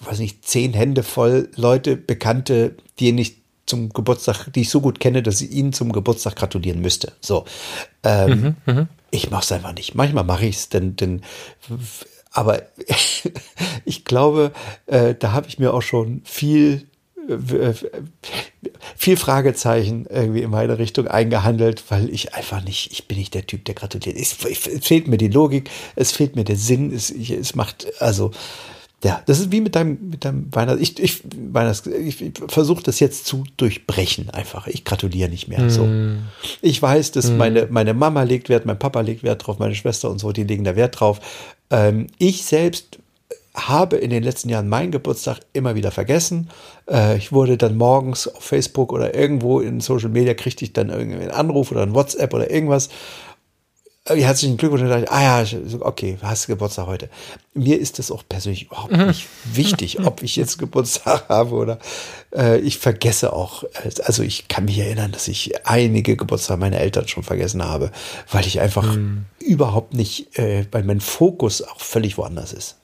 weiß 0.00 0.18
nicht, 0.20 0.46
zehn 0.46 0.72
Hände 0.72 1.02
voll 1.02 1.50
Leute, 1.54 1.96
Bekannte, 1.96 2.76
die 2.98 3.12
nicht 3.12 3.45
zum 3.66 3.90
Geburtstag, 3.90 4.48
die 4.52 4.62
ich 4.62 4.70
so 4.70 4.80
gut 4.80 5.00
kenne, 5.00 5.22
dass 5.22 5.40
ich 5.40 5.50
ihnen 5.50 5.72
zum 5.72 5.92
Geburtstag 5.92 6.36
gratulieren 6.36 6.80
müsste. 6.80 7.12
So. 7.20 7.44
Ähm, 8.02 8.56
mhm, 8.66 8.74
mh. 8.74 8.88
Ich 9.10 9.30
mache 9.30 9.42
es 9.42 9.52
einfach 9.52 9.74
nicht. 9.74 9.94
Manchmal 9.94 10.24
mache 10.24 10.46
ich 10.46 10.56
es, 10.56 10.68
denn, 10.68 10.96
denn 10.96 11.22
aber 12.32 12.62
ich 13.84 14.04
glaube, 14.04 14.52
äh, 14.86 15.14
da 15.14 15.32
habe 15.32 15.48
ich 15.48 15.58
mir 15.58 15.72
auch 15.72 15.82
schon 15.82 16.22
viel 16.24 16.86
äh, 17.28 17.74
viel 18.96 19.16
Fragezeichen 19.16 20.06
irgendwie 20.08 20.42
in 20.42 20.50
meine 20.50 20.78
Richtung 20.78 21.08
eingehandelt, 21.08 21.84
weil 21.88 22.08
ich 22.10 22.34
einfach 22.34 22.62
nicht, 22.62 22.92
ich 22.92 23.08
bin 23.08 23.18
nicht 23.18 23.34
der 23.34 23.46
Typ, 23.46 23.64
der 23.64 23.74
gratuliert. 23.74 24.16
Es, 24.16 24.36
es 24.44 24.86
fehlt 24.86 25.08
mir 25.08 25.18
die 25.18 25.28
Logik, 25.28 25.70
es 25.96 26.12
fehlt 26.12 26.36
mir 26.36 26.44
der 26.44 26.56
Sinn, 26.56 26.92
es, 26.92 27.10
es 27.10 27.54
macht, 27.54 27.86
also 28.00 28.30
ja, 29.04 29.22
das 29.26 29.40
ist 29.40 29.52
wie 29.52 29.60
mit 29.60 29.76
deinem, 29.76 29.98
mit 30.10 30.24
deinem 30.24 30.48
Weihnachts. 30.52 30.80
Ich, 30.80 30.98
ich, 30.98 31.22
Weihnachts, 31.52 31.86
ich, 31.86 32.22
ich 32.22 32.32
versuche 32.48 32.82
das 32.82 32.98
jetzt 32.98 33.26
zu 33.26 33.44
durchbrechen 33.56 34.30
einfach. 34.30 34.66
Ich 34.68 34.84
gratuliere 34.84 35.28
nicht 35.28 35.48
mehr. 35.48 35.60
Mm. 35.60 35.70
So. 35.70 35.88
Ich 36.62 36.80
weiß, 36.80 37.12
dass 37.12 37.30
mm. 37.30 37.36
meine, 37.36 37.66
meine 37.70 37.92
Mama 37.92 38.22
legt 38.22 38.48
Wert, 38.48 38.64
mein 38.64 38.78
Papa 38.78 39.02
legt 39.02 39.22
Wert 39.22 39.46
drauf, 39.46 39.58
meine 39.58 39.74
Schwester 39.74 40.10
und 40.10 40.18
so, 40.18 40.32
die 40.32 40.44
legen 40.44 40.64
da 40.64 40.76
Wert 40.76 40.98
drauf. 40.98 41.20
Ähm, 41.70 42.06
ich 42.18 42.44
selbst 42.44 42.98
habe 43.56 43.96
in 43.96 44.10
den 44.10 44.22
letzten 44.22 44.48
Jahren 44.48 44.68
meinen 44.68 44.90
Geburtstag 44.92 45.40
immer 45.52 45.74
wieder 45.74 45.90
vergessen. 45.90 46.48
Äh, 46.90 47.16
ich 47.16 47.32
wurde 47.32 47.56
dann 47.56 47.76
morgens 47.76 48.28
auf 48.28 48.44
Facebook 48.44 48.92
oder 48.92 49.14
irgendwo 49.14 49.60
in 49.60 49.80
Social 49.80 50.10
Media 50.10 50.34
kriegte 50.34 50.64
ich 50.64 50.72
dann 50.72 50.90
irgendwie 50.90 51.20
einen 51.20 51.30
Anruf 51.30 51.70
oder 51.70 51.82
ein 51.82 51.94
WhatsApp 51.94 52.34
oder 52.34 52.50
irgendwas 52.50 52.90
herzlichen 54.08 54.56
Glückwunsch. 54.56 54.82
Und 54.82 54.88
dachte, 54.88 55.10
ah 55.10 55.42
ja, 55.42 55.58
okay, 55.80 56.18
hast 56.22 56.44
du 56.44 56.52
Geburtstag 56.52 56.86
heute. 56.86 57.08
Mir 57.54 57.78
ist 57.78 57.98
das 57.98 58.10
auch 58.10 58.22
persönlich 58.28 58.64
überhaupt 58.64 58.92
mhm. 58.92 59.06
nicht 59.08 59.26
wichtig, 59.44 60.04
ob 60.04 60.22
ich 60.22 60.36
jetzt 60.36 60.58
Geburtstag 60.58 61.24
habe 61.28 61.54
oder 61.54 61.78
äh, 62.34 62.58
ich 62.58 62.78
vergesse 62.78 63.32
auch, 63.32 63.64
äh, 63.64 63.90
also 64.04 64.22
ich 64.22 64.48
kann 64.48 64.66
mich 64.66 64.78
erinnern, 64.78 65.12
dass 65.12 65.28
ich 65.28 65.66
einige 65.66 66.16
Geburtstage 66.16 66.60
meiner 66.60 66.78
Eltern 66.78 67.08
schon 67.08 67.22
vergessen 67.22 67.64
habe, 67.64 67.90
weil 68.30 68.46
ich 68.46 68.60
einfach 68.60 68.94
mhm. 68.94 69.26
überhaupt 69.40 69.94
nicht, 69.94 70.38
äh, 70.38 70.66
weil 70.70 70.84
mein 70.84 71.00
Fokus 71.00 71.62
auch 71.62 71.80
völlig 71.80 72.18
woanders 72.18 72.52
ist. 72.52 72.76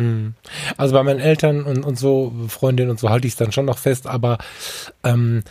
Mhm. 0.00 0.34
Also 0.76 0.94
bei 0.94 1.02
meinen 1.02 1.20
Eltern 1.20 1.64
und, 1.64 1.84
und 1.84 1.98
so, 1.98 2.32
Freundinnen 2.48 2.90
und 2.90 2.98
so 2.98 3.10
halte 3.10 3.26
ich 3.26 3.34
es 3.34 3.38
dann 3.38 3.52
schon 3.52 3.66
noch 3.66 3.78
fest, 3.78 4.06
aber 4.06 4.38
ähm, 5.04 5.42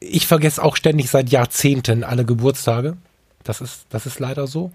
ich 0.00 0.26
vergesse 0.26 0.62
auch 0.62 0.76
ständig 0.76 1.10
seit 1.10 1.30
Jahrzehnten 1.30 2.04
alle 2.04 2.24
Geburtstage. 2.24 2.96
Das 3.44 3.60
ist, 3.60 3.86
das 3.88 4.06
ist 4.06 4.18
leider 4.18 4.46
so. 4.46 4.72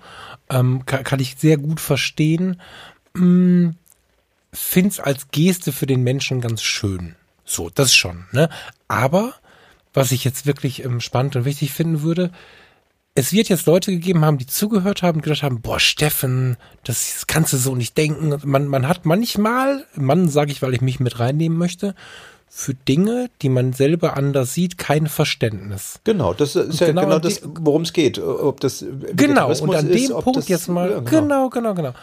Ähm, 0.49 0.85
kann, 0.85 1.03
kann, 1.03 1.19
ich 1.19 1.35
sehr 1.37 1.57
gut 1.57 1.79
verstehen. 1.79 2.61
Hm, 3.15 3.75
find's 4.51 4.99
als 4.99 5.29
Geste 5.31 5.71
für 5.71 5.85
den 5.85 6.03
Menschen 6.03 6.41
ganz 6.41 6.61
schön. 6.63 7.15
So, 7.43 7.69
das 7.69 7.95
schon, 7.95 8.25
ne? 8.31 8.49
Aber 8.87 9.33
was 9.93 10.11
ich 10.11 10.23
jetzt 10.23 10.45
wirklich 10.45 10.83
ähm, 10.83 10.99
spannend 10.99 11.35
und 11.35 11.45
wichtig 11.45 11.71
finden 11.71 12.01
würde, 12.01 12.31
es 13.17 13.31
wird 13.31 13.47
jetzt 13.47 13.65
Leute 13.65 13.91
gegeben 13.91 14.25
haben, 14.25 14.37
die 14.37 14.45
zugehört 14.45 15.01
haben 15.01 15.17
und 15.17 15.21
gedacht 15.21 15.43
haben, 15.43 15.61
boah, 15.61 15.79
Steffen, 15.79 16.57
das 16.83 17.25
kannst 17.27 17.53
du 17.53 17.57
so 17.57 17.73
nicht 17.73 17.97
denken. 17.97 18.35
Man, 18.43 18.67
man 18.67 18.87
hat 18.89 19.05
manchmal, 19.05 19.85
Mann 19.95 20.27
sage 20.27 20.51
ich, 20.51 20.61
weil 20.61 20.73
ich 20.73 20.81
mich 20.81 20.99
mit 20.99 21.17
reinnehmen 21.17 21.57
möchte, 21.57 21.95
für 22.47 22.73
Dinge, 22.73 23.29
die 23.41 23.49
man 23.49 23.73
selber 23.73 24.15
anders 24.15 24.53
sieht, 24.53 24.77
kein 24.77 25.07
Verständnis. 25.07 25.99
Genau, 26.03 26.33
das 26.33 26.55
ist 26.55 26.79
ja 26.79 26.87
genau, 26.87 27.01
genau 27.01 27.19
das, 27.19 27.41
worum 27.43 27.81
es 27.81 27.91
geht. 27.91 28.17
Ob 28.19 28.59
das 28.61 28.85
genau 29.13 29.49
und 29.49 29.75
an 29.75 29.87
dem 29.87 29.95
ist, 29.95 30.19
Punkt 30.19 30.47
jetzt 30.47 30.69
mal 30.69 30.89
ja, 30.89 30.99
genau. 30.99 31.49
genau, 31.49 31.49
genau, 31.49 31.73
genau. 31.73 31.93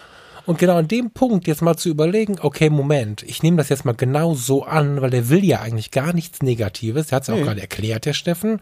Und 0.44 0.58
genau 0.58 0.76
an 0.76 0.88
dem 0.88 1.10
Punkt 1.10 1.46
jetzt 1.46 1.62
mal 1.62 1.76
zu 1.76 1.88
überlegen, 1.88 2.36
okay, 2.40 2.68
Moment, 2.68 3.22
ich 3.22 3.42
nehme 3.42 3.56
das 3.56 3.68
jetzt 3.68 3.84
mal 3.84 3.94
genau 3.94 4.34
so 4.34 4.64
an, 4.64 5.00
weil 5.00 5.10
der 5.10 5.28
will 5.28 5.44
ja 5.44 5.60
eigentlich 5.60 5.92
gar 5.92 6.12
nichts 6.12 6.42
Negatives. 6.42 7.08
Der 7.08 7.16
hat 7.16 7.22
es 7.22 7.28
ja 7.28 7.34
nee. 7.34 7.40
auch 7.40 7.46
gerade 7.46 7.60
erklärt, 7.60 8.06
der 8.06 8.12
Steffen. 8.12 8.60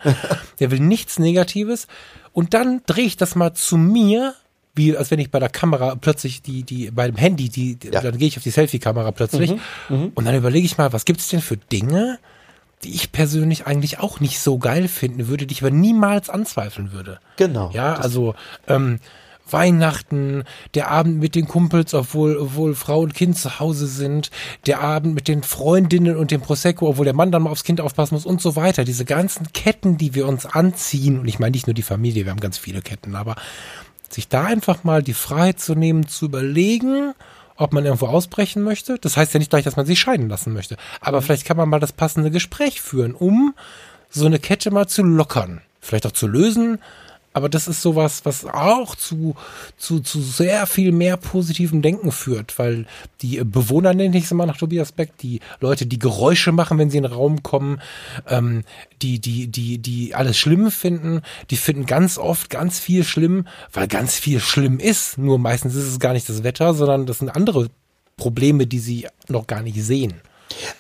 der 0.61 0.71
will 0.71 0.81
nichts 0.81 1.19
Negatives. 1.19 1.87
Und 2.33 2.55
dann 2.55 2.83
drehe 2.87 3.07
ich 3.07 3.17
das 3.17 3.35
mal 3.35 3.55
zu 3.55 3.79
mir, 3.79 4.35
wie 4.81 4.97
als 4.97 5.11
wenn 5.11 5.19
ich 5.19 5.31
bei 5.31 5.39
der 5.39 5.51
Kamera 5.51 5.95
plötzlich 5.95 6.43
die, 6.43 6.63
die, 6.63 6.91
bei 6.91 7.07
dem 7.07 7.17
Handy, 7.17 7.49
die, 7.51 7.79
ja. 7.85 8.01
dann 8.01 8.17
gehe 8.17 8.29
ich 8.29 8.37
auf 8.37 8.43
die 8.43 8.51
Selfie-Kamera 8.51 9.13
plötzlich. 9.13 9.51
Mhm, 9.89 9.97
mhm. 9.97 10.13
und 10.15 10.25
dann 10.25 10.35
überlege 10.35 10.65
ich 10.65 10.79
mal, 10.79 10.93
was 10.93 11.05
gibt 11.05 11.21
es 11.21 11.29
denn 11.29 11.41
für 11.41 11.57
Dinge, 11.57 12.19
die 12.83 12.95
ich 12.95 13.13
persönlich 13.13 13.67
eigentlich 13.67 13.99
auch 14.01 14.21
nicht 14.21 14.41
so 14.41 14.59
geil 14.59 14.89
finden 14.89 15.29
würde, 15.29 15.47
die 15.47 15.53
ich 15.53 15.63
aber 15.63 15.71
niemals 15.71 16.31
anzweifeln 16.31 16.93
würde. 16.93 17.21
Genau. 17.37 17.71
Ja, 17.75 17.95
also 17.95 18.35
ähm, 18.69 19.01
Weihnachten, 19.53 20.45
der 20.75 20.91
Abend 20.91 21.19
mit 21.19 21.35
den 21.35 21.47
Kumpels, 21.47 21.93
obwohl, 21.93 22.37
obwohl 22.37 22.75
Frau 22.75 23.01
und 23.01 23.15
Kind 23.15 23.37
zu 23.37 23.61
Hause 23.61 23.87
sind, 23.87 24.31
der 24.67 24.81
Abend 24.81 25.15
mit 25.15 25.29
den 25.29 25.43
Freundinnen 25.43 26.17
und 26.17 26.31
dem 26.31 26.41
Prosecco, 26.41 26.89
obwohl 26.89 27.05
der 27.05 27.15
Mann 27.15 27.33
dann 27.33 27.43
mal 27.43 27.51
aufs 27.51 27.65
Kind 27.65 27.81
aufpassen 27.81 28.15
muss 28.15 28.27
und 28.27 28.41
so 28.41 28.57
weiter. 28.57 28.85
Diese 28.85 29.05
ganzen 29.05 29.53
Ketten, 29.53 29.99
die 29.99 30.15
wir 30.15 30.27
uns 30.27 30.47
anziehen, 30.47 31.21
und 31.21 31.29
ich 31.29 31.39
meine 31.39 31.53
nicht 31.53 31.67
nur 31.67 31.75
die 31.75 31.83
Familie, 31.83 32.25
wir 32.25 32.31
haben 32.31 32.41
ganz 32.41 32.59
viele 32.59 32.81
Ketten, 32.81 33.15
aber 33.15 33.37
sich 34.13 34.29
da 34.29 34.45
einfach 34.45 34.85
mal 34.85 35.03
die 35.03 35.15
Freiheit 35.15 35.61
zu 35.61 35.75
nehmen, 35.75 36.09
zu 36.09 36.27
überlegen, 36.27 37.15
ob 37.57 37.73
man 37.73 37.85
irgendwo 37.85 38.07
ausbrechen 38.07 38.63
möchte. 38.63 38.99
Das 38.99 39.17
heißt 39.17 39.35
ja 39.35 39.39
nicht 39.39 39.51
gleich, 39.51 39.65
dass 39.65 39.77
man 39.77 39.87
sich 39.87 40.01
scheiden 40.01 40.29
lassen 40.29 40.53
möchte. 40.53 40.77
Aber 41.01 41.23
vielleicht 41.23 41.45
kann 41.45 41.57
man 41.57 41.69
mal 41.69 41.81
das 41.81 41.93
passende 41.93 42.31
Gespräch 42.31 42.81
führen, 42.81 43.15
um 43.15 43.55
so 44.09 44.27
eine 44.27 44.39
Kette 44.39 44.71
mal 44.71 44.89
zu 44.89 45.03
lockern. 45.03 45.61
Vielleicht 45.81 46.07
auch 46.07 46.13
zu 46.13 46.27
lösen, 46.27 46.79
aber 47.41 47.49
das 47.49 47.69
ist 47.69 47.81
sowas, 47.81 48.21
was 48.25 48.45
auch 48.45 48.95
zu, 48.95 49.35
zu, 49.79 50.01
zu 50.01 50.21
sehr 50.21 50.67
viel 50.67 50.93
mehr 50.93 51.17
positivem 51.17 51.81
Denken 51.81 52.13
führt, 52.13 52.59
weil 52.59 52.87
die 53.23 53.43
Bewohner, 53.43 53.95
nenne 53.95 54.19
ich 54.19 54.25
es 54.25 54.31
immer 54.31 54.45
nach 54.45 54.59
Tobias 54.59 54.93
Beck, 54.93 55.17
die 55.17 55.41
Leute, 55.59 55.87
die 55.87 55.99
Geräusche 55.99 56.53
machen, 56.53 56.77
wenn 56.77 56.91
sie 56.91 56.99
in 56.99 57.05
den 57.05 57.13
Raum 57.13 57.43
kommen, 57.43 57.81
ähm, 58.29 58.65
die, 59.01 59.21
die, 59.21 59.49
die, 59.49 59.79
die 59.79 60.15
alles 60.15 60.37
schlimm 60.37 60.71
finden, 60.71 61.23
die 61.49 61.57
finden 61.57 61.87
ganz 61.87 62.19
oft 62.19 62.51
ganz 62.51 62.79
viel 62.79 63.05
schlimm, 63.05 63.47
weil 63.73 63.89
ganz 63.89 64.17
viel 64.17 64.39
schlimm 64.41 64.79
ist. 64.79 65.17
Nur 65.17 65.39
meistens 65.39 65.75
ist 65.75 65.87
es 65.87 65.99
gar 65.99 66.13
nicht 66.13 66.29
das 66.29 66.43
Wetter, 66.43 66.75
sondern 66.75 67.07
das 67.07 67.19
sind 67.19 67.31
andere 67.31 67.71
Probleme, 68.19 68.67
die 68.67 68.81
sie 68.81 69.07
noch 69.29 69.47
gar 69.47 69.63
nicht 69.63 69.83
sehen. 69.83 70.21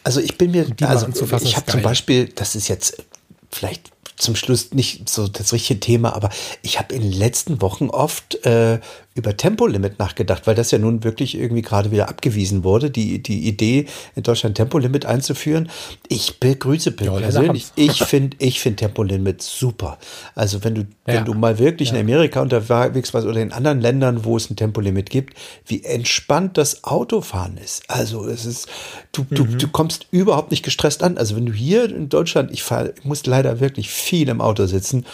Also 0.04 0.20
ich 0.20 0.36
bin 0.36 0.50
mir, 0.50 0.66
also 0.82 1.08
ich 1.08 1.56
habe 1.56 1.66
zum 1.66 1.82
Beispiel, 1.82 2.28
das 2.28 2.54
ist 2.54 2.68
jetzt 2.68 3.02
vielleicht 3.50 3.90
zum 4.21 4.37
Schluss 4.37 4.73
nicht 4.73 5.09
so 5.09 5.29
das 5.29 5.53
richtige 5.53 5.81
Thema, 5.81 6.14
aber 6.14 6.31
ich 6.62 6.79
habe 6.79 6.95
in 6.95 7.03
den 7.03 7.12
letzten 7.12 7.61
Wochen 7.61 7.89
oft 7.89 8.45
äh, 8.45 8.81
über 9.21 9.37
Tempolimit 9.37 9.99
nachgedacht, 9.99 10.47
weil 10.47 10.55
das 10.55 10.71
ja 10.71 10.79
nun 10.79 11.05
wirklich 11.05 11.39
irgendwie 11.39 11.61
gerade 11.61 11.91
wieder 11.91 12.09
abgewiesen 12.09 12.64
wurde, 12.64 12.91
die, 12.91 13.23
die 13.23 13.47
Idee, 13.47 13.87
in 14.16 14.23
Deutschland 14.23 14.57
Tempolimit 14.57 15.05
einzuführen. 15.05 15.68
Ich 16.09 16.41
begrüße 16.41 16.95
ja, 16.99 17.12
persönlich, 17.12 17.66
ich 17.77 18.03
finde 18.03 18.37
ich 18.41 18.61
finde 18.61 18.77
Tempolimit 18.77 19.43
super. 19.43 19.99
Also 20.35 20.64
wenn 20.64 20.75
du, 20.75 20.81
ja. 20.81 20.87
wenn 21.07 21.25
du 21.27 21.35
mal 21.35 21.59
wirklich 21.59 21.91
ja. 21.91 21.97
in 21.97 22.01
Amerika 22.01 22.41
unterwegs 22.41 23.12
warst 23.12 23.27
oder 23.27 23.41
in 23.41 23.53
anderen 23.53 23.81
Ländern, 23.81 24.25
wo 24.25 24.39
es 24.39 24.49
ein 24.49 24.57
Tempolimit 24.57 25.11
gibt, 25.11 25.35
wie 25.66 25.85
entspannt 25.85 26.57
das 26.57 26.85
Autofahren 26.85 27.59
ist. 27.59 27.83
Also 27.89 28.27
es 28.27 28.47
ist, 28.47 28.68
du, 29.12 29.27
mhm. 29.29 29.35
du, 29.35 29.45
du 29.45 29.68
kommst 29.68 30.07
überhaupt 30.11 30.51
nicht 30.51 30.62
gestresst 30.62 31.03
an. 31.03 31.18
Also 31.18 31.37
wenn 31.37 31.45
du 31.45 31.53
hier 31.53 31.85
in 31.85 32.09
Deutschland, 32.09 32.51
ich 32.53 32.62
fahre, 32.62 32.95
muss 33.05 33.27
leider 33.27 33.61
wirklich 33.61 33.91
viel 33.91 34.31
im 34.31 34.41
Auto 34.41 34.64
sitzen, 34.64 35.05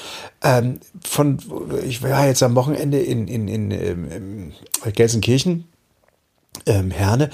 ähm, 0.47 0.79
von, 1.03 1.39
ich 1.85 2.03
war 2.03 2.27
jetzt 2.27 2.43
am 2.43 2.55
Wochenende 2.55 3.01
in, 3.01 3.27
in, 3.27 3.49
in, 3.49 3.71
in 3.73 4.53
Gelsenkirchen, 4.95 5.65
ähm, 6.67 6.91
Herne, 6.93 7.31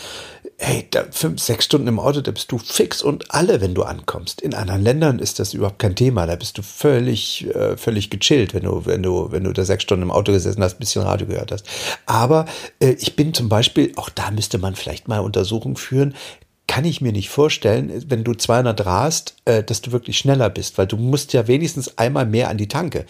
hey, 0.57 0.87
da 0.91 1.05
fünf, 1.11 1.41
sechs 1.41 1.65
Stunden 1.65 1.89
im 1.89 1.99
Auto, 1.99 2.21
da 2.21 2.31
bist 2.31 2.51
du 2.53 2.59
fix 2.59 3.03
und 3.03 3.35
alle, 3.35 3.61
wenn 3.61 3.75
du 3.75 3.83
ankommst. 3.83 4.41
In 4.41 4.55
anderen 4.55 4.83
Ländern 4.83 5.19
ist 5.19 5.39
das 5.41 5.55
überhaupt 5.55 5.79
kein 5.79 5.97
Thema. 5.97 6.27
Da 6.27 6.37
bist 6.37 6.57
du 6.57 6.63
völlig, 6.63 7.47
äh, 7.55 7.77
völlig 7.77 8.11
gechillt, 8.11 8.55
wenn 8.55 8.63
du, 8.63 8.87
wenn 8.87 9.03
du, 9.03 9.31
wenn 9.31 9.45
du 9.45 9.53
da 9.53 9.65
sechs 9.65 9.83
Stunden 9.83 10.05
im 10.05 10.11
Auto 10.11 10.33
gesessen 10.33 10.63
hast, 10.63 10.75
ein 10.75 10.79
bisschen 10.79 11.03
Radio 11.03 11.27
gehört 11.27 11.53
hast. 11.53 11.67
Aber 12.07 12.47
äh, 12.81 12.93
ich 12.93 13.17
bin 13.17 13.35
zum 13.35 13.49
Beispiel, 13.49 13.93
auch 13.97 14.09
da 14.09 14.31
müsste 14.31 14.59
man 14.59 14.75
vielleicht 14.75 15.09
mal 15.09 15.21
Untersuchungen 15.21 15.77
führen, 15.77 16.15
kann 16.67 16.85
ich 16.85 17.01
mir 17.01 17.13
nicht 17.13 17.29
vorstellen, 17.29 18.05
wenn 18.09 18.25
du 18.25 18.35
200 18.35 18.87
rast, 18.87 19.37
äh, 19.45 19.63
dass 19.63 19.83
du 19.83 19.93
wirklich 19.93 20.19
schneller 20.19 20.49
bist, 20.49 20.79
weil 20.79 20.87
du 20.87 20.97
musst 20.97 21.33
ja 21.33 21.47
wenigstens 21.47 21.99
einmal 21.99 22.27
mehr 22.27 22.49
an 22.49 22.57
die 22.57 22.69
Tanke. 22.69 23.05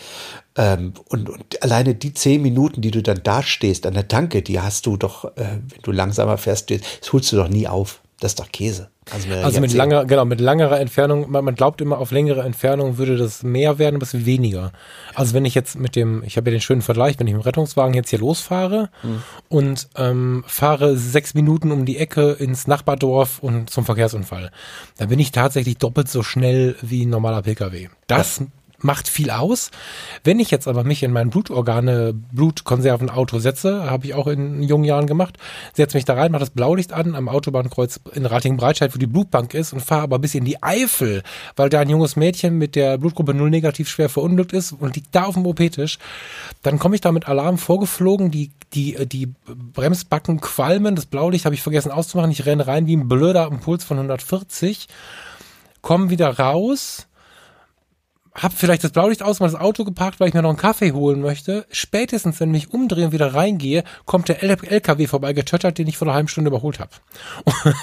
Ähm, 0.56 0.94
und, 1.08 1.30
und, 1.30 1.62
alleine 1.62 1.94
die 1.94 2.12
zehn 2.12 2.42
Minuten, 2.42 2.82
die 2.82 2.90
du 2.90 3.02
dann 3.02 3.20
da 3.22 3.42
stehst 3.42 3.86
an 3.86 3.94
der 3.94 4.08
Tanke, 4.08 4.42
die 4.42 4.60
hast 4.60 4.86
du 4.86 4.96
doch, 4.96 5.24
äh, 5.36 5.60
wenn 5.68 5.82
du 5.82 5.92
langsamer 5.92 6.38
fährst, 6.38 6.70
das 6.70 7.12
holst 7.12 7.32
du 7.32 7.36
doch 7.36 7.48
nie 7.48 7.68
auf. 7.68 8.01
Das 8.22 8.32
ist 8.32 8.38
doch 8.38 8.52
Käse. 8.52 8.88
Also, 9.10 9.28
also 9.32 9.60
mit 9.60 9.72
langer, 9.72 10.04
genau, 10.04 10.24
mit 10.24 10.40
langerer 10.40 10.78
Entfernung, 10.78 11.28
man, 11.28 11.44
man, 11.44 11.56
glaubt 11.56 11.80
immer, 11.80 11.98
auf 11.98 12.12
längere 12.12 12.42
Entfernung 12.42 12.96
würde 12.96 13.16
das 13.16 13.42
mehr 13.42 13.80
werden, 13.80 14.00
was 14.00 14.24
weniger. 14.24 14.70
Also 15.16 15.34
wenn 15.34 15.44
ich 15.44 15.56
jetzt 15.56 15.76
mit 15.76 15.96
dem, 15.96 16.22
ich 16.24 16.36
habe 16.36 16.48
ja 16.48 16.56
den 16.56 16.60
schönen 16.60 16.82
Vergleich, 16.82 17.18
wenn 17.18 17.26
ich 17.26 17.32
mit 17.32 17.42
dem 17.42 17.44
Rettungswagen 17.44 17.94
jetzt 17.94 18.10
hier 18.10 18.20
losfahre 18.20 18.90
hm. 19.00 19.24
und 19.48 19.88
ähm, 19.96 20.44
fahre 20.46 20.96
sechs 20.96 21.34
Minuten 21.34 21.72
um 21.72 21.84
die 21.84 21.98
Ecke 21.98 22.36
ins 22.38 22.68
Nachbardorf 22.68 23.40
und 23.40 23.70
zum 23.70 23.84
Verkehrsunfall, 23.84 24.52
dann 24.98 25.08
bin 25.08 25.18
ich 25.18 25.32
tatsächlich 25.32 25.78
doppelt 25.78 26.08
so 26.08 26.22
schnell 26.22 26.76
wie 26.80 27.04
ein 27.04 27.10
normaler 27.10 27.42
Pkw. 27.42 27.88
Das 28.06 28.38
ja 28.38 28.46
macht 28.84 29.08
viel 29.08 29.30
aus. 29.30 29.70
Wenn 30.24 30.40
ich 30.40 30.50
jetzt 30.50 30.68
aber 30.68 30.84
mich 30.84 31.02
in 31.02 31.12
mein 31.12 31.30
Blutorgane, 31.30 32.14
Blutkonservenauto 32.14 33.38
setze, 33.38 33.90
habe 33.90 34.06
ich 34.06 34.14
auch 34.14 34.26
in 34.26 34.62
jungen 34.62 34.84
Jahren 34.84 35.06
gemacht, 35.06 35.38
setze 35.72 35.96
mich 35.96 36.04
da 36.04 36.14
rein, 36.14 36.32
mache 36.32 36.40
das 36.40 36.50
Blaulicht 36.50 36.92
an 36.92 37.14
am 37.14 37.28
Autobahnkreuz 37.28 38.00
in 38.14 38.26
Rating-Breitscheid, 38.26 38.94
wo 38.94 38.98
die 38.98 39.06
Blutbank 39.06 39.54
ist 39.54 39.72
und 39.72 39.80
fahre 39.80 40.02
aber 40.02 40.18
bis 40.18 40.34
in 40.34 40.44
die 40.44 40.62
Eifel, 40.62 41.22
weil 41.56 41.68
da 41.68 41.80
ein 41.80 41.90
junges 41.90 42.16
Mädchen 42.16 42.58
mit 42.58 42.76
der 42.76 42.98
Blutgruppe 42.98 43.34
0 43.34 43.50
negativ 43.50 43.88
schwer 43.88 44.08
verunglückt 44.08 44.52
ist 44.52 44.72
und 44.72 44.96
liegt 44.96 45.14
da 45.14 45.24
auf 45.24 45.34
dem 45.34 45.46
OP-Tisch, 45.46 45.98
dann 46.62 46.78
komme 46.78 46.94
ich 46.94 47.00
da 47.00 47.12
mit 47.12 47.28
Alarm 47.28 47.58
vorgeflogen, 47.58 48.30
die, 48.30 48.50
die, 48.74 49.06
die 49.06 49.32
Bremsbacken 49.46 50.40
qualmen, 50.40 50.96
das 50.96 51.06
Blaulicht 51.06 51.44
habe 51.44 51.54
ich 51.54 51.62
vergessen 51.62 51.92
auszumachen, 51.92 52.30
ich 52.30 52.46
renne 52.46 52.66
rein 52.66 52.86
wie 52.86 52.96
ein 52.96 53.08
blöder 53.08 53.46
Impuls 53.46 53.84
von 53.84 53.98
140, 53.98 54.88
komme 55.80 56.10
wieder 56.10 56.38
raus, 56.38 57.06
hab 58.34 58.52
vielleicht 58.54 58.82
das 58.82 58.92
Blaulicht 58.92 59.22
aus, 59.22 59.40
mal 59.40 59.46
das 59.46 59.60
Auto 59.60 59.84
geparkt, 59.84 60.18
weil 60.18 60.28
ich 60.28 60.34
mir 60.34 60.42
noch 60.42 60.48
einen 60.48 60.58
Kaffee 60.58 60.92
holen 60.92 61.20
möchte. 61.20 61.66
Spätestens, 61.70 62.40
wenn 62.40 62.54
ich 62.54 62.72
umdrehe 62.72 63.06
und 63.06 63.12
wieder 63.12 63.34
reingehe, 63.34 63.84
kommt 64.06 64.28
der 64.28 64.42
LKW 64.42 65.06
vorbei 65.06 65.32
getöttert, 65.34 65.76
den 65.78 65.86
ich 65.86 65.98
vor 65.98 66.08
einer 66.08 66.14
halben 66.14 66.28
Stunde 66.28 66.48
überholt 66.48 66.80
habe. 66.80 66.90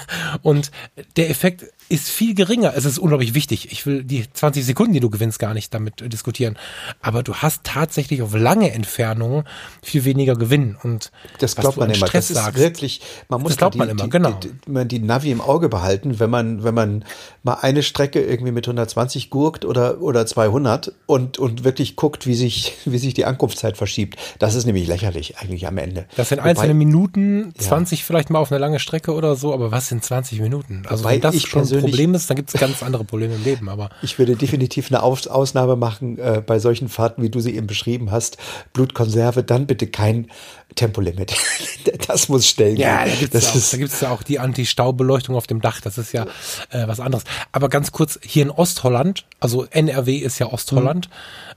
Und 0.42 0.70
der 1.16 1.30
Effekt 1.30 1.66
ist 1.90 2.08
viel 2.08 2.34
geringer. 2.34 2.72
Es 2.76 2.84
ist 2.84 2.98
unglaublich 2.98 3.34
wichtig. 3.34 3.72
Ich 3.72 3.84
will 3.84 4.04
die 4.04 4.24
20 4.32 4.64
Sekunden, 4.64 4.92
die 4.92 5.00
du 5.00 5.10
gewinnst, 5.10 5.40
gar 5.40 5.54
nicht 5.54 5.74
damit 5.74 6.00
diskutieren. 6.12 6.56
Aber 7.02 7.24
du 7.24 7.34
hast 7.34 7.64
tatsächlich 7.64 8.22
auf 8.22 8.32
lange 8.32 8.70
Entfernungen 8.70 9.42
viel 9.82 10.04
weniger 10.04 10.36
Gewinn. 10.36 10.76
Und 10.80 11.10
das 11.40 11.56
glaubt 11.56 11.78
man 11.78 11.90
immer. 11.90 12.06
Stress 12.06 12.28
das 12.28 12.30
ist 12.30 12.44
sagst, 12.44 12.58
wirklich, 12.58 13.00
man 13.28 13.42
muss 13.42 13.50
das 13.50 13.58
glaubt 13.58 13.74
die, 13.74 13.78
man 13.78 13.88
immer, 13.88 14.04
die, 14.04 14.08
genau. 14.08 14.38
Die, 14.38 14.88
die, 14.88 14.98
Navi 15.00 15.32
im 15.32 15.40
Auge 15.40 15.68
behalten, 15.68 16.20
wenn 16.20 16.30
man, 16.30 16.62
wenn 16.62 16.74
man 16.74 17.04
mal 17.42 17.54
eine 17.54 17.82
Strecke 17.82 18.22
irgendwie 18.22 18.52
mit 18.52 18.68
120 18.68 19.28
gurkt 19.28 19.64
oder, 19.64 20.00
oder 20.00 20.24
200 20.24 20.92
und, 21.06 21.38
und 21.38 21.64
wirklich 21.64 21.96
guckt, 21.96 22.24
wie 22.24 22.36
sich, 22.36 22.74
wie 22.84 22.98
sich 22.98 23.14
die 23.14 23.24
Ankunftszeit 23.24 23.76
verschiebt. 23.76 24.16
Das 24.38 24.54
ist 24.54 24.64
nämlich 24.64 24.86
lächerlich 24.86 25.38
eigentlich 25.38 25.66
am 25.66 25.76
Ende. 25.76 26.06
Das 26.14 26.28
sind 26.28 26.38
Wobei, 26.38 26.50
einzelne 26.50 26.74
Minuten, 26.74 27.52
20 27.58 27.98
ja. 27.98 28.04
vielleicht 28.06 28.30
mal 28.30 28.38
auf 28.38 28.52
eine 28.52 28.60
lange 28.60 28.78
Strecke 28.78 29.12
oder 29.12 29.34
so, 29.34 29.52
aber 29.52 29.72
was 29.72 29.88
sind 29.88 30.04
20 30.04 30.40
Minuten? 30.40 30.84
Also 30.86 31.02
Wobei 31.02 31.18
das 31.18 31.42
schon 31.42 31.64
Problem 31.80 32.14
ist, 32.14 32.30
dann 32.30 32.36
gibt 32.36 32.52
es 32.54 32.60
ganz 32.60 32.82
andere 32.82 33.04
Probleme 33.04 33.34
im 33.34 33.44
Leben. 33.44 33.68
Aber 33.68 33.90
ich 34.02 34.18
würde 34.18 34.36
definitiv 34.36 34.90
eine 34.90 35.02
Aus 35.02 35.26
Ausnahme 35.26 35.76
machen 35.76 36.18
äh, 36.18 36.42
bei 36.44 36.58
solchen 36.58 36.88
Fahrten, 36.88 37.22
wie 37.22 37.30
du 37.30 37.40
sie 37.40 37.54
eben 37.54 37.66
beschrieben 37.66 38.10
hast. 38.10 38.38
Blutkonserve, 38.72 39.42
dann 39.42 39.66
bitte 39.66 39.86
kein 39.86 40.28
Tempolimit. 40.74 41.34
das 42.06 42.28
muss 42.28 42.46
stellen. 42.46 42.76
Ja, 42.76 43.04
da 43.04 43.14
gibt 43.14 43.34
es 43.34 43.72
ja, 43.72 43.86
ja 44.00 44.10
auch 44.10 44.22
die 44.22 44.38
Anti-Staubeleuchtung 44.38 45.34
auf 45.34 45.46
dem 45.46 45.60
Dach. 45.60 45.80
Das 45.80 45.98
ist 45.98 46.12
ja 46.12 46.24
äh, 46.70 46.86
was 46.86 47.00
anderes. 47.00 47.24
Aber 47.52 47.68
ganz 47.68 47.92
kurz, 47.92 48.18
hier 48.22 48.42
in 48.42 48.50
Ostholland, 48.50 49.26
also 49.40 49.64
NRW 49.64 50.16
ist 50.16 50.38
ja 50.38 50.46
Ostholland, 50.52 51.08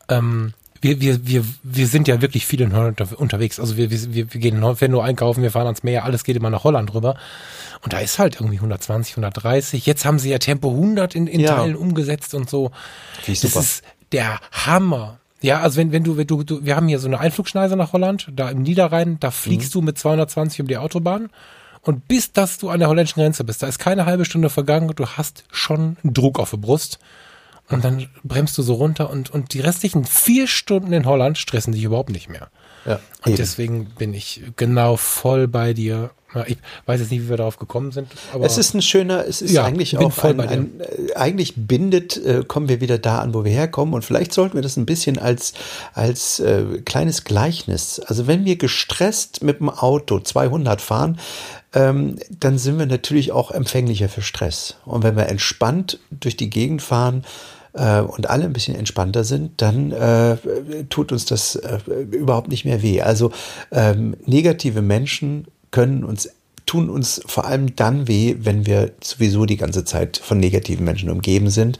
mhm. 0.09 0.15
ähm, 0.15 0.53
wir, 0.83 0.99
wir, 0.99 1.25
wir, 1.25 1.45
wir 1.63 1.87
sind 1.87 2.07
ja 2.07 2.21
wirklich 2.21 2.45
viel 2.45 2.61
in 2.61 2.75
Holland 2.75 3.01
unterwegs. 3.13 3.59
Also 3.59 3.77
wir, 3.77 3.89
wir, 3.89 4.13
wir 4.13 4.25
gehen 4.25 4.61
wenn 4.61 4.91
nur 4.91 5.03
einkaufen, 5.03 5.41
wir 5.41 5.51
fahren 5.51 5.67
ans 5.67 5.83
Meer, 5.83 6.03
alles 6.03 6.23
geht 6.23 6.35
immer 6.35 6.49
nach 6.49 6.65
Holland 6.65 6.93
rüber. 6.93 7.15
Und 7.81 7.93
da 7.93 7.99
ist 7.99 8.19
halt 8.19 8.35
irgendwie 8.35 8.57
120, 8.57 9.13
130. 9.13 9.85
Jetzt 9.85 10.05
haben 10.05 10.19
sie 10.19 10.29
ja 10.29 10.37
Tempo 10.37 10.69
100 10.69 11.15
in, 11.15 11.27
in 11.27 11.39
ja. 11.39 11.55
Teilen 11.55 11.75
umgesetzt 11.75 12.33
und 12.33 12.49
so. 12.49 12.71
Wie 13.25 13.35
super. 13.35 13.55
Das 13.55 13.65
ist 13.65 13.83
der 14.11 14.39
Hammer. 14.51 15.19
Ja, 15.41 15.61
also 15.61 15.77
wenn, 15.77 15.91
wenn 15.91 16.03
du, 16.03 16.17
wenn 16.17 16.27
du, 16.27 16.43
du, 16.43 16.65
wir 16.65 16.75
haben 16.75 16.87
hier 16.87 16.99
so 16.99 17.07
eine 17.07 17.19
Einflugschneise 17.19 17.75
nach 17.75 17.93
Holland, 17.93 18.27
da 18.33 18.49
im 18.49 18.61
Niederrhein, 18.61 19.19
da 19.19 19.31
fliegst 19.31 19.69
mhm. 19.75 19.79
du 19.79 19.85
mit 19.85 19.97
220 19.97 20.61
um 20.61 20.67
die 20.67 20.77
Autobahn 20.77 21.29
und 21.81 22.07
bis 22.07 22.31
dass 22.31 22.57
du 22.57 22.69
an 22.69 22.79
der 22.79 22.87
holländischen 22.89 23.21
Grenze 23.21 23.43
bist, 23.43 23.61
da 23.61 23.67
ist 23.67 23.79
keine 23.79 24.05
halbe 24.05 24.23
Stunde 24.23 24.49
vergangen, 24.49 24.91
du 24.95 25.05
hast 25.05 25.43
schon 25.51 25.97
Druck 26.03 26.39
auf 26.39 26.51
der 26.51 26.57
Brust 26.57 26.99
und 27.69 27.83
dann 27.83 28.07
bremst 28.23 28.57
du 28.57 28.61
so 28.61 28.73
runter 28.73 29.09
und, 29.09 29.31
und 29.31 29.53
die 29.53 29.59
restlichen 29.59 30.05
vier 30.05 30.47
Stunden 30.47 30.93
in 30.93 31.05
Holland 31.05 31.37
stressen 31.37 31.73
dich 31.73 31.83
überhaupt 31.83 32.09
nicht 32.09 32.29
mehr. 32.29 32.49
Ja, 32.85 32.99
und 33.23 33.27
eben. 33.27 33.37
deswegen 33.37 33.85
bin 33.97 34.13
ich 34.13 34.43
genau 34.55 34.97
voll 34.97 35.47
bei 35.47 35.73
dir. 35.73 36.11
Ich 36.47 36.57
weiß 36.85 36.99
jetzt 36.99 37.11
nicht, 37.11 37.23
wie 37.23 37.29
wir 37.29 37.37
darauf 37.37 37.57
gekommen 37.57 37.91
sind. 37.91 38.07
Es 38.41 38.57
ist 38.57 38.73
ein 38.73 38.81
schöner, 38.81 39.25
es 39.27 39.41
ist 39.41 39.51
ja, 39.51 39.63
eigentlich 39.63 39.97
auch 39.97 40.23
ein, 40.23 40.39
ein, 40.39 40.71
eigentlich 41.15 41.53
bindet, 41.55 42.17
äh, 42.17 42.43
kommen 42.47 42.69
wir 42.69 42.81
wieder 42.81 42.97
da 42.97 43.19
an, 43.19 43.33
wo 43.33 43.43
wir 43.43 43.51
herkommen. 43.51 43.93
Und 43.93 44.03
vielleicht 44.03 44.33
sollten 44.33 44.55
wir 44.55 44.61
das 44.61 44.77
ein 44.77 44.85
bisschen 44.85 45.19
als, 45.19 45.53
als 45.93 46.39
äh, 46.39 46.81
kleines 46.85 47.23
Gleichnis. 47.23 47.99
Also 47.99 48.27
wenn 48.27 48.45
wir 48.45 48.57
gestresst 48.57 49.43
mit 49.43 49.59
dem 49.59 49.69
Auto 49.69 50.19
200 50.19 50.81
fahren, 50.81 51.19
ähm, 51.73 52.17
dann 52.29 52.57
sind 52.57 52.79
wir 52.79 52.85
natürlich 52.85 53.31
auch 53.31 53.51
empfänglicher 53.51 54.09
für 54.09 54.21
Stress. 54.21 54.77
Und 54.85 55.03
wenn 55.03 55.15
wir 55.15 55.27
entspannt 55.27 55.99
durch 56.11 56.37
die 56.37 56.49
Gegend 56.49 56.81
fahren, 56.81 57.23
äh, 57.73 58.01
und 58.01 58.29
alle 58.29 58.45
ein 58.45 58.53
bisschen 58.53 58.75
entspannter 58.75 59.23
sind, 59.23 59.61
dann 59.61 59.91
äh, 59.91 60.37
tut 60.89 61.11
uns 61.11 61.25
das 61.25 61.55
äh, 61.55 61.79
überhaupt 62.11 62.49
nicht 62.49 62.65
mehr 62.65 62.81
weh. 62.81 63.01
Also 63.01 63.31
ähm, 63.71 64.15
negative 64.25 64.81
Menschen 64.81 65.47
können 65.73 66.05
uns 66.05 66.29
tun 66.65 66.89
uns 66.89 67.21
vor 67.25 67.45
allem 67.45 67.75
dann 67.75 68.07
weh, 68.07 68.35
wenn 68.39 68.65
wir 68.65 68.93
sowieso 69.03 69.45
die 69.45 69.57
ganze 69.57 69.83
Zeit 69.83 70.17
von 70.17 70.39
negativen 70.39 70.85
Menschen 70.85 71.09
umgeben 71.09 71.49
sind. 71.49 71.77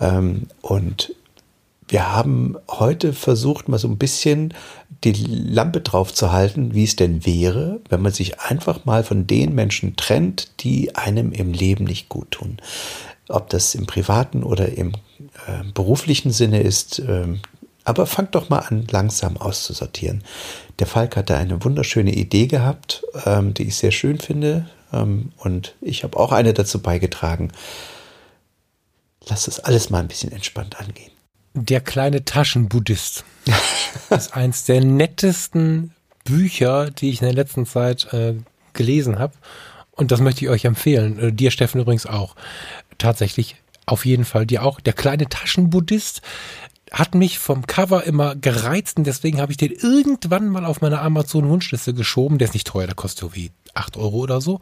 Ähm, 0.00 0.46
und 0.60 1.14
wir 1.88 2.12
haben 2.12 2.56
heute 2.70 3.12
versucht, 3.12 3.68
mal 3.68 3.78
so 3.78 3.88
ein 3.88 3.98
bisschen 3.98 4.54
die 5.04 5.12
Lampe 5.12 5.80
drauf 5.80 6.14
zu 6.14 6.32
halten, 6.32 6.74
wie 6.74 6.84
es 6.84 6.96
denn 6.96 7.26
wäre, 7.26 7.80
wenn 7.88 8.00
man 8.00 8.12
sich 8.12 8.40
einfach 8.40 8.84
mal 8.84 9.02
von 9.02 9.26
den 9.26 9.54
Menschen 9.54 9.96
trennt, 9.96 10.50
die 10.60 10.94
einem 10.94 11.32
im 11.32 11.52
Leben 11.52 11.84
nicht 11.84 12.08
gut 12.08 12.30
tun. 12.30 12.58
Ob 13.28 13.50
das 13.50 13.74
im 13.74 13.86
privaten 13.86 14.44
oder 14.44 14.68
im 14.68 14.92
äh, 15.46 15.64
beruflichen 15.74 16.30
Sinne 16.30 16.62
ist. 16.62 17.00
Ähm, 17.00 17.40
aber 17.84 18.06
fangt 18.06 18.34
doch 18.34 18.48
mal 18.48 18.60
an, 18.60 18.86
langsam 18.90 19.36
auszusortieren. 19.36 20.22
Der 20.78 20.86
Falk 20.86 21.16
hatte 21.16 21.36
eine 21.36 21.64
wunderschöne 21.64 22.12
Idee 22.12 22.46
gehabt, 22.46 23.04
ähm, 23.26 23.54
die 23.54 23.64
ich 23.64 23.76
sehr 23.76 23.90
schön 23.90 24.18
finde. 24.18 24.66
Ähm, 24.92 25.32
und 25.38 25.74
ich 25.80 26.04
habe 26.04 26.18
auch 26.18 26.32
eine 26.32 26.54
dazu 26.54 26.80
beigetragen. 26.80 27.52
Lass 29.28 29.44
das 29.44 29.60
alles 29.60 29.90
mal 29.90 30.00
ein 30.00 30.08
bisschen 30.08 30.32
entspannt 30.32 30.80
angehen. 30.80 31.12
Der 31.54 31.80
kleine 31.80 32.24
Taschenbuddhist 32.24 33.24
ist 34.10 34.34
eins 34.34 34.64
der 34.64 34.82
nettesten 34.82 35.92
Bücher, 36.24 36.90
die 36.90 37.10
ich 37.10 37.20
in 37.20 37.26
der 37.26 37.34
letzten 37.34 37.66
Zeit 37.66 38.12
äh, 38.12 38.34
gelesen 38.72 39.18
habe. 39.18 39.34
Und 39.90 40.10
das 40.10 40.20
möchte 40.20 40.44
ich 40.44 40.50
euch 40.50 40.64
empfehlen. 40.64 41.18
Äh, 41.18 41.32
dir, 41.32 41.50
Steffen, 41.50 41.80
übrigens 41.80 42.06
auch. 42.06 42.34
Tatsächlich 42.98 43.56
auf 43.86 44.06
jeden 44.06 44.24
Fall 44.24 44.46
dir 44.46 44.62
auch. 44.62 44.80
Der 44.80 44.92
kleine 44.92 45.28
Taschenbuddhist 45.28 46.22
hat 46.92 47.14
mich 47.14 47.38
vom 47.38 47.66
Cover 47.66 48.04
immer 48.04 48.36
gereizt 48.36 48.98
und 48.98 49.06
deswegen 49.06 49.40
habe 49.40 49.52
ich 49.52 49.56
den 49.56 49.72
irgendwann 49.72 50.48
mal 50.48 50.64
auf 50.64 50.82
meine 50.82 51.00
Amazon-Wunschliste 51.00 51.94
geschoben. 51.94 52.38
Der 52.38 52.48
ist 52.48 52.54
nicht 52.54 52.66
teuer, 52.66 52.86
der 52.86 52.94
kostet 52.94 53.20
so 53.20 53.34
wie 53.34 53.50
acht 53.74 53.96
Euro 53.96 54.18
oder 54.18 54.40
so. 54.40 54.60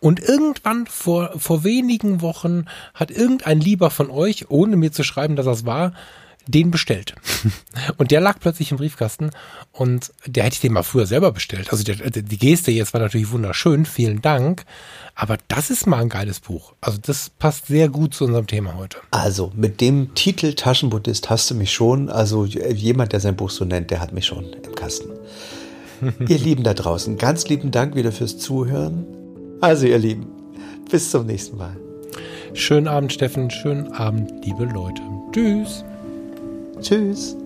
Und 0.00 0.20
irgendwann 0.20 0.86
vor, 0.86 1.32
vor 1.38 1.64
wenigen 1.64 2.20
Wochen 2.20 2.66
hat 2.92 3.10
irgendein 3.10 3.60
Lieber 3.60 3.90
von 3.90 4.10
euch, 4.10 4.50
ohne 4.50 4.76
mir 4.76 4.92
zu 4.92 5.02
schreiben, 5.02 5.36
dass 5.36 5.46
das 5.46 5.64
war, 5.64 5.92
den 6.46 6.70
bestellt. 6.70 7.14
Und 7.96 8.10
der 8.10 8.20
lag 8.20 8.38
plötzlich 8.38 8.70
im 8.70 8.76
Briefkasten 8.76 9.30
und 9.72 10.12
der 10.26 10.44
hätte 10.44 10.54
ich 10.54 10.60
den 10.60 10.74
mal 10.74 10.82
früher 10.82 11.06
selber 11.06 11.32
bestellt. 11.32 11.72
Also 11.72 11.84
der, 11.84 11.96
die 11.96 12.38
Geste 12.38 12.70
jetzt 12.70 12.92
war 12.92 13.00
natürlich 13.00 13.30
wunderschön, 13.30 13.86
vielen 13.86 14.20
Dank. 14.20 14.66
Aber 15.14 15.38
das 15.48 15.70
ist 15.70 15.86
mal 15.86 16.00
ein 16.00 16.08
geiles 16.08 16.40
Buch. 16.40 16.72
Also 16.80 16.98
das 17.00 17.30
passt 17.30 17.66
sehr 17.66 17.88
gut 17.88 18.14
zu 18.14 18.24
unserem 18.24 18.46
Thema 18.46 18.74
heute. 18.74 18.98
Also 19.10 19.52
mit 19.54 19.80
dem 19.80 20.14
Titel 20.14 20.54
Taschenbuddhist 20.54 21.30
hast 21.30 21.50
du 21.50 21.54
mich 21.54 21.72
schon. 21.72 22.08
Also 22.08 22.44
jemand, 22.44 23.12
der 23.12 23.20
sein 23.20 23.36
Buch 23.36 23.50
so 23.50 23.64
nennt, 23.64 23.90
der 23.90 24.00
hat 24.00 24.12
mich 24.12 24.26
schon 24.26 24.52
im 24.52 24.74
Kasten. 24.74 25.10
ihr 26.28 26.38
Lieben 26.38 26.64
da 26.64 26.74
draußen, 26.74 27.16
ganz 27.16 27.48
lieben 27.48 27.70
Dank 27.70 27.94
wieder 27.94 28.12
fürs 28.12 28.38
Zuhören. 28.38 29.06
Also 29.60 29.86
ihr 29.86 29.98
Lieben, 29.98 30.26
bis 30.90 31.10
zum 31.10 31.26
nächsten 31.26 31.56
Mal. 31.56 31.76
Schönen 32.52 32.88
Abend, 32.88 33.12
Steffen. 33.12 33.50
Schönen 33.50 33.92
Abend, 33.92 34.44
liebe 34.44 34.64
Leute. 34.64 35.02
Tschüss. 35.32 35.84
Tschüss. 36.80 37.36